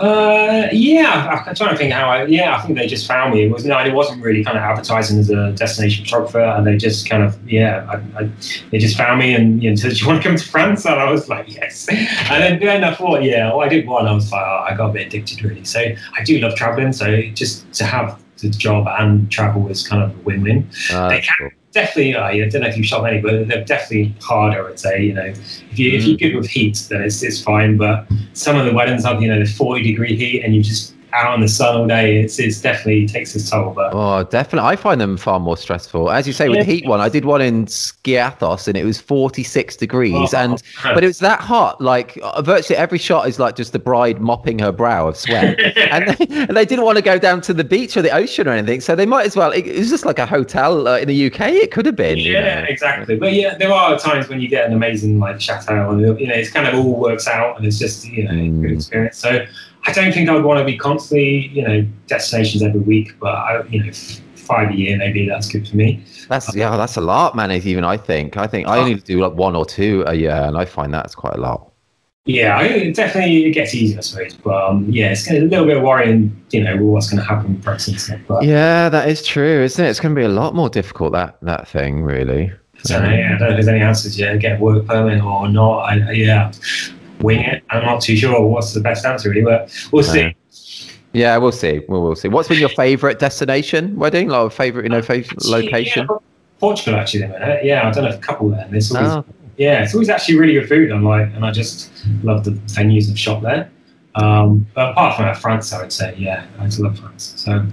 Uh, 0.00 0.66
yeah, 0.72 1.44
I'm 1.46 1.54
trying 1.54 1.70
to 1.70 1.76
think 1.76 1.92
how 1.92 2.08
I. 2.08 2.24
Yeah, 2.24 2.56
I 2.56 2.62
think 2.62 2.78
they 2.78 2.86
just 2.86 3.06
found 3.06 3.34
me. 3.34 3.44
It 3.44 3.52
was 3.52 3.66
no, 3.66 3.78
it 3.78 3.92
wasn't 3.92 4.22
really 4.22 4.42
kind 4.42 4.56
of 4.56 4.62
advertising 4.62 5.18
as 5.18 5.28
a 5.28 5.52
destination 5.52 6.06
photographer, 6.06 6.40
and 6.40 6.66
they 6.66 6.78
just 6.78 7.08
kind 7.08 7.22
of 7.22 7.38
yeah, 7.48 7.86
I, 7.86 8.22
I, 8.22 8.30
they 8.70 8.78
just 8.78 8.96
found 8.96 9.20
me 9.20 9.34
and 9.34 9.62
you 9.62 9.68
know, 9.68 9.76
said, 9.76 9.92
"Do 9.92 9.96
you 9.98 10.06
want 10.06 10.22
to 10.22 10.28
come 10.28 10.38
to 10.38 10.48
France?" 10.48 10.86
And 10.86 10.94
I 10.94 11.10
was 11.10 11.28
like, 11.28 11.54
"Yes." 11.54 11.86
And 11.90 12.42
then, 12.42 12.60
then 12.60 12.84
I 12.84 12.94
thought, 12.94 13.22
yeah, 13.22 13.48
well, 13.48 13.60
I 13.60 13.68
did 13.68 13.86
one. 13.86 14.06
I 14.06 14.12
was 14.12 14.32
like, 14.32 14.42
oh, 14.42 14.64
I 14.68 14.74
got 14.74 14.90
a 14.90 14.92
bit 14.92 15.08
addicted 15.08 15.42
really. 15.42 15.64
So 15.64 15.80
I 15.80 16.24
do 16.24 16.38
love 16.38 16.54
traveling. 16.54 16.92
So 16.92 17.20
just 17.34 17.70
to 17.74 17.84
have 17.84 18.22
the 18.38 18.48
job 18.48 18.86
and 18.88 19.30
travel 19.30 19.62
was 19.62 19.86
kind 19.86 20.02
of 20.02 20.16
a 20.16 20.20
win-win. 20.22 20.68
Uh, 20.90 21.08
they 21.08 21.20
can, 21.20 21.34
cool 21.38 21.50
definitely, 21.72 22.14
uh, 22.14 22.24
I 22.24 22.48
don't 22.48 22.62
know 22.62 22.68
if 22.68 22.76
you've 22.76 22.86
shot 22.86 23.02
many, 23.02 23.20
but 23.20 23.48
they're 23.48 23.64
definitely 23.64 24.14
harder. 24.20 24.68
I'd 24.68 24.80
say, 24.80 25.02
you 25.02 25.14
know, 25.14 25.24
if 25.24 25.78
you 25.78 25.92
if 25.92 26.04
you're 26.04 26.16
mm. 26.16 26.20
good 26.20 26.36
with 26.36 26.48
heat, 26.48 26.86
then 26.88 27.02
it's 27.02 27.22
it's 27.22 27.42
fine. 27.42 27.76
But 27.76 28.06
some 28.32 28.56
of 28.56 28.66
the 28.66 28.72
weddings 28.72 29.04
have 29.04 29.22
you 29.22 29.28
know 29.28 29.38
the 29.38 29.50
40 29.50 29.82
degree 29.82 30.16
heat, 30.16 30.42
and 30.42 30.54
you 30.54 30.62
just 30.62 30.94
out 31.12 31.34
in 31.34 31.40
the 31.40 31.48
sun 31.48 31.76
all 31.76 31.86
day, 31.86 32.20
it's, 32.20 32.38
it's 32.38 32.60
definitely 32.60 33.06
takes 33.06 33.34
its 33.34 33.50
toll. 33.50 33.72
But 33.72 33.92
oh, 33.92 34.24
definitely, 34.24 34.68
I 34.68 34.76
find 34.76 35.00
them 35.00 35.16
far 35.16 35.40
more 35.40 35.56
stressful. 35.56 36.10
As 36.10 36.26
you 36.26 36.32
say, 36.32 36.48
with 36.48 36.58
yeah. 36.58 36.64
the 36.64 36.72
heat 36.72 36.86
one, 36.86 37.00
I 37.00 37.08
did 37.08 37.24
one 37.24 37.40
in 37.40 37.66
Skiathos, 37.66 38.68
and 38.68 38.76
it 38.76 38.84
was 38.84 39.00
forty 39.00 39.42
six 39.42 39.76
degrees, 39.76 40.34
oh, 40.34 40.38
and 40.38 40.62
but 40.82 41.04
it 41.04 41.06
was 41.06 41.18
that 41.20 41.40
hot. 41.40 41.80
Like 41.80 42.18
uh, 42.22 42.42
virtually 42.42 42.76
every 42.76 42.98
shot 42.98 43.28
is 43.28 43.38
like 43.38 43.56
just 43.56 43.72
the 43.72 43.78
bride 43.78 44.20
mopping 44.20 44.58
her 44.58 44.72
brow 44.72 45.08
of 45.08 45.16
sweat, 45.16 45.58
and, 45.76 46.08
they, 46.08 46.26
and 46.44 46.56
they 46.56 46.64
didn't 46.64 46.84
want 46.84 46.96
to 46.96 47.02
go 47.02 47.18
down 47.18 47.40
to 47.42 47.54
the 47.54 47.64
beach 47.64 47.96
or 47.96 48.02
the 48.02 48.10
ocean 48.10 48.48
or 48.48 48.52
anything, 48.52 48.80
so 48.80 48.94
they 48.94 49.06
might 49.06 49.26
as 49.26 49.36
well. 49.36 49.50
It, 49.50 49.66
it 49.66 49.78
was 49.78 49.90
just 49.90 50.04
like 50.04 50.18
a 50.18 50.26
hotel 50.26 50.86
uh, 50.88 50.98
in 50.98 51.08
the 51.08 51.26
UK. 51.26 51.40
It 51.50 51.72
could 51.72 51.86
have 51.86 51.96
been. 51.96 52.18
Yeah, 52.18 52.24
you 52.24 52.62
know? 52.62 52.66
exactly. 52.68 53.16
But 53.16 53.32
yeah, 53.32 53.56
there 53.56 53.72
are 53.72 53.98
times 53.98 54.28
when 54.28 54.40
you 54.40 54.48
get 54.48 54.66
an 54.66 54.72
amazing 54.72 55.18
like 55.18 55.40
chateau, 55.40 55.90
and 55.90 56.20
you 56.20 56.26
know, 56.26 56.34
it's 56.34 56.50
kind 56.50 56.66
of 56.66 56.74
all 56.74 56.96
works 56.96 57.26
out, 57.26 57.56
and 57.56 57.66
it's 57.66 57.78
just 57.78 58.06
you 58.06 58.24
know, 58.24 58.32
mm. 58.32 58.62
good 58.62 58.72
experience. 58.72 59.18
So. 59.18 59.46
I 59.86 59.92
don't 59.92 60.12
think 60.12 60.28
I 60.28 60.34
would 60.34 60.44
want 60.44 60.58
to 60.58 60.64
be 60.64 60.76
constantly, 60.76 61.48
you 61.48 61.66
know, 61.66 61.86
destinations 62.06 62.62
every 62.62 62.80
week, 62.80 63.14
but 63.18 63.34
I, 63.34 63.62
you 63.68 63.82
know, 63.82 63.92
five 64.34 64.70
a 64.70 64.74
year 64.74 64.96
maybe 64.96 65.28
that's 65.28 65.48
good 65.48 65.66
for 65.66 65.76
me. 65.76 66.04
That's 66.28 66.54
yeah, 66.54 66.76
that's 66.76 66.96
a 66.96 67.00
lot, 67.00 67.34
man. 67.36 67.50
Even 67.52 67.84
I 67.84 67.96
think 67.96 68.36
I 68.36 68.46
think 68.46 68.68
I 68.68 68.78
only 68.78 68.94
do 68.96 69.20
like 69.20 69.32
one 69.32 69.56
or 69.56 69.64
two 69.64 70.04
a 70.06 70.14
year, 70.14 70.32
and 70.32 70.56
I 70.56 70.64
find 70.64 70.92
that's 70.92 71.14
quite 71.14 71.34
a 71.34 71.40
lot. 71.40 71.70
Yeah, 72.26 72.58
I, 72.58 72.90
definitely 72.90 73.46
it 73.46 73.52
gets 73.52 73.74
easier, 73.74 73.98
I 73.98 74.02
suppose. 74.02 74.34
But 74.34 74.68
um, 74.68 74.86
yeah, 74.90 75.12
it's 75.12 75.28
a 75.30 75.40
little 75.40 75.64
bit 75.64 75.82
worrying, 75.82 76.36
you 76.50 76.62
know, 76.62 76.76
what's 76.76 77.10
going 77.10 77.22
to 77.22 77.26
happen 77.26 77.54
with 77.54 77.64
Brexit 77.64 77.98
stuff. 77.98 78.20
But, 78.28 78.44
yeah, 78.44 78.88
that 78.90 79.08
is 79.08 79.24
true, 79.24 79.62
isn't 79.62 79.82
it? 79.82 79.88
It's 79.88 80.00
going 80.00 80.14
to 80.14 80.18
be 80.18 80.24
a 80.24 80.28
lot 80.28 80.54
more 80.54 80.68
difficult 80.68 81.12
that 81.12 81.38
that 81.42 81.66
thing, 81.66 82.02
really. 82.02 82.52
So, 82.84 83.02
yeah, 83.02 83.34
I 83.34 83.38
don't 83.38 83.40
know 83.40 83.48
if 83.48 83.54
there's 83.56 83.68
any 83.68 83.80
answers 83.80 84.18
yet. 84.18 84.38
Get 84.38 84.60
work 84.60 84.86
permit 84.86 85.22
or 85.22 85.48
not? 85.48 85.80
I, 85.80 86.12
yeah, 86.12 86.52
wing 87.20 87.40
it. 87.40 87.62
I'm 87.70 87.84
not 87.84 88.00
too 88.00 88.16
sure 88.16 88.46
what's 88.46 88.72
the 88.74 88.80
best 88.80 89.04
answer 89.04 89.30
really, 89.30 89.42
but 89.42 89.72
we'll 89.92 90.02
see. 90.02 90.34
Yeah, 91.12 91.36
we'll 91.38 91.52
see. 91.52 91.82
We'll, 91.88 92.02
we'll 92.02 92.16
see. 92.16 92.28
What's 92.28 92.48
been 92.48 92.60
your 92.60 92.68
favourite 92.68 93.18
destination 93.18 93.96
wedding? 93.96 94.28
Like 94.28 94.46
a 94.46 94.50
favorite, 94.50 94.84
you 94.84 94.90
know, 94.90 95.02
favorite 95.02 95.44
location? 95.44 96.06
Yeah, 96.08 96.16
Portugal, 96.60 97.00
actually. 97.00 97.22
Yeah, 97.62 97.86
I've 97.86 97.94
done 97.94 98.06
a 98.06 98.18
couple 98.18 98.50
there. 98.50 98.64
And 98.64 98.76
it's 98.76 98.94
always, 98.94 99.12
oh. 99.12 99.24
yeah, 99.56 99.82
it's 99.82 99.94
always 99.94 100.08
actually 100.08 100.38
really 100.38 100.52
good 100.52 100.68
food. 100.68 100.92
I'm 100.92 101.04
like, 101.04 101.28
and 101.34 101.44
I 101.44 101.50
just 101.50 101.90
love 102.22 102.44
the 102.44 102.52
venues 102.52 103.10
of 103.10 103.18
shop 103.18 103.42
there. 103.42 103.70
Um, 104.16 104.66
but 104.74 104.90
apart 104.90 105.16
from 105.16 105.26
that, 105.26 105.38
France, 105.38 105.72
I 105.72 105.82
would 105.82 105.92
say, 105.92 106.14
yeah, 106.16 106.46
I 106.58 106.64
just 106.64 106.80
love 106.80 106.98
France. 106.98 107.32
So, 107.36 107.64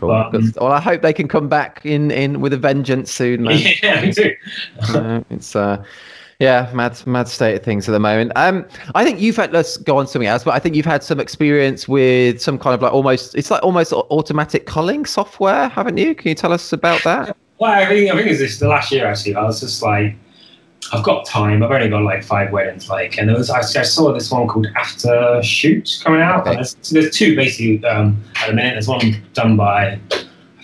cool. 0.00 0.08
but, 0.08 0.34
um, 0.34 0.52
well, 0.58 0.72
I 0.72 0.80
hope 0.80 1.02
they 1.02 1.12
can 1.12 1.28
come 1.28 1.48
back 1.48 1.84
in 1.84 2.10
in 2.10 2.40
with 2.40 2.52
a 2.54 2.56
vengeance 2.56 3.10
soon, 3.10 3.42
man. 3.42 3.58
Yeah, 3.82 4.00
me 4.00 4.12
too. 4.12 4.34
uh, 4.94 5.20
it's 5.30 5.54
uh, 5.54 5.84
yeah, 6.44 6.70
mad, 6.74 7.00
mad 7.06 7.26
state 7.26 7.56
of 7.56 7.62
things 7.62 7.88
at 7.88 7.92
the 7.92 7.98
moment. 7.98 8.32
Um, 8.36 8.66
I 8.94 9.02
think 9.02 9.18
you've 9.18 9.36
had. 9.36 9.52
Let's 9.52 9.78
go 9.78 9.96
on 9.96 10.06
something 10.06 10.28
else, 10.28 10.44
but 10.44 10.52
I 10.52 10.58
think 10.58 10.76
you've 10.76 10.84
had 10.84 11.02
some 11.02 11.18
experience 11.18 11.88
with 11.88 12.40
some 12.40 12.58
kind 12.58 12.74
of 12.74 12.82
like 12.82 12.92
almost. 12.92 13.34
It's 13.34 13.50
like 13.50 13.62
almost 13.62 13.92
automatic 13.92 14.66
culling 14.66 15.06
software, 15.06 15.68
haven't 15.68 15.96
you? 15.96 16.14
Can 16.14 16.28
you 16.28 16.34
tell 16.34 16.52
us 16.52 16.72
about 16.72 17.02
that? 17.04 17.34
Well, 17.58 17.72
I 17.72 17.86
think 17.86 18.10
I 18.12 18.16
think 18.16 18.28
it's 18.28 18.40
just 18.40 18.60
the 18.60 18.68
last 18.68 18.92
year 18.92 19.06
actually. 19.06 19.36
I 19.36 19.42
was 19.42 19.60
just 19.60 19.82
like, 19.82 20.16
I've 20.92 21.02
got 21.02 21.24
time. 21.24 21.62
I've 21.62 21.70
only 21.70 21.88
got 21.88 22.02
like 22.02 22.22
five 22.22 22.52
weddings, 22.52 22.90
like, 22.90 23.16
and 23.16 23.28
there 23.28 23.36
was 23.36 23.48
I, 23.48 23.60
I 23.60 23.84
saw 23.84 24.12
this 24.12 24.30
one 24.30 24.46
called 24.46 24.66
After 24.76 25.42
Shoot 25.42 26.00
coming 26.04 26.20
out. 26.20 26.46
Okay. 26.46 26.56
There's, 26.56 26.74
there's, 26.90 27.16
two 27.16 27.34
basically 27.34 27.82
um, 27.86 28.22
at 28.36 28.48
the 28.48 28.54
minute. 28.54 28.74
There's 28.74 28.88
one 28.88 29.22
done 29.32 29.56
by 29.56 29.98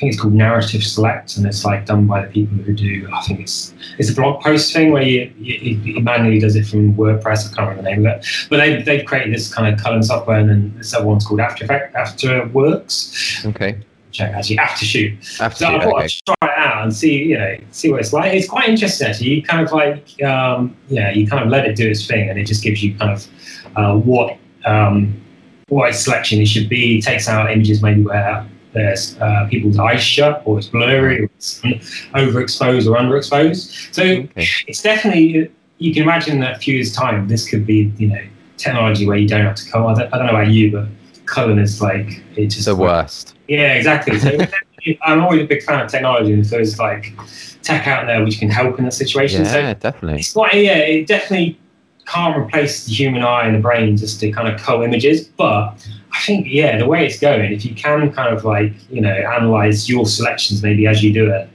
think 0.01 0.15
it's 0.15 0.21
called 0.21 0.33
Narrative 0.33 0.83
Select, 0.83 1.37
and 1.37 1.47
it's 1.47 1.63
like 1.63 1.85
done 1.85 2.07
by 2.07 2.25
the 2.25 2.33
people 2.33 2.57
who 2.57 2.73
do. 2.73 3.09
I 3.13 3.21
think 3.23 3.41
it's 3.41 3.75
it's 3.99 4.11
a 4.11 4.15
blog 4.15 4.43
post 4.43 4.73
thing 4.73 4.93
where 4.93 5.03
you, 5.03 5.31
you, 5.39 5.77
you 5.77 6.01
manually 6.01 6.39
does 6.39 6.57
it 6.57 6.67
from 6.67 6.95
WordPress. 6.95 7.53
I 7.53 7.55
can't 7.55 7.69
remember 7.69 7.83
the 7.83 7.91
name 7.91 8.07
of 8.07 8.13
it, 8.17 8.27
but 8.49 8.57
they 8.57 8.83
they've 8.83 9.05
created 9.05 9.35
this 9.35 9.53
kind 9.53 9.73
of 9.73 9.79
culling 9.79 10.03
software, 10.03 10.39
and 10.39 10.49
then 10.49 10.75
this 10.79 10.95
other 10.95 11.07
one's 11.07 11.27
called 11.27 11.41
After 11.41 11.65
Effect, 11.65 11.95
After 11.95 12.47
Works. 12.49 13.45
Okay. 13.45 13.79
Check 14.11 14.33
actually 14.33 14.59
After 14.59 14.87
Shoot. 14.87 15.19
After 15.39 15.65
so 15.65 15.67
I 15.69 15.85
thought 15.85 15.95
okay. 15.95 16.05
I'd 16.05 16.11
try 16.41 16.51
it 16.51 16.59
out 16.59 16.83
and 16.85 16.97
see 16.97 17.23
you 17.25 17.39
know 17.39 17.59
see 17.71 17.91
what 17.91 18.01
it's 18.01 18.15
like. 18.15 18.33
It's 18.33 18.49
quite 18.49 18.71
interesting 18.71 19.09
actually. 19.09 19.35
You 19.35 19.43
kind 19.43 19.67
of 19.67 19.73
like 19.73 20.23
um, 20.23 20.75
yeah 20.89 21.11
you 21.11 21.27
kind 21.27 21.45
of 21.45 21.51
let 21.51 21.67
it 21.67 21.77
do 21.77 21.87
its 21.87 22.07
thing, 22.07 22.31
and 22.31 22.39
it 22.39 22.47
just 22.47 22.63
gives 22.63 22.83
you 22.83 22.97
kind 22.97 23.13
of 23.13 23.29
uh, 23.77 23.97
what 23.97 24.39
um, 24.65 25.21
what 25.69 25.91
its 25.91 26.01
selection 26.01 26.41
it 26.41 26.47
should 26.47 26.71
be. 26.71 26.99
It 26.99 27.03
takes 27.03 27.29
out 27.29 27.51
images 27.53 27.83
maybe 27.83 28.03
where 28.03 28.49
there's 28.73 29.19
uh, 29.21 29.47
people's 29.51 29.79
eyes 29.79 30.03
shut 30.03 30.43
or 30.45 30.59
it's 30.59 30.69
blurry 30.69 31.21
or 31.21 31.25
it's 31.25 31.61
overexposed 31.61 32.87
or 32.87 32.97
underexposed. 32.97 33.95
So 33.95 34.03
okay. 34.03 34.47
it's 34.67 34.83
definitely, 34.83 35.51
you 35.79 35.93
can 35.93 36.03
imagine 36.03 36.41
that 36.41 36.57
a 36.57 36.59
few 36.59 36.75
years' 36.75 36.93
time, 36.93 37.29
this 37.29 37.49
could 37.49 37.67
be, 37.67 37.93
you 37.99 38.09
know, 38.09 38.23
technology 38.57 39.07
where 39.07 39.17
you 39.17 39.29
don't 39.29 39.45
have 39.45 39.57
to 39.57 39.71
cull. 39.71 39.89
I 39.89 39.95
don't, 39.95 40.15
I 40.15 40.19
don't 40.19 40.27
know 40.27 40.33
about 40.33 40.49
you, 40.49 40.71
but 40.71 40.87
culling 41.27 41.59
is 41.59 41.81
like, 41.81 42.23
it's 42.37 42.55
just 42.55 42.67
the 42.67 42.77
worst. 42.77 43.35
Yeah, 43.49 43.75
exactly. 43.75 44.19
So 44.19 44.39
I'm 45.03 45.23
always 45.23 45.43
a 45.43 45.47
big 45.47 45.63
fan 45.63 45.81
of 45.81 45.91
technology. 45.91 46.33
And 46.33 46.47
so 46.47 46.57
there's 46.57 46.79
like 46.79 47.15
tech 47.63 47.87
out 47.87 48.07
there 48.07 48.25
which 48.25 48.39
can 48.39 48.51
help 48.51 48.79
in 48.79 48.85
that 48.85 48.93
situation. 48.93 49.45
Yeah, 49.45 49.53
so 49.53 49.75
definitely. 49.75 50.21
It's 50.21 50.33
quite, 50.33 50.55
yeah, 50.55 50.79
it 50.79 51.07
definitely 51.07 51.59
can't 52.07 52.37
replace 52.37 52.87
the 52.87 52.93
human 52.93 53.23
eye 53.23 53.47
and 53.47 53.55
the 53.55 53.61
brain 53.61 53.97
just 53.97 54.21
to 54.21 54.31
kind 54.33 54.49
of 54.49 54.61
cull 54.61 54.83
images, 54.83 55.27
but 55.27 55.75
I 56.13 56.21
think 56.23 56.47
yeah, 56.49 56.77
the 56.79 56.87
way 56.87 57.07
it's 57.07 57.19
going, 57.21 57.53
if 57.53 57.65
you 57.65 57.75
can 57.75 58.13
kind 58.13 58.35
of 58.35 58.45
like 58.45 58.73
you 58.91 59.01
know 59.01 59.13
analyze 59.13 59.89
your 59.89 60.07
selections 60.07 60.63
maybe 60.63 60.87
as 60.87 61.03
you 61.03 61.13
do 61.13 61.31
it, 61.31 61.49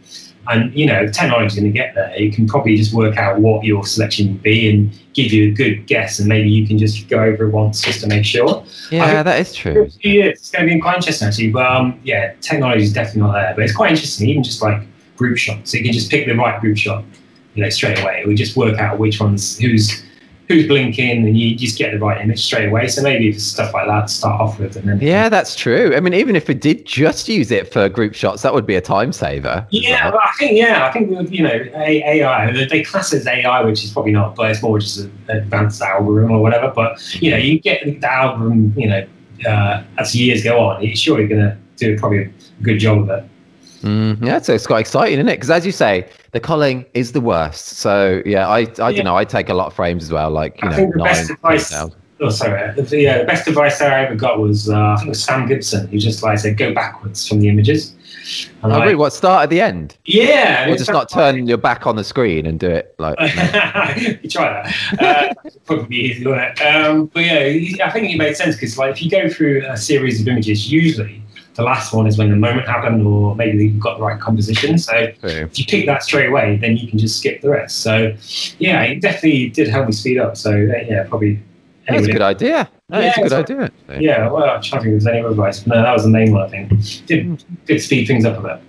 And 0.47 0.73
you 0.75 0.85
know, 0.85 1.07
technology's 1.07 1.55
going 1.55 1.71
to 1.71 1.71
get 1.71 1.95
there. 1.95 2.15
You 2.17 2.31
can 2.31 2.47
probably 2.47 2.75
just 2.75 2.93
work 2.93 3.17
out 3.17 3.39
what 3.39 3.63
your 3.63 3.85
selection 3.85 4.33
would 4.33 4.43
be 4.43 4.69
and 4.69 4.91
give 5.13 5.33
you 5.33 5.51
a 5.51 5.51
good 5.51 5.87
guess, 5.87 6.19
and 6.19 6.27
maybe 6.27 6.49
you 6.49 6.67
can 6.67 6.77
just 6.77 7.07
go 7.09 7.19
over 7.19 7.47
it 7.47 7.51
once 7.51 7.81
just 7.81 8.01
to 8.01 8.07
make 8.07 8.25
sure. 8.25 8.63
Yeah, 8.91 9.23
that 9.23 9.39
is 9.39 9.53
true. 9.53 9.89
Yeah, 10.01 10.25
it's 10.25 10.51
going 10.51 10.67
to 10.67 10.73
be 10.75 10.79
quite 10.79 10.97
interesting 10.97 11.27
actually. 11.27 11.51
But 11.51 11.65
um, 11.65 11.99
yeah, 12.03 12.33
technology 12.41 12.83
is 12.83 12.93
definitely 12.93 13.21
not 13.23 13.33
there. 13.33 13.53
But 13.55 13.63
it's 13.63 13.75
quite 13.75 13.91
interesting, 13.91 14.29
even 14.29 14.43
just 14.43 14.61
like 14.61 14.81
group 15.17 15.37
shots. 15.37 15.71
So 15.71 15.77
you 15.77 15.83
can 15.83 15.93
just 15.93 16.11
pick 16.11 16.27
the 16.27 16.35
right 16.35 16.61
group 16.61 16.77
shot, 16.77 17.03
you 17.55 17.63
know, 17.63 17.69
straight 17.69 17.99
away. 17.99 18.23
We 18.27 18.35
just 18.35 18.55
work 18.55 18.77
out 18.77 18.99
which 18.99 19.19
ones 19.19 19.57
who's 19.57 20.03
who's 20.47 20.67
blinking, 20.67 21.25
and 21.25 21.37
you 21.37 21.55
just 21.55 21.77
get 21.77 21.91
the 21.91 21.99
right 21.99 22.21
image 22.21 22.43
straight 22.43 22.67
away. 22.69 22.87
So 22.87 23.01
maybe 23.01 23.31
stuff 23.33 23.73
like 23.73 23.87
that 23.87 24.07
to 24.07 24.13
start 24.13 24.39
off 24.39 24.59
with, 24.59 24.75
and 24.75 24.87
then 24.87 24.99
Yeah, 24.99 25.29
that's 25.29 25.55
true. 25.55 25.93
I 25.95 25.99
mean, 25.99 26.13
even 26.13 26.35
if 26.35 26.47
we 26.47 26.53
did 26.53 26.85
just 26.85 27.27
use 27.27 27.51
it 27.51 27.71
for 27.71 27.89
group 27.89 28.13
shots, 28.13 28.41
that 28.43 28.53
would 28.53 28.65
be 28.65 28.75
a 28.75 28.81
time 28.81 29.11
saver. 29.11 29.65
Yeah, 29.71 30.11
well. 30.11 30.19
I 30.23 30.31
think 30.37 30.57
yeah, 30.57 30.85
I 30.85 30.91
think 30.91 31.31
you 31.31 31.43
know 31.43 31.67
AI 31.75 32.51
they- 32.51 32.65
they 32.65 32.83
class 32.83 33.13
it 33.13 33.17
as 33.17 33.27
AI, 33.27 33.61
which 33.61 33.83
is 33.83 33.91
probably 33.91 34.11
not, 34.11 34.35
but 34.35 34.51
it's 34.51 34.61
more 34.61 34.79
just 34.79 34.99
an 34.99 35.11
advanced 35.29 35.81
algorithm 35.81 36.31
or 36.31 36.41
whatever. 36.41 36.71
But 36.75 37.01
you 37.21 37.31
know, 37.31 37.37
you 37.37 37.59
get 37.59 37.83
the 37.83 38.11
algorithm, 38.11 38.73
you 38.77 38.87
know, 38.89 39.05
uh, 39.47 39.83
as 39.97 40.15
years 40.15 40.43
go 40.43 40.59
on, 40.59 40.83
it's 40.83 40.99
surely 40.99 41.27
going 41.27 41.41
to 41.41 41.57
do 41.77 41.97
probably 41.97 42.23
a 42.23 42.29
good 42.61 42.77
job 42.79 42.99
of 42.99 43.09
it. 43.09 43.23
Mm, 43.85 44.25
yeah, 44.25 44.39
so 44.41 44.53
it's 44.53 44.65
quite 44.65 44.79
exciting, 44.79 45.13
isn't 45.19 45.29
it? 45.29 45.35
Because 45.35 45.51
as 45.51 45.65
you 45.65 45.71
say, 45.71 46.07
the 46.31 46.39
culling 46.39 46.85
is 46.95 47.11
the 47.11 47.21
worst. 47.21 47.77
So 47.77 48.21
yeah, 48.25 48.47
I 48.47 48.57
I 48.57 48.89
Yeah. 48.89 48.91
don't 48.91 49.05
know. 49.05 49.15
I 49.15 49.25
take 49.25 49.47
a 49.49 49.53
lot 49.53 49.67
of 49.67 49.73
frames 49.73 50.03
as 50.03 50.11
well, 50.11 50.31
like 50.31 50.59
you 50.61 50.67
I 50.67 50.71
know, 50.71 50.75
think 50.77 50.93
the 50.93 50.97
nine. 50.99 51.07
best 51.13 51.29
advice- 51.29 51.73
Oh, 52.21 52.29
sorry. 52.29 52.61
uh, 52.69 52.71
The, 52.81 52.97
yeah, 53.01 53.17
the 53.19 53.25
best 53.25 53.45
advice 53.45 53.81
I 53.81 54.05
ever 54.05 54.15
got 54.15 54.39
was 54.39 54.69
uh, 54.69 54.73
I 54.93 54.95
think 54.95 55.07
it 55.07 55.09
was 55.09 55.23
Sam 55.23 55.47
Gibson, 55.47 55.87
who 55.89 55.97
just 55.99 56.23
like 56.23 56.39
said, 56.39 56.57
"Go 56.57 56.73
backwards 56.73 57.27
from 57.27 57.41
the 57.41 57.49
images." 57.49 57.93
And 58.63 58.71
Oh, 58.71 58.77
I- 58.77 58.83
really? 58.85 58.95
What 58.95 59.11
start 59.13 59.43
at 59.43 59.49
the 59.49 59.59
end? 59.61 59.97
Yeah, 60.05 60.67
Or 60.69 60.75
just 60.77 60.89
not 60.91 61.11
turn 61.11 61.45
your 61.45 61.57
back 61.57 61.85
on 61.85 61.95
the 61.97 62.03
screen 62.05 62.45
and 62.47 62.57
do 62.59 62.67
it 62.69 62.95
like. 62.97 63.19
you 64.23 64.29
try 64.29 64.63
that. 64.63 64.73
Uh, 64.99 65.49
probably 65.65 65.97
easy, 65.97 66.25
wouldn't 66.25 66.57
it? 66.59 66.63
Um, 66.63 67.11
but 67.13 67.23
yeah, 67.23 67.85
I 67.85 67.91
think 67.91 68.09
it 68.09 68.17
made 68.17 68.35
sense 68.37 68.55
because 68.55 68.77
like 68.79 68.91
if 68.93 69.03
you 69.03 69.11
go 69.11 69.27
through 69.29 69.63
a 69.69 69.75
series 69.77 70.21
of 70.21 70.27
images, 70.29 70.71
usually 70.71 71.21
the 71.55 71.63
last 71.63 71.93
one 71.93 72.05
is 72.05 72.17
when 72.17 72.29
the 72.29 72.35
moment 72.35 72.67
happened, 72.67 73.05
or 73.05 73.35
maybe 73.35 73.65
you've 73.65 73.79
got 73.79 73.97
the 73.97 74.03
right 74.03 74.19
composition. 74.19 74.77
So 74.77 75.11
True. 75.21 75.29
if 75.29 75.57
you 75.57 75.65
pick 75.65 75.85
that 75.87 76.03
straight 76.03 76.29
away, 76.29 76.57
then 76.57 76.77
you 76.77 76.87
can 76.87 76.99
just 76.99 77.17
skip 77.17 77.41
the 77.41 77.49
rest. 77.49 77.79
So 77.79 78.15
yeah, 78.59 78.83
it 78.83 79.01
definitely 79.01 79.49
did 79.49 79.67
help 79.69 79.87
me 79.87 79.93
speed 79.93 80.17
up. 80.19 80.37
So 80.37 80.51
uh, 80.51 80.83
yeah, 80.87 81.05
probably. 81.07 81.41
That's 81.87 82.07
a 82.07 82.11
good 82.11 82.21
idea. 82.21 82.69
Yeah, 82.89 82.97
a 82.97 83.13
good 83.15 83.25
it's- 83.25 83.31
idea. 83.31 83.63
actually. 83.63 84.05
Yeah, 84.05 84.29
well, 84.31 84.43
I'm 84.43 84.61
trying 84.61 84.81
to 84.81 84.85
think 84.85 84.95
if 84.97 85.03
there's 85.03 85.07
any 85.07 85.19
other 85.19 85.29
advice. 85.29 85.65
No, 85.67 85.75
that 85.75 85.93
was 85.93 86.03
the 86.03 86.09
main 86.09 86.33
one, 86.33 86.41
I 86.41 86.49
think. 86.49 87.05
Did, 87.05 87.43
did 87.65 87.79
speed 87.79 88.07
things 88.07 88.25
up 88.25 88.39
a 88.39 88.41
bit. 88.41 88.61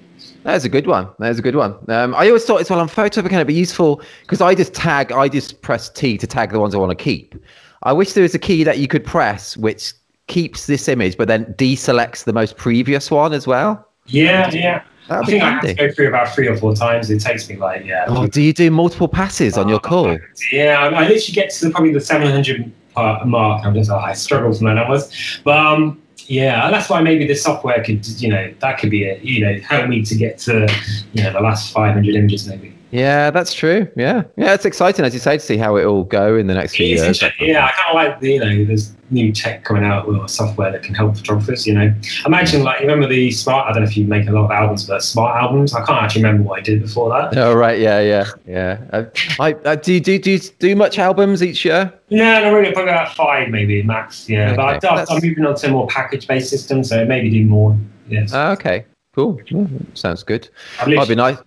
That's 0.42 0.64
a 0.64 0.68
good 0.68 0.86
one. 0.86 1.08
That's 1.18 1.38
a 1.38 1.42
good 1.42 1.56
one. 1.56 1.74
Um, 1.88 2.14
I 2.14 2.28
always 2.28 2.44
thought 2.44 2.60
as 2.60 2.70
well 2.70 2.78
on 2.78 2.88
Photo 2.88 3.22
Mechanic 3.22 3.46
be 3.48 3.54
useful 3.54 4.00
because 4.22 4.40
I 4.40 4.54
just 4.54 4.74
tag, 4.74 5.12
I 5.12 5.28
just 5.28 5.60
press 5.62 5.88
T 5.88 6.16
to 6.18 6.26
tag 6.26 6.52
the 6.52 6.60
ones 6.60 6.74
I 6.74 6.78
want 6.78 6.96
to 6.96 7.02
keep. 7.04 7.34
I 7.82 7.92
wish 7.92 8.12
there 8.12 8.22
was 8.22 8.34
a 8.34 8.38
key 8.38 8.62
that 8.64 8.78
you 8.78 8.86
could 8.86 9.04
press 9.04 9.56
which 9.56 9.92
keeps 10.26 10.66
this 10.66 10.88
image, 10.88 11.16
but 11.16 11.28
then 11.28 11.46
deselects 11.54 12.24
the 12.24 12.32
most 12.32 12.56
previous 12.56 13.10
one 13.10 13.32
as 13.32 13.46
well. 13.46 13.88
Yeah, 14.06 14.50
yeah. 14.52 14.82
That 15.08 15.22
I 15.22 15.26
think 15.26 15.42
I 15.42 15.50
have 15.50 15.62
to 15.62 15.74
go 15.74 15.92
through 15.92 16.08
about 16.08 16.34
three 16.34 16.48
or 16.48 16.56
four 16.56 16.74
times. 16.74 17.10
It 17.10 17.20
takes 17.20 17.48
me 17.48 17.56
like, 17.56 17.84
yeah. 17.84 18.06
Oh, 18.08 18.26
do 18.26 18.42
you 18.42 18.52
do 18.52 18.70
multiple 18.70 19.06
passes 19.06 19.56
on 19.56 19.68
your 19.68 19.78
cull? 19.78 20.18
Yeah, 20.50 20.80
I, 20.80 20.86
I 20.86 21.08
literally 21.08 21.32
get 21.32 21.50
to 21.50 21.70
probably 21.70 21.92
the 21.92 22.00
700 22.00 22.72
part 22.92 23.26
mark. 23.26 23.64
I'm 23.64 23.74
just, 23.74 23.88
oh, 23.90 23.98
I 23.98 24.14
struggle 24.14 24.52
from 24.52 24.66
that 24.66 24.74
numbers. 24.74 25.40
But 25.44 25.58
um, 25.58 26.02
yeah, 26.26 26.70
that's 26.70 26.90
why 26.90 27.00
maybe 27.02 27.26
the 27.26 27.36
software 27.36 27.82
could, 27.84 28.04
you 28.20 28.28
know, 28.28 28.52
that 28.58 28.78
could 28.78 28.90
be 28.90 29.04
it, 29.04 29.22
you 29.22 29.44
know, 29.44 29.60
help 29.60 29.88
me 29.88 30.04
to 30.04 30.14
get 30.16 30.38
to, 30.38 30.66
you 31.12 31.22
know, 31.22 31.32
the 31.32 31.40
last 31.40 31.72
500 31.72 32.14
images 32.14 32.48
maybe. 32.48 32.75
Yeah, 32.90 33.30
that's 33.30 33.52
true. 33.52 33.88
Yeah, 33.96 34.22
yeah, 34.36 34.54
it's 34.54 34.64
exciting 34.64 35.04
as 35.04 35.12
you 35.12 35.20
say 35.20 35.38
to 35.38 35.42
see 35.42 35.56
how 35.56 35.76
it 35.76 35.84
all 35.84 36.04
go 36.04 36.36
in 36.36 36.46
the 36.46 36.54
next 36.54 36.76
few 36.76 36.86
years. 36.86 37.20
Yeah, 37.40 37.66
I 37.66 37.72
kind 37.72 37.88
of 37.88 37.94
like 37.94 38.20
the, 38.20 38.32
you 38.32 38.40
know, 38.40 38.64
there's 38.64 38.92
new 39.10 39.32
tech 39.32 39.64
coming 39.64 39.84
out 39.84 40.06
with 40.08 40.28
software 40.30 40.70
that 40.72 40.82
can 40.82 40.94
help 40.94 41.16
photographers. 41.16 41.66
You 41.66 41.74
know, 41.74 41.94
imagine 42.24 42.62
like 42.62 42.80
you 42.80 42.86
remember 42.86 43.08
the 43.08 43.30
smart. 43.32 43.68
I 43.68 43.72
don't 43.72 43.82
know 43.82 43.88
if 43.88 43.96
you 43.96 44.06
make 44.06 44.28
a 44.28 44.30
lot 44.30 44.44
of 44.44 44.50
albums, 44.52 44.86
but 44.86 45.02
smart 45.02 45.36
albums. 45.36 45.74
I 45.74 45.84
can't 45.84 46.02
actually 46.02 46.22
remember 46.22 46.48
what 46.48 46.60
I 46.60 46.62
did 46.62 46.80
before 46.80 47.10
that. 47.10 47.36
Oh 47.36 47.54
right, 47.54 47.78
yeah, 47.78 48.00
yeah, 48.00 48.26
yeah. 48.46 48.80
Uh, 48.92 49.04
I, 49.40 49.54
I 49.64 49.76
do 49.76 49.94
you 49.94 50.00
do 50.00 50.18
do 50.18 50.38
do 50.38 50.76
much 50.76 50.98
albums 50.98 51.42
each 51.42 51.64
year? 51.64 51.92
No, 52.10 52.40
not 52.40 52.50
really. 52.50 52.72
Probably 52.72 52.92
about 52.92 53.14
five, 53.16 53.48
maybe 53.48 53.82
max. 53.82 54.28
Yeah, 54.28 54.54
but 54.54 54.76
Okay, 54.76 54.88
I, 54.88 55.04
I'm 55.08 55.22
moving 55.22 55.44
on 55.44 55.56
to 55.56 55.66
a 55.66 55.70
more 55.70 55.88
package-based 55.88 56.48
system, 56.48 56.84
so 56.84 57.04
maybe 57.04 57.30
do 57.30 57.44
more. 57.46 57.76
Yes. 58.08 58.32
Oh, 58.32 58.52
okay, 58.52 58.84
cool. 59.14 59.40
Yeah, 59.46 59.66
sounds 59.94 60.22
good. 60.22 60.48
I've 60.80 60.88
Might 60.88 61.08
be 61.08 61.16
nice. 61.16 61.38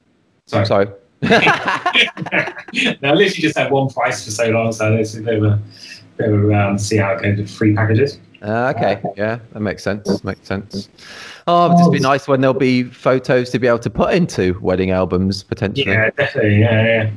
sorry. 0.47 0.65
Sorry. 0.65 0.87
No, 1.21 1.29
I 1.31 2.97
literally 3.01 3.29
just 3.29 3.57
had 3.57 3.71
one 3.71 3.89
price 3.89 4.23
for 4.23 4.31
so 4.31 4.49
long, 4.49 4.71
so 4.71 4.95
bit 4.95 5.15
of 5.15 5.43
a, 5.43 5.59
bit 6.17 6.55
um, 6.55 6.77
see 6.77 6.97
how 6.97 7.11
it 7.13 7.21
goes 7.21 7.37
with 7.37 7.49
free 7.49 7.75
packages. 7.75 8.19
Uh, 8.41 8.73
okay, 8.75 9.01
yeah, 9.17 9.39
that 9.51 9.59
makes 9.59 9.83
sense. 9.83 10.23
Makes 10.23 10.47
sense. 10.47 10.89
Oh, 11.45 11.65
it'd 11.65 11.77
just 11.77 11.91
be 11.91 11.99
nice 11.99 12.27
when 12.27 12.39
there'll 12.41 12.53
be 12.53 12.83
photos 12.83 13.49
to 13.49 13.59
be 13.59 13.67
able 13.67 13.79
to 13.79 13.89
put 13.89 14.13
into 14.13 14.57
wedding 14.61 14.91
albums 14.91 15.43
potentially. 15.43 15.91
Yeah, 15.91 16.09
definitely. 16.11 16.59
Yeah, 16.59 17.11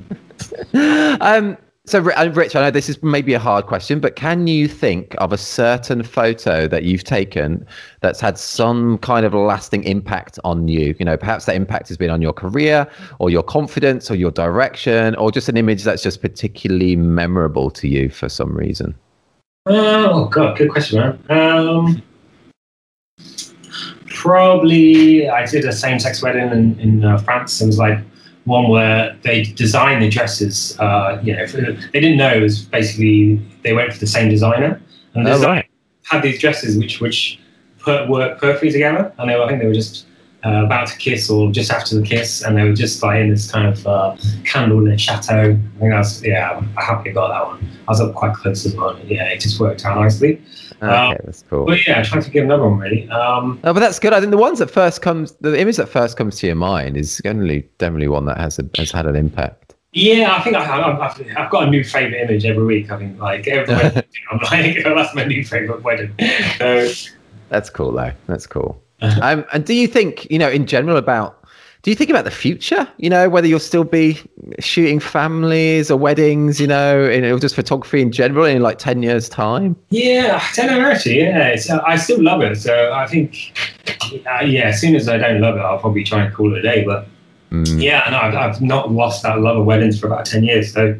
yeah. 0.72 1.16
Um, 1.20 1.56
so, 1.84 1.98
Ri- 1.98 2.14
uh, 2.14 2.30
Rich, 2.30 2.54
I 2.54 2.60
know 2.62 2.70
this 2.70 2.88
is 2.88 3.02
maybe 3.02 3.34
a 3.34 3.40
hard 3.40 3.66
question, 3.66 3.98
but 3.98 4.14
can 4.14 4.46
you 4.46 4.68
think 4.68 5.16
of 5.18 5.32
a 5.32 5.36
certain 5.36 6.04
photo 6.04 6.68
that 6.68 6.84
you've 6.84 7.02
taken 7.02 7.66
that's 8.00 8.20
had 8.20 8.38
some 8.38 8.98
kind 8.98 9.26
of 9.26 9.34
lasting 9.34 9.82
impact 9.82 10.38
on 10.44 10.68
you? 10.68 10.94
You 11.00 11.04
know, 11.04 11.16
perhaps 11.16 11.46
that 11.46 11.56
impact 11.56 11.88
has 11.88 11.96
been 11.96 12.10
on 12.10 12.22
your 12.22 12.32
career 12.32 12.86
or 13.18 13.30
your 13.30 13.42
confidence 13.42 14.12
or 14.12 14.14
your 14.14 14.30
direction 14.30 15.16
or 15.16 15.32
just 15.32 15.48
an 15.48 15.56
image 15.56 15.82
that's 15.82 16.04
just 16.04 16.20
particularly 16.20 16.94
memorable 16.94 17.68
to 17.72 17.88
you 17.88 18.10
for 18.10 18.28
some 18.28 18.56
reason. 18.56 18.94
Oh 19.66 20.26
god, 20.26 20.56
good 20.58 20.70
question, 20.70 21.00
man. 21.00 21.18
Um, 21.30 22.02
probably 24.06 25.28
I 25.28 25.46
did 25.46 25.64
a 25.64 25.72
same-sex 25.72 26.22
wedding 26.22 26.50
in, 26.52 26.78
in 26.78 27.04
uh, 27.04 27.18
France. 27.18 27.60
It 27.60 27.66
was 27.66 27.78
like 27.78 27.98
one 28.44 28.68
where 28.68 29.16
they 29.22 29.42
designed 29.42 30.02
the 30.02 30.08
dresses. 30.08 30.76
Uh, 30.78 31.20
you 31.22 31.36
know, 31.36 31.46
for, 31.46 31.60
they 31.60 32.00
didn't 32.00 32.16
know 32.16 32.32
it 32.34 32.40
was 32.40 32.62
basically 32.62 33.40
they 33.62 33.72
went 33.72 33.92
for 33.92 33.98
the 34.00 34.06
same 34.06 34.28
designer, 34.28 34.80
and 35.14 35.26
the 35.26 35.30
Oh, 35.30 35.34
designer 35.34 35.52
right. 35.54 35.66
had 36.04 36.22
these 36.22 36.40
dresses 36.40 36.76
which 36.76 37.00
which 37.00 37.38
per, 37.78 38.06
work 38.08 38.40
perfectly 38.40 38.70
together. 38.72 39.12
And 39.18 39.28
they 39.30 39.36
were, 39.36 39.44
I 39.44 39.48
think 39.48 39.60
they 39.60 39.66
were 39.68 39.74
just 39.74 40.06
uh, 40.44 40.64
about 40.64 40.88
to 40.88 40.96
kiss 40.98 41.30
or 41.30 41.50
just 41.52 41.70
after 41.70 41.94
the 41.96 42.02
kiss, 42.02 42.42
and 42.42 42.56
they 42.56 42.64
were 42.64 42.72
just 42.72 43.02
like 43.02 43.20
in 43.20 43.30
this 43.30 43.50
kind 43.50 43.66
of 43.68 43.86
uh, 43.86 44.14
candlelit 44.44 44.98
chateau. 44.98 45.50
I 45.52 45.78
think 45.78 45.90
that's 45.92 46.22
yeah, 46.22 46.50
I'm 46.56 46.68
happy 46.74 47.10
I 47.10 47.12
got 47.12 47.28
that 47.28 47.46
one. 47.46 47.68
I 47.88 47.90
was 47.92 48.00
up 48.00 48.14
quite 48.14 48.34
close 48.34 48.64
as 48.66 48.74
well. 48.74 48.98
Yeah, 49.06 49.24
it 49.24 49.40
just 49.40 49.58
worked 49.60 49.84
out 49.84 49.98
nicely. 49.98 50.40
Okay, 50.82 50.86
Um, 50.92 51.16
that's 51.24 51.44
cool. 51.48 51.64
But 51.66 51.86
yeah, 51.86 52.02
trying 52.02 52.22
to 52.22 52.30
give 52.30 52.44
another 52.44 52.64
one 52.68 52.78
really. 52.78 53.08
Um, 53.10 53.60
Oh, 53.64 53.72
but 53.72 53.80
that's 53.80 53.98
good. 53.98 54.12
I 54.12 54.20
think 54.20 54.30
the 54.32 54.36
ones 54.36 54.58
that 54.58 54.70
first 54.70 55.00
comes, 55.02 55.32
the 55.40 55.58
image 55.60 55.76
that 55.76 55.88
first 55.88 56.16
comes 56.16 56.38
to 56.38 56.46
your 56.46 56.56
mind 56.56 56.96
is 56.96 57.20
generally 57.24 57.68
definitely 57.78 58.08
one 58.08 58.24
that 58.26 58.38
has 58.38 58.58
a, 58.58 58.68
has 58.78 58.90
had 58.90 59.06
an 59.06 59.14
impact. 59.14 59.74
yeah, 59.92 60.34
I 60.36 60.40
think 60.42 60.56
I, 60.56 60.60
I've, 60.60 61.00
I've, 61.00 61.26
I've 61.36 61.50
got 61.50 61.68
a 61.68 61.70
new 61.70 61.84
favorite 61.84 62.20
image 62.20 62.44
every 62.44 62.64
week. 62.64 62.90
I 62.90 62.96
mean, 62.96 63.16
like 63.18 63.46
every 63.46 63.74
wedding, 63.76 64.02
I'm 64.32 64.38
like, 64.38 64.78
oh, 64.86 64.94
that's 64.96 65.14
my 65.14 65.24
new 65.24 65.44
favorite 65.44 65.82
wedding. 65.82 66.12
So 66.58 66.88
That's 67.48 67.70
cool, 67.70 67.92
though. 67.92 68.12
That's 68.26 68.46
cool. 68.46 68.82
um, 69.22 69.44
and 69.52 69.64
do 69.64 69.74
you 69.74 69.86
think, 69.86 70.30
you 70.30 70.38
know, 70.38 70.48
in 70.48 70.66
general 70.66 70.96
about, 70.96 71.38
do 71.82 71.90
you 71.90 71.96
think 71.96 72.10
about 72.10 72.24
the 72.24 72.30
future? 72.30 72.86
You 72.98 73.10
know, 73.10 73.28
whether 73.28 73.46
you'll 73.48 73.58
still 73.58 73.84
be 73.84 74.18
shooting 74.60 75.00
families 75.00 75.90
or 75.90 75.96
weddings, 75.98 76.60
you 76.60 76.66
know, 76.66 77.04
in, 77.08 77.24
or 77.24 77.38
just 77.40 77.56
photography 77.56 78.00
in 78.00 78.12
general 78.12 78.44
in 78.44 78.62
like 78.62 78.78
10 78.78 79.02
years' 79.02 79.28
time? 79.28 79.74
yeah, 79.90 80.40
I 80.40 80.54
don't 80.54 80.66
know 80.66 80.90
actually. 80.90 81.18
Yeah, 81.20 81.48
it's, 81.48 81.68
uh, 81.68 81.82
I 81.86 81.96
still 81.96 82.22
love 82.22 82.40
it. 82.42 82.56
So 82.56 82.92
I 82.92 83.06
think 83.08 83.58
uh, 84.12 84.44
yeah, 84.44 84.68
as 84.68 84.80
soon 84.80 84.94
as 84.94 85.08
I 85.08 85.18
don't 85.18 85.40
love 85.40 85.56
it, 85.56 85.60
I'll 85.60 85.78
probably 85.78 86.04
try 86.04 86.22
and 86.24 86.32
call 86.34 86.54
it 86.54 86.58
a 86.58 86.62
day. 86.62 86.84
But 86.84 87.08
Mm. 87.50 87.82
yeah, 87.82 88.08
no, 88.10 88.16
I've, 88.16 88.34
I've 88.34 88.62
not 88.62 88.92
lost 88.92 89.22
that 89.24 89.38
love 89.40 89.58
of 89.58 89.66
weddings 89.66 90.00
for 90.00 90.06
about 90.06 90.24
ten 90.24 90.42
years. 90.42 90.72
So 90.72 90.96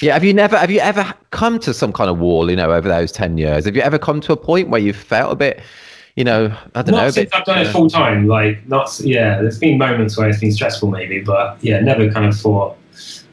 Yeah. 0.00 0.14
Have 0.14 0.24
you 0.24 0.32
never, 0.32 0.56
have 0.56 0.70
you 0.70 0.80
ever 0.80 1.12
come 1.32 1.58
to 1.60 1.74
some 1.74 1.92
kind 1.92 2.08
of 2.08 2.18
wall, 2.18 2.48
you 2.50 2.56
know, 2.56 2.72
over 2.72 2.88
those 2.88 3.12
10 3.12 3.36
years? 3.38 3.66
Have 3.66 3.76
you 3.76 3.82
ever 3.82 3.98
come 3.98 4.20
to 4.22 4.32
a 4.32 4.36
point 4.36 4.68
where 4.70 4.80
you 4.80 4.92
felt 4.92 5.32
a 5.32 5.36
bit, 5.36 5.60
you 6.16 6.24
know, 6.24 6.56
I 6.74 6.82
don't 6.82 6.94
not 6.94 7.02
know, 7.04 7.10
since 7.10 7.30
bit. 7.30 7.34
I've 7.38 7.44
done 7.44 7.58
it 7.58 7.68
uh, 7.68 7.72
full 7.72 7.88
time. 7.88 8.26
Like 8.26 8.66
not 8.66 8.98
yeah, 9.00 9.40
there's 9.40 9.58
been 9.58 9.78
moments 9.78 10.16
where 10.16 10.28
it's 10.28 10.40
been 10.40 10.52
stressful 10.52 10.90
maybe, 10.90 11.20
but 11.20 11.62
yeah, 11.62 11.80
never 11.80 12.10
kind 12.10 12.26
of 12.26 12.36
thought. 12.38 12.76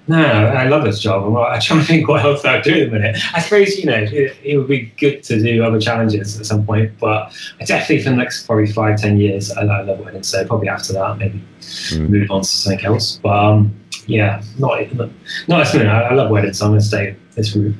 No, 0.06 0.18
I 0.18 0.68
love 0.68 0.84
this 0.84 1.00
job. 1.00 1.24
I'm, 1.24 1.38
I'm 1.38 1.62
trying 1.68 1.80
to 1.80 1.86
think 1.86 2.10
what 2.10 2.26
else 2.26 2.44
I'd 2.44 2.62
do 2.64 2.74
at 2.74 2.92
the 2.92 3.00
minute. 3.00 3.18
I 3.34 3.40
suppose 3.40 3.78
you 3.78 3.86
know 3.86 3.96
it, 3.98 4.38
it 4.44 4.58
would 4.58 4.68
be 4.68 4.92
good 4.98 5.24
to 5.24 5.42
do 5.42 5.64
other 5.64 5.80
challenges 5.80 6.38
at 6.40 6.46
some 6.46 6.66
point, 6.66 6.92
but 7.00 7.34
I 7.60 7.66
definitely 7.66 8.04
for 8.04 8.10
the 8.10 8.18
next 8.18 8.46
probably 8.46 8.72
five, 8.72 9.00
ten 9.00 9.18
years, 9.18 9.50
I, 9.52 9.62
I 9.62 9.82
love 9.82 10.00
weddings. 10.00 10.28
So 10.28 10.46
probably 10.46 10.68
after 10.68 10.94
that, 10.94 11.18
maybe 11.18 11.42
Mm. 11.64 12.10
move 12.10 12.32
on 12.32 12.42
to 12.42 12.48
something 12.48 12.86
else. 12.86 13.20
But 13.24 13.32
um, 13.46 13.74
yeah, 14.06 14.44
not 14.60 14.80
not 15.48 15.60
this 15.60 15.74
minute. 15.74 15.88
I, 15.88 16.04
I 16.10 16.14
love 16.14 16.30
weddings. 16.30 16.60
So 16.60 16.66
I'm 16.66 16.72
going 16.72 16.82
to 16.82 16.86
stay 16.86 17.16
this 17.36 17.56
route. 17.56 17.76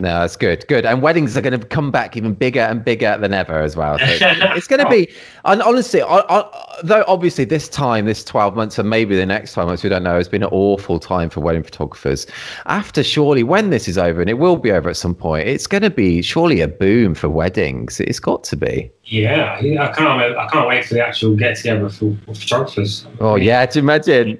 No, 0.00 0.20
that's 0.20 0.36
good. 0.36 0.66
Good. 0.68 0.86
And 0.86 1.02
weddings 1.02 1.36
are 1.36 1.40
going 1.40 1.58
to 1.58 1.66
come 1.66 1.90
back 1.90 2.16
even 2.16 2.34
bigger 2.34 2.60
and 2.60 2.84
bigger 2.84 3.18
than 3.18 3.32
ever 3.32 3.60
as 3.60 3.74
well. 3.74 3.98
So 3.98 4.04
it's 4.08 4.68
going 4.68 4.84
to 4.84 4.88
be, 4.88 5.08
and 5.44 5.60
honestly, 5.60 6.02
I, 6.02 6.18
I, 6.28 6.78
though 6.84 7.04
obviously 7.08 7.44
this 7.44 7.68
time, 7.68 8.06
this 8.06 8.22
12 8.22 8.54
months, 8.54 8.78
and 8.78 8.88
maybe 8.88 9.16
the 9.16 9.26
next 9.26 9.54
12 9.54 9.68
months, 9.68 9.82
we 9.82 9.88
don't 9.88 10.04
know, 10.04 10.14
has 10.14 10.28
been 10.28 10.44
an 10.44 10.50
awful 10.52 11.00
time 11.00 11.30
for 11.30 11.40
wedding 11.40 11.64
photographers. 11.64 12.26
After 12.66 13.02
surely, 13.02 13.42
when 13.42 13.70
this 13.70 13.88
is 13.88 13.98
over, 13.98 14.20
and 14.20 14.30
it 14.30 14.38
will 14.38 14.56
be 14.56 14.70
over 14.70 14.88
at 14.88 14.96
some 14.96 15.14
point, 15.14 15.48
it's 15.48 15.66
going 15.66 15.82
to 15.82 15.90
be 15.90 16.22
surely 16.22 16.60
a 16.60 16.68
boom 16.68 17.14
for 17.14 17.28
weddings. 17.28 17.98
It's 17.98 18.20
got 18.20 18.44
to 18.44 18.56
be. 18.56 18.90
Yeah, 19.04 19.56
I 19.58 19.92
can't. 19.92 20.36
I 20.36 20.48
can't 20.48 20.68
wait 20.68 20.84
for 20.84 20.94
the 20.94 21.04
actual 21.04 21.34
get 21.34 21.56
together 21.56 21.88
for, 21.88 22.14
for 22.26 22.34
photographers. 22.34 23.06
Oh 23.20 23.36
yeah, 23.36 23.64
to 23.66 23.78
imagine 23.78 24.38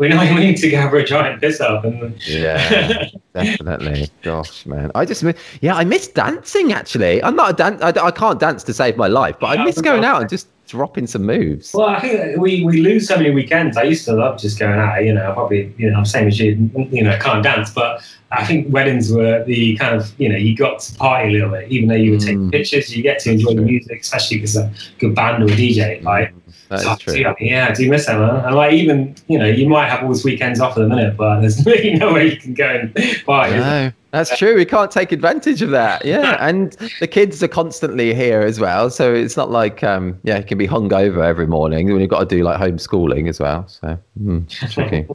we 0.00 0.08
know 0.08 0.18
we 0.18 0.40
need 0.40 0.56
to 0.56 0.70
have 0.76 0.94
a 0.94 1.04
giant 1.04 1.42
piss 1.42 1.60
up. 1.60 1.84
And 1.84 2.26
yeah, 2.26 3.10
definitely. 3.34 4.08
Gosh, 4.22 4.64
man, 4.64 4.90
I 4.94 5.04
just 5.04 5.22
yeah, 5.60 5.76
I 5.76 5.84
miss 5.84 6.08
dancing. 6.08 6.72
Actually, 6.72 7.22
I'm 7.22 7.36
not 7.36 7.50
a 7.50 7.52
dance. 7.52 7.82
I, 7.82 7.90
I 8.06 8.10
can't 8.10 8.40
dance 8.40 8.64
to 8.64 8.72
save 8.72 8.96
my 8.96 9.08
life, 9.08 9.36
but 9.38 9.58
I 9.58 9.62
miss 9.62 9.78
going 9.78 10.04
out 10.04 10.22
and 10.22 10.30
just 10.30 10.48
dropping 10.68 11.06
some 11.06 11.26
moves. 11.26 11.74
Well, 11.74 11.88
I 11.88 12.00
think 12.00 12.38
we, 12.38 12.64
we 12.64 12.80
lose 12.80 13.08
so 13.08 13.16
many 13.16 13.30
weekends. 13.30 13.76
I 13.76 13.82
used 13.82 14.04
to 14.06 14.14
love 14.14 14.40
just 14.40 14.58
going 14.58 14.78
out. 14.78 15.04
You 15.04 15.12
know, 15.12 15.34
probably 15.34 15.74
you 15.76 15.90
know 15.90 15.98
I'm 15.98 16.06
same 16.06 16.28
as 16.28 16.40
you. 16.40 16.70
You 16.90 17.04
know, 17.04 17.18
can't 17.18 17.44
dance, 17.44 17.70
but 17.70 18.02
I 18.32 18.46
think 18.46 18.72
weddings 18.72 19.12
were 19.12 19.44
the 19.44 19.76
kind 19.76 19.96
of 19.96 20.18
you 20.18 20.30
know 20.30 20.36
you 20.36 20.56
got 20.56 20.80
to 20.80 20.94
party 20.94 21.28
a 21.28 21.32
little 21.32 21.50
bit, 21.50 21.70
even 21.70 21.90
though 21.90 21.94
you 21.96 22.12
were 22.12 22.18
taking 22.18 22.48
mm. 22.48 22.52
pictures. 22.52 22.96
You 22.96 23.02
get 23.02 23.18
to 23.20 23.32
enjoy 23.32 23.54
the 23.54 23.62
music, 23.62 24.00
especially 24.00 24.38
because 24.38 24.56
a 24.56 24.72
good 24.98 25.14
band 25.14 25.42
or 25.42 25.46
a 25.46 25.50
DJ. 25.50 26.02
Like 26.02 26.32
that 26.70 26.80
so, 26.80 26.92
is 26.92 26.98
true. 26.98 27.14
Yeah, 27.14 27.34
yeah, 27.40 27.74
do 27.74 27.82
you 27.82 27.90
miss 27.90 28.06
man? 28.06 28.20
And 28.20 28.54
like, 28.54 28.72
even 28.72 29.16
you 29.26 29.38
know, 29.38 29.46
you 29.46 29.68
might 29.68 29.88
have 29.88 30.04
all 30.04 30.08
these 30.08 30.24
weekends 30.24 30.60
off 30.60 30.78
at 30.78 30.82
the 30.82 30.88
minute, 30.88 31.16
but 31.16 31.40
there's 31.40 31.66
really 31.66 31.94
no 31.94 32.14
way 32.14 32.30
you 32.30 32.36
can 32.36 32.54
go 32.54 32.68
and 32.68 32.94
buy. 33.26 33.50
No, 33.50 33.92
that's 34.12 34.38
true. 34.38 34.54
We 34.54 34.64
can't 34.64 34.90
take 34.90 35.10
advantage 35.10 35.62
of 35.62 35.70
that. 35.70 36.04
Yeah, 36.04 36.36
and 36.40 36.72
the 37.00 37.08
kids 37.08 37.42
are 37.42 37.48
constantly 37.48 38.14
here 38.14 38.40
as 38.40 38.60
well, 38.60 38.88
so 38.88 39.12
it's 39.12 39.36
not 39.36 39.50
like 39.50 39.82
um, 39.82 40.18
yeah, 40.22 40.38
you 40.38 40.44
can 40.44 40.58
be 40.58 40.66
hung 40.66 40.92
over 40.92 41.24
every 41.24 41.48
morning 41.48 41.88
when 41.90 42.00
you've 42.00 42.10
got 42.10 42.20
to 42.20 42.36
do 42.36 42.44
like 42.44 42.60
homeschooling 42.60 43.28
as 43.28 43.40
well. 43.40 43.66
So 43.66 43.98
mm, 44.22 44.72
tricky. 44.72 45.08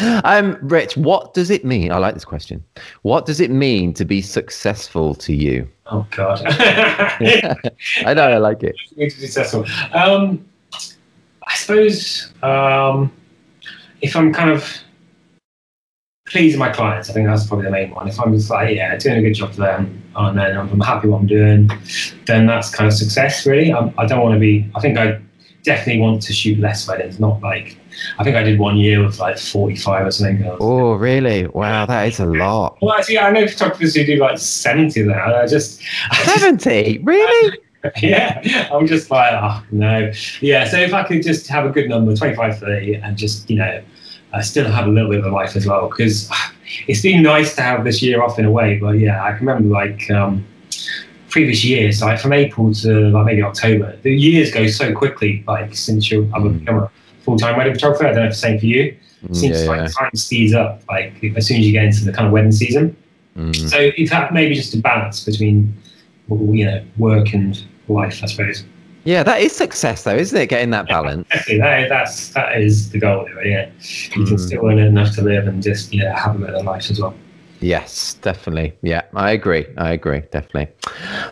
um, 0.24 0.58
Rich, 0.60 0.96
what 0.96 1.34
does 1.34 1.50
it 1.50 1.64
mean? 1.64 1.92
I 1.92 1.98
like 1.98 2.14
this 2.14 2.24
question. 2.24 2.64
What 3.02 3.26
does 3.26 3.38
it 3.38 3.52
mean 3.52 3.94
to 3.94 4.04
be 4.04 4.22
successful 4.22 5.14
to 5.14 5.32
you? 5.32 5.68
Oh 5.86 6.04
God, 6.10 6.42
I 6.44 8.12
know. 8.12 8.24
I 8.24 8.38
like 8.38 8.64
it. 8.64 8.74
To 8.88 8.94
be 8.96 9.08
successful. 9.08 9.64
Um, 9.92 10.44
I 11.46 11.54
suppose 11.54 12.32
um, 12.42 13.12
if 14.00 14.16
I'm 14.16 14.32
kind 14.32 14.50
of 14.50 14.76
pleasing 16.26 16.58
my 16.58 16.70
clients, 16.70 17.08
I 17.08 17.12
think 17.12 17.28
that's 17.28 17.46
probably 17.46 17.66
the 17.66 17.70
main 17.70 17.90
one. 17.90 18.08
If 18.08 18.20
I'm 18.20 18.34
just 18.34 18.50
like, 18.50 18.74
yeah, 18.74 18.96
doing 18.96 19.18
a 19.18 19.22
good 19.22 19.34
job 19.34 19.52
for 19.52 19.60
them, 19.60 20.02
and 20.16 20.38
then 20.38 20.56
I'm 20.56 20.80
happy 20.80 21.08
what 21.08 21.20
I'm 21.20 21.26
doing, 21.26 21.70
then 22.26 22.46
that's 22.46 22.74
kind 22.74 22.88
of 22.88 22.94
success, 22.94 23.46
really. 23.46 23.72
I'm, 23.72 23.94
I 23.96 24.06
do 24.06 24.14
not 24.14 24.24
want 24.24 24.34
to 24.34 24.40
be, 24.40 24.70
I 24.74 24.80
think 24.80 24.98
I 24.98 25.20
definitely 25.62 26.00
want 26.00 26.22
to 26.22 26.32
shoot 26.32 26.58
less 26.58 26.88
weddings, 26.88 27.20
not 27.20 27.40
like, 27.42 27.78
I 28.18 28.24
think 28.24 28.36
I 28.36 28.42
did 28.42 28.58
one 28.58 28.76
year 28.76 29.04
with 29.04 29.18
like 29.18 29.38
45 29.38 30.06
or 30.06 30.10
something. 30.10 30.56
Oh, 30.60 30.94
really? 30.94 31.46
Wow, 31.46 31.86
that 31.86 32.08
is 32.08 32.18
a 32.18 32.26
lot. 32.26 32.78
Well, 32.82 32.94
actually, 32.94 33.18
I 33.18 33.30
know 33.30 33.46
photographers 33.46 33.94
who 33.94 34.04
do 34.04 34.16
like 34.16 34.38
70 34.38 35.04
now. 35.04 35.42
I 35.42 35.46
just. 35.46 35.82
70? 36.24 36.98
really? 36.98 37.58
yeah, 38.02 38.68
I'm 38.72 38.86
just 38.86 39.10
like, 39.10 39.32
oh, 39.32 39.64
no. 39.70 40.12
Yeah, 40.40 40.68
so 40.68 40.78
if 40.78 40.92
I 40.92 41.04
could 41.04 41.22
just 41.22 41.46
have 41.48 41.66
a 41.66 41.70
good 41.70 41.88
number, 41.88 42.14
25, 42.14 42.58
30, 42.58 42.94
and 42.94 43.16
just, 43.16 43.48
you 43.50 43.56
know, 43.56 43.82
uh, 44.32 44.42
still 44.42 44.70
have 44.70 44.86
a 44.86 44.90
little 44.90 45.10
bit 45.10 45.20
of 45.20 45.26
a 45.26 45.30
life 45.30 45.56
as 45.56 45.66
well, 45.66 45.88
because 45.88 46.30
it's 46.88 47.02
been 47.02 47.22
nice 47.22 47.54
to 47.56 47.62
have 47.62 47.84
this 47.84 48.02
year 48.02 48.22
off 48.22 48.38
in 48.38 48.44
a 48.44 48.50
way. 48.50 48.78
But 48.78 48.98
yeah, 48.98 49.22
I 49.22 49.36
can 49.36 49.46
remember 49.46 49.68
like 49.68 50.10
um, 50.10 50.44
previous 51.28 51.64
years, 51.64 52.02
like 52.02 52.18
from 52.18 52.32
April 52.32 52.72
to 52.74 53.10
like 53.10 53.26
maybe 53.26 53.42
October, 53.42 53.96
the 54.02 54.14
years 54.14 54.50
go 54.52 54.66
so 54.66 54.94
quickly, 54.94 55.44
like 55.46 55.74
since 55.74 56.10
you're, 56.10 56.24
I've 56.34 56.42
mm. 56.42 56.60
become 56.60 56.78
a 56.78 56.90
full 57.20 57.38
time 57.38 57.56
wedding 57.56 57.74
photographer. 57.74 58.06
I 58.06 58.12
don't 58.12 58.20
know 58.20 58.24
if 58.24 58.32
the 58.32 58.36
same 58.36 58.58
for 58.58 58.66
you. 58.66 58.96
It 59.22 59.30
mm, 59.30 59.36
seems 59.36 59.62
yeah, 59.62 59.68
like 59.68 59.80
yeah. 59.80 59.88
time 59.88 60.14
speeds 60.14 60.54
up, 60.54 60.82
like 60.88 61.12
as 61.36 61.46
soon 61.46 61.58
as 61.58 61.66
you 61.66 61.72
get 61.72 61.84
into 61.84 62.04
the 62.04 62.12
kind 62.12 62.26
of 62.26 62.32
wedding 62.32 62.52
season. 62.52 62.96
Mm. 63.36 63.70
So 63.70 63.90
if 63.96 64.10
that 64.10 64.32
maybe 64.32 64.54
just 64.54 64.74
a 64.74 64.78
balance 64.78 65.24
between, 65.24 65.74
you 66.28 66.64
know, 66.64 66.84
work 66.96 67.32
and 67.34 67.62
life, 67.88 68.22
I 68.22 68.26
suppose. 68.26 68.64
Yeah, 69.04 69.22
that 69.22 69.40
is 69.40 69.54
success, 69.54 70.02
though, 70.02 70.16
isn't 70.16 70.36
it? 70.36 70.48
Getting 70.48 70.70
that 70.70 70.88
balance. 70.88 71.28
Yeah, 71.48 71.58
that, 71.58 71.88
that's 71.88 72.30
that 72.30 72.60
is 72.60 72.90
the 72.90 72.98
goal. 72.98 73.28
Yeah, 73.44 73.66
you 73.66 73.70
mm. 73.70 74.28
can 74.28 74.38
still 74.38 74.66
earn 74.66 74.78
enough 74.78 75.14
to 75.14 75.22
live 75.22 75.46
and 75.46 75.62
just 75.62 75.94
yeah 75.94 76.18
have 76.18 76.42
a 76.42 76.46
of 76.46 76.64
life 76.64 76.90
as 76.90 77.00
well. 77.00 77.14
Yes, 77.60 78.14
definitely. 78.14 78.74
Yeah, 78.82 79.02
I 79.14 79.30
agree. 79.30 79.66
I 79.78 79.92
agree. 79.92 80.20
Definitely. 80.30 80.68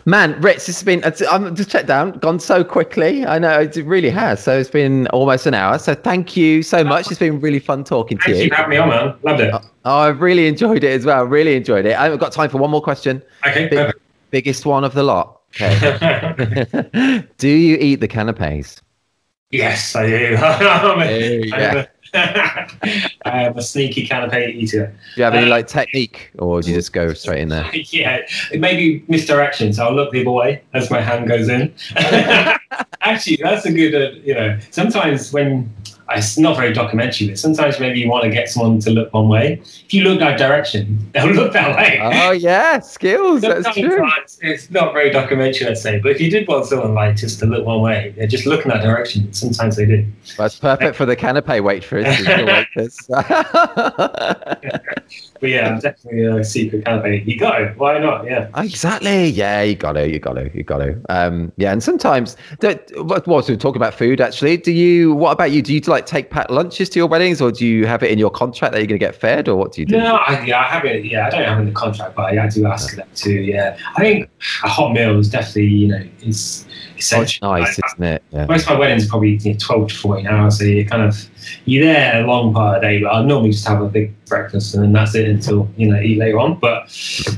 Man, 0.05 0.39
this 0.41 0.65
has 0.67 0.81
been, 0.83 1.03
I'm 1.29 1.55
just 1.55 1.69
checked 1.69 1.87
down, 1.87 2.13
gone 2.13 2.39
so 2.39 2.63
quickly. 2.63 3.25
I 3.25 3.37
know 3.37 3.61
it 3.61 3.75
really 3.77 4.09
has. 4.09 4.43
So 4.43 4.57
it's 4.57 4.69
been 4.69 5.07
almost 5.07 5.45
an 5.45 5.53
hour. 5.53 5.77
So 5.77 5.93
thank 5.93 6.35
you 6.35 6.63
so 6.63 6.83
much. 6.83 7.11
It's 7.11 7.19
been 7.19 7.39
really 7.39 7.59
fun 7.59 7.83
talking 7.83 8.17
to 8.19 8.31
you. 8.31 8.43
you 8.43 8.49
for 8.49 8.55
having 8.55 8.71
me 8.71 8.77
on, 8.77 8.89
man. 8.89 9.15
Loved 9.23 9.41
it. 9.41 9.53
Oh, 9.85 9.97
I've 9.97 10.21
really 10.21 10.47
enjoyed 10.47 10.83
it 10.83 10.91
as 10.91 11.05
well. 11.05 11.25
Really 11.25 11.55
enjoyed 11.55 11.85
it. 11.85 11.97
I've 11.97 12.19
got 12.19 12.31
time 12.31 12.49
for 12.49 12.57
one 12.57 12.71
more 12.71 12.81
question. 12.81 13.21
Okay, 13.45 13.67
Big, 13.67 13.93
Biggest 14.31 14.65
one 14.65 14.83
of 14.83 14.93
the 14.93 15.03
lot. 15.03 15.34
Okay. 15.55 17.23
do 17.37 17.47
you 17.47 17.77
eat 17.79 17.95
the 17.95 18.07
canapes? 18.07 18.81
Yes, 19.51 19.95
I 19.95 20.07
do. 20.07 20.35
I'm, 20.39 21.01
a, 21.01 21.51
I'm, 21.53 21.77
a, 21.77 21.87
I 23.25 23.43
am 23.43 23.57
a 23.57 23.61
sneaky 23.61 24.05
canape 24.05 24.55
eater. 24.55 24.87
Do 24.87 25.21
you 25.21 25.23
have 25.23 25.33
any 25.33 25.47
uh, 25.47 25.49
like 25.49 25.67
technique, 25.67 26.31
or 26.39 26.61
do 26.61 26.69
you 26.69 26.75
just 26.75 26.91
go 26.91 27.13
straight 27.13 27.41
in 27.41 27.49
there? 27.49 27.69
Yeah, 27.73 28.25
it 28.51 28.59
may 28.59 28.75
be 28.75 29.05
misdirection, 29.07 29.71
so 29.71 29.85
I'll 29.85 29.95
look 29.95 30.11
the 30.11 30.21
other 30.21 30.31
way 30.31 30.61
as 30.73 30.91
my 30.91 30.99
hand 30.99 31.27
goes 31.27 31.47
in. 31.47 31.73
Actually, 33.01 33.37
that's 33.41 33.65
a 33.65 33.71
good, 33.71 33.95
uh, 33.95 34.15
you 34.23 34.33
know. 34.33 34.59
Sometimes 34.71 35.31
when 35.31 35.71
it's 36.11 36.37
not 36.37 36.55
very 36.55 36.71
documentary, 36.71 37.29
but 37.29 37.39
sometimes 37.39 37.79
maybe 37.79 37.99
you 37.99 38.09
want 38.09 38.23
to 38.23 38.29
get 38.29 38.49
someone 38.49 38.79
to 38.79 38.91
look 38.91 39.13
one 39.13 39.27
way. 39.27 39.59
If 39.85 39.93
you 39.93 40.03
look 40.03 40.19
that 40.19 40.37
direction, 40.37 40.99
they'll 41.13 41.31
look 41.31 41.53
that 41.53 41.75
way. 41.75 41.99
Oh 42.01 42.31
yeah, 42.31 42.79
skills. 42.79 43.41
That's 43.41 43.73
true. 43.73 44.07
It's 44.41 44.69
not 44.69 44.93
very 44.93 45.09
documentary, 45.09 45.67
let's 45.67 45.81
say. 45.81 45.99
But 45.99 46.11
if 46.11 46.21
you 46.21 46.29
did 46.29 46.47
want 46.47 46.67
someone 46.67 46.93
like 46.93 47.15
just 47.15 47.39
to 47.39 47.45
look 47.45 47.65
one 47.65 47.81
way, 47.81 48.13
they're 48.17 48.27
just 48.27 48.45
looking 48.45 48.71
that 48.71 48.83
direction. 48.83 49.33
Sometimes 49.33 49.77
they 49.77 49.85
do. 49.85 50.05
That's 50.37 50.59
perfect 50.59 50.95
for 50.95 51.05
the 51.05 51.15
canapé 51.15 51.63
waitress. 51.63 52.05
but 55.39 55.49
yeah, 55.49 55.69
I'm 55.69 55.79
definitely 55.79 56.25
a 56.25 56.43
secret 56.43 56.85
canapé. 56.85 57.25
You 57.25 57.39
got 57.39 57.61
it. 57.61 57.77
Why 57.77 57.97
not? 57.97 58.25
Yeah. 58.25 58.49
Exactly. 58.55 59.29
Yeah, 59.29 59.63
you 59.63 59.75
got 59.75 59.93
to. 59.93 60.07
You 60.07 60.19
got 60.19 60.33
to. 60.33 60.51
You 60.53 60.63
got 60.63 60.79
to. 60.79 61.01
Um, 61.09 61.51
yeah, 61.57 61.71
and 61.71 61.81
sometimes, 61.81 62.37
what 62.95 63.25
was 63.25 63.49
we 63.49 63.57
talk 63.57 63.75
about 63.75 63.95
food? 63.95 64.21
Actually, 64.21 64.57
do 64.57 64.71
you? 64.71 65.15
What 65.15 65.31
about 65.31 65.51
you? 65.51 65.61
Do 65.61 65.73
you 65.73 65.81
like 65.94 65.94
take 66.01 66.29
packed 66.29 66.49
lunches 66.49 66.89
to 66.89 66.99
your 66.99 67.07
weddings, 67.07 67.41
or 67.41 67.51
do 67.51 67.65
you 67.65 67.85
have 67.85 68.03
it 68.03 68.11
in 68.11 68.19
your 68.19 68.29
contract 68.29 68.73
that 68.73 68.79
you're 68.79 68.87
going 68.87 68.99
to 68.99 69.05
get 69.05 69.15
fed, 69.15 69.47
or 69.47 69.55
what 69.55 69.73
do 69.73 69.81
you 69.81 69.87
do? 69.87 69.97
No, 69.97 70.15
I, 70.15 70.43
yeah, 70.45 70.59
I 70.59 70.63
have 70.63 70.85
it. 70.85 71.05
Yeah, 71.05 71.27
I 71.27 71.29
don't 71.29 71.43
have 71.43 71.57
it 71.57 71.61
in 71.61 71.67
the 71.67 71.73
contract, 71.73 72.15
but 72.15 72.37
I 72.37 72.47
do 72.47 72.65
ask 72.65 72.95
them 72.95 73.07
to. 73.15 73.31
Yeah, 73.31 73.77
I 73.95 74.01
think 74.01 74.29
a 74.63 74.67
hot 74.67 74.93
meal 74.93 75.19
is 75.19 75.29
definitely 75.29 75.67
you 75.67 75.87
know 75.87 76.03
is 76.21 76.65
essential. 76.97 77.47
Oh, 77.47 77.57
nice, 77.57 77.79
isn't 77.79 78.03
it? 78.03 78.23
Yeah. 78.31 78.45
Most 78.45 78.63
of 78.63 78.73
my 78.73 78.79
weddings 78.79 79.05
are 79.05 79.09
probably 79.09 79.35
you 79.37 79.53
know, 79.53 79.59
12 79.59 79.89
to 79.89 79.95
14 79.95 80.27
hours, 80.27 80.57
so 80.59 80.65
you're 80.65 80.85
kind 80.85 81.03
of 81.03 81.29
you're 81.65 81.85
there 81.85 82.23
a 82.23 82.27
long 82.27 82.53
part 82.53 82.77
of 82.77 82.81
the 82.81 82.87
day. 82.87 83.01
But 83.01 83.09
I 83.13 83.23
normally 83.23 83.51
just 83.51 83.67
have 83.67 83.81
a 83.81 83.87
big 83.87 84.13
breakfast 84.25 84.73
and 84.73 84.83
then 84.83 84.93
that's 84.93 85.15
it 85.15 85.27
until 85.27 85.69
you 85.77 85.89
know 85.89 85.99
eat 85.99 86.17
later 86.17 86.39
on. 86.39 86.59
But 86.59 86.91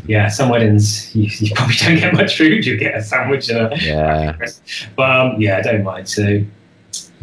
yeah, 0.07 0.27
some 0.27 0.49
weddings 0.49 1.15
you, 1.15 1.29
you 1.39 1.53
probably 1.55 1.75
don't 1.79 1.97
get 1.97 2.13
much 2.13 2.37
food. 2.37 2.65
You 2.65 2.77
get 2.77 2.95
a 2.95 3.03
sandwich 3.03 3.49
and 3.49 3.73
a 3.73 3.77
yeah. 3.79 4.35
But 4.95 5.09
um, 5.09 5.41
yeah, 5.41 5.57
I 5.57 5.61
don't 5.61 5.83
mind. 5.83 6.07
So 6.09 6.41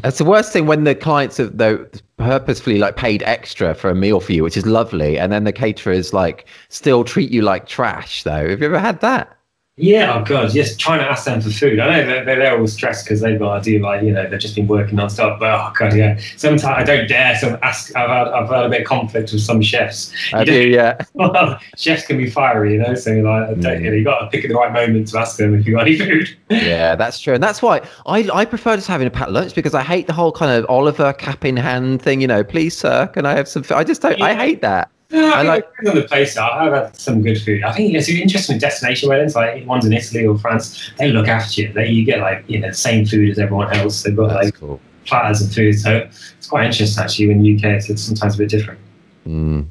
that's 0.05 0.19
the 0.19 0.25
worst 0.25 0.53
thing 0.53 0.67
when 0.67 0.85
the 0.85 0.95
clients 0.95 1.39
have 1.39 1.57
though 1.57 1.87
purposefully 2.19 2.77
like 2.77 2.95
paid 2.95 3.23
extra 3.23 3.75
for 3.75 3.89
a 3.89 3.95
meal 3.95 4.21
for 4.21 4.33
you, 4.33 4.43
which 4.43 4.55
is 4.55 4.67
lovely, 4.67 5.19
and 5.19 5.33
then 5.33 5.45
the 5.45 5.53
caterers 5.53 6.13
like 6.13 6.47
still 6.69 7.05
treat 7.05 7.31
you 7.31 7.41
like 7.41 7.67
trash. 7.67 8.23
Though, 8.23 8.51
have 8.51 8.61
you 8.61 8.67
ever 8.67 8.79
had 8.79 9.01
that? 9.01 9.34
Yeah, 9.77 10.15
oh 10.15 10.25
god, 10.25 10.53
just 10.53 10.79
trying 10.79 11.01
to 11.01 11.11
ask 11.11 11.25
them 11.25 11.41
for 11.41 11.51
food. 11.51 11.81
I 11.81 11.89
know 11.89 12.07
they're, 12.07 12.25
they're 12.25 12.57
all 12.57 12.67
stressed 12.69 13.05
because 13.05 13.21
they've 13.21 13.37
got 13.37 13.65
to 13.65 13.71
do 13.71 13.81
like 13.81 14.05
you 14.05 14.13
know 14.13 14.29
they've 14.31 14.39
just 14.39 14.55
been 14.55 14.69
working 14.69 14.95
non-stop. 14.95 15.41
But 15.41 15.51
oh 15.51 15.73
god, 15.77 15.97
yeah. 15.97 16.21
Sometimes 16.37 16.63
I 16.65 16.85
don't 16.85 17.09
dare. 17.09 17.37
Some 17.37 17.59
ask. 17.61 17.95
I've 17.97 18.09
had 18.09 18.29
I've 18.29 18.49
had 18.49 18.67
a 18.67 18.69
bit 18.69 18.83
of 18.83 18.87
conflict 18.87 19.33
with 19.33 19.43
some 19.43 19.61
chefs. 19.61 20.15
I 20.33 20.41
you 20.41 20.47
do, 20.47 20.69
yeah. 20.69 21.05
Well, 21.15 21.59
chefs 21.77 22.07
can 22.07 22.19
be 22.19 22.31
fiery, 22.31 22.75
you 22.75 22.79
know. 22.79 22.95
So 22.95 23.11
like, 23.15 23.49
mm. 23.49 23.83
you 23.83 23.91
know, 23.91 23.97
you 23.97 24.05
got 24.05 24.21
to 24.21 24.29
pick 24.29 24.45
at 24.45 24.49
the 24.49 24.55
right 24.55 24.73
moment 24.73 25.09
to 25.09 25.19
ask 25.19 25.39
them 25.39 25.59
if 25.59 25.67
you 25.67 25.75
got 25.75 25.89
any 25.89 25.99
food. 25.99 26.29
yeah, 26.51 26.95
that's 26.95 27.19
true, 27.19 27.35
and 27.35 27.43
that's 27.43 27.61
why 27.61 27.81
I 28.07 28.29
I 28.33 28.45
prefer 28.45 28.77
just 28.77 28.87
having 28.87 29.09
a 29.09 29.11
packed 29.11 29.33
lunch 29.33 29.57
because 29.57 29.75
I 29.75 29.83
hate 29.83 30.07
the 30.07 30.13
whole 30.13 30.31
kind 30.31 30.53
of 30.53 30.71
Oliver 30.71 31.13
cap 31.15 31.45
in 31.45 31.57
hand 31.57 32.01
thing. 32.01 32.21
You 32.21 32.29
know, 32.29 32.45
please 32.45 32.77
sir, 32.77 33.09
can 33.09 33.27
I 33.27 33.35
have 33.35 33.49
some? 33.49 33.65
Food? 33.65 33.75
I 33.75 33.83
just 33.83 34.03
don't. 34.03 34.19
Yeah. 34.19 34.27
I 34.27 34.35
hate 34.35 34.61
that. 34.61 34.89
Yeah, 35.15 35.31
I, 35.33 35.41
I 35.41 35.43
like 35.43 35.69
on 35.87 35.95
the 35.95 36.03
place. 36.03 36.37
I've 36.37 36.73
had 36.73 36.97
some 36.97 37.23
good 37.23 37.41
food. 37.41 37.63
I 37.63 37.73
think 37.73 37.95
it's 37.95 38.09
interesting 38.09 38.57
with 38.57 38.61
destination 38.61 39.09
weddings, 39.09 39.37
like 39.37 39.65
ones 39.65 39.85
in 39.85 39.93
Italy 39.93 40.27
or 40.27 40.37
France. 40.37 40.91
They 40.99 41.13
look 41.13 41.29
after 41.29 41.63
you. 41.63 41.73
They, 41.73 41.89
you 41.89 42.05
get 42.05 42.19
like 42.19 42.45
you 42.49 42.59
know 42.59 42.69
the 42.69 42.75
same 42.75 43.07
food 43.07 43.31
as 43.31 43.39
everyone 43.39 43.73
else. 43.73 44.03
They've 44.03 44.17
got 44.17 44.31
That's 44.31 44.47
like 44.47 44.55
cool. 44.55 44.81
platters 45.05 45.41
of 45.41 45.53
food. 45.53 45.79
So 45.79 46.09
it's 46.37 46.49
quite 46.49 46.67
interesting 46.67 47.05
actually. 47.05 47.31
In 47.31 47.43
the 47.43 47.57
UK, 47.57 47.65
it's, 47.77 47.89
it's 47.89 48.03
sometimes 48.03 48.35
a 48.35 48.39
bit 48.39 48.49
different. 48.51 48.81
Mm. 49.25 49.67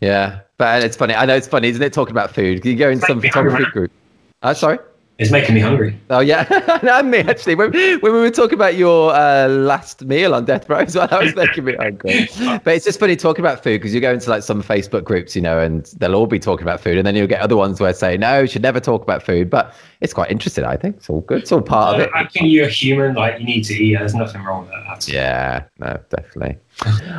Yeah, 0.00 0.40
but 0.56 0.82
it's 0.82 0.96
funny. 0.96 1.14
I 1.14 1.26
know 1.26 1.36
it's 1.36 1.48
funny, 1.48 1.68
isn't 1.68 1.82
it? 1.82 1.92
Talking 1.92 2.12
about 2.12 2.34
food. 2.34 2.62
Can 2.62 2.70
you 2.70 2.78
go 2.78 2.88
in 2.88 3.00
some 3.02 3.20
photography 3.20 3.70
group. 3.72 3.92
Uh, 4.40 4.54
sorry. 4.54 4.78
It's 5.18 5.30
making 5.30 5.54
me 5.54 5.62
hungry. 5.62 5.98
Oh 6.10 6.20
yeah, 6.20 6.46
and 6.82 7.10
me 7.10 7.18
actually. 7.20 7.54
When, 7.54 7.72
when 7.72 8.12
we 8.12 8.20
were 8.20 8.30
talking 8.30 8.54
about 8.54 8.76
your 8.76 9.14
uh, 9.14 9.48
last 9.48 10.04
meal 10.04 10.34
on 10.34 10.44
death 10.44 10.68
row 10.68 10.78
as 10.80 10.94
well, 10.94 11.08
that 11.08 11.22
was 11.22 11.34
making 11.34 11.64
me 11.64 11.74
hungry. 11.74 12.28
But 12.64 12.74
it's 12.74 12.84
just 12.84 13.00
funny 13.00 13.16
talking 13.16 13.42
about 13.42 13.62
food 13.62 13.80
because 13.80 13.94
you 13.94 14.00
go 14.00 14.12
into 14.12 14.28
like 14.28 14.42
some 14.42 14.62
Facebook 14.62 15.04
groups, 15.04 15.34
you 15.34 15.40
know, 15.40 15.58
and 15.58 15.86
they'll 15.98 16.14
all 16.14 16.26
be 16.26 16.38
talking 16.38 16.64
about 16.64 16.80
food, 16.80 16.98
and 16.98 17.06
then 17.06 17.16
you'll 17.16 17.26
get 17.26 17.40
other 17.40 17.56
ones 17.56 17.80
where 17.80 17.94
say 17.94 18.18
no, 18.18 18.40
you 18.40 18.46
should 18.46 18.60
never 18.60 18.78
talk 18.78 19.02
about 19.02 19.22
food. 19.22 19.48
But 19.48 19.74
it's 20.02 20.12
quite 20.12 20.30
interesting. 20.30 20.64
I 20.64 20.76
think 20.76 20.96
it's 20.96 21.08
all 21.08 21.22
good. 21.22 21.42
It's 21.42 21.52
all 21.52 21.62
part 21.62 21.94
of 21.94 22.00
it. 22.02 22.10
I 22.14 22.26
think 22.26 22.50
you're 22.50 22.68
human. 22.68 23.14
Like 23.14 23.40
you 23.40 23.46
need 23.46 23.62
to 23.64 23.74
eat. 23.74 23.94
There's 23.94 24.14
nothing 24.14 24.42
wrong 24.42 24.62
with 24.62 24.70
that. 24.70 25.08
Yeah, 25.08 25.64
no, 25.78 25.98
definitely. 26.10 26.58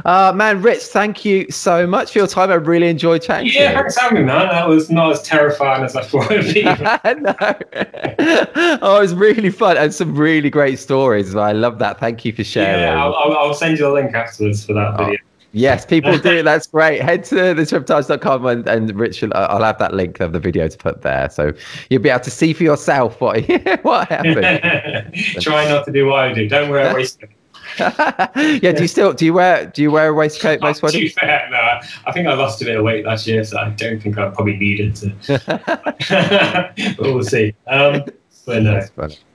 Uh, 0.06 0.32
man, 0.36 0.62
Rich, 0.62 0.84
thank 0.84 1.26
you 1.26 1.50
so 1.50 1.88
much 1.88 2.12
for 2.12 2.20
your 2.20 2.28
time. 2.28 2.52
I 2.52 2.56
really 2.56 2.88
enjoyed 2.88 3.24
chatting. 3.24 3.52
Yeah, 3.52 3.74
thanks 3.74 3.96
for 3.96 4.02
having 4.02 4.20
me, 4.20 4.24
man. 4.26 4.48
That 4.50 4.68
was 4.68 4.90
not 4.90 5.12
as 5.12 5.22
terrifying 5.24 5.84
as 5.84 5.96
I 5.96 6.04
thought 6.04 6.32
it 6.32 6.46
would 6.46 6.54
be. 6.54 6.64
no. 7.22 7.36
oh, 8.82 8.98
it 8.98 9.02
was 9.02 9.16
really 9.16 9.50
fun 9.50 9.78
and 9.78 9.94
some 9.94 10.16
really 10.16 10.50
great 10.50 10.78
stories. 10.78 11.36
I 11.36 11.54
love 11.54 11.80
that. 11.80 12.00
Thank 12.00 12.24
you 12.24 12.34
for 12.34 12.44
sharing. 12.44 12.82
Yeah, 12.82 13.04
I'll, 13.04 13.34
I'll 13.34 13.54
send 13.54 13.80
you 13.80 13.88
a 13.88 13.94
link 13.94 14.14
afterwards 14.14 14.64
for 14.64 14.74
that 14.74 14.94
oh. 15.00 15.06
video. 15.06 15.20
Yes, 15.54 15.86
people 15.86 16.18
do. 16.20 16.44
That's 16.44 16.68
great. 16.68 17.02
Head 17.02 17.24
to 17.26 17.36
thisreportage.com 17.36 18.46
and, 18.46 18.68
and 18.68 18.96
Richard, 18.96 19.32
I'll 19.34 19.64
have 19.64 19.80
that 19.80 19.94
link 19.94 20.20
of 20.20 20.34
the 20.34 20.40
video 20.40 20.68
to 20.68 20.78
put 20.78 21.02
there. 21.02 21.30
So 21.32 21.52
you'll 21.90 22.02
be 22.02 22.10
able 22.10 22.24
to 22.26 22.32
see 22.32 22.54
for 22.54 22.64
yourself 22.64 23.20
what, 23.22 23.48
what 23.82 24.08
happened. 24.10 25.16
Try 25.42 25.68
not 25.68 25.86
to 25.86 25.92
do 25.92 26.06
what 26.06 26.20
I 26.20 26.34
do. 26.34 26.48
Don't 26.48 26.70
wear 26.70 26.92
a 26.92 26.94
waistcoat. 26.94 27.32
yeah, 28.62 28.72
do 28.72 28.82
you 28.82 28.88
still 28.88 29.14
do 29.14 29.26
you 29.26 29.34
wear 29.34 29.68
do 29.68 29.82
you 29.82 29.92
wear 29.92 30.10
a 30.10 30.14
waistcoat 30.14 30.62
most 30.62 30.82
weddings? 30.82 31.14
To 31.14 31.20
fair, 31.20 31.48
no, 31.52 31.80
I 32.06 32.12
think 32.12 32.28
I 32.28 32.34
lost 32.34 32.62
a 32.62 32.66
bit 32.66 32.78
of 32.78 32.84
weight 32.84 33.06
last 33.06 33.28
year, 33.28 33.44
so 33.44 33.58
I 33.58 33.70
don't 33.70 34.02
think 34.02 34.18
I 34.18 34.30
probably 34.30 34.58
needed 34.58 34.96
to. 34.96 36.74
but 36.98 37.00
we'll 37.00 37.24
see. 37.24 37.54
Um, 37.68 38.04
but 38.46 38.64
no, 38.64 38.82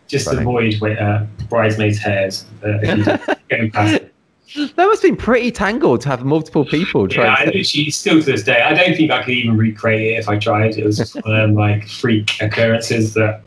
just 0.08 0.26
funny. 0.26 0.40
avoid 0.40 0.82
uh, 0.82 1.24
bridesmaids' 1.48 1.98
hairs 1.98 2.46
uh, 2.64 2.78
it. 2.82 4.12
That 4.54 4.76
must 4.76 5.02
have 5.02 5.10
been 5.10 5.16
pretty 5.16 5.50
tangled 5.50 6.02
to 6.02 6.08
have 6.10 6.24
multiple 6.24 6.64
people 6.64 7.08
trying. 7.08 7.26
Yeah, 7.26 7.36
I 7.38 7.44
literally 7.46 7.90
still 7.90 8.20
to 8.20 8.22
this 8.22 8.42
day, 8.42 8.60
I 8.60 8.74
don't 8.74 8.94
think 8.94 9.10
I 9.10 9.22
could 9.22 9.32
even 9.32 9.56
recreate 9.56 10.12
it 10.12 10.18
if 10.18 10.28
I 10.28 10.38
tried. 10.38 10.76
It 10.76 10.84
was 10.84 10.98
just 10.98 11.14
one 11.14 11.24
of 11.24 11.32
them 11.32 11.54
like 11.54 11.88
freak 11.88 12.30
occurrences 12.40 13.14
that. 13.14 13.40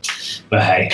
But 0.50 0.62
hey, 0.62 0.90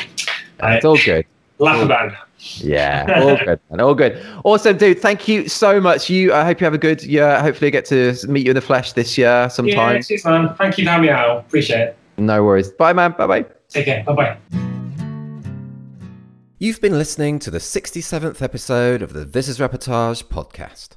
it's 0.62 0.84
all 0.84 0.98
good. 0.98 1.24
Laugh 1.59 1.78
all 1.78 1.84
about 1.84 2.12
it. 2.12 2.18
Yeah, 2.45 3.20
all 3.22 3.36
good, 3.36 3.61
man. 3.70 3.80
All 3.80 3.95
good. 3.95 4.20
Awesome, 4.45 4.76
dude. 4.76 5.01
Thank 5.01 5.28
you 5.28 5.49
so 5.49 5.80
much. 5.80 6.11
You, 6.11 6.32
I 6.32 6.45
hope 6.45 6.61
you 6.61 6.64
have 6.64 6.74
a 6.74 6.78
good 6.78 7.03
year. 7.05 7.40
Hopefully, 7.40 7.68
I 7.68 7.70
get 7.70 7.84
to 7.86 8.16
meet 8.26 8.45
you 8.45 8.51
in 8.51 8.57
the 8.57 8.61
flesh 8.61 8.93
this 8.93 9.16
year 9.16 9.49
sometime. 9.49 9.97
Yeah, 9.97 10.03
cheers, 10.03 10.24
man. 10.24 10.55
Thank 10.57 10.76
you 10.78 10.84
for 10.84 10.90
having 10.90 11.07
me 11.07 11.11
out. 11.11 11.38
Appreciate 11.38 11.80
it. 11.80 11.97
No 12.18 12.43
worries. 12.43 12.70
Bye, 12.70 12.93
man. 12.93 13.12
Bye, 13.12 13.26
bye. 13.26 13.47
Take 13.68 13.84
care. 13.84 14.03
Bye, 14.05 14.14
bye. 14.14 14.36
You've 16.59 16.80
been 16.80 16.99
listening 16.99 17.38
to 17.40 17.51
the 17.51 17.59
67th 17.59 18.43
episode 18.43 19.03
of 19.03 19.12
the 19.12 19.24
This 19.24 19.49
Is 19.49 19.59
Reportage 19.59 20.24
podcast. 20.24 20.90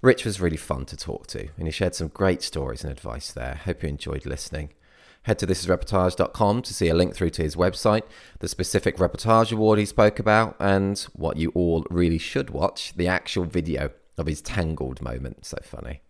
Rich 0.00 0.24
was 0.24 0.40
really 0.40 0.56
fun 0.56 0.84
to 0.86 0.96
talk 0.96 1.26
to, 1.28 1.48
and 1.56 1.66
he 1.66 1.70
shared 1.70 1.94
some 1.94 2.08
great 2.08 2.42
stories 2.42 2.84
and 2.84 2.92
advice 2.92 3.32
there. 3.32 3.60
Hope 3.64 3.82
you 3.82 3.88
enjoyed 3.88 4.26
listening. 4.26 4.70
Head 5.24 5.38
to 5.40 5.46
thisisreportage.com 5.46 6.62
to 6.62 6.74
see 6.74 6.88
a 6.88 6.94
link 6.94 7.14
through 7.14 7.30
to 7.30 7.42
his 7.42 7.56
website, 7.56 8.02
the 8.40 8.48
specific 8.48 8.98
reportage 8.98 9.52
award 9.52 9.78
he 9.78 9.86
spoke 9.86 10.18
about, 10.18 10.56
and 10.60 10.98
what 11.14 11.36
you 11.36 11.50
all 11.54 11.84
really 11.90 12.18
should 12.18 12.50
watch 12.50 12.94
the 12.94 13.08
actual 13.08 13.44
video 13.44 13.90
of 14.16 14.26
his 14.26 14.40
tangled 14.40 15.02
moment. 15.02 15.44
So 15.44 15.58
funny. 15.62 16.02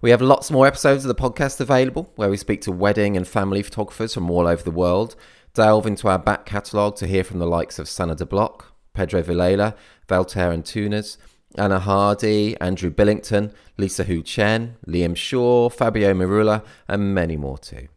We 0.00 0.10
have 0.10 0.22
lots 0.22 0.50
more 0.50 0.66
episodes 0.66 1.04
of 1.04 1.08
the 1.08 1.14
podcast 1.14 1.60
available 1.60 2.12
where 2.16 2.30
we 2.30 2.36
speak 2.36 2.60
to 2.62 2.72
wedding 2.72 3.16
and 3.16 3.26
family 3.26 3.62
photographers 3.62 4.14
from 4.14 4.30
all 4.30 4.46
over 4.46 4.62
the 4.62 4.70
world 4.70 5.16
delve 5.54 5.86
into 5.86 6.08
our 6.08 6.18
back 6.18 6.44
catalogue 6.44 6.96
to 6.96 7.06
hear 7.06 7.24
from 7.24 7.38
the 7.38 7.46
likes 7.46 7.78
of 7.78 7.88
Sanna 7.88 8.14
de 8.14 8.26
Block, 8.26 8.74
Pedro 8.92 9.22
Villela, 9.22 9.74
Valter 10.08 10.52
Antunes, 10.52 11.16
Anna 11.56 11.78
Hardy, 11.78 12.60
Andrew 12.60 12.90
Billington, 12.90 13.52
Lisa 13.78 14.04
Hu 14.04 14.22
Chen, 14.22 14.76
Liam 14.86 15.16
Shaw, 15.16 15.68
Fabio 15.68 16.12
Mirulla, 16.12 16.64
and 16.88 17.14
many 17.14 17.36
more 17.36 17.56
too. 17.56 17.88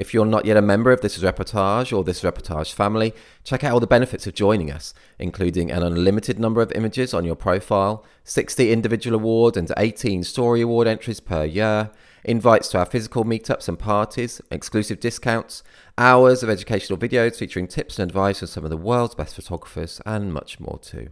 If 0.00 0.14
you're 0.14 0.24
not 0.24 0.46
yet 0.46 0.56
a 0.56 0.62
member 0.62 0.92
of 0.92 1.02
This 1.02 1.18
is 1.18 1.22
Reportage 1.22 1.94
or 1.94 2.02
This 2.02 2.22
Reportage 2.22 2.72
family, 2.72 3.12
check 3.44 3.62
out 3.62 3.74
all 3.74 3.80
the 3.80 3.86
benefits 3.86 4.26
of 4.26 4.32
joining 4.32 4.70
us, 4.70 4.94
including 5.18 5.70
an 5.70 5.82
unlimited 5.82 6.38
number 6.38 6.62
of 6.62 6.72
images 6.72 7.12
on 7.12 7.26
your 7.26 7.36
profile, 7.36 8.02
60 8.24 8.72
individual 8.72 9.14
award 9.14 9.58
and 9.58 9.70
18 9.76 10.24
story 10.24 10.62
award 10.62 10.86
entries 10.86 11.20
per 11.20 11.44
year, 11.44 11.90
invites 12.24 12.70
to 12.70 12.78
our 12.78 12.86
physical 12.86 13.26
meetups 13.26 13.68
and 13.68 13.78
parties, 13.78 14.40
exclusive 14.50 15.00
discounts, 15.00 15.62
hours 15.98 16.42
of 16.42 16.48
educational 16.48 16.98
videos 16.98 17.36
featuring 17.36 17.68
tips 17.68 17.98
and 17.98 18.08
advice 18.10 18.38
from 18.38 18.48
some 18.48 18.64
of 18.64 18.70
the 18.70 18.78
world's 18.78 19.14
best 19.14 19.34
photographers, 19.34 20.00
and 20.06 20.32
much 20.32 20.58
more 20.58 20.78
too. 20.78 21.10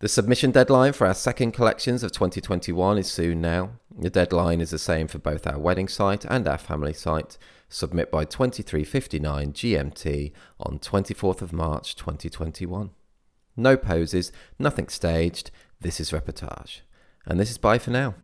The 0.00 0.08
submission 0.08 0.50
deadline 0.50 0.92
for 0.92 1.06
our 1.06 1.14
second 1.14 1.52
collections 1.52 2.02
of 2.02 2.10
2021 2.10 2.98
is 2.98 3.06
soon 3.06 3.40
now. 3.40 3.78
The 3.96 4.10
deadline 4.10 4.60
is 4.60 4.70
the 4.70 4.78
same 4.80 5.06
for 5.06 5.18
both 5.18 5.46
our 5.46 5.58
wedding 5.60 5.86
site 5.86 6.24
and 6.24 6.48
our 6.48 6.58
family 6.58 6.94
site. 6.94 7.38
Submit 7.68 8.10
by 8.10 8.24
23:59 8.24 9.52
GMT 9.52 10.32
on 10.60 10.78
24th 10.78 11.42
of 11.42 11.52
March 11.52 11.96
2021. 11.96 12.90
No 13.56 13.76
poses, 13.76 14.32
nothing 14.58 14.88
staged. 14.88 15.50
This 15.80 16.00
is 16.00 16.10
reportage. 16.10 16.80
And 17.26 17.38
this 17.38 17.50
is 17.50 17.58
bye 17.58 17.78
for 17.78 17.90
now. 17.90 18.14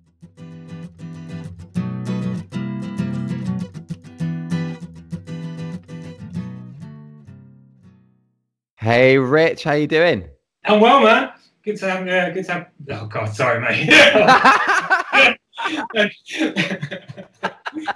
Hey, 8.77 9.19
Rich, 9.19 9.65
how 9.65 9.73
you 9.73 9.87
doing? 9.87 10.29
I'm 10.65 10.81
well, 10.81 11.03
man. 11.03 11.33
Good 11.65 11.77
to 11.79 11.91
have. 11.91 12.09
Uh, 12.09 12.31
good 12.31 12.47
to 12.47 12.53
have. 12.53 12.67
Oh 12.91 13.07
God, 13.07 13.35
sorry, 13.35 13.61
mate. 13.61 13.89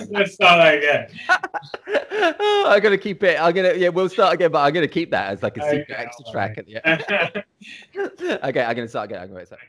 Let's 0.08 0.34
start 0.34 0.58
that 0.58 0.78
again. 0.78 1.08
I'm 2.66 2.80
gonna 2.80 2.98
keep 2.98 3.22
it. 3.22 3.40
I'm 3.40 3.54
gonna 3.54 3.74
yeah, 3.74 3.88
we'll 3.88 4.08
start 4.08 4.34
again, 4.34 4.50
but 4.50 4.60
I'm 4.60 4.72
gonna 4.72 4.88
keep 4.88 5.10
that 5.10 5.32
as 5.32 5.42
like 5.42 5.56
a 5.56 5.62
secret 5.62 5.90
okay, 5.90 6.02
extra 6.02 6.24
track 6.30 6.58
at 6.58 6.66
the 6.66 6.86
end. 6.86 7.04
okay, 8.44 8.62
I'm 8.62 8.76
gonna 8.76 8.88
start 8.88 9.10
again. 9.10 9.22
I'm 9.22 9.32
gonna 9.32 9.46
start. 9.46 9.60